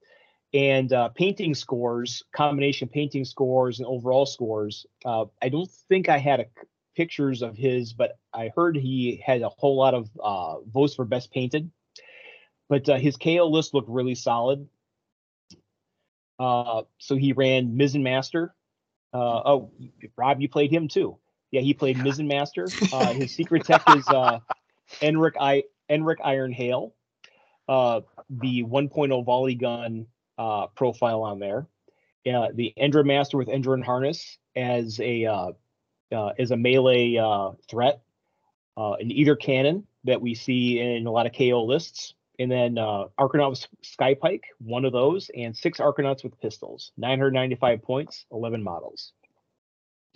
and 0.55 0.93
uh, 0.93 1.09
painting 1.11 1.55
scores, 1.55 2.23
combination 2.33 2.89
painting 2.89 3.25
scores 3.25 3.79
and 3.79 3.87
overall 3.87 4.27
scores. 4.27 4.87
Uh, 5.05 5.27
I 5.43 5.49
don't 5.49 5.71
think 5.89 6.09
I 6.09 6.19
had 6.19 6.41
a, 6.41 6.47
pictures 6.97 7.43
of 7.43 7.57
his, 7.57 7.93
but 7.93 8.19
I 8.33 8.51
heard 8.57 8.77
he 8.77 9.23
had 9.25 9.43
a 9.43 9.51
whole 9.51 9.77
lot 9.77 9.95
of 9.95 10.09
uh, 10.23 10.61
votes 10.61 10.95
for 10.95 11.05
best 11.05 11.31
painted 11.31 11.71
but 12.69 12.89
uh, 12.89 12.97
his 12.97 13.17
KO 13.17 13.49
list 13.49 13.75
looked 13.75 13.89
really 13.89 14.15
solid. 14.15 14.69
So 16.39 17.17
he 17.17 17.33
ran 17.33 17.77
Mizzen 17.77 18.03
Master. 18.03 18.55
Oh, 19.13 19.71
Rob, 20.17 20.41
you 20.41 20.49
played 20.49 20.73
him 20.73 20.89
too. 20.89 21.19
Yeah, 21.51 21.61
he 21.61 21.75
played 21.75 21.97
Mizzen 22.05 22.27
Master. 22.27 22.69
Uh, 22.93 23.13
his 23.13 23.33
secret 23.33 23.65
tech 23.65 23.83
is 23.97 24.07
uh, 24.09 24.41
Enric 25.01 25.33
I 25.41 25.65
Enric 25.91 26.17
Iron 26.25 26.53
Hail. 26.53 26.95
Uh, 27.69 28.03
the 28.31 28.63
1.0 28.63 29.25
volley 29.25 29.55
gun 29.55 30.07
uh, 30.39 30.69
profile 30.69 31.23
on 31.23 31.39
there. 31.39 31.67
Uh, 32.27 32.49
the 32.55 32.73
Endrinmaster 32.79 33.35
with 33.35 33.49
Endrinharness 33.49 34.37
as 34.55 35.01
a 35.01 35.27
uh, 35.27 35.53
uh, 36.13 36.33
as 36.39 36.51
a 36.51 36.57
melee 36.57 37.17
uh, 37.17 37.53
threat. 37.69 38.03
Uh, 38.77 38.93
an 38.95 39.09
aethercannon 39.09 39.85
that 40.05 40.21
we 40.21 40.35
see 40.35 40.79
in 40.79 41.07
a 41.07 41.11
lot 41.11 41.25
of 41.25 41.33
KO 41.33 41.65
lists 41.65 42.15
and 42.39 42.51
then 42.51 42.79
uh, 42.79 43.07
Skypike, 43.19 44.43
one 44.59 44.85
of 44.85 44.93
those, 44.93 45.31
and 45.37 45.57
six 45.57 45.79
Arkanauts 45.79 46.23
with 46.23 46.39
pistols. 46.41 46.93
995 46.97 47.83
points, 47.83 48.27
11 48.31 48.63
models. 48.63 49.13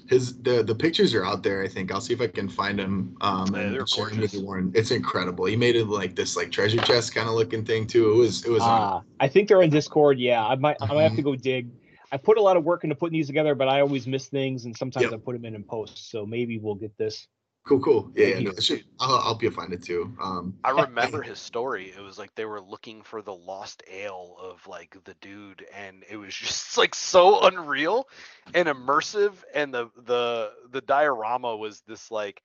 His 0.08 0.40
the 0.42 0.62
the 0.62 0.74
pictures 0.74 1.14
are 1.14 1.24
out 1.24 1.42
there. 1.42 1.62
I 1.62 1.68
think 1.68 1.92
I'll 1.92 2.00
see 2.00 2.14
if 2.14 2.20
I 2.20 2.26
can 2.26 2.48
find 2.48 2.78
them. 2.78 3.16
Um, 3.20 3.54
Yeah, 3.54 3.60
and 3.60 3.74
they're 3.74 3.86
share 3.86 4.04
'em 4.06 4.10
with 4.12 4.18
gorgeous. 4.18 4.34
you, 4.34 4.44
Warren. 4.46 4.72
It's 4.74 4.90
incredible. 4.90 5.44
He 5.46 5.56
made 5.56 5.76
it 5.76 5.86
like 5.86 6.14
this 6.14 6.36
like 6.36 6.50
treasure 6.50 6.80
chest 6.82 7.14
kind 7.14 7.28
of 7.28 7.34
looking 7.34 7.64
thing 7.64 7.86
too. 7.86 8.10
It 8.12 8.16
was 8.16 8.44
it 8.44 8.50
was. 8.50 8.62
Uh, 8.62 9.00
I 9.20 9.28
think 9.28 9.48
they're 9.48 9.62
in 9.62 9.70
Discord. 9.70 10.18
Yeah, 10.18 10.44
I 10.46 10.54
might 10.56 10.76
I 10.80 10.86
might 10.94 11.02
have 11.02 11.16
to 11.16 11.22
go 11.22 11.34
dig. 11.34 11.68
I 12.12 12.16
put 12.16 12.38
a 12.38 12.42
lot 12.42 12.56
of 12.56 12.64
work 12.64 12.82
into 12.82 12.96
putting 12.96 13.12
these 13.18 13.28
together, 13.28 13.54
but 13.54 13.68
I 13.68 13.80
always 13.80 14.06
miss 14.06 14.26
things, 14.28 14.64
and 14.64 14.76
sometimes 14.76 15.04
Yep. 15.04 15.12
I 15.12 15.16
put 15.18 15.32
them 15.34 15.44
in 15.44 15.54
in 15.54 15.62
post. 15.62 16.10
So 16.10 16.26
maybe 16.26 16.58
we'll 16.58 16.74
get 16.74 16.96
this. 16.98 17.28
Cool, 17.64 17.80
cool. 17.80 18.12
Yeah, 18.14 18.26
yeah 18.26 18.40
no, 18.40 18.52
should- 18.60 18.84
I'll, 18.98 19.16
I'll 19.16 19.22
help 19.22 19.42
you 19.42 19.50
find 19.50 19.72
it 19.72 19.82
too. 19.82 20.14
Um, 20.20 20.54
I 20.64 20.70
remember 20.82 21.22
his 21.22 21.38
story. 21.38 21.92
It 21.96 22.00
was 22.00 22.18
like 22.18 22.34
they 22.34 22.44
were 22.44 22.60
looking 22.60 23.02
for 23.02 23.22
the 23.22 23.34
lost 23.34 23.82
ale 23.90 24.36
of 24.40 24.66
like 24.66 24.96
the 25.04 25.14
dude, 25.20 25.64
and 25.74 26.04
it 26.08 26.16
was 26.16 26.34
just 26.34 26.76
like 26.78 26.94
so 26.94 27.46
unreal 27.46 28.08
and 28.54 28.68
immersive. 28.68 29.32
And 29.54 29.72
the 29.72 29.90
the 30.04 30.52
the 30.70 30.80
diorama 30.80 31.56
was 31.56 31.82
this 31.86 32.10
like 32.10 32.42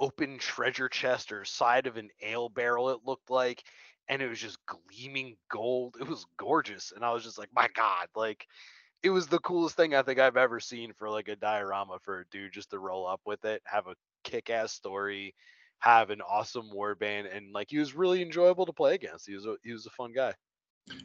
open 0.00 0.38
treasure 0.38 0.88
chest 0.88 1.32
or 1.32 1.44
side 1.44 1.86
of 1.86 1.96
an 1.96 2.08
ale 2.22 2.48
barrel. 2.48 2.90
It 2.90 3.00
looked 3.04 3.30
like, 3.30 3.62
and 4.08 4.22
it 4.22 4.28
was 4.28 4.40
just 4.40 4.58
gleaming 4.66 5.36
gold. 5.50 5.96
It 6.00 6.08
was 6.08 6.26
gorgeous, 6.36 6.92
and 6.94 7.04
I 7.04 7.12
was 7.12 7.24
just 7.24 7.38
like, 7.38 7.50
my 7.54 7.68
god, 7.74 8.08
like. 8.14 8.46
It 9.04 9.10
was 9.10 9.26
the 9.26 9.40
coolest 9.40 9.74
thing 9.74 9.96
I 9.96 10.02
think 10.02 10.20
I've 10.20 10.36
ever 10.36 10.60
seen 10.60 10.92
for 10.92 11.10
like 11.10 11.26
a 11.26 11.34
diorama 11.34 11.98
for 12.04 12.20
a 12.20 12.24
dude 12.30 12.52
just 12.52 12.70
to 12.70 12.78
roll 12.78 13.04
up 13.04 13.20
with 13.26 13.44
it, 13.44 13.60
have 13.64 13.88
a 13.88 13.96
kick-ass 14.22 14.72
story, 14.72 15.34
have 15.80 16.10
an 16.10 16.20
awesome 16.22 16.70
warband 16.74 17.34
and 17.34 17.52
like 17.52 17.68
he 17.70 17.78
was 17.78 17.94
really 17.94 18.22
enjoyable 18.22 18.66
to 18.66 18.72
play 18.72 18.94
against. 18.94 19.26
He 19.26 19.34
was 19.34 19.46
a 19.46 19.56
he 19.62 19.72
was 19.72 19.86
a 19.86 19.90
fun 19.90 20.12
guy. 20.12 20.34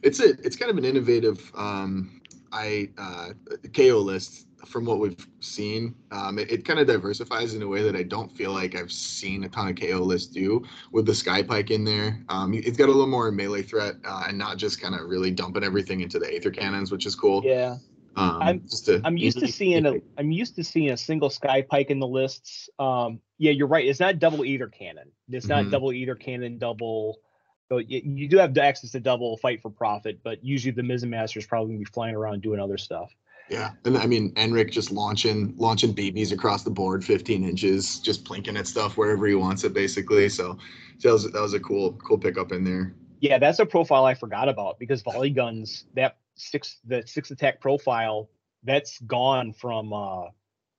it's 0.02 0.20
a 0.20 0.30
it's 0.44 0.56
kind 0.56 0.70
of 0.70 0.78
an 0.78 0.84
innovative 0.84 1.50
um 1.56 2.20
i 2.52 2.88
uh 2.98 3.28
ko 3.74 3.98
list 3.98 4.46
from 4.66 4.84
what 4.84 4.98
we've 4.98 5.26
seen 5.40 5.94
um 6.10 6.38
it, 6.38 6.50
it 6.50 6.64
kind 6.64 6.80
of 6.80 6.86
diversifies 6.86 7.54
in 7.54 7.62
a 7.62 7.66
way 7.66 7.82
that 7.82 7.94
i 7.94 8.02
don't 8.02 8.30
feel 8.32 8.52
like 8.52 8.74
i've 8.74 8.90
seen 8.90 9.44
a 9.44 9.48
ton 9.48 9.68
of 9.68 9.76
ko 9.76 9.98
lists 9.98 10.32
do 10.32 10.64
with 10.92 11.06
the 11.06 11.14
sky 11.14 11.42
pike 11.42 11.70
in 11.70 11.84
there 11.84 12.20
um 12.28 12.52
it's 12.54 12.76
got 12.76 12.86
a 12.88 12.92
little 12.92 13.06
more 13.06 13.30
melee 13.30 13.62
threat 13.62 13.94
uh, 14.04 14.24
and 14.28 14.36
not 14.36 14.56
just 14.56 14.80
kind 14.80 14.94
of 14.94 15.02
really 15.08 15.30
dumping 15.30 15.62
everything 15.62 16.00
into 16.00 16.18
the 16.18 16.26
aethercannons 16.26 16.90
which 16.90 17.06
is 17.06 17.14
cool 17.14 17.42
Yeah, 17.44 17.76
um 18.18 18.42
I'm- 18.42 18.62
to 18.84 19.00
I'm 19.04 19.16
used 19.16 19.38
to 19.40 19.48
seeing 19.48 19.86
a 19.86 19.94
I'm 20.18 20.30
used 20.30 20.56
to 20.56 20.64
seeing 20.64 20.90
a 20.90 20.96
single 20.96 21.30
sky 21.30 21.62
pike 21.62 21.90
in 21.90 21.98
the 22.00 22.06
lists. 22.06 22.68
Um, 22.78 23.20
yeah, 23.38 23.52
you're 23.52 23.68
right. 23.68 23.86
It's 23.86 24.00
not 24.00 24.18
double 24.18 24.38
aethercannon. 24.40 25.08
It's 25.30 25.46
not 25.46 25.64
Mhm. 25.66 25.70
double 25.70 25.88
aethercannon. 25.90 26.58
Double. 26.58 27.20
So 27.68 27.78
you, 27.78 28.00
you 28.04 28.28
do 28.28 28.38
have 28.38 28.56
access 28.58 28.92
to 28.92 29.00
double 29.00 29.36
fight 29.36 29.60
for 29.60 29.70
profit, 29.70 30.20
but 30.24 30.42
usually 30.42 30.72
the 30.72 30.82
Mizzen 30.82 31.10
Master 31.10 31.38
is 31.38 31.46
probably 31.46 31.74
gonna 31.74 31.78
be 31.80 31.84
flying 31.84 32.14
around 32.14 32.42
doing 32.42 32.60
other 32.60 32.78
stuff. 32.78 33.10
yeah 33.50 33.70
and 33.86 33.96
i 33.96 34.04
mean 34.04 34.30
enric 34.34 34.70
just 34.70 34.90
launching 34.92 35.54
launching 35.56 35.94
bbs 35.94 36.32
across 36.32 36.64
the 36.64 36.70
board 36.70 37.02
15 37.02 37.44
inches 37.44 37.98
just 37.98 38.22
plinking 38.22 38.58
at 38.58 38.66
stuff 38.66 38.98
wherever 38.98 39.26
he 39.26 39.34
wants 39.34 39.64
it 39.64 39.72
basically 39.72 40.28
so 40.28 40.58
that 41.02 41.10
was 41.12 41.30
that 41.32 41.40
was 41.40 41.54
a 41.54 41.60
cool 41.60 41.92
cool 42.06 42.18
pickup 42.18 42.52
in 42.52 42.62
there 42.62 42.92
Yeah, 43.20 43.38
that's 43.38 43.58
a 43.58 43.64
profile 43.66 44.04
I 44.04 44.14
forgot 44.14 44.48
about 44.50 44.78
because 44.78 45.00
volley 45.02 45.30
guns 45.30 45.86
that 45.94 46.18
six 46.38 46.78
the 46.86 47.02
six 47.06 47.30
attack 47.30 47.60
profile 47.60 48.30
that's 48.64 48.98
gone 49.00 49.52
from 49.52 49.92
uh 49.92 50.26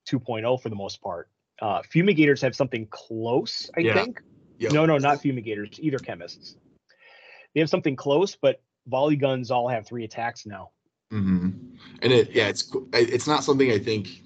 2.0 0.08 0.60
for 0.62 0.68
the 0.68 0.76
most 0.76 1.00
part. 1.00 1.28
Uh 1.60 1.82
fumigators 1.82 2.40
have 2.42 2.54
something 2.56 2.86
close, 2.90 3.70
I 3.76 3.80
Yeah. 3.80 3.94
think. 3.94 4.22
Yep. 4.58 4.72
No, 4.72 4.84
no, 4.84 4.98
not 4.98 5.22
fumigators, 5.22 5.80
Aether-Khemists. 5.82 6.56
They 7.54 7.60
have 7.60 7.70
something 7.70 7.96
close, 7.96 8.36
but 8.36 8.62
volley 8.86 9.16
guns 9.16 9.50
all 9.50 9.68
have 9.68 9.86
three 9.86 10.04
attacks 10.04 10.44
now. 10.44 10.70
Mm-hmm. 11.12 11.48
And 12.02 12.12
it, 12.12 12.30
yeah, 12.32 12.48
it's 12.48 12.70
it's 12.92 13.26
not 13.26 13.42
something 13.42 13.70
I 13.70 13.78
think 13.78 14.22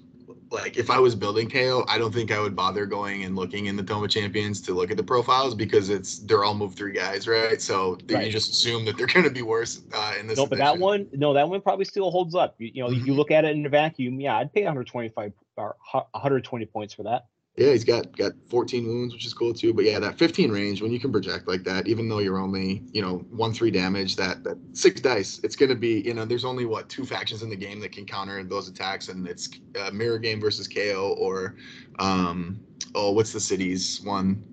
like 0.55 0.77
if 0.77 0.89
I 0.89 0.99
was 0.99 1.15
building 1.15 1.49
KO, 1.49 1.85
I 1.87 1.97
don't 1.97 2.13
think 2.13 2.31
I 2.31 2.39
would 2.39 2.55
bother 2.55 2.85
going 2.85 3.23
and 3.23 3.35
looking 3.35 3.67
in 3.67 3.75
the 3.75 3.83
Toma 3.83 4.07
Champions 4.07 4.61
to 4.61 4.73
look 4.73 4.89
at 4.89 4.97
the 4.97 5.03
profiles 5.03 5.53
because 5.53 5.89
it's 5.89 6.19
they're 6.19 6.43
all 6.43 6.55
move 6.55 6.73
three 6.73 6.93
guys, 6.93 7.27
right? 7.27 7.61
So 7.61 7.97
you 8.09 8.29
just 8.29 8.51
assume 8.51 8.85
that 8.85 8.97
they're 8.97 9.07
going 9.13 9.25
to 9.25 9.29
be 9.29 9.41
worse 9.41 9.81
uh, 9.93 10.15
in 10.19 10.27
this. 10.27 10.37
No, 10.37 10.47
but 10.47 10.57
that 10.57 10.77
one, 10.77 11.07
no, 11.13 11.33
that 11.33 11.47
one 11.47 11.61
probably 11.61 11.85
still 11.85 12.09
holds 12.09 12.33
up. 12.33 12.55
You, 12.57 12.71
you 12.73 12.83
know, 12.83 12.91
if 12.91 13.05
you 13.05 13.13
look 13.13 13.31
at 13.31 13.45
it 13.45 13.55
in 13.55 13.65
a 13.65 13.69
vacuum, 13.69 14.19
yeah, 14.19 14.37
I'd 14.37 14.53
pay 14.53 14.61
125 14.61 15.33
or 15.57 15.75
120 15.91 16.65
points 16.65 16.93
for 16.93 17.03
that. 17.03 17.27
Yeah, 17.57 17.71
he's 17.71 17.85
got 17.85 18.15
got 18.17 18.33
14 18.49 18.85
wounds, 18.85 19.13
which 19.13 19.25
is 19.25 19.33
cool 19.33 19.53
too. 19.53 19.73
But 19.73 19.85
yeah, 19.85 19.97
that 19.99 20.17
15 20.17 20.51
range 20.51 20.81
when 20.81 20.91
you 20.91 20.99
can 20.99 21.11
project 21.11 21.47
like 21.47 21.63
that, 21.63 21.87
even 21.87 22.09
though 22.09 22.19
you're 22.19 22.37
only 22.37 22.83
you 22.91 23.01
know 23.01 23.19
one 23.29 23.53
three 23.53 23.71
damage, 23.71 24.17
that 24.17 24.43
that 24.43 24.57
six 24.73 24.99
dice, 24.99 25.39
it's 25.41 25.55
gonna 25.55 25.75
be 25.75 26.01
you 26.01 26.13
know 26.13 26.25
there's 26.25 26.43
only 26.43 26.65
what 26.65 26.89
two 26.89 27.05
factions 27.05 27.43
in 27.43 27.49
the 27.49 27.55
game 27.55 27.79
that 27.79 27.93
can 27.93 28.05
counter 28.05 28.43
those 28.43 28.67
attacks, 28.67 29.07
and 29.07 29.25
it's 29.25 29.49
uh, 29.79 29.89
mirror 29.91 30.19
game 30.19 30.41
versus 30.41 30.67
KO 30.67 31.15
or 31.17 31.55
um 31.99 32.59
oh 32.93 33.11
what's 33.11 33.31
the 33.31 33.39
cities 33.39 34.01
one? 34.03 34.43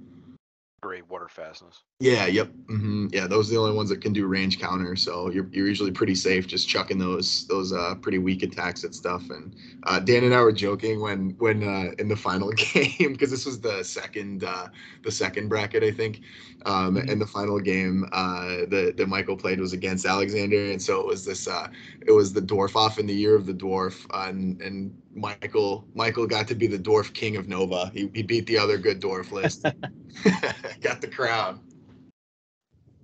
Greywater 0.83 1.31
Fastness. 1.31 1.83
Yeah, 2.01 2.27
yep, 2.27 2.49
hmm 2.69 3.07
yeah. 3.13 3.29
Those 3.29 3.49
are 3.49 3.55
the 3.55 3.61
only 3.61 3.77
ones 3.77 3.89
that 3.91 4.01
can 4.01 4.13
do 4.13 4.27
range 4.27 4.59
counter, 4.59 4.97
so 4.97 5.31
you're, 5.31 5.49
you're 5.53 5.69
usually 5.69 5.93
pretty 5.93 6.17
safe 6.17 6.49
just 6.49 6.69
chucking 6.69 6.99
those 6.99 7.47
those 7.47 7.73
uh, 7.73 7.95
pretty 7.95 8.19
weak 8.19 8.43
attacks 8.43 8.83
at 8.83 8.93
stuff. 8.93 9.31
And 9.31 9.55
uh, 9.85 10.01
Dan 10.01 10.25
and 10.25 10.35
I 10.35 10.41
were 10.41 10.51
joking 10.53 11.01
when 11.01 11.37
when 11.39 11.63
uh, 11.63 11.93
in 12.01 12.09
the 12.09 12.17
final 12.17 12.51
game 12.75 13.13
because 13.13 13.31
this 13.31 13.47
was 13.47 13.61
the 13.61 13.85
second 13.85 14.43
uh, 14.43 14.67
the 15.05 15.13
second 15.13 15.49
bracket 15.49 15.85
I 15.85 15.93
think. 15.93 16.23
Um, 16.67 16.97
Mhm. 16.97 17.09
In 17.11 17.19
the 17.21 17.27
final 17.27 17.61
game 17.61 18.05
uh, 18.13 18.67
that 18.69 18.95
that 18.97 19.09
Michael 19.09 19.37
played 19.37 19.61
was 19.61 19.73
against 19.73 20.05
Alexander, 20.07 20.71
and 20.73 20.83
so 20.83 21.01
it 21.01 21.07
was 21.07 21.25
this 21.25 21.47
uh, 21.47 21.69
it 22.07 22.13
was 22.13 22.33
the 22.33 22.43
dwarf 22.43 22.75
off 22.77 22.99
in 22.99 23.07
the 23.07 23.15
year 23.15 23.37
of 23.37 23.47
the 23.47 23.55
dwarf, 23.55 24.05
uh, 24.13 24.29
and 24.29 24.61
and 24.61 25.02
Michael 25.15 25.87
Michael 25.95 26.27
got 26.27 26.49
to 26.49 26.55
be 26.55 26.67
the 26.67 26.79
dwarf 26.79 27.13
king 27.13 27.37
of 27.37 27.49
Nova. 27.49 27.91
He, 27.95 28.11
he 28.15 28.23
beat 28.23 28.47
the 28.47 28.59
other 28.59 28.79
good 28.79 29.01
dwarf 29.01 29.31
list. 29.31 29.63
got 30.81 31.01
the 31.01 31.09
crown. 31.09 31.61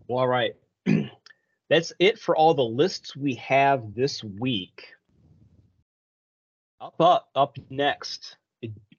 Well, 0.09 0.21
all 0.21 0.29
right. 0.29 0.55
That's 1.71 1.93
it 1.99 2.19
for 2.19 2.35
all 2.37 2.55
the 2.55 2.63
lists 2.63 3.15
we 3.15 3.35
have 3.35 3.95
this 3.95 4.25
week. 4.25 4.95
Up, 6.81 6.95
up, 7.01 7.29
up 7.35 7.59
next, 7.69 8.37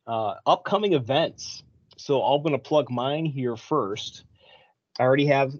uh, 0.05 0.35
upcoming 0.45 0.93
events. 0.93 1.63
So 1.97 2.21
I'm 2.21 2.43
going 2.43 2.53
to 2.53 2.59
plug 2.59 2.91
mine 2.91 3.25
here 3.25 3.55
first. 3.55 4.23
I 4.99 5.03
already 5.03 5.25
have 5.27 5.53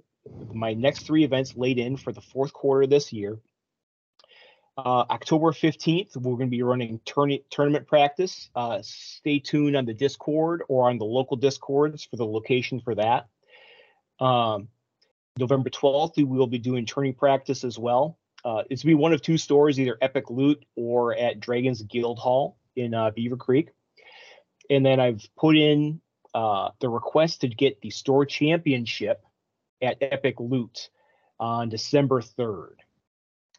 my 0.54 0.74
next 0.74 1.06
three 1.06 1.24
events 1.24 1.56
laid 1.56 1.80
in 1.80 1.98
for 1.98 2.12
the 2.12 2.22
fourth 2.22 2.54
quarter 2.54 2.86
this 2.86 3.12
year. 3.12 3.40
Uh, 4.86 5.04
October 5.10 5.52
15th, 5.52 6.16
we're 6.16 6.38
going 6.38 6.48
to 6.48 6.52
be 6.52 6.64
running 6.64 7.00
tourna- 7.06 7.44
tournament 7.50 7.86
practice. 7.86 8.50
Uh, 8.56 8.80
stay 8.82 9.38
tuned 9.38 9.76
on 9.76 9.86
the 9.86 9.94
Discord 9.94 10.64
or 10.70 10.90
on 10.90 10.98
the 10.98 11.06
local 11.06 11.36
Discords 11.36 12.06
for 12.06 12.16
the 12.16 12.26
location 12.26 12.80
for 12.80 12.96
that. 12.96 13.28
Um, 14.22 14.70
November 15.38 15.70
12th, 15.70 16.16
we 16.16 16.24
will 16.24 16.48
be 16.48 16.60
doing 16.60 16.86
tourney 16.86 17.12
practice 17.12 17.66
as 17.66 17.78
well. 17.78 18.18
Uh, 18.46 18.64
it's 18.70 18.84
going 18.84 18.94
to 18.94 18.98
be 18.98 19.02
one 19.02 19.12
of 19.12 19.22
two 19.22 19.38
stores, 19.38 19.78
either 19.80 19.98
Epic 20.02 20.30
Loot 20.30 20.64
or 20.78 21.14
at 21.14 21.42
Dragon's 21.42 21.82
Guild 21.82 22.18
Hall 22.18 22.58
in 22.78 22.94
uh, 22.94 23.12
Beaver 23.12 23.36
Creek. 23.36 23.72
And 24.70 24.86
then 24.86 25.02
I've 25.02 25.28
put 25.38 25.58
in 25.58 26.00
uh, 26.34 26.70
the 26.80 26.88
request 26.88 27.42
to 27.42 27.50
get 27.50 27.82
the 27.82 27.90
store 27.90 28.26
championship 28.26 29.26
at 29.82 29.98
Epic 30.00 30.36
Loot 30.40 30.90
on 31.38 31.68
December 31.68 32.22
3rd. 32.22 32.76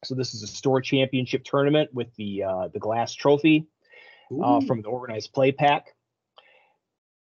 So 0.05 0.15
this 0.15 0.35
is 0.35 0.43
a 0.43 0.47
store 0.47 0.81
championship 0.81 1.45
tournament 1.45 1.93
with 1.93 2.15
the 2.17 2.45
uh, 2.45 2.69
the 2.69 2.79
glass 2.79 3.15
trophy 3.15 3.67
uh, 4.43 4.61
from 4.63 4.83
the 4.83 4.89
organized 4.89 5.33
play 5.33 5.53
pack. 5.53 5.95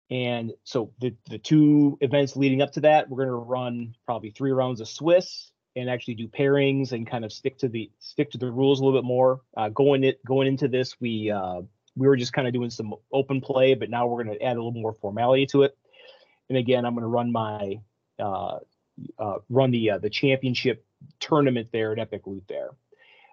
And 0.09 0.53
so 0.63 0.93
the 0.99 1.15
the 1.30 1.38
two 1.39 1.97
events 2.01 2.36
leading 2.36 2.61
up 2.61 2.71
to 2.73 2.82
that, 2.82 3.09
we're 3.09 3.25
going 3.25 3.30
to 3.30 3.36
run 3.36 3.95
probably 4.05 4.32
three 4.32 4.51
rounds 4.51 4.80
of 4.80 4.88
Swiss 4.88 5.51
and 5.75 5.89
actually 5.89 6.15
do 6.15 6.28
pairings 6.28 6.91
and 6.91 7.05
kind 7.05 7.25
of 7.25 7.32
stick 7.32 7.57
to 7.59 7.67
the 7.67 7.91
stick 7.99 8.32
to 8.32 8.38
the 8.38 8.51
rules 8.51 8.80
a 8.80 8.86
little 8.86 8.99
bit 8.99 9.05
more. 9.05 9.41
Uh, 9.55 9.69
going 9.69 10.03
it 10.03 10.23
going 10.25 10.47
into 10.47 10.67
this, 10.67 10.99
we 11.01 11.32
uh, 11.32 11.61
we 11.95 12.07
were 12.07 12.15
just 12.15 12.34
kind 12.34 12.47
of 12.47 12.53
doing 12.53 12.69
some 12.69 12.93
open 13.11 13.41
play, 13.41 13.73
but 13.73 13.89
now 13.89 14.07
we're 14.07 14.23
going 14.23 14.38
to 14.38 14.43
add 14.43 14.55
a 14.55 14.59
little 14.63 14.71
more 14.71 14.93
formality 14.93 15.45
to 15.47 15.63
it. 15.63 15.75
And 16.49 16.57
again, 16.57 16.86
I'm 16.86 16.93
going 16.93 17.01
to 17.01 17.07
run 17.07 17.32
my 17.32 17.80
uh, 18.19 18.59
uh, 19.19 19.38
run 19.49 19.71
the 19.71 19.91
uh, 19.91 19.97
the 19.97 20.09
championship 20.09 20.86
tournament 21.19 21.69
there 21.71 21.91
at 21.91 21.99
Epic 21.99 22.21
Loot 22.25 22.43
there. 22.47 22.69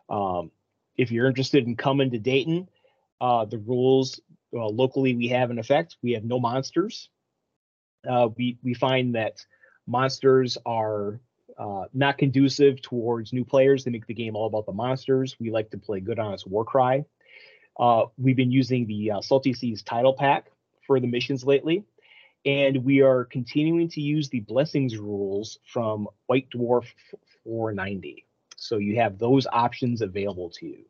Um, 0.09 0.51
if 0.97 1.11
you're 1.11 1.27
interested 1.27 1.67
in 1.67 1.77
coming 1.77 2.11
to 2.11 2.19
Dayton, 2.19 2.69
uh, 3.21 3.45
the 3.45 3.59
rules 3.59 4.21
uh, 4.55 4.67
locally 4.67 5.15
we 5.15 5.29
have 5.29 5.51
in 5.51 5.59
effect. 5.59 5.97
We 6.03 6.13
have 6.13 6.25
no 6.25 6.39
monsters. 6.39 7.09
Uh, 8.09 8.29
we 8.37 8.59
we 8.63 8.75
find 8.75 9.15
that 9.15 9.45
monsters 9.87 10.59
are 10.67 11.21
uh, 11.59 11.85
not 11.93 12.19
conducive 12.19 12.83
towards 12.83 13.33
new 13.33 13.45
players. 13.45 13.85
They 13.85 13.91
make 13.91 14.07
the 14.07 14.15
game 14.15 14.37
all 14.37 14.47
about 14.47 14.67
the 14.67 14.73
monsters. 14.73 15.37
We 15.39 15.51
like 15.51 15.71
to 15.71 15.79
play 15.79 16.01
good 16.01 16.19
honest 16.19 16.47
Warcry. 16.47 17.05
Uh, 17.79 18.05
we've 18.19 18.37
been 18.37 18.53
using 18.53 18.87
the 18.87 19.13
uh, 19.13 19.21
Salty 19.21 19.53
Seas 19.53 19.83
title 19.83 20.15
pack 20.15 20.51
for 20.87 21.01
the 21.01 21.07
missions 21.07 21.45
lately, 21.45 21.85
and 22.45 22.85
we 22.85 23.01
are 23.03 23.25
continuing 23.25 23.89
to 23.91 24.01
use 24.01 24.29
the 24.29 24.41
blessings 24.41 24.97
rules 24.97 25.59
from 25.65 26.09
White 26.27 26.49
Dwarf 26.55 26.85
490. 27.45 28.27
So 28.57 28.79
you 28.79 28.97
have 28.97 29.19
those 29.19 29.47
options 29.53 30.01
available 30.01 30.51
to 30.51 30.67
you. 30.67 30.85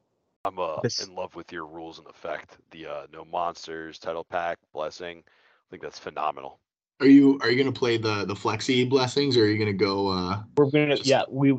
I'm 0.44 0.58
uh, 0.58 0.80
This- 0.82 1.06
in 1.06 1.14
love 1.14 1.34
with 1.34 1.52
your 1.52 1.66
rules 1.66 1.98
and 1.98 2.06
effect. 2.08 2.58
The 2.70 2.86
uh, 2.86 3.06
no 3.12 3.24
monsters, 3.24 3.98
title 3.98 4.24
pack, 4.24 4.58
blessing. 4.72 5.18
I 5.26 5.66
think 5.70 5.82
that's 5.82 5.98
phenomenal. 5.98 6.60
Are 7.00 7.06
you 7.06 7.38
are 7.42 7.50
you 7.50 7.58
gonna 7.58 7.72
play 7.72 7.96
the 7.96 8.24
the 8.24 8.34
flexi 8.34 8.88
blessings, 8.88 9.36
or 9.36 9.44
are 9.44 9.48
you 9.48 9.58
gonna 9.58 9.72
go? 9.72 10.08
uh 10.08 10.42
We're 10.56 10.70
gonna, 10.70 10.96
Just- 10.96 11.08
yeah, 11.08 11.22
we. 11.28 11.58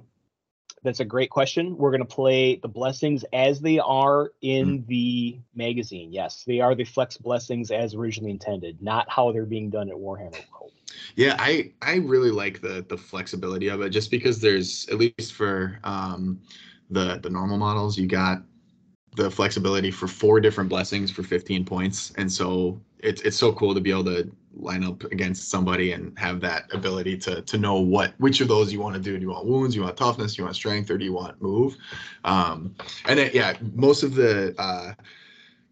That's 0.84 1.00
a 1.00 1.06
great 1.06 1.32
question. 1.32 1.78
We're 1.78 1.90
gonna 1.90 2.06
play 2.06 2.58
the 2.58 2.68
blessings 2.68 3.26
as 3.34 3.60
they 3.60 3.80
are 3.80 4.32
in 4.42 4.86
the 4.88 5.40
magazine. 5.56 6.14
Yes, 6.14 6.44
they 6.46 6.60
are 6.62 6.76
the 6.76 6.84
flex 6.84 7.18
blessings 7.18 7.72
as 7.72 7.96
originally 7.96 8.30
intended, 8.30 8.84
not 8.84 9.10
how 9.10 9.32
they're 9.32 9.48
being 9.48 9.72
done 9.72 9.90
at 9.90 9.96
Warhammer 9.96 10.40
World. 10.52 10.72
Yeah, 11.16 11.36
I 11.40 11.72
I 11.82 11.96
really 11.96 12.32
like 12.32 12.62
the 12.62 12.86
the 12.88 12.98
flexibility 12.98 13.68
of 13.68 13.82
it, 13.82 13.90
just 13.90 14.12
because 14.12 14.40
there's 14.42 14.88
at 14.90 14.98
least 14.98 15.34
for 15.34 15.80
um 15.84 16.40
the 16.90 17.20
the 17.22 17.30
normal 17.30 17.58
models, 17.58 17.98
you 17.98 18.08
got 18.08 18.42
the 19.16 19.32
flexibility 19.32 19.92
for 19.92 20.08
four 20.08 20.40
different 20.40 20.70
blessings 20.70 21.10
for 21.10 21.24
15 21.24 21.66
points, 21.66 22.12
and 22.18 22.32
so 22.32 22.80
it's 23.00 23.22
it's 23.22 23.38
so 23.38 23.54
cool 23.54 23.74
to 23.74 23.82
be 23.82 23.92
able 23.92 24.06
to 24.06 24.30
line 24.58 24.84
up 24.84 25.04
against 25.06 25.50
somebody 25.50 25.92
and 25.92 26.18
have 26.18 26.40
that 26.42 26.64
ability 26.74 27.18
to 27.18 27.42
to 27.44 27.58
know 27.58 27.80
what 27.80 28.14
which 28.20 28.42
of 28.42 28.48
those 28.48 28.72
you 28.74 28.80
want 28.80 28.96
to 28.96 29.02
do. 29.02 29.16
Do 29.16 29.22
you 29.22 29.30
want 29.30 29.46
wounds? 29.46 29.76
You 29.76 29.84
want 29.84 29.98
toughness? 29.98 30.38
You 30.38 30.44
want 30.44 30.56
strength? 30.56 30.90
Or 30.90 30.98
do 30.98 31.06
you 31.06 31.14
want 31.14 31.42
move? 31.42 31.78
Um, 32.24 32.76
and 33.06 33.20
then 33.20 33.32
yeah, 33.34 33.54
most 33.74 34.04
of 34.04 34.16
the 34.16 34.56
uh, 34.58 34.94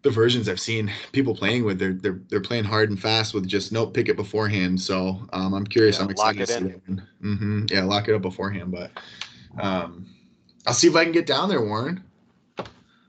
the 0.03 0.09
versions 0.09 0.49
I've 0.49 0.59
seen 0.59 0.91
people 1.13 1.33
playing 1.33 1.63
with, 1.63 1.79
they're 1.79 1.93
they're 1.93 2.19
they're 2.29 2.41
playing 2.41 2.65
hard 2.65 2.89
and 2.89 3.01
fast 3.01 3.33
with 3.33 3.47
just 3.47 3.71
nope, 3.71 3.93
pick 3.93 4.09
it 4.09 4.15
beforehand. 4.15 4.79
So 4.79 5.25
um, 5.31 5.53
I'm 5.53 5.65
curious. 5.65 5.97
Yeah, 5.97 6.03
I'm 6.03 6.07
lock 6.09 6.35
excited 6.35 6.41
it 6.41 6.45
to 6.45 6.51
see 6.51 6.57
in. 6.59 6.67
that 6.67 6.87
one. 6.87 7.07
hmm 7.21 7.65
Yeah, 7.69 7.83
lock 7.85 8.07
it 8.09 8.15
up 8.15 8.21
beforehand. 8.21 8.71
But 8.71 8.91
um, 9.59 10.05
I'll 10.67 10.73
see 10.73 10.87
if 10.87 10.95
I 10.95 11.03
can 11.03 11.13
get 11.13 11.25
down 11.25 11.49
there, 11.49 11.61
Warren. 11.61 12.03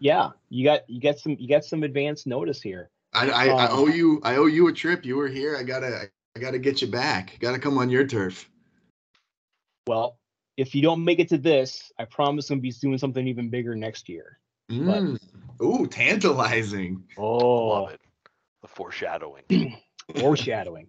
Yeah, 0.01 0.30
you 0.51 0.64
got 0.64 0.88
you 0.88 1.01
got 1.01 1.18
some 1.18 1.36
you 1.38 1.49
got 1.49 1.64
some 1.64 1.82
advance 1.82 2.26
notice 2.26 2.62
here. 2.62 2.90
I 3.12 3.28
I, 3.30 3.47
I 3.49 3.66
Um, 3.66 3.78
owe 3.78 3.88
you 3.88 4.20
I 4.22 4.36
owe 4.36 4.47
you 4.47 4.68
a 4.68 4.72
trip. 4.72 5.05
You 5.05 5.16
were 5.16 5.28
here. 5.28 5.57
I 5.57 5.64
gotta 5.64 6.09
I 6.36 6.40
gotta 6.40 6.59
get 6.59 6.80
you 6.80 6.88
back. 6.88 7.38
Gotta 7.40 7.59
come 7.59 7.76
on 7.78 7.90
your 7.90 8.07
turf. 8.07 8.49
Well, 9.88 10.18
if 10.57 10.74
you 10.74 10.82
don't 10.82 11.05
make 11.05 11.18
it 11.18 11.28
to 11.30 11.38
this, 11.38 11.92
I 11.99 12.05
promise 12.05 12.49
I'm 12.51 12.59
gonna 12.59 12.62
be 12.62 12.70
doing 12.70 12.99
something 12.99 13.26
even 13.26 13.51
bigger 13.51 13.74
next 13.74 14.09
year. 14.09 14.38
Mm. 14.70 15.18
Ooh, 15.63 15.87
tantalizing. 15.87 17.05
Oh, 17.17 17.67
Love 17.69 17.91
it. 17.93 18.01
The 18.63 18.69
foreshadowing. 18.69 19.43
foreshadowing. 20.19 20.89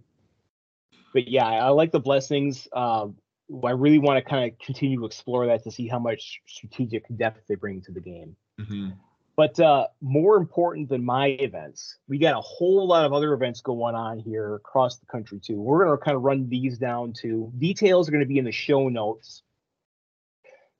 but 1.13 1.27
yeah, 1.27 1.45
I 1.45 1.55
I 1.57 1.69
like 1.69 1.91
the 1.91 1.99
blessings. 1.99 2.67
Um, 2.73 3.15
I 3.63 3.71
really 3.71 3.99
want 3.99 4.23
to 4.23 4.27
kind 4.29 4.51
of 4.51 4.57
continue 4.59 4.99
to 4.99 5.05
explore 5.05 5.45
that 5.47 5.63
to 5.63 5.71
see 5.71 5.87
how 5.87 5.99
much 5.99 6.41
strategic 6.47 7.03
depth 7.15 7.41
they 7.47 7.55
bring 7.55 7.81
to 7.83 7.91
the 7.91 7.99
game. 8.01 8.35
hmm 8.59 8.89
But 9.35 9.59
uh, 9.59 9.87
more 10.01 10.37
important 10.37 10.89
than 10.89 11.05
my 11.05 11.27
events, 11.27 11.97
we 12.07 12.17
got 12.17 12.35
a 12.35 12.41
whole 12.41 12.87
lot 12.87 13.05
of 13.05 13.13
other 13.13 13.33
events 13.33 13.61
going 13.61 13.93
on 13.93 14.17
here 14.19 14.55
across 14.55 14.97
the 14.97 15.05
country 15.05 15.39
too. 15.39 15.61
We're 15.61 15.85
going 15.85 15.97
to 15.97 16.03
kind 16.03 16.17
of 16.17 16.23
run 16.23 16.49
these 16.49 16.77
down 16.79 17.13
too. 17.13 17.51
Details 17.57 18.07
are 18.07 18.11
going 18.11 18.23
to 18.23 18.27
be 18.27 18.39
in 18.39 18.45
the 18.45 18.51
show 18.51 18.89
notes. 18.89 19.43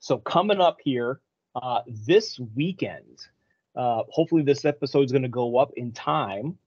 So 0.00 0.18
coming 0.18 0.60
up 0.60 0.78
here 0.82 1.20
uh, 1.54 1.82
this 1.86 2.38
weekend, 2.54 3.18
uh, 3.76 4.02
hopefully 4.08 4.42
this 4.42 4.64
episode 4.64 5.04
is 5.04 5.12
going 5.12 5.22
to 5.22 5.28
go 5.28 5.58
up 5.58 5.72
in 5.76 5.92
time. 5.92 6.58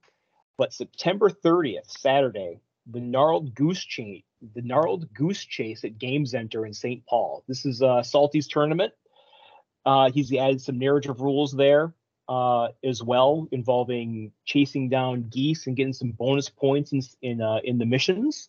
But 0.56 0.72
September 0.72 1.30
30th, 1.30 1.90
Saturday, 1.90 2.60
the 2.86 3.00
gnarled 3.00 3.54
goose 3.54 3.82
chase, 3.84 4.22
the 4.54 4.62
gnarled 4.62 5.12
goose 5.14 5.44
chase 5.44 5.84
at 5.84 5.98
Game 5.98 6.26
Center 6.26 6.66
in 6.66 6.74
St. 6.74 7.04
Paul. 7.06 7.44
This 7.48 7.64
is 7.64 7.82
uh, 7.82 8.02
Salty's 8.02 8.46
tournament. 8.46 8.92
Uh, 9.86 10.10
he's 10.10 10.32
added 10.34 10.60
some 10.60 10.78
narrative 10.78 11.20
rules 11.20 11.52
there 11.52 11.94
uh, 12.28 12.68
as 12.84 13.02
well, 13.02 13.48
involving 13.50 14.32
chasing 14.44 14.88
down 14.88 15.28
geese 15.30 15.66
and 15.66 15.76
getting 15.76 15.92
some 15.92 16.10
bonus 16.12 16.48
points 16.48 16.92
in 16.92 17.02
in, 17.22 17.40
uh, 17.40 17.58
in 17.64 17.78
the 17.78 17.86
missions. 17.86 18.48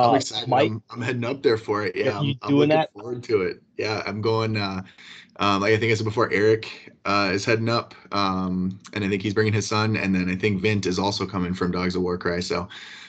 I'm 0.00 0.14
Uh, 0.14 0.16
excited. 0.16 0.48
Mike, 0.48 0.70
I'm, 0.70 0.82
I'm 0.90 1.00
heading 1.02 1.24
up 1.24 1.42
there 1.42 1.56
for 1.58 1.84
it. 1.84 1.94
Yeah, 1.96 2.18
you 2.18 2.34
I'm, 2.34 2.38
I'm 2.42 2.56
looking 2.56 2.68
that? 2.70 2.90
forward 2.92 3.22
to 3.24 3.42
it. 3.42 3.62
Yeah, 3.76 4.02
I'm 4.06 4.20
going. 4.20 4.56
Uh, 4.56 4.82
um, 5.36 5.60
like 5.62 5.72
I 5.72 5.78
think 5.78 5.92
I 5.92 5.94
said 5.94 6.04
before, 6.04 6.30
Eric 6.32 6.92
uh, 7.04 7.30
is 7.32 7.44
heading 7.44 7.68
up, 7.68 7.94
um, 8.12 8.78
and 8.92 9.04
I 9.04 9.08
think 9.08 9.22
he's 9.22 9.34
bringing 9.34 9.52
his 9.52 9.66
son, 9.66 9.96
and 9.96 10.14
then 10.14 10.28
I 10.30 10.36
think 10.36 10.60
Vint 10.60 10.86
is 10.86 10.98
also 10.98 11.26
coming 11.26 11.54
from 11.54 11.70
Dogs 11.72 11.96
of 11.96 12.02
Warcry. 12.02 12.42
So 12.42 12.68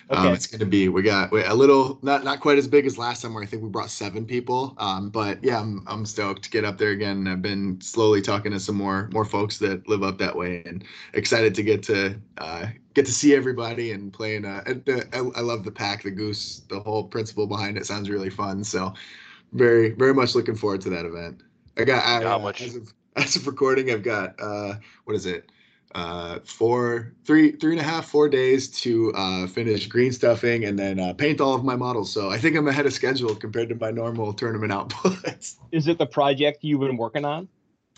um, 0.10 0.28
Okay. 0.28 0.34
it's 0.34 0.48
going 0.48 0.60
to 0.60 0.66
be 0.66 0.90
we 0.90 1.02
got 1.04 1.32
a 1.32 1.54
little 1.54 2.00
not 2.02 2.24
not 2.24 2.40
quite 2.40 2.58
as 2.58 2.68
big 2.68 2.86
as 2.86 2.98
last 2.98 3.22
time 3.22 3.34
where 3.34 3.44
I 3.44 3.46
think 3.48 3.64
we 3.64 3.70
brought 3.70 3.90
seven 3.90 4.26
people. 4.26 4.74
Um, 4.78 5.10
but 5.10 5.44
yeah, 5.44 5.60
I'm 5.60 5.84
I'm 5.88 6.06
stoked 6.06 6.44
to 6.44 6.50
get 6.50 6.66
up 6.66 6.78
there 6.78 6.92
again. 6.92 7.28
I've 7.28 7.42
been 7.42 7.80
slowly 7.82 8.22
talking 8.22 8.52
to 8.52 8.60
some 8.60 8.76
more 8.76 9.10
more 9.14 9.26
folks 9.26 9.58
that 9.60 9.88
live 9.88 10.04
up 10.04 10.18
that 10.20 10.36
way, 10.36 10.64
and 10.66 10.84
excited 11.14 11.56
to 11.56 11.64
get 11.64 11.84
to 11.84 12.20
uh, 12.38 12.68
get 12.94 13.06
to 13.06 13.12
see 13.12 13.34
everybody 13.36 13.92
and 13.92 14.12
playing. 14.14 14.46
Uh, 14.46 14.64
and 14.66 14.84
I, 15.14 15.20
I 15.20 15.42
love 15.42 15.64
the 15.64 15.72
pack, 15.72 16.04
the 16.04 16.12
goose, 16.12 16.62
the 16.70 16.80
whole 16.80 17.04
principle 17.04 17.48
behind 17.48 17.78
it 17.78 17.86
sounds 17.86 18.10
really 18.10 18.30
fun. 18.30 18.64
So 18.64 18.94
very 19.52 19.92
very 19.92 20.14
much 20.14 20.36
looking 20.36 20.56
forward 20.56 20.82
to 20.82 20.90
that 20.92 21.06
event. 21.06 21.42
I 21.78 21.84
got 21.84 22.04
I, 22.06 22.24
How 22.28 22.36
uh, 22.36 22.40
much- 22.40 22.62
as 22.62 22.76
of, 22.76 22.94
as 23.16 23.36
of 23.36 23.48
recording, 23.48 23.92
I've 23.92 24.04
got 24.04 24.36
uh, 24.40 24.76
what 25.06 25.16
is 25.16 25.26
it? 25.26 25.50
Uh, 25.96 26.40
four, 26.44 27.14
three, 27.24 27.52
three 27.52 27.74
and 27.74 27.80
a 27.80 27.84
half, 27.84 28.08
four 28.08 28.28
days 28.28 28.68
to 28.68 29.14
uh, 29.14 29.46
finish 29.46 29.86
green 29.86 30.12
stuffing 30.12 30.66
and 30.66 30.80
then 30.80 31.00
uh, 31.00 31.14
paint 31.14 31.40
all 31.40 31.54
of 31.54 31.64
my 31.64 31.76
models. 31.76 32.12
So 32.12 32.32
I 32.32 32.40
think 32.40 32.56
I'm 32.56 32.68
ahead 32.68 32.88
of 32.88 32.94
schedule 32.94 33.36
compared 33.36 33.70
to 33.70 33.76
my 33.76 33.92
normal 33.92 34.34
tournament 34.34 34.72
outputs. 34.72 35.58
is 35.72 35.88
it 35.88 36.00
the 36.00 36.08
project 36.08 36.64
you've 36.64 36.80
been 36.80 36.98
working 36.98 37.26
on? 37.26 37.48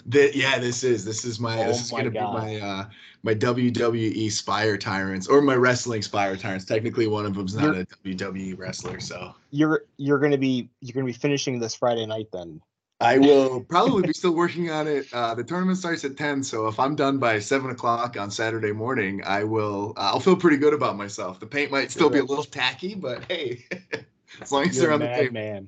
That 0.07 0.35
yeah, 0.35 0.59
this 0.59 0.83
is 0.83 1.05
this 1.05 1.23
is 1.23 1.39
my 1.39 1.57
Oh 1.63 1.67
this 1.67 1.85
is 1.85 1.91
my 1.93 1.99
gonna 1.99 2.09
God. 2.11 2.47
be 2.49 2.59
my 2.59 2.67
uh 2.67 2.85
my 3.25 3.33
WWE 3.33 4.31
Spire 4.31 4.77
Tyrants 4.77 5.27
or 5.27 5.41
my 5.41 5.55
wrestling 5.55 6.03
Spire 6.03 6.37
Tyrants. 6.37 6.63
Technically, 6.63 7.07
one 7.07 7.25
of 7.25 7.33
them's 7.33 7.55
not 7.55 7.75
a 7.75 7.85
WWE 8.03 8.57
wrestler, 8.57 8.99
so 8.99 9.33
You're 9.49 9.85
you're 9.97 10.19
gonna 10.19 10.37
be 10.37 10.69
you're 10.79 10.93
gonna 10.93 11.07
be 11.07 11.11
finishing 11.13 11.59
this 11.59 11.73
Friday 11.73 12.05
night 12.05 12.27
then. 12.31 12.61
I 13.01 13.17
will 13.17 13.61
probably 13.61 14.03
be 14.03 14.13
still 14.13 14.35
working 14.35 14.69
on 14.69 14.87
it. 14.87 15.07
Uh, 15.11 15.33
the 15.33 15.43
tournament 15.43 15.79
starts 15.79 16.05
at 16.05 16.15
ten, 16.15 16.43
so 16.43 16.67
if 16.67 16.79
I'm 16.79 16.95
done 16.95 17.17
by 17.17 17.39
seven 17.39 17.71
o'clock 17.71 18.15
on 18.15 18.29
Saturday 18.29 18.71
morning, 18.71 19.23
I 19.25 19.43
will. 19.43 19.93
Uh, 19.97 20.11
I'll 20.13 20.19
feel 20.19 20.37
pretty 20.37 20.57
good 20.57 20.75
about 20.75 20.95
myself. 20.95 21.39
The 21.39 21.47
paint 21.47 21.71
might 21.71 21.91
still 21.91 22.11
be 22.11 22.19
a 22.19 22.23
little 22.23 22.43
tacky, 22.43 22.93
but 22.93 23.23
hey, 23.25 23.65
as 24.41 24.51
long 24.51 24.69
as 24.69 24.77
You're 24.77 24.85
they're 24.85 24.93
on 24.93 24.99
the 24.99 25.07
table. 25.07 25.67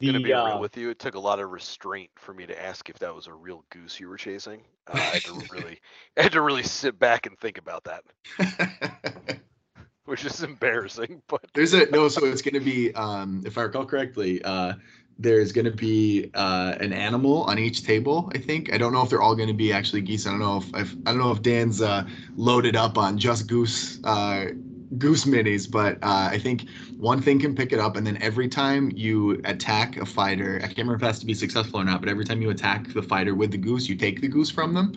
madman. 0.00 0.12
gonna 0.12 0.20
The, 0.22 0.32
be 0.32 0.32
uh, 0.32 0.44
real 0.44 0.58
with 0.58 0.76
you. 0.76 0.90
It 0.90 0.98
took 0.98 1.14
a 1.14 1.20
lot 1.20 1.40
of 1.40 1.50
restraint 1.50 2.10
for 2.16 2.34
me 2.34 2.46
to 2.46 2.62
ask 2.62 2.88
if 2.90 2.98
that 2.98 3.14
was 3.14 3.26
a 3.26 3.34
real 3.34 3.64
goose 3.70 4.00
you 4.00 4.08
were 4.08 4.16
chasing. 4.16 4.62
Uh, 4.86 5.00
I 5.10 5.14
had 5.14 5.24
to 5.24 5.34
really, 5.50 5.80
I 6.16 6.22
had 6.22 6.32
to 6.32 6.42
really 6.42 6.62
sit 6.62 6.98
back 6.98 7.26
and 7.26 7.38
think 7.38 7.58
about 7.58 7.84
that, 7.84 8.04
which 10.04 10.24
is 10.24 10.42
embarrassing. 10.42 11.22
But 11.28 11.42
There's 11.54 11.74
a 11.74 11.90
no, 11.90 12.08
so 12.08 12.24
it's 12.26 12.42
gonna 12.42 12.60
be, 12.60 12.94
um, 12.94 13.42
if 13.46 13.58
I 13.58 13.62
recall 13.62 13.86
correctly, 13.86 14.42
uh, 14.42 14.74
there's 15.18 15.52
gonna 15.52 15.70
be 15.70 16.30
uh, 16.34 16.74
an 16.80 16.92
animal 16.92 17.44
on 17.44 17.58
each 17.58 17.84
table. 17.84 18.30
I 18.34 18.38
think 18.38 18.72
I 18.72 18.78
don't 18.78 18.92
know 18.92 19.02
if 19.02 19.10
they're 19.10 19.22
all 19.22 19.34
gonna 19.34 19.54
be 19.54 19.72
actually 19.72 20.02
geese. 20.02 20.26
I 20.26 20.30
don't 20.30 20.40
know 20.40 20.58
if 20.58 20.74
I've, 20.74 20.96
I 21.06 21.10
don't 21.10 21.18
know 21.18 21.32
if 21.32 21.42
Dan's 21.42 21.80
uh, 21.82 22.04
loaded 22.36 22.76
up 22.76 22.98
on 22.98 23.18
just 23.18 23.46
goose 23.48 24.00
uh, 24.04 24.46
goose 24.98 25.24
minis, 25.24 25.70
but 25.70 25.96
uh, 26.02 26.28
I 26.30 26.38
think 26.38 26.68
one 26.98 27.20
thing 27.20 27.38
can 27.38 27.54
pick 27.54 27.72
it 27.72 27.78
up, 27.78 27.96
and 27.96 28.06
then 28.06 28.18
every 28.22 28.48
time 28.48 28.90
you 28.94 29.40
attack 29.44 29.96
a 29.96 30.06
fighter, 30.06 30.56
I 30.62 30.66
can't 30.66 30.78
remember 30.78 30.96
if 30.96 31.02
it 31.02 31.06
has 31.06 31.18
to 31.20 31.26
be 31.26 31.34
successful 31.34 31.80
or 31.80 31.84
not, 31.84 32.00
but 32.00 32.08
every 32.08 32.24
time 32.24 32.42
you 32.42 32.50
attack 32.50 32.92
the 32.92 33.02
fighter 33.02 33.34
with 33.34 33.50
the 33.50 33.58
goose, 33.58 33.88
you 33.88 33.96
take 33.96 34.20
the 34.20 34.28
goose 34.28 34.50
from 34.50 34.74
them. 34.74 34.92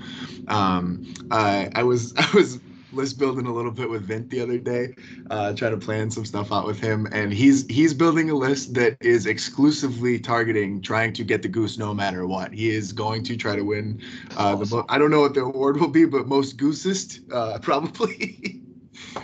Um, 0.47 1.13
uh, 1.31 1.65
I 1.75 1.83
was 1.83 2.13
I 2.17 2.29
was 2.33 2.59
list 2.91 3.19
building 3.19 3.45
a 3.45 3.53
little 3.53 3.71
bit 3.71 3.89
with 3.89 4.03
Vint 4.03 4.29
the 4.29 4.41
other 4.41 4.57
day, 4.57 4.93
uh, 5.29 5.53
trying 5.53 5.77
to 5.77 5.85
plan 5.85 6.09
some 6.09 6.25
stuff 6.25 6.51
out 6.51 6.65
with 6.65 6.79
him, 6.79 7.07
and 7.11 7.33
he's 7.33 7.65
he's 7.67 7.93
building 7.93 8.29
a 8.29 8.35
list 8.35 8.73
that 8.75 8.97
is 9.01 9.25
exclusively 9.25 10.19
targeting 10.19 10.81
trying 10.81 11.13
to 11.13 11.23
get 11.23 11.41
the 11.41 11.47
goose 11.47 11.77
no 11.77 11.93
matter 11.93 12.25
what. 12.25 12.53
He 12.53 12.69
is 12.69 12.91
going 12.91 13.23
to 13.23 13.37
try 13.37 13.55
to 13.55 13.63
win. 13.63 14.01
Uh, 14.37 14.55
the 14.55 14.83
I 14.89 14.97
don't 14.97 15.11
know 15.11 15.21
what 15.21 15.33
the 15.33 15.41
award 15.41 15.79
will 15.79 15.89
be, 15.89 16.05
but 16.05 16.27
most 16.27 16.57
goosest 16.57 17.21
uh, 17.31 17.59
probably. 17.61 18.58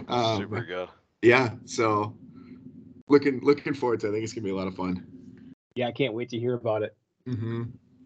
Um, 0.07 0.37
super 0.37 0.63
good. 0.63 0.89
yeah, 1.21 1.51
so 1.65 2.15
looking 3.07 3.39
looking 3.41 3.73
forward 3.73 3.99
to. 4.01 4.07
it. 4.07 4.09
I 4.09 4.13
think 4.13 4.23
it's 4.23 4.33
gonna 4.33 4.43
be 4.45 4.51
a 4.51 4.55
lot 4.55 4.67
of 4.67 4.75
fun. 4.75 5.05
Yeah, 5.75 5.87
I 5.87 5.91
can't 5.91 6.13
wait 6.13 6.29
to 6.29 6.39
hear 6.39 6.53
about 6.53 6.83
it. 6.83 6.95
hmm 7.25 7.63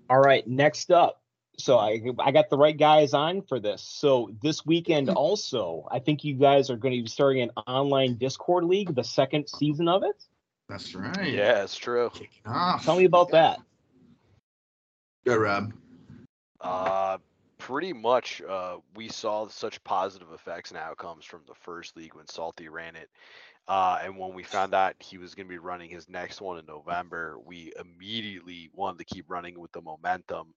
All 0.10 0.19
right, 0.19 0.47
next 0.47 0.91
up. 0.91 1.22
So 1.57 1.77
I 1.77 2.01
I 2.19 2.31
got 2.31 2.49
the 2.49 2.57
right 2.57 2.77
guys 2.77 3.14
on 3.14 3.41
for 3.41 3.60
this. 3.60 3.81
So 3.81 4.31
this 4.41 4.65
weekend 4.65 5.10
also, 5.10 5.88
I 5.91 5.99
think 5.99 6.23
you 6.23 6.35
guys 6.35 6.69
are 6.69 6.77
going 6.77 6.95
to 6.95 7.01
be 7.03 7.10
starting 7.10 7.41
an 7.43 7.51
online 7.68 8.15
Discord 8.15 8.64
league, 8.64 8.95
the 8.95 9.03
second 9.03 9.49
season 9.49 9.88
of 9.88 10.03
it. 10.03 10.23
That's 10.69 10.95
right. 10.95 11.34
Yeah, 11.34 11.64
it's 11.64 11.76
true. 11.76 12.10
Kicking 12.14 12.43
off. 12.45 12.85
Tell 12.85 12.95
me 12.97 13.06
about 13.06 13.31
that. 13.31 13.60
Go, 15.26 15.35
Rob. 15.35 15.73
Uh, 16.61 17.18
pretty 17.60 17.94
much 17.94 18.41
uh, 18.41 18.77
we 18.95 19.10
saw 19.10 19.48
such 19.48 19.84
positive 19.84 20.30
effects 20.34 20.72
and 20.72 20.80
outcomes 20.80 21.26
from 21.26 21.41
the 21.48 21.53
first 21.53 21.95
league 21.95 22.15
when 22.15 22.27
Salty 22.27 22.69
ran 22.69 22.95
it. 22.95 23.10
Uh, 23.68 23.99
and 24.03 24.18
when 24.18 24.34
we 24.34 24.41
found 24.41 24.73
out 24.73 24.95
he 24.99 25.19
was 25.19 25.36
going 25.36 25.45
to 25.45 25.52
be 25.52 25.60
running 25.60 25.91
his 25.91 26.10
next 26.10 26.41
one 26.41 26.57
in 26.57 26.65
November, 26.65 27.38
we 27.45 27.72
immediately 27.80 28.72
wanted 28.73 28.98
to 28.98 29.14
keep 29.14 29.26
running 29.30 29.60
with 29.60 29.72
the 29.73 29.81
momentum. 29.81 30.56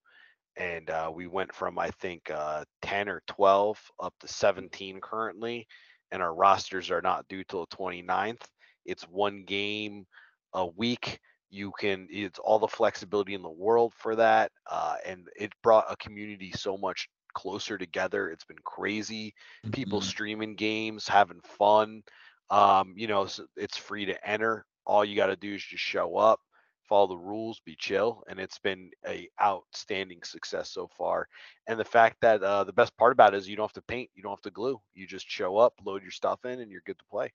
And 0.56 0.88
uh, 0.88 1.10
we 1.14 1.26
went 1.26 1.54
from, 1.54 1.78
I 1.78 1.90
think, 1.90 2.30
uh, 2.30 2.64
10 2.82 3.08
or 3.08 3.22
12 3.26 3.78
up 4.00 4.14
to 4.20 4.28
17 4.28 5.00
currently. 5.02 5.66
And 6.10 6.22
our 6.22 6.34
rosters 6.34 6.90
are 6.90 7.02
not 7.02 7.28
due 7.28 7.44
till 7.44 7.66
the 7.68 7.76
29th. 7.76 8.42
It's 8.86 9.04
one 9.04 9.44
game 9.44 10.06
a 10.54 10.66
week 10.66 11.18
you 11.52 11.70
can 11.78 12.08
it's 12.10 12.38
all 12.38 12.58
the 12.58 12.66
flexibility 12.66 13.34
in 13.34 13.42
the 13.42 13.50
world 13.50 13.92
for 13.94 14.16
that 14.16 14.50
uh, 14.70 14.96
and 15.06 15.28
it 15.36 15.52
brought 15.62 15.84
a 15.90 15.96
community 15.96 16.50
so 16.56 16.76
much 16.76 17.08
closer 17.34 17.78
together. 17.78 18.30
It's 18.30 18.44
been 18.44 18.58
crazy. 18.64 19.34
Mm-hmm. 19.64 19.70
people 19.70 20.00
streaming 20.00 20.54
games 20.56 21.06
having 21.06 21.40
fun 21.42 22.02
um, 22.50 22.94
you 22.96 23.06
know 23.06 23.28
it's 23.56 23.76
free 23.76 24.06
to 24.06 24.28
enter. 24.28 24.64
All 24.84 25.04
you 25.04 25.14
got 25.14 25.26
to 25.26 25.36
do 25.36 25.54
is 25.54 25.62
just 25.62 25.84
show 25.84 26.16
up 26.16 26.40
follow 26.88 27.06
the 27.06 27.16
rules 27.16 27.60
be 27.64 27.76
chill 27.76 28.22
and 28.28 28.38
it's 28.40 28.58
been 28.58 28.90
a 29.06 29.28
outstanding 29.40 30.20
success 30.24 30.70
so 30.70 30.88
far. 30.98 31.26
And 31.66 31.78
the 31.78 31.84
fact 31.84 32.16
that 32.22 32.42
uh, 32.42 32.64
the 32.64 32.72
best 32.72 32.94
part 32.96 33.12
about 33.12 33.34
it 33.34 33.38
is 33.38 33.48
you 33.48 33.56
don't 33.56 33.68
have 33.68 33.72
to 33.74 33.82
paint 33.82 34.10
you 34.14 34.22
don't 34.22 34.32
have 34.32 34.42
to 34.42 34.50
glue. 34.50 34.80
You 34.94 35.06
just 35.06 35.30
show 35.30 35.58
up 35.58 35.74
load 35.84 36.02
your 36.02 36.10
stuff 36.10 36.44
in 36.44 36.60
and 36.60 36.70
you're 36.70 36.82
good 36.84 36.98
to 36.98 37.04
play 37.10 37.32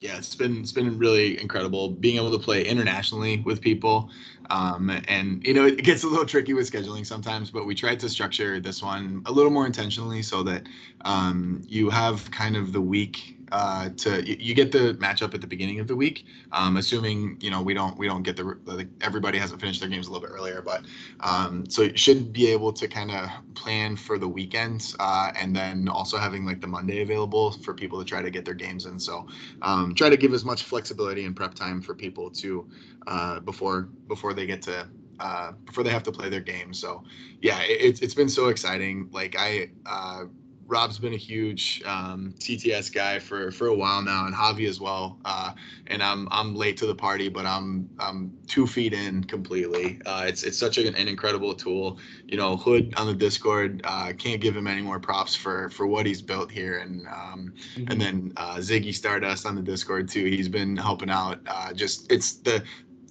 yeah, 0.00 0.16
it's 0.16 0.36
been 0.36 0.60
it's 0.60 0.72
been 0.72 0.96
really 0.96 1.40
incredible 1.40 1.90
being 1.90 2.16
able 2.16 2.30
to 2.30 2.38
play 2.38 2.64
internationally 2.64 3.38
with 3.44 3.60
people, 3.60 4.10
um, 4.50 4.90
and 5.08 5.44
you 5.44 5.52
know 5.52 5.66
it 5.66 5.82
gets 5.82 6.04
a 6.04 6.06
little 6.06 6.24
tricky 6.24 6.54
with 6.54 6.70
scheduling 6.70 7.04
sometimes. 7.04 7.50
But 7.50 7.66
we 7.66 7.74
tried 7.74 7.98
to 8.00 8.08
structure 8.08 8.60
this 8.60 8.80
one 8.80 9.22
a 9.26 9.32
little 9.32 9.50
more 9.50 9.66
intentionally 9.66 10.22
so 10.22 10.44
that 10.44 10.64
um, 11.04 11.62
you 11.66 11.90
have 11.90 12.30
kind 12.30 12.56
of 12.56 12.72
the 12.72 12.80
week 12.80 13.37
uh, 13.52 13.90
to 13.96 14.26
you, 14.26 14.36
you, 14.38 14.54
get 14.54 14.72
the 14.72 14.94
matchup 14.94 15.34
at 15.34 15.40
the 15.40 15.46
beginning 15.46 15.80
of 15.80 15.86
the 15.86 15.96
week, 15.96 16.26
um, 16.52 16.76
assuming 16.76 17.36
you 17.40 17.50
know 17.50 17.62
we 17.62 17.74
don't 17.74 17.96
we 17.98 18.06
don't 18.06 18.22
get 18.22 18.36
the 18.36 18.58
like, 18.64 18.88
everybody 19.00 19.38
hasn't 19.38 19.60
finished 19.60 19.80
their 19.80 19.88
games 19.88 20.06
a 20.06 20.12
little 20.12 20.26
bit 20.26 20.34
earlier, 20.34 20.62
but 20.62 20.82
um, 21.20 21.68
so 21.68 21.82
you 21.82 21.96
should 21.96 22.32
be 22.32 22.46
able 22.48 22.72
to 22.72 22.88
kind 22.88 23.10
of 23.10 23.28
plan 23.54 23.96
for 23.96 24.18
the 24.18 24.28
weekends 24.28 24.94
uh, 25.00 25.32
and 25.36 25.54
then 25.54 25.88
also 25.88 26.18
having 26.18 26.44
like 26.44 26.60
the 26.60 26.66
Monday 26.66 27.02
available 27.02 27.52
for 27.52 27.74
people 27.74 27.98
to 27.98 28.04
try 28.04 28.22
to 28.22 28.30
get 28.30 28.44
their 28.44 28.54
games 28.54 28.86
in. 28.86 28.98
So 28.98 29.26
um, 29.62 29.94
try 29.94 30.10
to 30.10 30.16
give 30.16 30.34
as 30.34 30.44
much 30.44 30.62
flexibility 30.62 31.24
and 31.24 31.34
prep 31.34 31.54
time 31.54 31.80
for 31.80 31.94
people 31.94 32.30
to 32.30 32.68
uh, 33.06 33.40
before 33.40 33.82
before 34.06 34.34
they 34.34 34.46
get 34.46 34.62
to 34.62 34.88
uh, 35.20 35.52
before 35.64 35.82
they 35.82 35.90
have 35.90 36.02
to 36.04 36.12
play 36.12 36.28
their 36.28 36.40
game. 36.40 36.72
So 36.72 37.02
yeah, 37.42 37.60
it, 37.62 37.80
it's 37.80 38.00
it's 38.00 38.14
been 38.14 38.28
so 38.28 38.48
exciting. 38.48 39.08
Like 39.12 39.36
I 39.38 39.70
uh, 39.86 40.24
Rob's 40.68 40.98
been 40.98 41.14
a 41.14 41.18
huge 41.18 41.82
um, 41.86 42.34
TTS 42.38 42.92
guy 42.92 43.18
for 43.18 43.50
for 43.50 43.68
a 43.68 43.74
while 43.74 44.02
now, 44.02 44.26
and 44.26 44.34
Javi 44.34 44.68
as 44.68 44.78
well. 44.78 45.18
Uh, 45.24 45.52
and 45.86 46.02
I'm 46.02 46.28
I'm 46.30 46.54
late 46.54 46.76
to 46.76 46.86
the 46.86 46.94
party, 46.94 47.30
but 47.30 47.46
I'm 47.46 47.88
I'm 47.98 48.36
two 48.46 48.66
feet 48.66 48.92
in 48.92 49.24
completely. 49.24 49.98
Uh, 50.04 50.26
it's 50.28 50.42
it's 50.42 50.58
such 50.58 50.76
an, 50.76 50.94
an, 50.94 51.08
incredible 51.08 51.54
tool. 51.54 51.98
You 52.26 52.36
know, 52.36 52.54
Hood 52.54 52.92
on 52.98 53.06
the 53.06 53.14
Discord 53.14 53.80
uh, 53.84 54.12
can't 54.18 54.42
give 54.42 54.54
him 54.54 54.66
any 54.66 54.82
more 54.82 55.00
props 55.00 55.34
for 55.34 55.70
for 55.70 55.86
what 55.86 56.04
he's 56.04 56.20
built 56.20 56.52
here, 56.52 56.80
and 56.80 57.06
um, 57.06 57.54
mm-hmm. 57.74 57.90
and 57.90 57.98
then 57.98 58.32
uh, 58.36 58.56
Ziggy 58.56 58.94
Stardust 58.94 59.46
on 59.46 59.56
the 59.56 59.62
Discord 59.62 60.10
too. 60.10 60.26
He's 60.26 60.48
been 60.48 60.76
helping 60.76 61.08
out. 61.08 61.40
Uh, 61.46 61.72
just 61.72 62.12
it's 62.12 62.34
the 62.34 62.62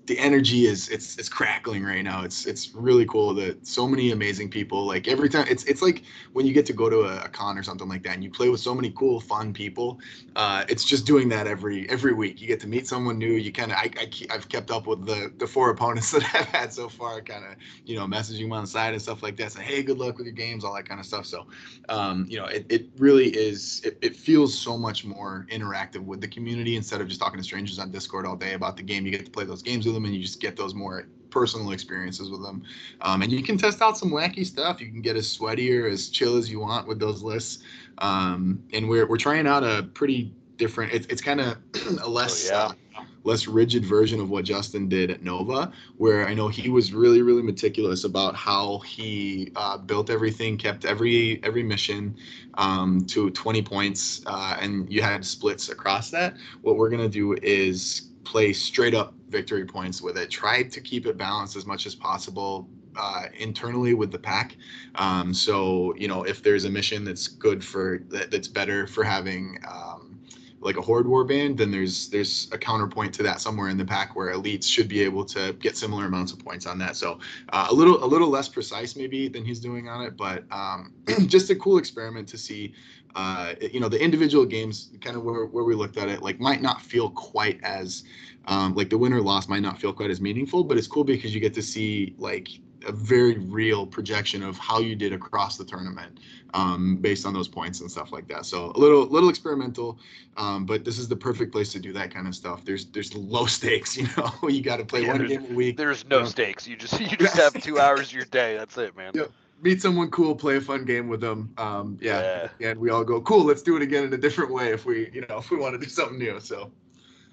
the 0.08 0.18
energy 0.18 0.66
is 0.66 0.88
it's 0.88 1.18
it's 1.18 1.28
crackling 1.28 1.84
right 1.84 2.02
now. 2.02 2.24
It's 2.24 2.46
it's 2.46 2.74
really 2.74 3.06
cool 3.06 3.34
that 3.36 3.68
so 3.68 3.86
many 3.86 4.12
amazing 4.12 4.50
people 4.50 4.86
like 4.86 5.08
every 5.10 5.28
time 5.28 5.46
it's 5.50 5.66
it's 5.66 5.82
like 5.82 6.04
when 6.32 6.46
you 6.46 6.54
get 6.54 6.66
to 6.68 6.74
go 6.74 6.90
to 6.90 7.02
a, 7.02 7.26
a 7.26 7.28
con 7.28 7.58
or 7.58 7.64
something 7.64 7.90
like 7.90 8.04
that 8.04 8.14
and 8.14 8.24
you 8.24 8.32
play 8.32 8.48
with 8.48 8.62
so 8.62 8.74
many 8.74 8.90
cool 8.92 9.20
fun 9.20 9.54
people. 9.54 10.00
Uh, 10.38 10.64
it's 10.70 10.86
just 10.86 11.06
doing 11.06 11.28
that 11.30 11.46
every 11.46 11.90
every 11.90 12.14
week. 12.14 12.40
You 12.40 12.48
get 12.48 12.62
to 12.62 12.68
meet 12.68 12.88
someone 12.88 13.18
new. 13.18 13.34
You 13.34 13.52
kind 13.52 13.72
of 13.72 13.78
I, 13.78 13.92
I 13.98 14.10
I've 14.32 14.48
kept 14.48 14.72
up 14.72 14.88
with 14.88 15.06
the 15.06 15.34
the 15.38 15.46
four 15.46 15.70
opponents 15.72 16.12
that 16.14 16.24
I've 16.34 16.46
had 16.46 16.74
so 16.74 16.88
far. 16.88 17.20
Kind 17.22 17.44
of 17.44 17.56
you 17.86 17.98
know 17.98 18.06
messaging 18.06 18.44
them 18.44 18.54
on 18.54 18.64
the 18.64 18.68
side 18.68 18.94
and 18.94 19.02
stuff 19.02 19.22
like 19.22 19.36
that. 19.38 19.52
Say 19.52 19.64
hey, 19.64 19.84
good 19.84 19.98
luck 19.98 20.18
with 20.18 20.26
your 20.26 20.36
games, 20.36 20.64
all 20.64 20.74
that 20.76 20.88
kind 20.88 21.02
of 21.02 21.06
stuff. 21.06 21.26
So 21.26 21.48
um, 21.90 22.26
you 22.30 22.40
know 22.40 22.46
it 22.46 22.66
it 22.70 22.88
really 22.98 23.28
is. 23.28 23.82
It, 23.84 23.98
it 24.02 24.16
feels 24.16 24.58
so 24.58 24.78
much 24.78 25.04
more 25.04 25.46
interactive 25.52 26.06
with 26.06 26.22
the 26.22 26.30
community 26.30 26.78
instead 26.78 27.02
of 27.02 27.10
just 27.10 27.20
talking 27.20 27.38
to 27.38 27.44
strangers 27.44 27.78
on 27.78 27.92
Discord 27.92 28.26
all 28.26 28.38
day 28.38 28.54
about 28.54 28.78
the 28.78 28.84
game. 28.84 29.06
You 29.06 29.12
get 29.12 29.26
to 29.26 29.32
play 29.32 29.44
those 29.44 29.62
games 29.62 29.86
with 29.86 29.97
them 29.98 30.06
and 30.06 30.16
you 30.16 30.22
just 30.22 30.40
get 30.40 30.56
those 30.56 30.74
more 30.74 31.08
personal 31.30 31.72
experiences 31.72 32.30
with 32.32 32.42
them. 32.42 32.64
Um, 33.02 33.22
and 33.22 33.32
you 33.32 33.44
can 33.44 33.58
test 33.58 33.82
out 33.82 33.98
some 33.98 34.12
wacky 34.12 34.46
stuff. 34.46 34.80
You 34.80 34.88
can 34.88 35.02
get 35.02 35.16
as 35.16 35.30
sweaty 35.30 35.78
or 35.78 35.88
as 35.88 36.10
chill 36.10 36.38
as 36.38 36.50
you 36.50 36.60
want 36.60 36.88
with 36.88 37.00
those 37.00 37.24
lists. 37.24 37.64
Um, 38.00 38.64
and 38.74 38.88
we're, 38.88 39.08
we're 39.08 39.18
trying 39.18 39.48
out 39.48 39.64
a 39.64 39.84
pretty 39.94 40.34
different, 40.58 40.94
it's, 40.94 41.08
it's 41.08 41.22
kind 41.22 41.42
of 41.42 41.58
a 42.02 42.10
less, 42.10 42.50
oh, 42.50 42.54
yeah. 42.54 42.62
uh, 43.00 43.04
less 43.24 43.46
rigid 43.46 43.86
version 43.86 44.22
of 44.22 44.30
what 44.30 44.46
Justin 44.46 44.88
did 44.88 45.12
at 45.12 45.22
Nova, 45.22 45.72
where 45.98 46.28
I 46.28 46.34
know 46.34 46.48
he 46.48 46.70
was 46.70 46.94
really, 46.94 47.22
really 47.22 47.44
meticulous 47.44 48.06
about 48.06 48.36
how 48.36 48.80
he 48.80 49.52
uh, 49.56 49.78
built 49.78 50.10
everything, 50.10 50.58
kept 50.58 50.86
every 50.86 51.42
every 51.44 51.62
mission 51.62 52.16
um, 52.54 53.06
to 53.08 53.30
20 53.30 53.62
points, 53.62 54.22
uh, 54.26 54.58
and 54.62 54.92
you 54.92 55.02
had 55.02 55.26
splits 55.26 55.70
across 55.70 56.10
that. 56.12 56.38
What 56.62 56.78
we're 56.78 56.90
gonna 56.90 57.10
do 57.10 57.36
is 57.44 58.08
play 58.28 58.52
straight 58.52 58.94
up 58.94 59.14
victory 59.30 59.66
points 59.66 60.02
with 60.02 60.18
it. 60.18 60.30
Try 60.30 60.64
to 60.64 60.82
keep 60.82 61.06
it 61.06 61.18
balanced 61.18 61.56
as 61.56 61.66
much 61.66 61.86
as 61.86 61.96
possible 61.96 62.70
uh, 62.98 63.28
internally 63.38 63.94
with 63.94 64.12
the 64.12 64.20
pack. 64.20 64.58
Um, 64.96 65.34
so 65.34 65.96
you 65.98 66.10
know 66.10 66.24
if 66.24 66.44
there's 66.44 66.66
a 66.66 66.70
mission 66.70 67.06
that's 67.06 67.28
good 67.28 67.64
for 67.64 68.02
that, 68.10 68.30
that's 68.30 68.50
better 68.50 68.86
for 68.86 69.04
having 69.04 69.58
um, 69.66 70.20
like 70.60 70.76
a 70.76 70.82
horde 70.82 71.06
warband, 71.06 71.56
then 71.56 71.72
there's 71.72 72.10
there's 72.10 72.50
a 72.52 72.58
counterpoint 72.58 73.14
to 73.14 73.24
that 73.24 73.40
somewhere 73.40 73.70
in 73.70 73.78
the 73.78 73.86
pack 73.86 74.16
where 74.16 74.34
elites 74.34 74.66
should 74.66 74.90
be 74.90 75.02
able 75.02 75.24
to 75.24 75.54
get 75.54 75.78
similar 75.78 76.06
amounts 76.06 76.34
of 76.34 76.40
points 76.40 76.66
on 76.66 76.78
that. 76.80 76.98
So 76.98 77.20
uh, 77.54 77.68
a 77.70 77.74
little 77.74 78.04
a 78.04 78.08
little 78.14 78.30
less 78.30 78.50
precise 78.50 78.98
maybe 78.98 79.30
than 79.30 79.46
he's 79.46 79.60
doing 79.60 79.88
on 79.88 80.04
it, 80.04 80.18
but 80.18 80.44
um, 80.52 80.92
just 81.28 81.50
a 81.50 81.56
cool 81.56 81.78
experiment 81.78 82.28
to 82.30 82.38
see 82.38 82.74
uh, 83.18 83.56
you 83.74 83.80
know, 83.80 83.90
the 83.90 84.00
individual 84.00 84.46
games, 84.46 84.92
kind 85.02 85.16
of 85.18 85.24
where, 85.24 85.48
where 85.48 85.64
we 85.64 85.74
looked 85.74 85.98
at 85.98 86.08
it, 86.08 86.22
like 86.22 86.40
might 86.40 86.62
not 86.62 86.84
feel 86.84 87.10
quite 87.10 87.60
as, 87.64 88.04
um, 88.46 88.76
like 88.76 88.92
the 88.92 88.98
win 88.98 89.12
or 89.12 89.22
loss 89.22 89.48
might 89.48 89.64
not 89.64 89.82
feel 89.82 89.92
quite 89.92 90.12
as 90.12 90.22
meaningful, 90.22 90.64
but 90.64 90.78
it's 90.78 90.86
cool 90.86 91.04
because 91.04 91.34
you 91.34 91.42
get 91.42 91.52
to 91.56 91.64
see 91.64 92.14
like 92.20 92.50
a 92.88 92.92
very 92.92 93.40
real 93.40 93.88
projection 93.88 94.44
of 94.44 94.60
how 94.60 94.80
you 94.80 94.96
did 94.96 95.14
across 95.14 95.58
the 95.58 95.66
tournament 95.66 96.20
um, 96.54 96.98
based 96.98 97.26
on 97.26 97.34
those 97.34 97.48
points 97.48 97.82
and 97.82 97.90
stuff 97.90 98.12
like 98.12 98.28
that. 98.28 98.46
So 98.46 98.72
a 98.76 98.78
little 98.78 99.08
little 99.08 99.30
experimental, 99.30 99.98
um, 100.38 100.68
but 100.68 100.86
this 100.86 101.00
is 101.00 101.08
the 101.08 101.16
perfect 101.16 101.52
place 101.52 101.72
to 101.72 101.80
do 101.80 101.92
that 101.94 102.14
kind 102.14 102.28
of 102.28 102.36
stuff. 102.36 102.64
There's 102.66 102.86
there's 102.86 103.16
low 103.16 103.46
stakes, 103.58 103.98
you 103.98 104.08
know. 104.16 104.48
you 104.48 104.62
got 104.62 104.78
to 104.78 104.86
play 104.86 105.02
yeah, 105.02 105.14
one 105.14 105.26
game 105.26 105.44
a 105.50 105.54
week. 105.56 105.76
There's 105.76 106.06
no 106.06 106.18
you 106.18 106.24
know? 106.24 106.30
stakes. 106.30 106.68
You 106.68 106.76
just 106.76 107.00
you 107.00 107.18
just 107.18 107.36
have 107.36 107.60
two 107.64 107.80
hours 107.80 108.10
of 108.10 108.14
your 108.14 108.26
day. 108.26 108.56
That's 108.56 108.78
it, 108.78 108.96
man. 108.96 109.14
Yep 109.16 109.32
meet 109.62 109.82
someone 109.82 110.10
cool, 110.12 110.36
play 110.36 110.58
a 110.58 110.62
fun 110.62 110.86
game 110.86 111.08
with 111.08 111.22
them. 111.22 111.54
Um, 111.58 111.98
yeah, 112.02 112.50
yeah, 112.60 112.70
and 112.70 112.80
we 112.80 112.90
all 112.90 113.04
go, 113.04 113.22
cool. 113.22 113.44
Let's 113.44 113.62
do 113.62 113.76
it 113.76 113.82
again 113.82 114.04
in 114.04 114.14
a 114.14 114.18
different 114.18 114.52
way 114.52 114.72
if 114.72 114.86
we, 114.86 115.10
you 115.14 115.26
know, 115.28 115.38
if 115.38 115.52
we 115.52 115.58
want 115.58 115.74
to 115.74 115.80
do 115.80 115.90
something 115.90 116.18
new. 116.18 116.40
So, 116.40 116.72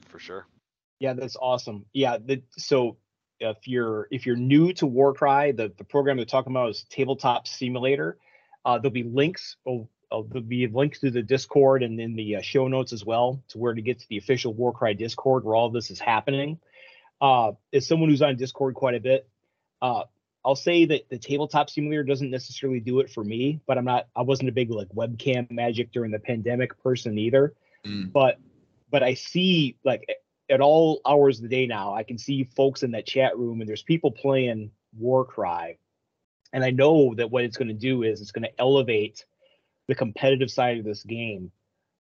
for 0.09 0.19
sure. 0.19 0.47
Yeah, 1.01 1.13
that's 1.13 1.37
awesome. 1.37 1.85
Yeah, 1.93 2.19
the, 2.25 2.43
so 2.57 2.97
if 3.41 3.69
you're 3.69 4.09
if 4.11 4.27
you're 4.27 4.37
new 4.37 4.73
to 4.75 4.87
Warcry, 4.87 5.53
the 5.53 5.73
the 5.77 5.85
program 5.85 6.17
they're 6.17 6.27
talking 6.27 6.53
about 6.53 6.71
is 6.71 6.85
Tabletop 6.89 7.47
Simulator. 7.47 8.19
Uh, 8.65 8.79
there'll 8.79 8.93
be 8.93 9.03
links. 9.03 9.57
Oh, 9.67 9.89
oh, 10.11 10.23
there'll 10.23 10.47
be 10.47 10.67
links 10.67 11.01
to 11.01 11.11
the 11.11 11.23
Discord 11.23 11.83
and 11.83 12.01
in 12.01 12.17
the 12.17 12.37
uh, 12.37 12.43
show 12.43 12.69
notes 12.69 12.93
as 12.93 13.05
well 13.05 13.43
to 13.49 13.59
where 13.59 13.75
to 13.75 13.83
get 13.83 14.01
to 14.01 14.09
the 14.09 14.17
official 14.17 14.55
Warcry 14.55 14.95
Discord 14.95 15.45
where 15.45 15.55
all 15.55 15.71
this 15.71 15.91
is 15.91 15.99
happening. 15.99 16.59
Uh, 17.21 17.53
as 17.73 17.87
someone 17.87 18.09
who's 18.09 18.23
on 18.23 18.37
Discord 18.37 18.75
quite 18.75 18.95
a 18.95 19.01
bit, 19.01 19.29
uh, 19.83 20.05
I'll 20.45 20.57
say 20.57 20.85
that 20.87 21.09
the 21.09 21.19
tabletop 21.19 21.71
simulator 21.71 22.03
doesn't 22.03 22.31
necessarily 22.31 22.81
do 22.81 23.01
it 23.01 23.11
for 23.11 23.25
me, 23.25 23.61
but 23.67 23.79
I'm 23.79 23.85
not 23.85 24.09
I 24.15 24.23
wasn't 24.23 24.51
a 24.51 24.53
big 24.53 24.71
like 24.71 24.89
webcam 24.89 25.51
magic 25.51 25.93
during 25.93 26.11
the 26.11 26.19
pandemic 26.19 26.81
person 26.83 27.19
either. 27.19 27.55
Mm. 27.87 28.13
But 28.13 28.39
but 28.91 29.03
I 29.03 29.15
see 29.15 29.77
like 29.85 30.07
at 30.51 30.61
all 30.61 31.01
hours 31.07 31.39
of 31.39 31.45
the 31.45 31.49
day 31.49 31.67
now, 31.67 31.95
I 31.95 32.03
can 32.03 32.19
see 32.19 32.45
folks 32.57 32.83
in 32.83 32.91
that 32.93 33.07
chat 33.07 33.39
room 33.39 33.61
and 33.61 33.69
there's 33.69 33.83
people 33.83 34.11
playing 34.11 34.71
Warcry. 34.99 35.79
And 36.53 36.63
I 36.63 36.71
know 36.71 37.15
that 37.17 37.31
what 37.31 37.45
it's 37.45 37.57
going 37.57 37.69
to 37.69 37.75
do 37.75 38.03
is 38.03 38.21
it's 38.21 38.31
going 38.31 38.45
to 38.45 38.61
elevate 38.61 39.25
the 39.89 39.95
competitive 39.95 40.51
side 40.51 40.79
of 40.79 40.85
this 40.85 41.03
game 41.03 41.51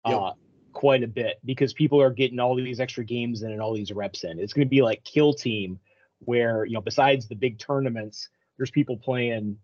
yep. 0.05 0.15
uh, 0.15 0.33
quite 0.73 1.03
a 1.03 1.07
bit 1.07 1.39
because 1.43 1.73
people 1.73 2.01
are 2.01 2.11
getting 2.11 2.39
all 2.39 2.55
these 2.55 2.79
extra 2.79 3.03
games 3.03 3.41
in 3.41 3.51
and 3.51 3.61
all 3.61 3.73
these 3.73 3.91
reps 3.91 4.23
in. 4.23 4.39
It's 4.39 4.53
going 4.53 4.67
to 4.67 4.69
be 4.69 4.81
like 4.81 5.03
Kill 5.03 5.33
Team 5.33 5.79
where 6.25 6.65
you 6.65 6.73
know 6.73 6.81
besides 6.81 7.27
the 7.27 7.35
big 7.35 7.57
tournaments 7.59 8.29
there's 8.57 8.71
people 8.71 8.97
playing 8.97 9.57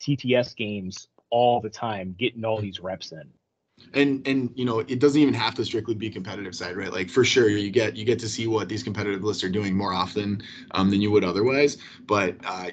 tts 0.00 0.56
games 0.56 1.08
all 1.30 1.60
the 1.60 1.70
time 1.70 2.14
getting 2.18 2.44
all 2.44 2.60
these 2.60 2.78
reps 2.78 3.10
in. 3.10 3.28
And 3.92 4.26
and 4.26 4.50
you 4.54 4.64
know 4.64 4.78
it 4.78 5.00
doesn't 5.00 5.20
even 5.20 5.34
have 5.34 5.56
to 5.56 5.64
strictly 5.64 5.94
be 5.94 6.08
competitive 6.08 6.54
side 6.54 6.76
right? 6.76 6.92
Like 6.92 7.10
for 7.10 7.24
sure 7.24 7.48
you 7.48 7.70
get 7.70 7.96
you 7.96 8.04
get 8.04 8.20
to 8.20 8.28
see 8.28 8.46
what 8.46 8.68
these 8.68 8.84
competitive 8.84 9.24
lists 9.24 9.42
are 9.42 9.48
doing 9.48 9.76
more 9.76 9.92
often 9.92 10.42
um, 10.70 10.90
than 10.90 11.00
you 11.00 11.10
would 11.10 11.24
otherwise. 11.24 11.78
But 12.06 12.36
uh, 12.44 12.70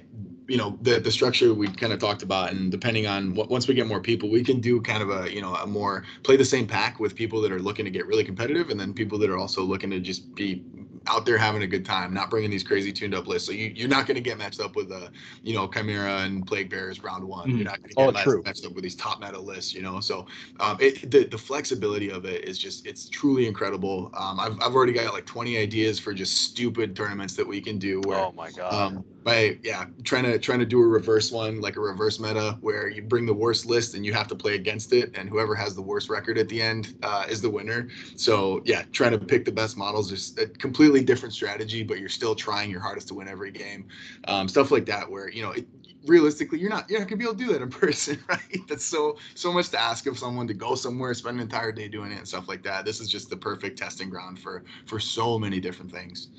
you 0.48 0.58
know 0.58 0.78
the 0.82 1.00
the 1.00 1.12
structure 1.12 1.56
we 1.56 1.70
kind 1.70 1.92
of 1.92 2.00
talked 2.00 2.22
about 2.22 2.52
and 2.52 2.70
depending 2.70 3.08
on 3.08 3.34
what 3.34 3.50
once 3.50 3.68
we 3.68 3.74
get 3.74 3.88
more 3.88 4.00
people 4.00 4.30
we 4.30 4.44
can 4.44 4.60
do 4.60 4.80
kind 4.80 5.02
of 5.02 5.10
a 5.10 5.34
you 5.34 5.42
know 5.42 5.56
a 5.56 5.66
more 5.66 6.04
play 6.24 6.36
the 6.36 6.46
same 6.46 6.68
pack 6.68 7.00
with 7.00 7.16
people 7.16 7.42
that 7.42 7.52
are 7.52 7.60
looking 7.60 7.86
to 7.86 7.92
get 7.92 8.06
really 8.06 8.24
competitive 8.24 8.70
and 8.70 8.80
then 8.80 8.94
people 8.94 9.18
that 9.18 9.30
are 9.30 9.38
also 9.38 9.64
looking 9.64 9.90
to 9.90 10.00
just 10.00 10.36
be 10.36 10.64
out 11.08 11.26
there 11.26 11.38
having 11.38 11.64
a 11.64 11.68
good 11.68 11.86
time, 11.86 12.14
not 12.14 12.30
bringing 12.30 12.50
these 12.50 12.64
crazy 12.64 12.92
tuned 12.92 13.16
up 13.16 13.28
lists. 13.28 13.48
So 13.48 13.54
you, 13.54 13.72
you're 13.76 13.90
not 13.90 14.06
going 14.06 14.16
to 14.16 14.22
get 14.22 14.38
matched 14.38 14.60
up 14.60 14.76
with 14.76 14.92
a, 14.92 15.12
you 15.42 15.56
know, 15.56 15.68
Chimera 15.68 16.20
and 16.20 16.46
Plague 16.46 16.70
Bears 16.70 17.04
round 17.04 17.24
one. 17.24 17.50
Mm. 17.50 17.58
You're 17.58 17.66
not 17.66 17.82
going 17.82 17.90
to 17.90 17.96
get 17.96 18.08
oh, 18.08 18.44
matched, 18.44 18.66
up 18.66 18.74
with 18.74 18.84
these 18.84 18.96
top 18.96 19.20
meta 19.20 19.40
lists, 19.40 19.74
you 19.74 19.82
know. 19.82 20.00
So 20.00 20.28
um, 20.60 20.78
it, 20.80 21.10
the, 21.10 21.26
the 21.26 21.38
flexibility 21.38 22.12
of 22.12 22.26
it 22.26 22.46
is 22.46 22.60
just, 22.60 22.86
it's 22.86 23.10
truly 23.10 23.48
incredible. 23.48 24.12
Um, 24.14 24.40
I've, 24.40 24.54
I've 24.62 24.76
already 24.76 24.94
got 24.94 25.12
like 25.14 25.26
20 25.26 25.58
ideas 25.58 26.00
for 26.00 26.14
just 26.14 26.38
stupid 26.38 26.96
tournaments 26.96 27.36
that 27.36 27.48
we 27.48 27.62
can 27.62 27.80
do. 27.80 28.02
Where, 28.02 28.20
oh 28.20 28.34
my 28.36 28.52
God. 28.52 28.74
Um, 28.74 29.06
by 29.24 29.60
yeah 29.64 29.86
trying 30.04 30.24
to 30.24 30.40
trying 30.40 30.60
to 30.60 30.66
do 30.66 30.82
a 30.82 30.88
reverse 30.88 31.32
one 31.32 31.62
like 31.62 31.76
a 31.76 31.80
reverse 31.80 32.20
meta 32.20 32.58
where 32.62 32.88
you 32.90 33.02
bring 33.02 33.26
the 33.26 33.34
worst 33.34 33.66
list 33.66 33.94
and 33.94 34.06
you 34.06 34.14
have 34.14 34.28
to 34.28 34.36
play 34.36 34.56
against 34.56 34.94
it 34.94 35.16
and 35.16 35.30
whoever 35.30 35.54
has 35.54 35.76
the 35.76 35.82
worst 35.82 36.10
record 36.10 36.38
at 36.38 36.50
the 36.50 36.62
end 36.62 36.96
uh, 37.04 37.26
is 37.30 37.42
the 37.42 37.50
winner 37.50 37.88
so 38.16 38.62
yeah 38.66 38.84
trying 38.92 39.12
to 39.12 39.20
pick 39.20 39.46
the 39.46 39.52
best 39.52 39.78
models 39.78 40.12
is 40.12 40.34
a 40.40 40.48
completely 40.92 41.06
different 41.06 41.34
strategy 41.34 41.84
but 41.84 42.00
you're 42.00 42.10
still 42.10 42.36
trying 42.36 42.70
your 42.70 42.82
hardest 42.82 43.08
to 43.08 43.14
win 43.14 43.28
every 43.28 43.52
game 43.52 43.88
um, 44.28 44.48
stuff 44.48 44.72
like 44.72 44.86
that 44.86 45.10
where 45.10 45.30
you 45.30 45.42
know 45.42 45.52
it, 45.52 45.66
realistically 46.06 46.60
you're 46.60 46.70
not 46.70 46.90
you're 46.90 47.00
not 47.00 47.08
gonna 47.08 47.18
be 47.18 47.24
able 47.24 47.34
to 47.34 47.46
do 47.46 47.54
that 47.54 47.62
in 47.62 47.70
person 47.86 48.22
right 48.28 48.60
that's 48.68 48.84
so 48.84 49.18
so 49.36 49.54
much 49.54 49.70
to 49.70 49.80
ask 49.80 50.06
of 50.06 50.18
someone 50.18 50.48
to 50.48 50.54
go 50.54 50.76
somewhere 50.76 51.14
spend 51.14 51.38
an 51.38 51.44
entire 51.44 51.72
day 51.72 51.88
doing 51.88 52.12
it 52.12 52.18
and 52.18 52.28
stuff 52.28 52.50
like 52.50 52.62
that 52.62 52.84
this 52.84 53.00
is 53.00 53.08
just 53.08 53.30
the 53.30 53.38
perfect 53.38 53.78
testing 53.78 54.10
ground 54.10 54.38
for 54.38 54.64
for 54.86 55.00
so 55.00 55.40
many 55.40 55.62
different 55.62 55.92
things 55.92 56.30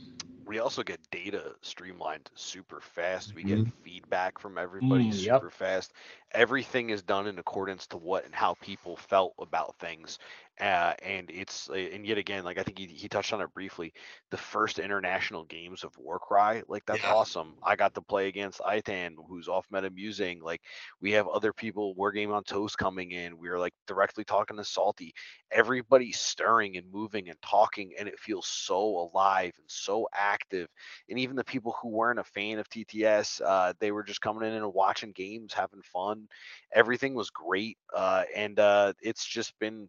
we 0.52 0.58
also 0.58 0.82
get 0.82 1.00
data 1.10 1.54
streamlined 1.62 2.28
super 2.34 2.80
fast. 2.80 3.34
We 3.34 3.42
mm-hmm. 3.42 3.62
get 3.62 3.72
feedback 3.82 4.38
from 4.38 4.58
everybody 4.58 5.06
mm, 5.06 5.14
super 5.14 5.46
yep. 5.46 5.52
fast. 5.52 5.94
Everything 6.32 6.90
is 6.90 7.00
done 7.00 7.26
in 7.26 7.38
accordance 7.38 7.86
to 7.86 7.96
what 7.96 8.26
and 8.26 8.34
how 8.34 8.52
people 8.60 8.94
felt 8.94 9.32
about 9.38 9.76
things. 9.78 10.18
Uh, 10.60 10.92
and 11.02 11.30
it's 11.30 11.70
uh, 11.70 11.74
and 11.74 12.06
yet 12.06 12.18
again, 12.18 12.44
like 12.44 12.58
I 12.58 12.62
think 12.62 12.78
he, 12.78 12.86
he 12.86 13.08
touched 13.08 13.32
on 13.32 13.40
it 13.40 13.52
briefly. 13.54 13.92
The 14.30 14.36
first 14.36 14.78
international 14.78 15.44
games 15.44 15.82
of 15.82 15.96
Warcry, 15.96 16.62
like 16.68 16.84
that's 16.86 17.02
yeah. 17.02 17.14
awesome. 17.14 17.54
I 17.62 17.74
got 17.74 17.94
to 17.94 18.02
play 18.02 18.28
against 18.28 18.60
Itan, 18.60 19.14
who's 19.26 19.48
off 19.48 19.66
meta 19.70 19.90
musing. 19.90 20.42
Like 20.42 20.60
we 21.00 21.12
have 21.12 21.26
other 21.26 21.54
people, 21.54 21.94
War 21.94 22.12
Game 22.12 22.32
on 22.32 22.44
Toast 22.44 22.76
coming 22.76 23.12
in. 23.12 23.38
We 23.38 23.48
are 23.48 23.58
like 23.58 23.72
directly 23.86 24.24
talking 24.24 24.58
to 24.58 24.64
Salty. 24.64 25.14
Everybody's 25.50 26.20
stirring 26.20 26.76
and 26.76 26.92
moving 26.92 27.30
and 27.30 27.40
talking, 27.40 27.92
and 27.98 28.06
it 28.06 28.20
feels 28.20 28.46
so 28.46 29.10
alive 29.10 29.54
and 29.56 29.66
so 29.68 30.06
active. 30.14 30.68
And 31.08 31.18
even 31.18 31.34
the 31.34 31.44
people 31.44 31.74
who 31.80 31.88
weren't 31.88 32.20
a 32.20 32.24
fan 32.24 32.58
of 32.58 32.68
TTS, 32.68 33.40
uh, 33.44 33.72
they 33.80 33.90
were 33.90 34.04
just 34.04 34.20
coming 34.20 34.46
in 34.46 34.54
and 34.54 34.74
watching 34.74 35.12
games, 35.12 35.54
having 35.54 35.82
fun. 35.82 36.28
Everything 36.74 37.14
was 37.14 37.30
great, 37.30 37.78
uh, 37.96 38.24
and 38.36 38.58
uh, 38.58 38.92
it's 39.00 39.26
just 39.26 39.58
been 39.58 39.88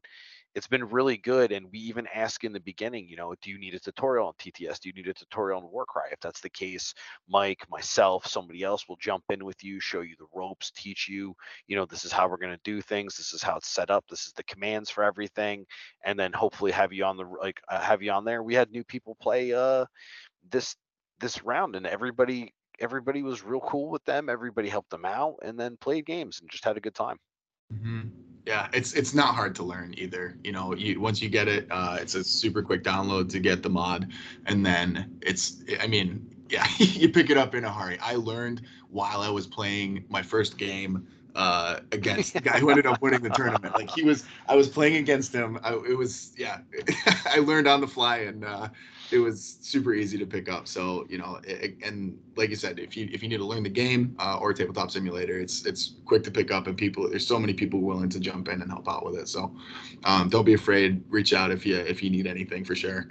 it's 0.56 0.68
been 0.68 0.84
really 0.84 1.18
good. 1.18 1.52
And 1.52 1.68
we 1.72 1.80
even 1.80 2.08
ask 2.14 2.44
in 2.44 2.54
the 2.54 2.60
beginning, 2.60 3.08
you 3.08 3.16
know, 3.16 3.34
do 3.42 3.50
you 3.50 3.58
need 3.58 3.74
a 3.74 3.80
tutorial 3.80 4.28
on 4.28 4.34
TTS? 4.34 4.80
Do 4.80 4.90
you 4.90 4.94
need 4.94 5.08
a 5.08 5.14
tutorial 5.14 5.60
on 5.60 5.72
Warcry? 5.72 6.10
If 6.12 6.20
that's 6.20 6.42
the 6.42 6.50
case, 6.50 6.94
Mike, 7.28 7.66
myself, 7.70 8.28
somebody 8.28 8.64
else 8.64 8.88
will 8.88 8.98
jump 8.98 9.24
in 9.30 9.46
with 9.46 9.64
you, 9.64 9.80
show 9.80 10.02
you 10.02 10.16
the 10.20 10.28
ropes, 10.34 10.72
teach 10.72 11.10
you, 11.10 11.36
you 11.68 11.76
know, 11.76 11.86
this 11.86 12.06
is 12.06 12.12
how 12.12 12.28
we're 12.28 12.38
going 12.38 12.54
to 12.54 12.60
do 12.64 12.82
things. 12.82 13.18
This 13.18 13.34
is 13.34 13.42
how 13.42 13.58
it's 13.58 13.68
set 13.68 13.90
up. 13.90 14.06
This 14.10 14.28
is 14.28 14.34
the 14.34 14.44
commands 14.44 14.90
for 14.90 15.04
everything. 15.04 15.66
And 16.06 16.20
then 16.20 16.32
hopefully 16.32 16.72
have 16.72 16.94
you 16.94 17.06
on 17.06 17.18
the, 17.18 17.24
like, 17.24 17.60
uh, 17.70 17.80
have 17.80 18.04
you 18.04 18.12
on 18.12 18.26
there. 18.26 18.44
We 18.44 18.54
had 18.54 18.72
new 18.72 18.84
people 18.84 19.18
play 19.20 19.54
uh, 19.54 19.86
this, 20.52 20.76
this 21.20 21.44
round 21.44 21.76
and 21.76 21.88
everybody, 21.88 22.54
everybody 22.80 23.24
was 23.24 23.44
real 23.44 23.62
cool 23.62 23.90
with 23.90 24.04
them. 24.06 24.30
Everybody 24.30 24.70
helped 24.70 24.92
them 24.92 25.06
out 25.06 25.38
and 25.42 25.60
then 25.60 25.78
played 25.78 26.06
games 26.06 26.42
and 26.42 26.50
just 26.50 26.66
had 26.66 26.78
a 26.78 26.82
good 26.82 26.96
time. 26.96 27.18
Mm-hmm. 27.74 28.33
Yeah, 28.46 28.68
it's 28.74 28.94
it's 28.94 29.14
not 29.14 29.36
hard 29.36 29.56
to 29.56 29.64
learn 29.64 29.96
either. 29.98 30.38
You 30.44 30.52
know, 30.52 30.76
you 30.76 31.00
once 31.00 31.22
you 31.22 31.30
get 31.30 31.48
it, 31.48 31.66
uh, 31.72 31.98
it's 32.02 32.16
a 32.16 32.24
super 32.24 32.62
quick 32.62 32.84
download 32.84 33.30
to 33.30 33.40
get 33.40 33.64
the 33.64 33.70
mod, 33.70 34.12
and 34.46 34.66
then 34.66 35.18
it's. 35.22 35.64
I 35.80 35.88
mean, 35.88 36.30
yeah, 36.50 36.68
you 36.78 37.10
pick 37.10 37.30
it 37.30 37.38
up 37.38 37.56
in 37.56 37.64
a 37.64 37.72
hurry. 37.72 37.98
I 38.00 38.16
learned 38.16 38.62
while 38.90 39.22
I 39.22 39.30
was 39.30 39.48
playing 39.48 40.06
my 40.10 40.22
first 40.22 40.58
game 40.58 41.08
uh, 41.36 41.80
against 41.92 42.34
the 42.34 42.42
guy 42.42 42.60
who 42.60 42.70
ended 42.70 42.86
up 42.86 43.02
winning 43.02 43.22
the 43.22 43.30
tournament. 43.30 43.74
Like 43.74 43.90
he 43.90 44.04
was, 44.04 44.26
I 44.48 44.56
was 44.56 44.68
playing 44.68 44.98
against 44.98 45.34
him. 45.34 45.60
I, 45.64 45.74
it 45.74 45.98
was, 45.98 46.34
yeah, 46.38 46.60
I 47.26 47.40
learned 47.40 47.68
on 47.68 47.82
the 47.82 47.88
fly, 47.88 48.18
and 48.18 48.46
uh, 48.46 48.70
it 49.12 49.20
was 49.20 49.58
super 49.62 49.94
easy 49.94 50.18
to 50.18 50.26
pick 50.26 50.50
up. 50.50 50.68
So 50.68 51.06
you 51.10 51.18
know, 51.18 51.40
it, 51.44 51.76
and 51.84 52.18
like 52.36 52.50
you 52.50 52.56
said, 52.56 52.80
if 52.80 52.96
you 52.96 53.10
if 53.12 53.22
you 53.22 53.30
need 53.30 53.38
to 53.38 53.46
learn 53.46 53.64
the 53.64 53.70
game 53.70 54.16
uh, 54.20 54.38
or 54.40 54.54
tabletop 54.54 54.92
simulator, 54.92 55.40
it's 55.40 55.66
it's 55.66 55.96
quick 56.06 56.24
to 56.24 56.32
pick 56.32 56.52
up, 56.52 56.68
and 56.68 56.78
people 56.78 57.10
there's 57.10 57.28
so 57.28 57.40
many 57.40 57.54
people 57.54 57.82
willing 57.82 58.10
to 58.10 58.20
jump 58.20 58.48
in 58.48 58.62
and 58.62 58.72
help 58.72 58.88
out 58.88 59.06
with 59.06 59.16
it. 59.16 59.28
So 59.28 59.56
um, 60.04 60.30
don't 60.30 60.46
be 60.46 60.54
afraid. 60.54 61.04
Reach 61.10 61.34
out 61.34 61.52
if 61.52 61.66
you 61.66 61.78
if 61.78 62.02
you 62.04 62.10
need 62.10 62.28
anything 62.28 62.64
for 62.64 62.76
sure. 62.76 63.08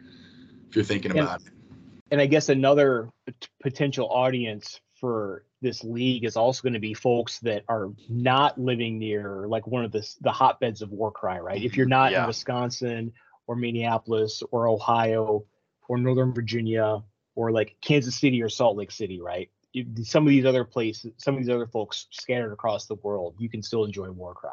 If 0.68 0.76
you're 0.76 0.84
thinking 0.84 1.12
about 1.12 1.40
and, 1.40 1.48
it. 1.48 1.54
And 2.12 2.20
I 2.20 2.26
guess 2.26 2.48
another 2.48 3.10
potential 3.62 4.08
audience 4.10 4.80
for 4.94 5.44
this 5.60 5.82
league 5.84 6.24
is 6.24 6.36
also 6.36 6.62
going 6.62 6.74
to 6.74 6.80
be 6.80 6.94
folks 6.94 7.38
that 7.40 7.64
are 7.68 7.90
not 8.08 8.58
living 8.58 8.98
near 8.98 9.46
like 9.48 9.66
one 9.66 9.84
of 9.84 9.92
the 9.92 10.08
the 10.20 10.32
hotbeds 10.32 10.82
of 10.82 10.90
Warcry, 10.90 11.40
right? 11.40 11.62
If 11.62 11.76
you're 11.76 11.86
not 11.86 12.12
yeah. 12.12 12.22
in 12.22 12.26
Wisconsin 12.28 13.12
or 13.46 13.56
Minneapolis 13.56 14.42
or 14.50 14.68
Ohio, 14.68 15.44
or 15.92 15.98
Northern 15.98 16.32
Virginia 16.32 17.02
or 17.34 17.52
like 17.52 17.76
Kansas 17.82 18.18
City 18.18 18.42
or 18.42 18.48
Salt 18.48 18.78
Lake 18.78 18.90
City, 18.90 19.20
right? 19.20 19.50
Some 20.02 20.24
of 20.26 20.30
these 20.30 20.46
other 20.46 20.64
places, 20.64 21.12
some 21.18 21.34
of 21.34 21.40
these 21.40 21.50
other 21.50 21.66
folks 21.66 22.06
scattered 22.10 22.50
across 22.50 22.86
the 22.86 22.94
world, 22.94 23.34
you 23.38 23.50
can 23.50 23.62
still 23.62 23.84
enjoy 23.84 24.10
Warcry. 24.10 24.50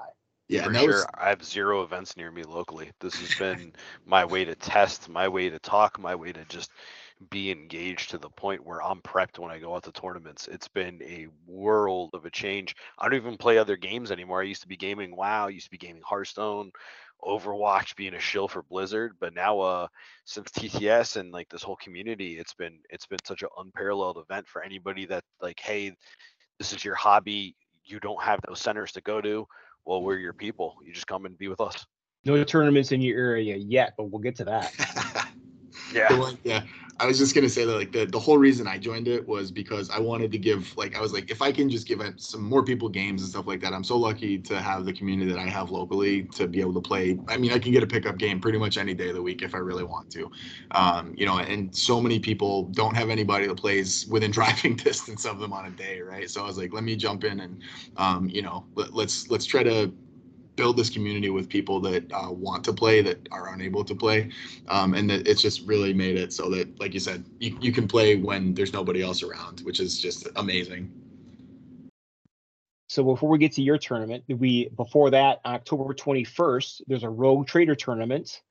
Yeah, 0.49 0.65
for 0.65 0.73
sure. 0.73 0.87
Was... 0.87 1.05
I 1.13 1.29
have 1.29 1.43
zero 1.45 1.83
events 1.83 2.17
near 2.17 2.29
me 2.29 2.43
locally. 2.43 2.91
This 2.99 3.15
has 3.15 3.35
been 3.35 3.71
my 4.05 4.25
way 4.25 4.43
to 4.43 4.55
test, 4.55 5.07
my 5.07 5.29
way 5.29 5.49
to 5.49 5.59
talk, 5.59 5.97
my 5.97 6.13
way 6.13 6.33
to 6.33 6.43
just 6.49 6.71
be 7.29 7.51
engaged 7.51 8.09
to 8.09 8.17
the 8.17 8.29
point 8.29 8.65
where 8.65 8.83
I'm 8.83 9.01
prepped 9.01 9.39
when 9.39 9.51
I 9.51 9.59
go 9.59 9.75
out 9.75 9.83
to 9.83 9.93
tournaments. 9.93 10.49
It's 10.49 10.67
been 10.67 11.01
a 11.03 11.27
world 11.47 12.09
of 12.13 12.25
a 12.25 12.29
change. 12.29 12.75
I 12.97 13.05
don't 13.05 13.15
even 13.15 13.37
play 13.37 13.57
other 13.57 13.77
games 13.77 14.11
anymore. 14.11 14.41
I 14.41 14.45
used 14.45 14.63
to 14.63 14.67
be 14.67 14.77
gaming 14.77 15.15
WoW, 15.15 15.47
I 15.47 15.51
used 15.51 15.67
to 15.67 15.71
be 15.71 15.77
gaming 15.77 16.03
Hearthstone, 16.05 16.71
Overwatch 17.23 17.95
being 17.95 18.13
a 18.13 18.19
shill 18.19 18.47
for 18.47 18.63
Blizzard, 18.63 19.13
but 19.19 19.33
now 19.33 19.59
uh 19.59 19.87
since 20.25 20.49
TTS 20.51 21.17
and 21.17 21.31
like 21.31 21.49
this 21.49 21.63
whole 21.63 21.75
community, 21.75 22.37
it's 22.37 22.53
been 22.53 22.79
it's 22.89 23.05
been 23.05 23.23
such 23.25 23.41
an 23.41 23.49
unparalleled 23.57 24.17
event 24.17 24.47
for 24.47 24.63
anybody 24.63 25.05
that 25.05 25.23
like, 25.41 25.59
hey, 25.59 25.95
this 26.57 26.73
is 26.73 26.83
your 26.83 26.95
hobby, 26.95 27.55
you 27.83 27.99
don't 27.99 28.21
have 28.21 28.39
those 28.47 28.59
centers 28.59 28.91
to 28.93 29.01
go 29.01 29.21
to. 29.21 29.47
Well, 29.85 30.03
we're 30.03 30.17
your 30.17 30.33
people. 30.33 30.75
You 30.83 30.93
just 30.93 31.07
come 31.07 31.25
and 31.25 31.37
be 31.37 31.47
with 31.47 31.61
us. 31.61 31.85
No 32.25 32.43
tournaments 32.43 32.91
in 32.91 33.01
your 33.01 33.17
area 33.17 33.55
yet, 33.55 33.93
but 33.97 34.05
we'll 34.05 34.21
get 34.21 34.35
to 34.37 34.45
that. 34.45 35.25
yeah. 35.93 36.31
yeah. 36.43 36.63
I 37.01 37.05
was 37.05 37.17
just 37.17 37.33
gonna 37.33 37.49
say 37.49 37.63
that 37.63 37.73
like 37.73 37.93
the, 37.93 38.05
the 38.05 38.19
whole 38.19 38.37
reason 38.37 38.67
I 38.67 38.77
joined 38.77 39.07
it 39.07 39.25
was 39.25 39.51
because 39.51 39.89
I 39.89 39.99
wanted 39.99 40.31
to 40.33 40.37
give 40.37 40.75
like 40.75 40.97
I 40.97 41.01
was 41.01 41.13
like 41.13 41.31
if 41.31 41.41
I 41.41 41.51
can 41.51 41.69
just 41.69 41.87
give 41.87 42.01
some 42.17 42.43
more 42.43 42.61
people 42.61 42.89
games 42.89 43.21
and 43.21 43.31
stuff 43.31 43.47
like 43.47 43.61
that. 43.61 43.73
I'm 43.73 43.85
so 43.85 43.95
lucky 43.95 44.37
to 44.39 44.59
have 44.59 44.83
the 44.83 44.91
community 44.91 45.31
that 45.31 45.39
I 45.39 45.47
have 45.47 45.71
locally 45.71 46.23
to 46.35 46.47
be 46.47 46.59
able 46.59 46.73
to 46.73 46.81
play. 46.81 47.17
I 47.29 47.37
mean, 47.37 47.53
I 47.53 47.59
can 47.59 47.71
get 47.71 47.83
a 47.83 47.87
pickup 47.87 48.17
game 48.17 48.41
pretty 48.41 48.57
much 48.57 48.77
any 48.77 48.93
day 48.93 49.09
of 49.09 49.15
the 49.15 49.21
week 49.21 49.43
if 49.43 49.55
I 49.55 49.59
really 49.59 49.85
want 49.85 50.09
to. 50.11 50.29
Um, 50.71 51.13
you 51.17 51.25
know, 51.25 51.39
and 51.39 51.73
so 51.73 52.01
many 52.01 52.19
people 52.19 52.63
don't 52.65 52.95
have 52.95 53.09
anybody 53.09 53.47
that 53.47 53.55
plays 53.55 54.05
within 54.07 54.31
driving 54.39 54.75
distance 54.75 55.25
of 55.25 55.39
them 55.39 55.53
on 55.53 55.67
a 55.67 55.71
day, 55.71 56.01
right? 56.01 56.29
So 56.29 56.43
I 56.43 56.47
was 56.47 56.57
like, 56.57 56.73
let 56.73 56.83
me 56.83 56.97
jump 56.97 57.23
in 57.23 57.39
and 57.39 57.61
um, 57.95 58.29
you 58.29 58.41
know, 58.41 58.65
let, 58.75 58.93
let's 58.93 59.29
let's 59.29 59.45
try 59.45 59.63
to 59.63 59.93
build 60.59 60.75
this 60.75 60.89
community 60.89 61.29
with 61.29 61.47
people 61.47 61.79
that 61.79 62.03
uh, 62.11 62.29
want 62.29 62.65
to 62.65 62.73
play 62.73 63.01
that 63.01 63.29
are 63.31 63.53
unable 63.53 63.81
to 63.81 63.95
play 63.95 64.29
um, 64.67 64.93
and 64.93 65.09
that 65.09 65.25
it's 65.25 65.41
just 65.41 65.65
really 65.65 65.93
made 65.93 66.17
it 66.17 66.33
so 66.33 66.49
that 66.49 66.77
like 66.81 66.93
you 66.93 66.99
said 66.99 67.23
you, 67.39 67.57
you 67.61 67.71
can 67.71 67.87
play 67.87 68.17
when 68.17 68.53
there's 68.53 68.73
nobody 68.73 69.01
else 69.01 69.23
around 69.23 69.61
which 69.61 69.79
is 69.79 70.01
just 70.01 70.27
amazing. 70.35 70.91
So 72.87 73.05
before 73.05 73.29
we 73.29 73.37
get 73.37 73.53
to 73.53 73.61
your 73.61 73.77
tournament 73.77 74.25
we 74.27 74.67
before 74.75 75.09
that 75.11 75.39
october 75.45 75.93
21st 75.93 76.81
there's 76.87 77.03
a 77.03 77.09
rogue 77.09 77.47
trader 77.47 77.75
tournament. 77.75 78.41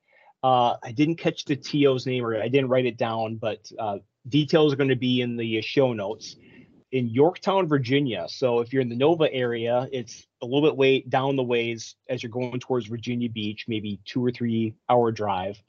Uh, 0.43 0.77
i 0.83 0.93
didn't 0.93 1.17
catch 1.17 1.45
the 1.45 1.57
to's 1.57 2.07
name 2.07 2.25
or 2.25 2.41
i 2.41 2.49
didn't 2.49 2.71
write 2.71 2.87
it 2.87 2.97
down 2.97 3.37
but 3.37 3.71
uh, 3.79 3.99
details 4.31 4.73
are 4.73 4.77
going 4.77 4.89
to 4.89 4.97
be 4.97 5.21
in 5.21 5.37
the 5.37 5.61
show 5.61 5.93
notes 5.93 6.37
in 6.93 7.09
Yorktown, 7.09 7.69
Virginia. 7.69 8.27
So 8.29 8.61
if 8.61 8.73
you're 8.73 8.83
in 8.83 8.89
the 8.89 8.97
Nova 8.97 9.33
area, 9.33 9.89
it's 9.93 10.27
a 10.41 10.47
little 10.47 10.63
bit 10.63 10.77
way 10.77 11.01
down 11.01 11.37
the 11.37 11.43
ways 11.43 11.97
as 12.09 12.23
you're 12.23 12.31
going 12.31 12.59
towards 12.61 12.87
Virginia 12.87 13.29
Beach, 13.29 13.67
maybe 13.69 14.01
two 14.05 14.25
or 14.25 14.31
three 14.31 14.75
hour 14.89 15.13
drive. 15.13 15.61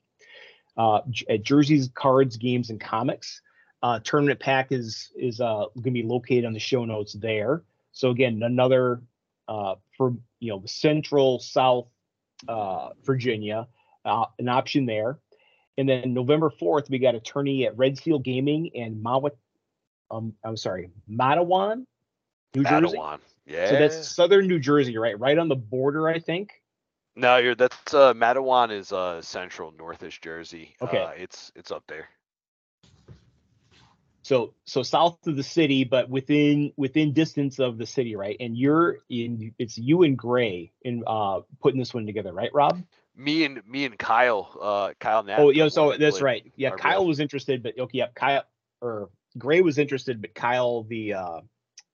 Uh, 0.77 1.01
at 1.29 1.43
Jersey's 1.43 1.89
Cards, 1.93 2.37
Games, 2.37 2.69
and 2.69 2.79
Comics. 2.79 3.41
Uh, 3.81 3.99
tournament 4.03 4.39
pack 4.39 4.71
is 4.71 5.11
is 5.15 5.39
uh, 5.41 5.65
going 5.75 5.83
to 5.83 5.91
be 5.91 6.03
located 6.03 6.45
on 6.45 6.53
the 6.53 6.59
show 6.59 6.85
notes 6.85 7.13
there. 7.13 7.63
So 7.91 8.09
again, 8.09 8.41
another 8.43 9.01
uh, 9.47 9.75
for 9.97 10.15
you 10.39 10.51
know 10.51 10.63
central, 10.65 11.39
south, 11.39 11.87
uh, 12.47 12.89
Virginia, 13.03 13.67
uh, 14.05 14.25
an 14.37 14.47
option 14.47 14.85
there. 14.85 15.19
And 15.77 15.87
then 15.87 16.13
November 16.13 16.49
4th, 16.49 16.89
we 16.89 16.99
got 16.99 17.15
a 17.15 17.21
tourney 17.21 17.65
at 17.65 17.77
Red 17.77 17.97
Seal 17.97 18.19
Gaming 18.19 18.69
and 18.75 19.01
Mawa, 19.01 19.31
um, 20.11 20.33
I'm 20.43 20.57
sorry, 20.57 20.91
Matawan, 21.09 21.85
New 22.55 22.63
Jersey. 22.63 22.97
Matawan. 22.97 23.19
Yeah. 23.45 23.69
So 23.69 23.75
that's 23.77 24.15
southern 24.15 24.47
New 24.47 24.59
Jersey, 24.59 24.97
right? 24.97 25.19
Right 25.19 25.37
on 25.37 25.47
the 25.47 25.55
border, 25.55 26.07
I 26.07 26.19
think. 26.19 26.51
no, 27.15 27.37
you're 27.37 27.55
that's 27.55 27.93
uh 27.93 28.13
Matawan 28.13 28.71
is 28.71 28.91
uh 28.91 29.21
central 29.21 29.71
northish 29.71 30.21
Jersey. 30.21 30.75
Okay. 30.81 30.97
Uh, 30.97 31.09
it's 31.17 31.51
it's 31.55 31.71
up 31.71 31.83
there. 31.87 32.07
So 34.23 34.53
so 34.65 34.83
south 34.83 35.17
of 35.25 35.35
the 35.35 35.43
city, 35.43 35.83
but 35.85 36.09
within 36.09 36.71
within 36.77 37.13
distance 37.13 37.59
of 37.59 37.77
the 37.77 37.85
city, 37.85 38.15
right? 38.15 38.37
And 38.39 38.55
you're 38.55 38.99
in 39.09 39.53
it's 39.57 39.77
you 39.77 40.03
and 40.03 40.17
Gray 40.17 40.71
in 40.83 41.03
uh 41.07 41.41
putting 41.61 41.79
this 41.79 41.93
one 41.93 42.05
together, 42.05 42.31
right, 42.33 42.51
Rob? 42.53 42.83
Me 43.15 43.43
and 43.45 43.61
me 43.67 43.85
and 43.85 43.97
Kyle, 43.97 44.55
uh 44.61 44.93
Kyle 44.99 45.23
Knapp. 45.23 45.39
Oh 45.39 45.49
yeah, 45.49 45.67
so 45.69 45.95
that's 45.97 46.21
right. 46.21 46.51
Yeah, 46.55 46.75
Kyle 46.75 47.05
was 47.05 47.19
interested, 47.19 47.63
but 47.63 47.79
okay, 47.79 47.97
yeah, 47.97 48.07
Kyle 48.13 48.43
or 48.81 49.09
Gray 49.39 49.61
was 49.61 49.77
interested, 49.77 50.21
but 50.21 50.35
Kyle 50.35 50.83
the 50.83 51.13
uh 51.13 51.41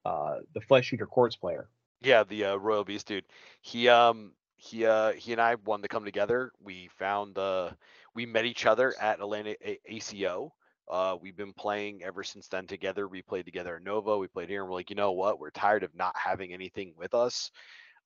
uh 0.03 0.37
the 0.53 0.61
flesh 0.61 0.91
eater 0.93 1.07
courts 1.07 1.35
player. 1.35 1.69
Yeah, 2.01 2.23
the 2.23 2.45
uh, 2.45 2.55
Royal 2.57 2.83
Beast 2.83 3.07
dude. 3.07 3.25
He 3.61 3.87
um 3.87 4.33
he 4.57 4.85
uh 4.85 5.13
he 5.13 5.31
and 5.31 5.41
I 5.41 5.55
wanted 5.55 5.83
to 5.83 5.89
come 5.89 6.05
together. 6.05 6.51
We 6.61 6.89
found 6.97 7.37
uh 7.37 7.71
we 8.13 8.25
met 8.25 8.45
each 8.45 8.65
other 8.65 8.93
at 8.99 9.19
Atlanta 9.19 9.55
A- 9.65 9.79
ACO. 9.85 10.53
Uh, 10.87 11.17
we've 11.19 11.35
been 11.35 11.53
playing 11.53 12.03
ever 12.03 12.23
since 12.23 12.47
then 12.47 12.67
together. 12.67 13.07
We 13.07 13.21
played 13.23 13.45
together 13.45 13.77
at 13.77 13.83
Nova. 13.83 14.17
We 14.17 14.27
played 14.27 14.49
here, 14.49 14.61
and 14.61 14.69
we're 14.69 14.75
like, 14.75 14.91
you 14.91 14.95
know 14.95 15.13
what? 15.13 15.39
We're 15.39 15.49
tired 15.49 15.83
of 15.83 15.95
not 15.95 16.15
having 16.15 16.53
anything 16.53 16.93
with 16.95 17.15
us. 17.15 17.49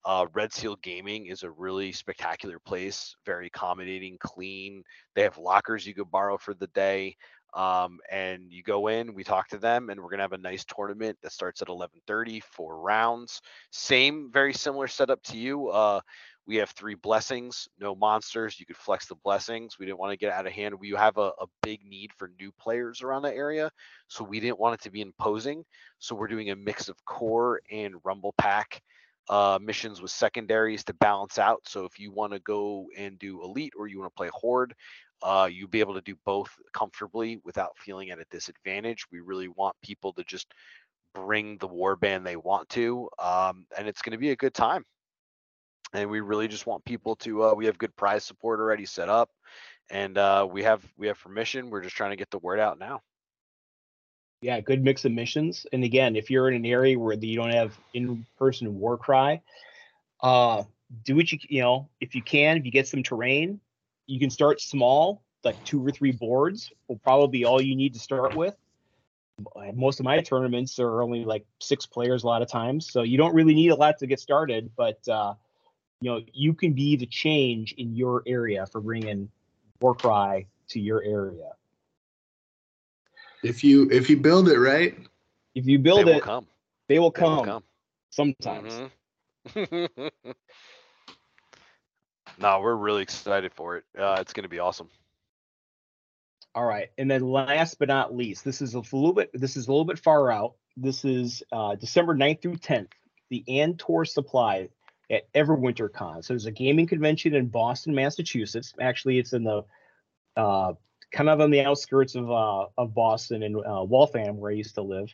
Uh, 0.06 0.26
Red 0.34 0.54
Seal 0.54 0.78
Gaming 0.78 1.26
is 1.26 1.44
a 1.44 1.52
really 1.52 1.92
spectacular 1.92 2.58
place, 2.58 3.16
very 3.26 3.48
accommodating, 3.48 4.18
clean. 4.20 4.84
They 5.14 5.24
have 5.24 5.38
lockers 5.38 5.86
you 5.86 5.94
could 5.94 6.10
borrow 6.10 6.38
for 6.38 6.54
the 6.54 6.68
day. 6.68 7.18
Um, 7.54 8.00
and 8.12 8.52
you 8.52 8.64
go 8.64 8.88
in, 8.88 9.14
we 9.14 9.24
talk 9.24 9.50
to 9.50 9.58
them, 9.58 9.90
and 9.90 10.00
we're 10.00 10.10
gonna 10.10 10.24
have 10.24 10.34
a 10.34 10.38
nice 10.38 10.66
tournament 10.66 11.18
that 11.22 11.32
starts 11.32 11.62
at 11.62 11.68
11:30, 11.68 12.40
four 12.42 12.80
rounds. 12.80 13.42
Same, 13.72 14.32
very 14.32 14.54
similar 14.54 14.88
setup 14.88 15.22
to 15.24 15.38
you. 15.38 15.70
Uh, 15.70 16.02
we 16.46 16.56
have 16.56 16.72
three 16.72 16.96
blessings, 16.96 17.68
no 17.80 17.94
monsters. 17.94 18.60
You 18.60 18.66
could 18.66 18.78
flex 18.78 19.06
the 19.06 19.16
blessings. 19.16 19.78
We 19.78 19.86
didn't 19.86 20.00
want 20.00 20.12
to 20.14 20.18
get 20.18 20.34
out 20.34 20.48
of 20.48 20.54
hand. 20.54 20.80
We 20.80 20.90
have 20.92 21.18
a, 21.18 21.32
a 21.40 21.46
big 21.62 21.84
need 21.86 22.12
for 22.18 22.32
new 22.40 22.52
players 22.60 23.02
around 23.02 23.22
that 23.24 23.36
area, 23.36 23.72
so 24.08 24.24
we 24.24 24.40
didn't 24.40 24.60
want 24.60 24.76
it 24.76 24.82
to 24.82 24.92
be 24.92 25.02
imposing. 25.02 25.64
So 26.00 26.16
we're 26.16 26.28
doing 26.28 26.50
a 26.50 26.56
mix 26.56 26.90
of 26.90 27.04
core 27.06 27.62
and 27.72 27.96
rumble 28.04 28.34
pack 28.38 28.82
uh, 29.30 29.60
missions 29.62 30.02
with 30.02 30.12
secondaries 30.12 30.84
to 30.86 30.94
balance 30.96 31.38
out. 31.38 31.62
So 31.68 31.86
if 31.86 32.00
you 32.00 32.12
want 32.12 32.34
to 32.34 32.40
go 32.40 32.88
and 32.98 33.20
do 33.20 33.44
elite 33.44 33.74
or 33.78 33.88
you 33.88 34.00
want 34.00 34.12
to 34.12 34.18
play 34.18 34.30
horde, 34.34 34.74
uh, 35.22 35.50
you'll 35.52 35.70
be 35.70 35.80
able 35.80 35.96
to 35.96 36.02
do 36.02 36.16
both 36.26 36.50
comfortably 36.74 37.40
without 37.44 37.78
feeling 37.78 38.10
at 38.10 38.20
a 38.20 38.26
disadvantage. 38.32 39.06
We 39.12 39.20
really 39.20 39.48
want 39.50 39.76
people 39.84 40.14
to 40.14 40.24
just 40.24 40.54
bring 41.14 41.58
the 41.58 41.68
warband 41.68 42.24
they 42.24 42.36
want 42.36 42.70
to, 42.70 43.10
um, 43.20 43.66
and 43.78 43.88
it's 43.88 44.02
going 44.02 44.12
to 44.12 44.18
be 44.18 44.32
a 44.32 44.36
good 44.36 44.54
time. 44.54 44.86
And 45.94 46.10
we 46.10 46.20
really 46.20 46.48
just 46.48 46.68
want 46.68 46.86
people 46.86 47.16
to. 47.18 47.46
Uh, 47.46 47.54
we 47.54 47.66
have 47.66 47.78
good 47.78 47.96
prize 47.96 48.24
support 48.24 48.60
already 48.60 48.86
set 48.86 49.10
up, 49.10 49.30
and 49.90 50.18
uh, 50.18 50.48
we 50.50 50.64
have 50.64 50.84
we 50.98 51.08
have 51.08 51.20
permission. 51.20 51.70
We're 51.72 51.82
just 51.82 51.96
trying 51.96 52.12
to 52.12 52.16
get 52.16 52.30
the 52.30 52.38
word 52.38 52.60
out 52.60 52.78
now. 52.78 53.02
Yeah, 54.42 54.62
good 54.62 54.84
mix 54.84 55.04
of 55.04 55.12
missions. 55.12 55.66
And 55.74 55.84
again, 55.84 56.16
if 56.16 56.30
you're 56.30 56.48
in 56.48 56.56
an 56.56 56.66
area 56.66 56.98
where 56.98 57.14
you 57.16 57.36
don't 57.36 57.50
have 57.50 57.78
in-person 57.94 58.80
war 58.80 58.98
cry, 58.98 59.42
uh, 60.22 60.64
do 61.04 61.16
what 61.16 61.32
you 61.32 61.40
you 61.50 61.62
know 61.62 61.90
if 62.00 62.14
you 62.14 62.22
can. 62.22 62.58
If 62.58 62.66
you 62.66 62.72
get 62.72 62.88
some 62.88 63.02
terrain, 63.02 63.60
you 64.10 64.20
can 64.20 64.30
start 64.32 64.60
small, 64.60 65.22
like 65.44 65.64
two 65.64 65.86
or 65.86 65.92
three 65.92 66.12
boards 66.12 66.72
will 66.88 66.98
probably 66.98 67.40
be 67.40 67.46
all 67.46 67.62
you 67.62 67.76
need 67.76 67.94
to 67.94 68.00
start 68.00 68.36
with. 68.36 68.56
Most 69.74 70.00
of 70.00 70.04
my 70.04 70.20
tournaments 70.20 70.80
are 70.80 71.02
only 71.02 71.24
like 71.24 71.46
six 71.62 71.86
players 71.86 72.24
a 72.24 72.28
lot 72.28 72.42
of 72.42 72.50
times, 72.50 72.92
so 72.92 73.04
you 73.04 73.18
don't 73.18 73.34
really 73.36 73.54
need 73.54 73.70
a 73.70 73.76
lot 73.76 74.00
to 74.00 74.08
get 74.08 74.20
started. 74.20 74.72
But 74.76 75.08
uh, 75.08 75.36
you 76.02 76.12
know, 76.12 76.22
you 76.34 76.54
can 76.54 76.74
be 76.74 76.96
the 76.98 77.06
change 77.06 77.74
in 77.78 77.96
your 77.96 78.24
area 78.26 78.66
for 78.66 78.82
bringing 78.82 79.30
Warcry 79.80 80.48
to 80.70 80.80
your 80.80 81.04
area. 81.04 81.52
If 83.44 83.64
you 83.64 83.90
if 83.92 84.10
you 84.10 84.18
build 84.18 84.50
it 84.50 84.58
right, 84.60 84.98
If 85.56 85.68
you 85.68 85.78
They 85.78 85.84
build 85.84 86.08
will 86.08 86.18
it, 86.18 86.24
come. 86.24 86.48
they 86.88 87.00
will 87.00 87.12
come, 87.12 87.24
They 87.30 87.36
will 87.36 87.46
come, 87.46 87.46
come. 87.46 87.64
sometimes. 88.10 88.92
Mhm. 89.48 90.12
no, 92.40 92.60
we're 92.62 92.76
really 92.76 93.04
excited 93.04 93.54
for 93.54 93.78
it. 93.78 93.84
Uh, 93.98 94.18
it's 94.20 94.34
going 94.34 94.44
to 94.44 94.50
be 94.50 94.60
awesome. 94.60 94.90
All 96.56 96.66
right, 96.66 96.90
and 96.98 97.10
then 97.10 97.22
last 97.22 97.78
but 97.78 97.90
not 97.90 98.16
least, 98.16 98.44
this 98.44 98.62
is 98.62 98.74
a 98.74 98.80
little 98.80 99.14
bit 99.14 99.30
this 99.34 99.56
is 99.56 99.68
a 99.68 99.72
little 99.72 99.86
bit 99.86 100.00
far 100.00 100.32
out. 100.32 100.56
This 100.76 101.06
is 101.06 101.44
uh, 101.52 101.76
December 101.76 102.16
9th 102.16 102.42
through 102.42 102.56
10th, 102.56 102.92
the 103.30 103.44
Andtor 103.48 104.04
Supply 104.06 104.70
at 105.12 105.32
Everwinter 105.34 105.92
Con. 105.92 106.24
So 106.24 106.34
there's 106.34 106.46
a 106.46 106.52
gaming 106.52 106.88
convention 106.88 107.36
in 107.36 107.48
Boston, 107.48 107.94
Massachusetts. 107.94 108.74
Actually, 108.80 109.20
it's 109.20 109.34
in 109.34 109.44
the 109.44 109.64
uh, 110.36 110.74
kind 111.12 111.30
of 111.30 111.42
on 111.42 111.52
the 111.52 111.62
outskirts 111.62 112.16
of 112.16 112.32
uh, 112.32 112.66
of 112.78 112.94
Boston 112.94 113.44
and 113.44 113.58
uh, 113.58 113.84
Waltham, 113.84 114.38
where 114.38 114.52
I 114.52 114.56
used 114.56 114.76
to 114.76 114.82
live. 114.82 115.14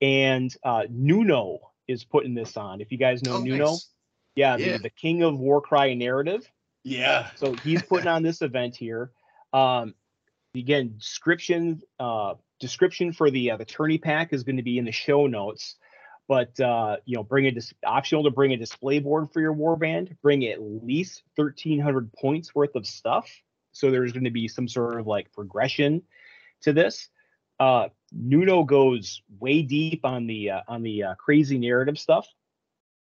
And 0.00 0.54
uh, 0.64 0.84
Nuno 0.88 1.58
is 1.86 2.04
putting 2.04 2.34
this 2.34 2.56
on. 2.56 2.80
If 2.80 2.92
you 2.92 2.98
guys 2.98 3.22
know 3.22 3.36
oh, 3.36 3.42
Nuno, 3.42 3.66
nice. 3.66 3.90
Yeah, 4.34 4.56
Yeah. 4.56 4.72
The, 4.76 4.84
the 4.84 4.90
king 4.90 5.22
of 5.22 5.38
Warcry 5.38 5.94
narrative. 5.94 6.50
yeah, 6.84 7.30
So 7.36 7.54
he's 7.54 7.82
putting 7.88 8.08
on 8.08 8.22
this 8.22 8.42
event 8.42 8.76
here. 8.76 9.12
Um, 9.52 9.94
again, 10.54 10.94
description 10.98 11.82
uh, 11.98 12.34
description 12.58 13.12
for 13.12 13.30
the 13.30 13.52
uh, 13.52 13.56
the 13.56 13.64
tourney 13.64 13.98
pack 13.98 14.32
is 14.32 14.44
going 14.44 14.56
to 14.56 14.62
be 14.62 14.78
in 14.78 14.84
the 14.84 14.92
show 14.92 15.26
notes. 15.26 15.76
But 16.28 16.58
uh, 16.60 16.98
you 17.06 17.16
know, 17.16 17.24
bring 17.24 17.46
a 17.46 17.50
dis- 17.50 17.74
optional 17.84 18.22
to 18.24 18.30
bring 18.30 18.52
a 18.52 18.56
display 18.56 19.00
board 19.00 19.32
for 19.32 19.40
your 19.40 19.54
warband. 19.54 20.16
Bring 20.22 20.46
at 20.46 20.62
least 20.62 21.22
thirteen 21.36 21.80
hundred 21.80 22.12
points 22.12 22.54
worth 22.54 22.76
of 22.76 22.86
stuff. 22.86 23.28
So 23.72 23.90
there's 23.90 24.12
going 24.12 24.24
to 24.24 24.30
be 24.30 24.46
some 24.46 24.68
sort 24.68 25.00
of 25.00 25.06
like 25.06 25.32
progression 25.32 26.02
to 26.62 26.72
this. 26.72 27.08
Uh, 27.58 27.88
Nuno 28.12 28.64
goes 28.64 29.22
way 29.38 29.62
deep 29.62 30.04
on 30.04 30.26
the 30.26 30.50
uh, 30.50 30.60
on 30.68 30.82
the 30.82 31.02
uh, 31.02 31.14
crazy 31.16 31.58
narrative 31.58 31.98
stuff. 31.98 32.28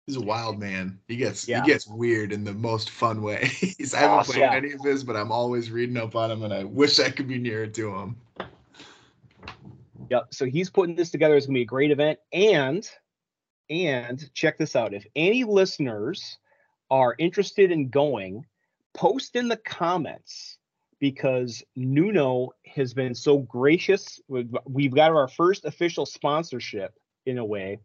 He's 0.08 0.16
a 0.16 0.20
wild 0.20 0.58
man. 0.58 0.98
He 1.06 1.16
gets 1.16 1.46
Yeah. 1.46 1.62
he 1.62 1.70
gets 1.70 1.86
weird 1.86 2.32
in 2.32 2.42
the 2.44 2.54
most 2.54 2.90
fun 2.90 3.22
way. 3.22 3.50
I 3.62 3.96
haven't 3.96 4.18
Awesome. 4.18 4.34
played 4.34 4.50
any 4.50 4.72
of 4.72 4.80
his, 4.82 5.04
but 5.04 5.16
I'm 5.16 5.30
always 5.30 5.70
reading 5.70 5.96
up 5.98 6.16
on 6.16 6.30
him, 6.30 6.42
and 6.42 6.52
I 6.52 6.64
wish 6.64 6.98
I 6.98 7.10
could 7.10 7.28
be 7.28 7.38
nearer 7.38 7.66
to 7.66 7.94
him. 7.94 8.16
Yep. 10.10 10.28
So 10.32 10.46
he's 10.46 10.70
putting 10.70 10.96
this 10.96 11.10
together. 11.10 11.36
It's 11.36 11.46
gonna 11.46 11.54
be 11.58 11.62
a 11.62 11.66
great 11.66 11.90
event. 11.90 12.18
And 12.32 12.88
and 13.70 14.32
check 14.34 14.56
this 14.56 14.74
out. 14.74 14.94
If 14.94 15.04
any 15.14 15.44
listeners 15.44 16.38
are 16.90 17.14
interested 17.18 17.70
in 17.70 17.90
going, 17.90 18.46
post 18.94 19.36
in 19.36 19.48
the 19.48 19.58
comments 19.58 20.56
because 21.00 21.62
Nuno 21.76 22.48
has 22.74 22.94
been 22.94 23.14
so 23.14 23.38
gracious. 23.40 24.20
We've 24.28 24.94
got 24.94 25.10
our 25.12 25.28
first 25.28 25.66
official 25.66 26.06
sponsorship 26.06 26.94
in 27.26 27.36
a 27.38 27.44
way. 27.44 27.78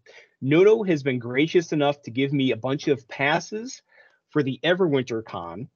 Nuno 0.43 0.83
has 0.83 1.03
been 1.03 1.19
gracious 1.19 1.71
enough 1.71 2.01
to 2.01 2.11
give 2.11 2.33
me 2.33 2.51
a 2.51 2.57
bunch 2.57 2.89
of 2.89 3.07
passes 3.07 3.81
for 4.29 4.43
the 4.43 4.59
Everwinter 4.61 5.23
Con 5.23 5.69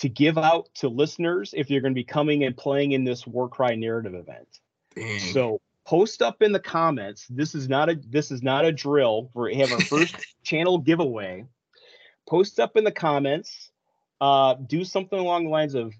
to 0.00 0.08
give 0.10 0.36
out 0.36 0.68
to 0.74 0.88
listeners 0.88 1.54
if 1.56 1.70
you're 1.70 1.80
going 1.80 1.94
to 1.94 1.98
be 1.98 2.04
coming 2.04 2.44
and 2.44 2.54
playing 2.54 2.92
in 2.92 3.04
this 3.04 3.26
Warcry 3.26 3.74
narrative 3.76 4.14
event. 4.14 4.60
Dang. 4.94 5.18
So 5.32 5.62
post 5.86 6.20
up 6.20 6.42
in 6.42 6.52
the 6.52 6.60
comments. 6.60 7.26
This 7.30 7.54
is 7.54 7.70
not 7.70 7.88
a 7.88 7.98
this 8.08 8.30
is 8.30 8.42
not 8.42 8.66
a 8.66 8.72
drill. 8.72 9.30
We 9.34 9.54
have 9.56 9.72
our 9.72 9.80
first 9.80 10.14
channel 10.42 10.76
giveaway. 10.76 11.46
Post 12.28 12.60
up 12.60 12.76
in 12.76 12.84
the 12.84 12.92
comments. 12.92 13.70
Uh, 14.20 14.56
do 14.66 14.84
something 14.84 15.18
along 15.18 15.44
the 15.44 15.50
lines 15.50 15.74
of, 15.74 15.94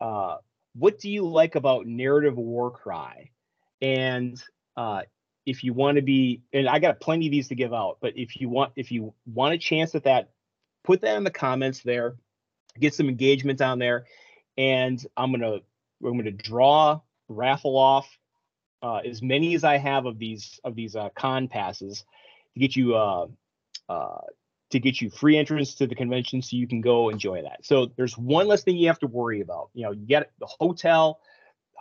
uh, 0.00 0.38
"What 0.74 0.98
do 0.98 1.08
you 1.08 1.28
like 1.28 1.54
about 1.54 1.86
narrative 1.86 2.36
Warcry?" 2.36 3.30
And 3.80 4.42
uh, 4.76 5.02
if 5.48 5.64
you 5.64 5.72
want 5.72 5.96
to 5.96 6.02
be, 6.02 6.42
and 6.52 6.68
I 6.68 6.78
got 6.78 7.00
plenty 7.00 7.26
of 7.26 7.32
these 7.32 7.48
to 7.48 7.54
give 7.54 7.72
out, 7.72 7.96
but 8.02 8.12
if 8.16 8.38
you 8.38 8.50
want, 8.50 8.72
if 8.76 8.92
you 8.92 9.14
want 9.24 9.54
a 9.54 9.58
chance 9.58 9.94
at 9.94 10.04
that, 10.04 10.28
put 10.84 11.00
that 11.00 11.16
in 11.16 11.24
the 11.24 11.30
comments 11.30 11.80
there. 11.80 12.16
Get 12.78 12.94
some 12.94 13.08
engagement 13.08 13.58
down 13.58 13.78
there, 13.78 14.04
and 14.58 15.02
I'm 15.16 15.32
gonna 15.32 15.60
I'm 16.04 16.16
gonna 16.18 16.30
draw 16.30 17.00
raffle 17.28 17.78
off 17.78 18.06
uh, 18.82 18.98
as 18.98 19.22
many 19.22 19.54
as 19.54 19.64
I 19.64 19.78
have 19.78 20.04
of 20.04 20.18
these 20.18 20.60
of 20.64 20.74
these 20.74 20.94
uh, 20.94 21.08
con 21.14 21.48
passes 21.48 22.04
to 22.52 22.60
get 22.60 22.76
you 22.76 22.94
uh, 22.94 23.26
uh, 23.88 24.20
to 24.70 24.78
get 24.78 25.00
you 25.00 25.08
free 25.08 25.38
entrance 25.38 25.76
to 25.76 25.86
the 25.86 25.94
convention, 25.94 26.42
so 26.42 26.56
you 26.56 26.68
can 26.68 26.82
go 26.82 27.08
enjoy 27.08 27.40
that. 27.40 27.64
So 27.64 27.86
there's 27.96 28.18
one 28.18 28.46
less 28.46 28.64
thing 28.64 28.76
you 28.76 28.88
have 28.88 28.98
to 28.98 29.06
worry 29.06 29.40
about. 29.40 29.70
You 29.72 29.84
know, 29.84 29.92
you 29.92 30.06
get 30.06 30.30
the 30.40 30.46
hotel, 30.46 31.20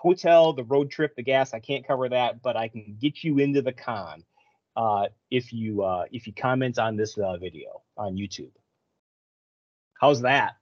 hotel, 0.07 0.53
the 0.53 0.63
road 0.63 0.89
trip, 0.89 1.15
the 1.15 1.23
gas. 1.23 1.53
I 1.53 1.59
can't 1.59 1.85
cover 1.85 2.07
that, 2.09 2.41
but 2.41 2.55
I 2.55 2.67
can 2.69 2.95
get 2.99 3.23
you 3.23 3.39
into 3.39 3.61
the 3.61 3.73
con 3.73 4.23
uh, 4.75 5.07
if 5.31 5.51
you 5.51 5.83
uh, 5.83 6.05
if 6.11 6.25
you 6.27 6.33
comment 6.33 6.79
on 6.79 6.95
this 6.95 7.17
uh, 7.17 7.37
video 7.37 7.81
on 7.97 8.15
YouTube. 8.15 8.51
How's 9.99 10.21
that? 10.21 10.55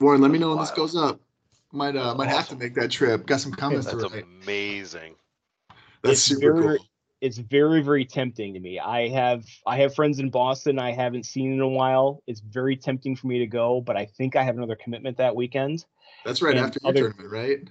Warren, 0.00 0.20
let 0.20 0.30
me 0.30 0.38
know 0.38 0.50
when 0.50 0.58
this 0.58 0.70
goes 0.70 0.94
up. 0.96 1.20
Might 1.72 1.96
uh 1.96 2.04
That's 2.04 2.18
might 2.18 2.28
have 2.28 2.48
to 2.50 2.56
make 2.56 2.74
that 2.74 2.90
trip. 2.90 3.26
Got 3.26 3.40
some 3.40 3.52
comments 3.52 3.86
That's 3.86 4.02
to 4.02 4.08
write. 4.08 4.24
amazing. 4.44 5.16
That's 6.02 6.12
It's 6.18 6.22
super 6.22 6.62
very- 6.62 6.78
cool. 6.78 6.86
It's 7.20 7.38
very, 7.38 7.80
very 7.82 8.04
tempting 8.04 8.52
to 8.52 8.60
me. 8.60 8.78
I 8.78 9.08
have 9.08 9.44
I 9.66 9.78
have 9.78 9.94
friends 9.94 10.18
in 10.18 10.28
Boston 10.28 10.78
I 10.78 10.92
haven't 10.92 11.24
seen 11.24 11.52
in 11.54 11.60
a 11.60 11.68
while. 11.68 12.22
It's 12.26 12.40
very 12.40 12.76
tempting 12.76 13.16
for 13.16 13.28
me 13.28 13.38
to 13.38 13.46
go, 13.46 13.80
but 13.80 13.96
I 13.96 14.04
think 14.04 14.36
I 14.36 14.42
have 14.42 14.56
another 14.58 14.76
commitment 14.76 15.16
that 15.16 15.34
weekend. 15.34 15.86
That's 16.26 16.42
right 16.42 16.54
and 16.54 16.66
after 16.66 16.78
your 16.82 16.88
other- 16.90 17.00
tournament, 17.12 17.32
right? 17.32 17.70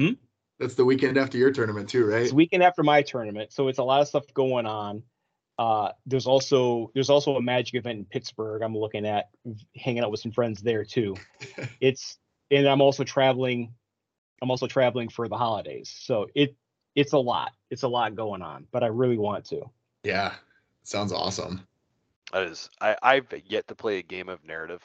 Hmm? 0.00 0.14
That's 0.58 0.74
the 0.74 0.84
weekend 0.84 1.16
after 1.16 1.38
your 1.38 1.50
tournament 1.50 1.88
too, 1.88 2.06
right? 2.06 2.22
It's 2.22 2.32
weekend 2.32 2.62
after 2.62 2.82
my 2.82 3.02
tournament, 3.02 3.52
so 3.52 3.68
it's 3.68 3.78
a 3.78 3.82
lot 3.82 4.00
of 4.00 4.08
stuff 4.08 4.24
going 4.34 4.66
on. 4.66 5.02
Uh, 5.58 5.92
there's 6.06 6.26
also 6.26 6.90
there's 6.94 7.10
also 7.10 7.36
a 7.36 7.42
magic 7.42 7.74
event 7.74 7.98
in 7.98 8.04
Pittsburgh. 8.06 8.62
I'm 8.62 8.76
looking 8.76 9.06
at 9.06 9.28
hanging 9.76 10.02
out 10.02 10.10
with 10.10 10.20
some 10.20 10.32
friends 10.32 10.62
there 10.62 10.84
too. 10.84 11.16
It's 11.80 12.18
and 12.50 12.66
I'm 12.66 12.80
also 12.80 13.04
traveling. 13.04 13.74
I'm 14.42 14.50
also 14.50 14.66
traveling 14.66 15.08
for 15.08 15.28
the 15.28 15.36
holidays, 15.36 15.94
so 15.96 16.28
it 16.34 16.56
it's 16.94 17.12
a 17.12 17.18
lot. 17.18 17.52
It's 17.70 17.82
a 17.82 17.88
lot 17.88 18.14
going 18.14 18.42
on, 18.42 18.66
but 18.72 18.82
I 18.82 18.88
really 18.88 19.18
want 19.18 19.44
to. 19.46 19.70
Yeah. 20.02 20.34
Sounds 20.82 21.12
awesome. 21.12 21.66
That 22.32 22.44
is, 22.44 22.70
I, 22.80 22.96
I've 23.02 23.26
yet 23.46 23.68
to 23.68 23.74
play 23.74 23.98
a 23.98 24.02
game 24.02 24.28
of 24.28 24.44
narrative, 24.44 24.82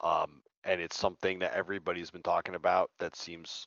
um, 0.00 0.42
and 0.64 0.80
it's 0.80 0.98
something 0.98 1.38
that 1.40 1.54
everybody's 1.54 2.10
been 2.10 2.22
talking 2.22 2.54
about. 2.54 2.90
That 2.98 3.16
seems 3.16 3.66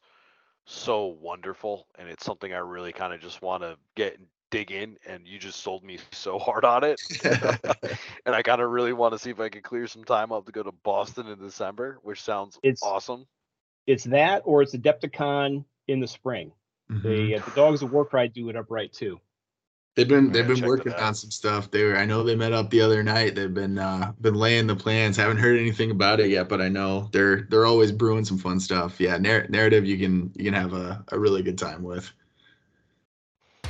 so 0.66 1.06
wonderful, 1.22 1.88
and 1.98 2.08
it's 2.10 2.26
something 2.26 2.54
I 2.54 2.58
really 2.60 2.92
kind 2.94 3.14
of 3.14 3.22
just 3.22 3.42
want 3.42 3.64
to 3.64 3.78
get 3.96 4.18
and 4.18 4.28
dig 4.52 4.72
in. 4.72 4.98
And 5.08 5.28
you 5.28 5.40
just 5.40 5.62
sold 5.62 5.84
me 5.84 5.98
so 6.12 6.38
hard 6.40 6.66
on 6.66 6.84
it, 6.84 7.00
and 8.26 8.36
I 8.36 8.42
kind 8.44 8.62
of 8.62 8.70
really 8.70 8.94
want 8.94 9.14
to 9.14 9.20
see 9.20 9.30
if 9.32 9.40
I 9.40 9.50
can 9.50 9.62
clear 9.62 9.88
some 9.88 10.04
time 10.04 10.32
up 10.32 10.46
to 10.46 10.52
go 10.52 10.64
to 10.64 10.72
Boston 10.72 11.28
in 11.28 11.40
December, 11.40 12.00
which 12.04 12.22
sounds 12.22 12.58
It's- 12.64 12.82
awesome. 12.84 13.26
It's 13.86 14.06
that, 14.06 14.44
or 14.46 14.62
it's 14.62 14.74
Adepticon 14.74 15.66
in 15.90 16.00
the 16.00 16.08
spring. 16.08 16.54
Mhm. 16.90 17.04
The 17.04 17.36
uh, 17.36 17.40
the 17.44 17.52
Dogs 17.52 17.82
of 17.82 17.92
Warcry 17.92 18.30
do 18.30 18.48
it 18.50 18.56
upright 18.56 18.94
too. 18.94 19.20
They've 19.96 20.08
been 20.08 20.32
they've 20.32 20.48
been 20.48 20.66
working 20.66 20.94
on 20.94 21.14
some 21.14 21.30
stuff. 21.30 21.70
They 21.70 21.84
were 21.84 21.96
I 21.96 22.06
know 22.06 22.24
they 22.24 22.36
met 22.36 22.52
up 22.52 22.72
the 22.72 22.82
other 22.82 23.04
night. 23.04 23.36
They've 23.36 23.54
been 23.54 23.78
uh 23.78 24.12
been 24.20 24.34
laying 24.34 24.66
the 24.66 24.76
plans. 24.76 25.18
Haven't 25.18 25.38
heard 25.38 25.60
anything 25.60 25.92
about 25.92 26.20
it 26.20 26.30
yet, 26.32 26.50
but 26.50 26.62
I 26.62 26.70
know 26.70 27.10
they're 27.12 27.44
they're 27.44 27.68
always 27.68 27.92
brewing 27.92 28.26
some 28.26 28.40
fun 28.40 28.60
stuff. 28.60 29.00
Yeah, 29.00 29.18
narr- 29.18 29.48
narrative 29.50 29.86
you 29.86 30.00
can 30.00 30.32
you 30.36 30.46
can 30.46 30.56
have 30.56 30.74
a, 30.74 31.04
a 31.12 31.20
really 31.20 31.44
good 31.44 31.60
time 31.60 31.84
with. 31.84 32.12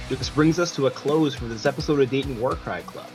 This 0.07 0.29
brings 0.29 0.59
us 0.59 0.73
to 0.75 0.87
a 0.87 0.91
close 0.91 1.35
for 1.35 1.45
this 1.45 1.65
episode 1.65 1.99
of 1.99 2.09
Dayton 2.09 2.39
Warcry 2.39 2.81
Club. 2.83 3.09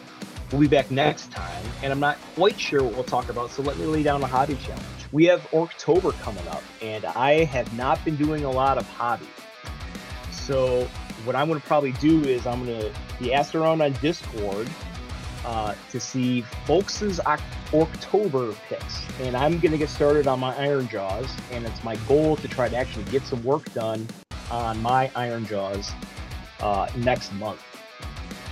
We'll 0.50 0.62
be 0.62 0.68
back 0.68 0.90
next 0.90 1.30
time, 1.30 1.64
and 1.82 1.92
I'm 1.92 2.00
not 2.00 2.18
quite 2.34 2.58
sure 2.58 2.82
what 2.82 2.94
we'll 2.94 3.04
talk 3.04 3.28
about, 3.28 3.50
so 3.50 3.62
let 3.62 3.76
me 3.78 3.84
lay 3.84 4.02
down 4.02 4.22
a 4.22 4.26
hobby 4.26 4.56
challenge. 4.56 4.84
We 5.12 5.26
have 5.26 5.46
October 5.52 6.12
coming 6.12 6.46
up, 6.48 6.62
and 6.80 7.04
I 7.04 7.44
have 7.44 7.72
not 7.76 8.02
been 8.04 8.16
doing 8.16 8.44
a 8.44 8.50
lot 8.50 8.78
of 8.78 8.86
hobby. 8.88 9.28
So, 10.30 10.88
what 11.28 11.36
I'm 11.36 11.46
going 11.46 11.60
to 11.60 11.66
probably 11.66 11.92
do 11.92 12.22
is 12.22 12.46
I'm 12.46 12.64
going 12.64 12.80
to 12.80 12.92
be 13.18 13.34
asked 13.34 13.54
around 13.54 13.82
on 13.82 13.92
Discord 14.00 14.66
uh, 15.44 15.74
to 15.90 16.00
see 16.00 16.40
folks' 16.64 17.20
October 17.20 18.54
picks, 18.66 19.02
and 19.20 19.36
I'm 19.36 19.58
going 19.58 19.72
to 19.72 19.78
get 19.78 19.90
started 19.90 20.26
on 20.26 20.40
my 20.40 20.54
Ironjawz, 20.54 21.28
and 21.52 21.66
it's 21.66 21.84
my 21.84 21.96
goal 22.08 22.36
to 22.36 22.48
try 22.48 22.70
to 22.70 22.76
actually 22.76 23.04
get 23.04 23.24
some 23.24 23.44
work 23.44 23.70
done 23.74 24.08
on 24.50 24.80
my 24.80 25.08
Ironjawz 25.08 25.92
uh, 26.60 26.88
next 26.96 27.30
month. 27.34 27.62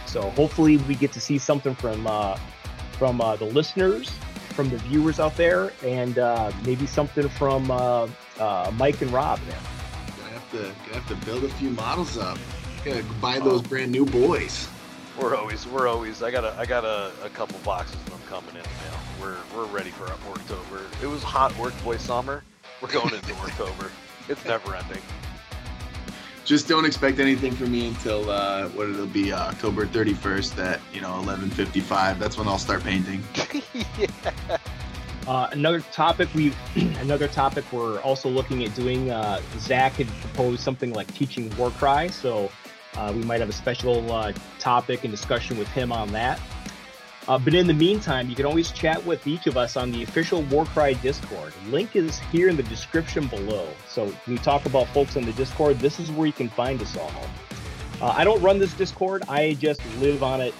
So 0.04 0.28
hopefully 0.32 0.76
we 0.76 0.96
get 0.96 1.12
to 1.12 1.20
see 1.20 1.38
something 1.38 1.74
from 1.74 2.06
uh, 2.06 2.38
from 2.98 3.22
uh, 3.22 3.36
the 3.36 3.46
listeners, 3.46 4.10
from 4.50 4.68
the 4.68 4.76
viewers 4.76 5.18
out 5.18 5.34
there, 5.36 5.72
and 5.82 6.18
uh, 6.18 6.52
maybe 6.66 6.86
something 6.86 7.30
from 7.30 7.70
uh, 7.70 8.06
uh, 8.38 8.70
Mike 8.74 9.00
and 9.00 9.10
Rob 9.12 9.40
there. 9.48 9.58
Gonna 10.18 10.28
have 10.28 10.50
to 10.50 10.58
gonna 10.58 11.00
have 11.00 11.08
to 11.08 11.26
build 11.26 11.44
a 11.44 11.48
few 11.48 11.70
models 11.70 12.18
up. 12.18 12.38
Gotta 12.86 13.02
buy 13.20 13.40
those 13.40 13.62
brand 13.62 13.90
new 13.90 14.06
boys. 14.06 14.68
We're 15.20 15.34
always, 15.34 15.66
we're 15.66 15.88
always. 15.88 16.22
I 16.22 16.30
got 16.30 16.44
a, 16.44 16.56
I 16.56 16.66
got 16.66 16.84
a, 16.84 17.10
a 17.24 17.28
couple 17.30 17.58
boxes 17.64 17.96
of 17.96 18.10
them 18.10 18.20
coming 18.28 18.50
in 18.50 18.62
the 18.62 18.68
mail. 18.68 19.00
We're, 19.20 19.36
we're 19.56 19.66
ready 19.72 19.90
for 19.90 20.04
October. 20.04 20.82
It 21.02 21.08
was 21.08 21.20
hot 21.20 21.56
work 21.58 21.74
boy 21.82 21.96
summer. 21.96 22.44
We're 22.80 22.92
going 22.92 23.12
into 23.12 23.34
October. 23.42 23.90
It's 24.28 24.44
never 24.44 24.76
ending. 24.76 25.02
Just 26.44 26.68
don't 26.68 26.84
expect 26.84 27.18
anything 27.18 27.56
from 27.56 27.72
me 27.72 27.88
until 27.88 28.30
uh, 28.30 28.68
what 28.68 28.88
it'll 28.88 29.06
be 29.06 29.32
uh, 29.32 29.48
October 29.48 29.84
31st 29.84 30.64
at 30.64 30.80
you 30.94 31.00
know 31.00 31.10
11:55. 31.24 32.20
That's 32.20 32.38
when 32.38 32.46
I'll 32.46 32.56
start 32.56 32.84
painting. 32.84 33.20
yeah. 33.98 34.06
Uh, 35.26 35.48
another 35.50 35.80
topic 35.90 36.28
we, 36.36 36.52
another 37.00 37.26
topic 37.26 37.64
we're 37.72 37.98
also 38.02 38.28
looking 38.28 38.62
at 38.62 38.72
doing. 38.76 39.10
Uh, 39.10 39.40
Zach 39.58 39.94
had 39.94 40.06
proposed 40.20 40.60
something 40.60 40.92
like 40.92 41.12
teaching 41.14 41.52
Warcry, 41.56 42.10
so 42.10 42.48
uh, 42.96 43.12
we 43.14 43.22
might 43.22 43.40
have 43.40 43.48
a 43.48 43.52
special 43.52 44.10
uh, 44.12 44.32
topic 44.58 45.04
and 45.04 45.10
discussion 45.10 45.58
with 45.58 45.68
him 45.68 45.92
on 45.92 46.10
that. 46.12 46.40
Uh, 47.28 47.38
but 47.38 47.54
in 47.54 47.66
the 47.66 47.74
meantime, 47.74 48.28
you 48.28 48.36
can 48.36 48.46
always 48.46 48.70
chat 48.70 49.04
with 49.04 49.26
each 49.26 49.46
of 49.48 49.56
us 49.56 49.76
on 49.76 49.90
the 49.90 50.02
official 50.04 50.42
Warcry 50.42 50.94
Discord. 50.94 51.52
Link 51.70 51.96
is 51.96 52.18
here 52.30 52.48
in 52.48 52.56
the 52.56 52.62
description 52.64 53.26
below. 53.26 53.68
So 53.88 54.04
when 54.04 54.36
we 54.36 54.38
talk 54.38 54.64
about 54.66 54.86
folks 54.88 55.16
on 55.16 55.24
the 55.24 55.32
Discord, 55.32 55.80
this 55.80 55.98
is 55.98 56.10
where 56.12 56.26
you 56.26 56.32
can 56.32 56.48
find 56.48 56.80
us 56.80 56.96
all. 56.96 57.10
Uh, 58.00 58.14
I 58.16 58.24
don't 58.24 58.40
run 58.42 58.58
this 58.58 58.72
Discord. 58.74 59.24
I 59.28 59.54
just 59.54 59.80
live 59.96 60.22
on 60.22 60.40
it 60.40 60.54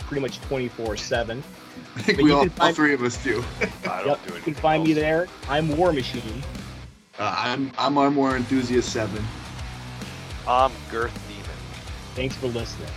pretty 0.00 0.22
much 0.22 0.40
24/7. 0.42 1.42
I 1.96 2.02
think 2.02 2.18
But 2.18 2.24
we 2.24 2.32
all, 2.32 2.42
can 2.42 2.52
all 2.60 2.72
three 2.72 2.94
of 2.94 3.02
us 3.02 3.22
do. 3.22 3.44
I 3.84 3.98
don't 3.98 4.06
Yep, 4.06 4.26
do 4.26 4.34
you 4.34 4.40
can 4.40 4.54
find 4.54 4.84
me 4.84 4.92
there. 4.94 5.28
I'm 5.48 5.76
War 5.76 5.92
Machine. 5.92 6.42
Uh, 7.18 7.34
I'm 7.36 7.72
I'm 7.76 7.98
Arm 7.98 8.16
War 8.16 8.36
Enthusiast 8.36 8.92
Seven. 8.92 9.24
I'm 10.46 10.72
Girth 10.90 11.12
Neiman. 11.27 11.27
Thanks 12.18 12.34
for 12.34 12.48
listening. 12.48 12.88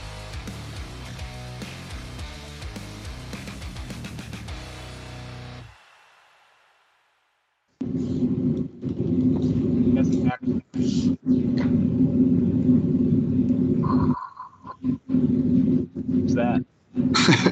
What's 16.17 16.33
that? 16.33 16.65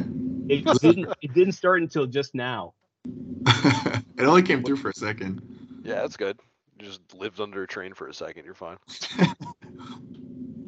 It 0.49 0.65
didn't. 0.81 1.13
It 1.21 1.33
didn't 1.35 1.51
start 1.51 1.83
until 1.83 2.07
just 2.07 2.33
now. 2.33 2.73
it 3.45 4.03
only 4.17 4.41
came 4.41 4.63
through 4.63 4.77
for 4.77 4.89
a 4.89 4.93
second. 4.95 5.43
Yeah, 5.83 6.01
that's 6.01 6.17
good. 6.17 6.39
You 6.79 6.87
just 6.87 7.13
lived 7.13 7.39
under 7.41 7.63
a 7.63 7.67
train 7.67 7.93
for 7.93 8.07
a 8.07 8.13
second. 8.13 8.45
You're 8.45 8.53
fine. 8.53 8.77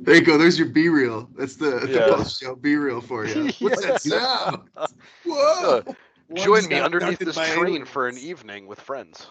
There 0.03 0.15
you 0.15 0.21
go. 0.21 0.35
There's 0.35 0.57
your 0.57 0.67
B 0.69 0.89
reel. 0.89 1.29
That's 1.38 1.57
the, 1.57 1.81
the 1.81 1.88
Yeah. 1.91 2.15
post 2.15 2.41
show 2.41 2.55
B 2.55 2.75
reel 2.75 3.01
for 3.01 3.23
you. 3.27 3.51
What's 3.59 3.85
that 3.85 4.01
sound? 4.01 4.67
Whoa! 5.25 5.83
Uh, 5.85 5.93
One 6.27 6.43
Join 6.43 6.67
me 6.67 6.79
underneath 6.79 7.19
this 7.19 7.35
by 7.35 7.45
train 7.49 7.85
for 7.85 8.07
an 8.07 8.17
evening 8.17 8.65
with 8.65 8.81
friends. 8.81 9.27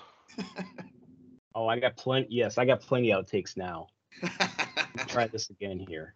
Oh, 1.56 1.66
I 1.66 1.80
got 1.80 1.96
plenty. 1.96 2.28
Yes, 2.30 2.56
I 2.56 2.64
got 2.64 2.80
plenty 2.82 3.08
outtakes 3.08 3.56
now. 3.56 3.88
Try 5.08 5.26
this 5.26 5.50
again 5.50 5.80
here. 5.80 6.14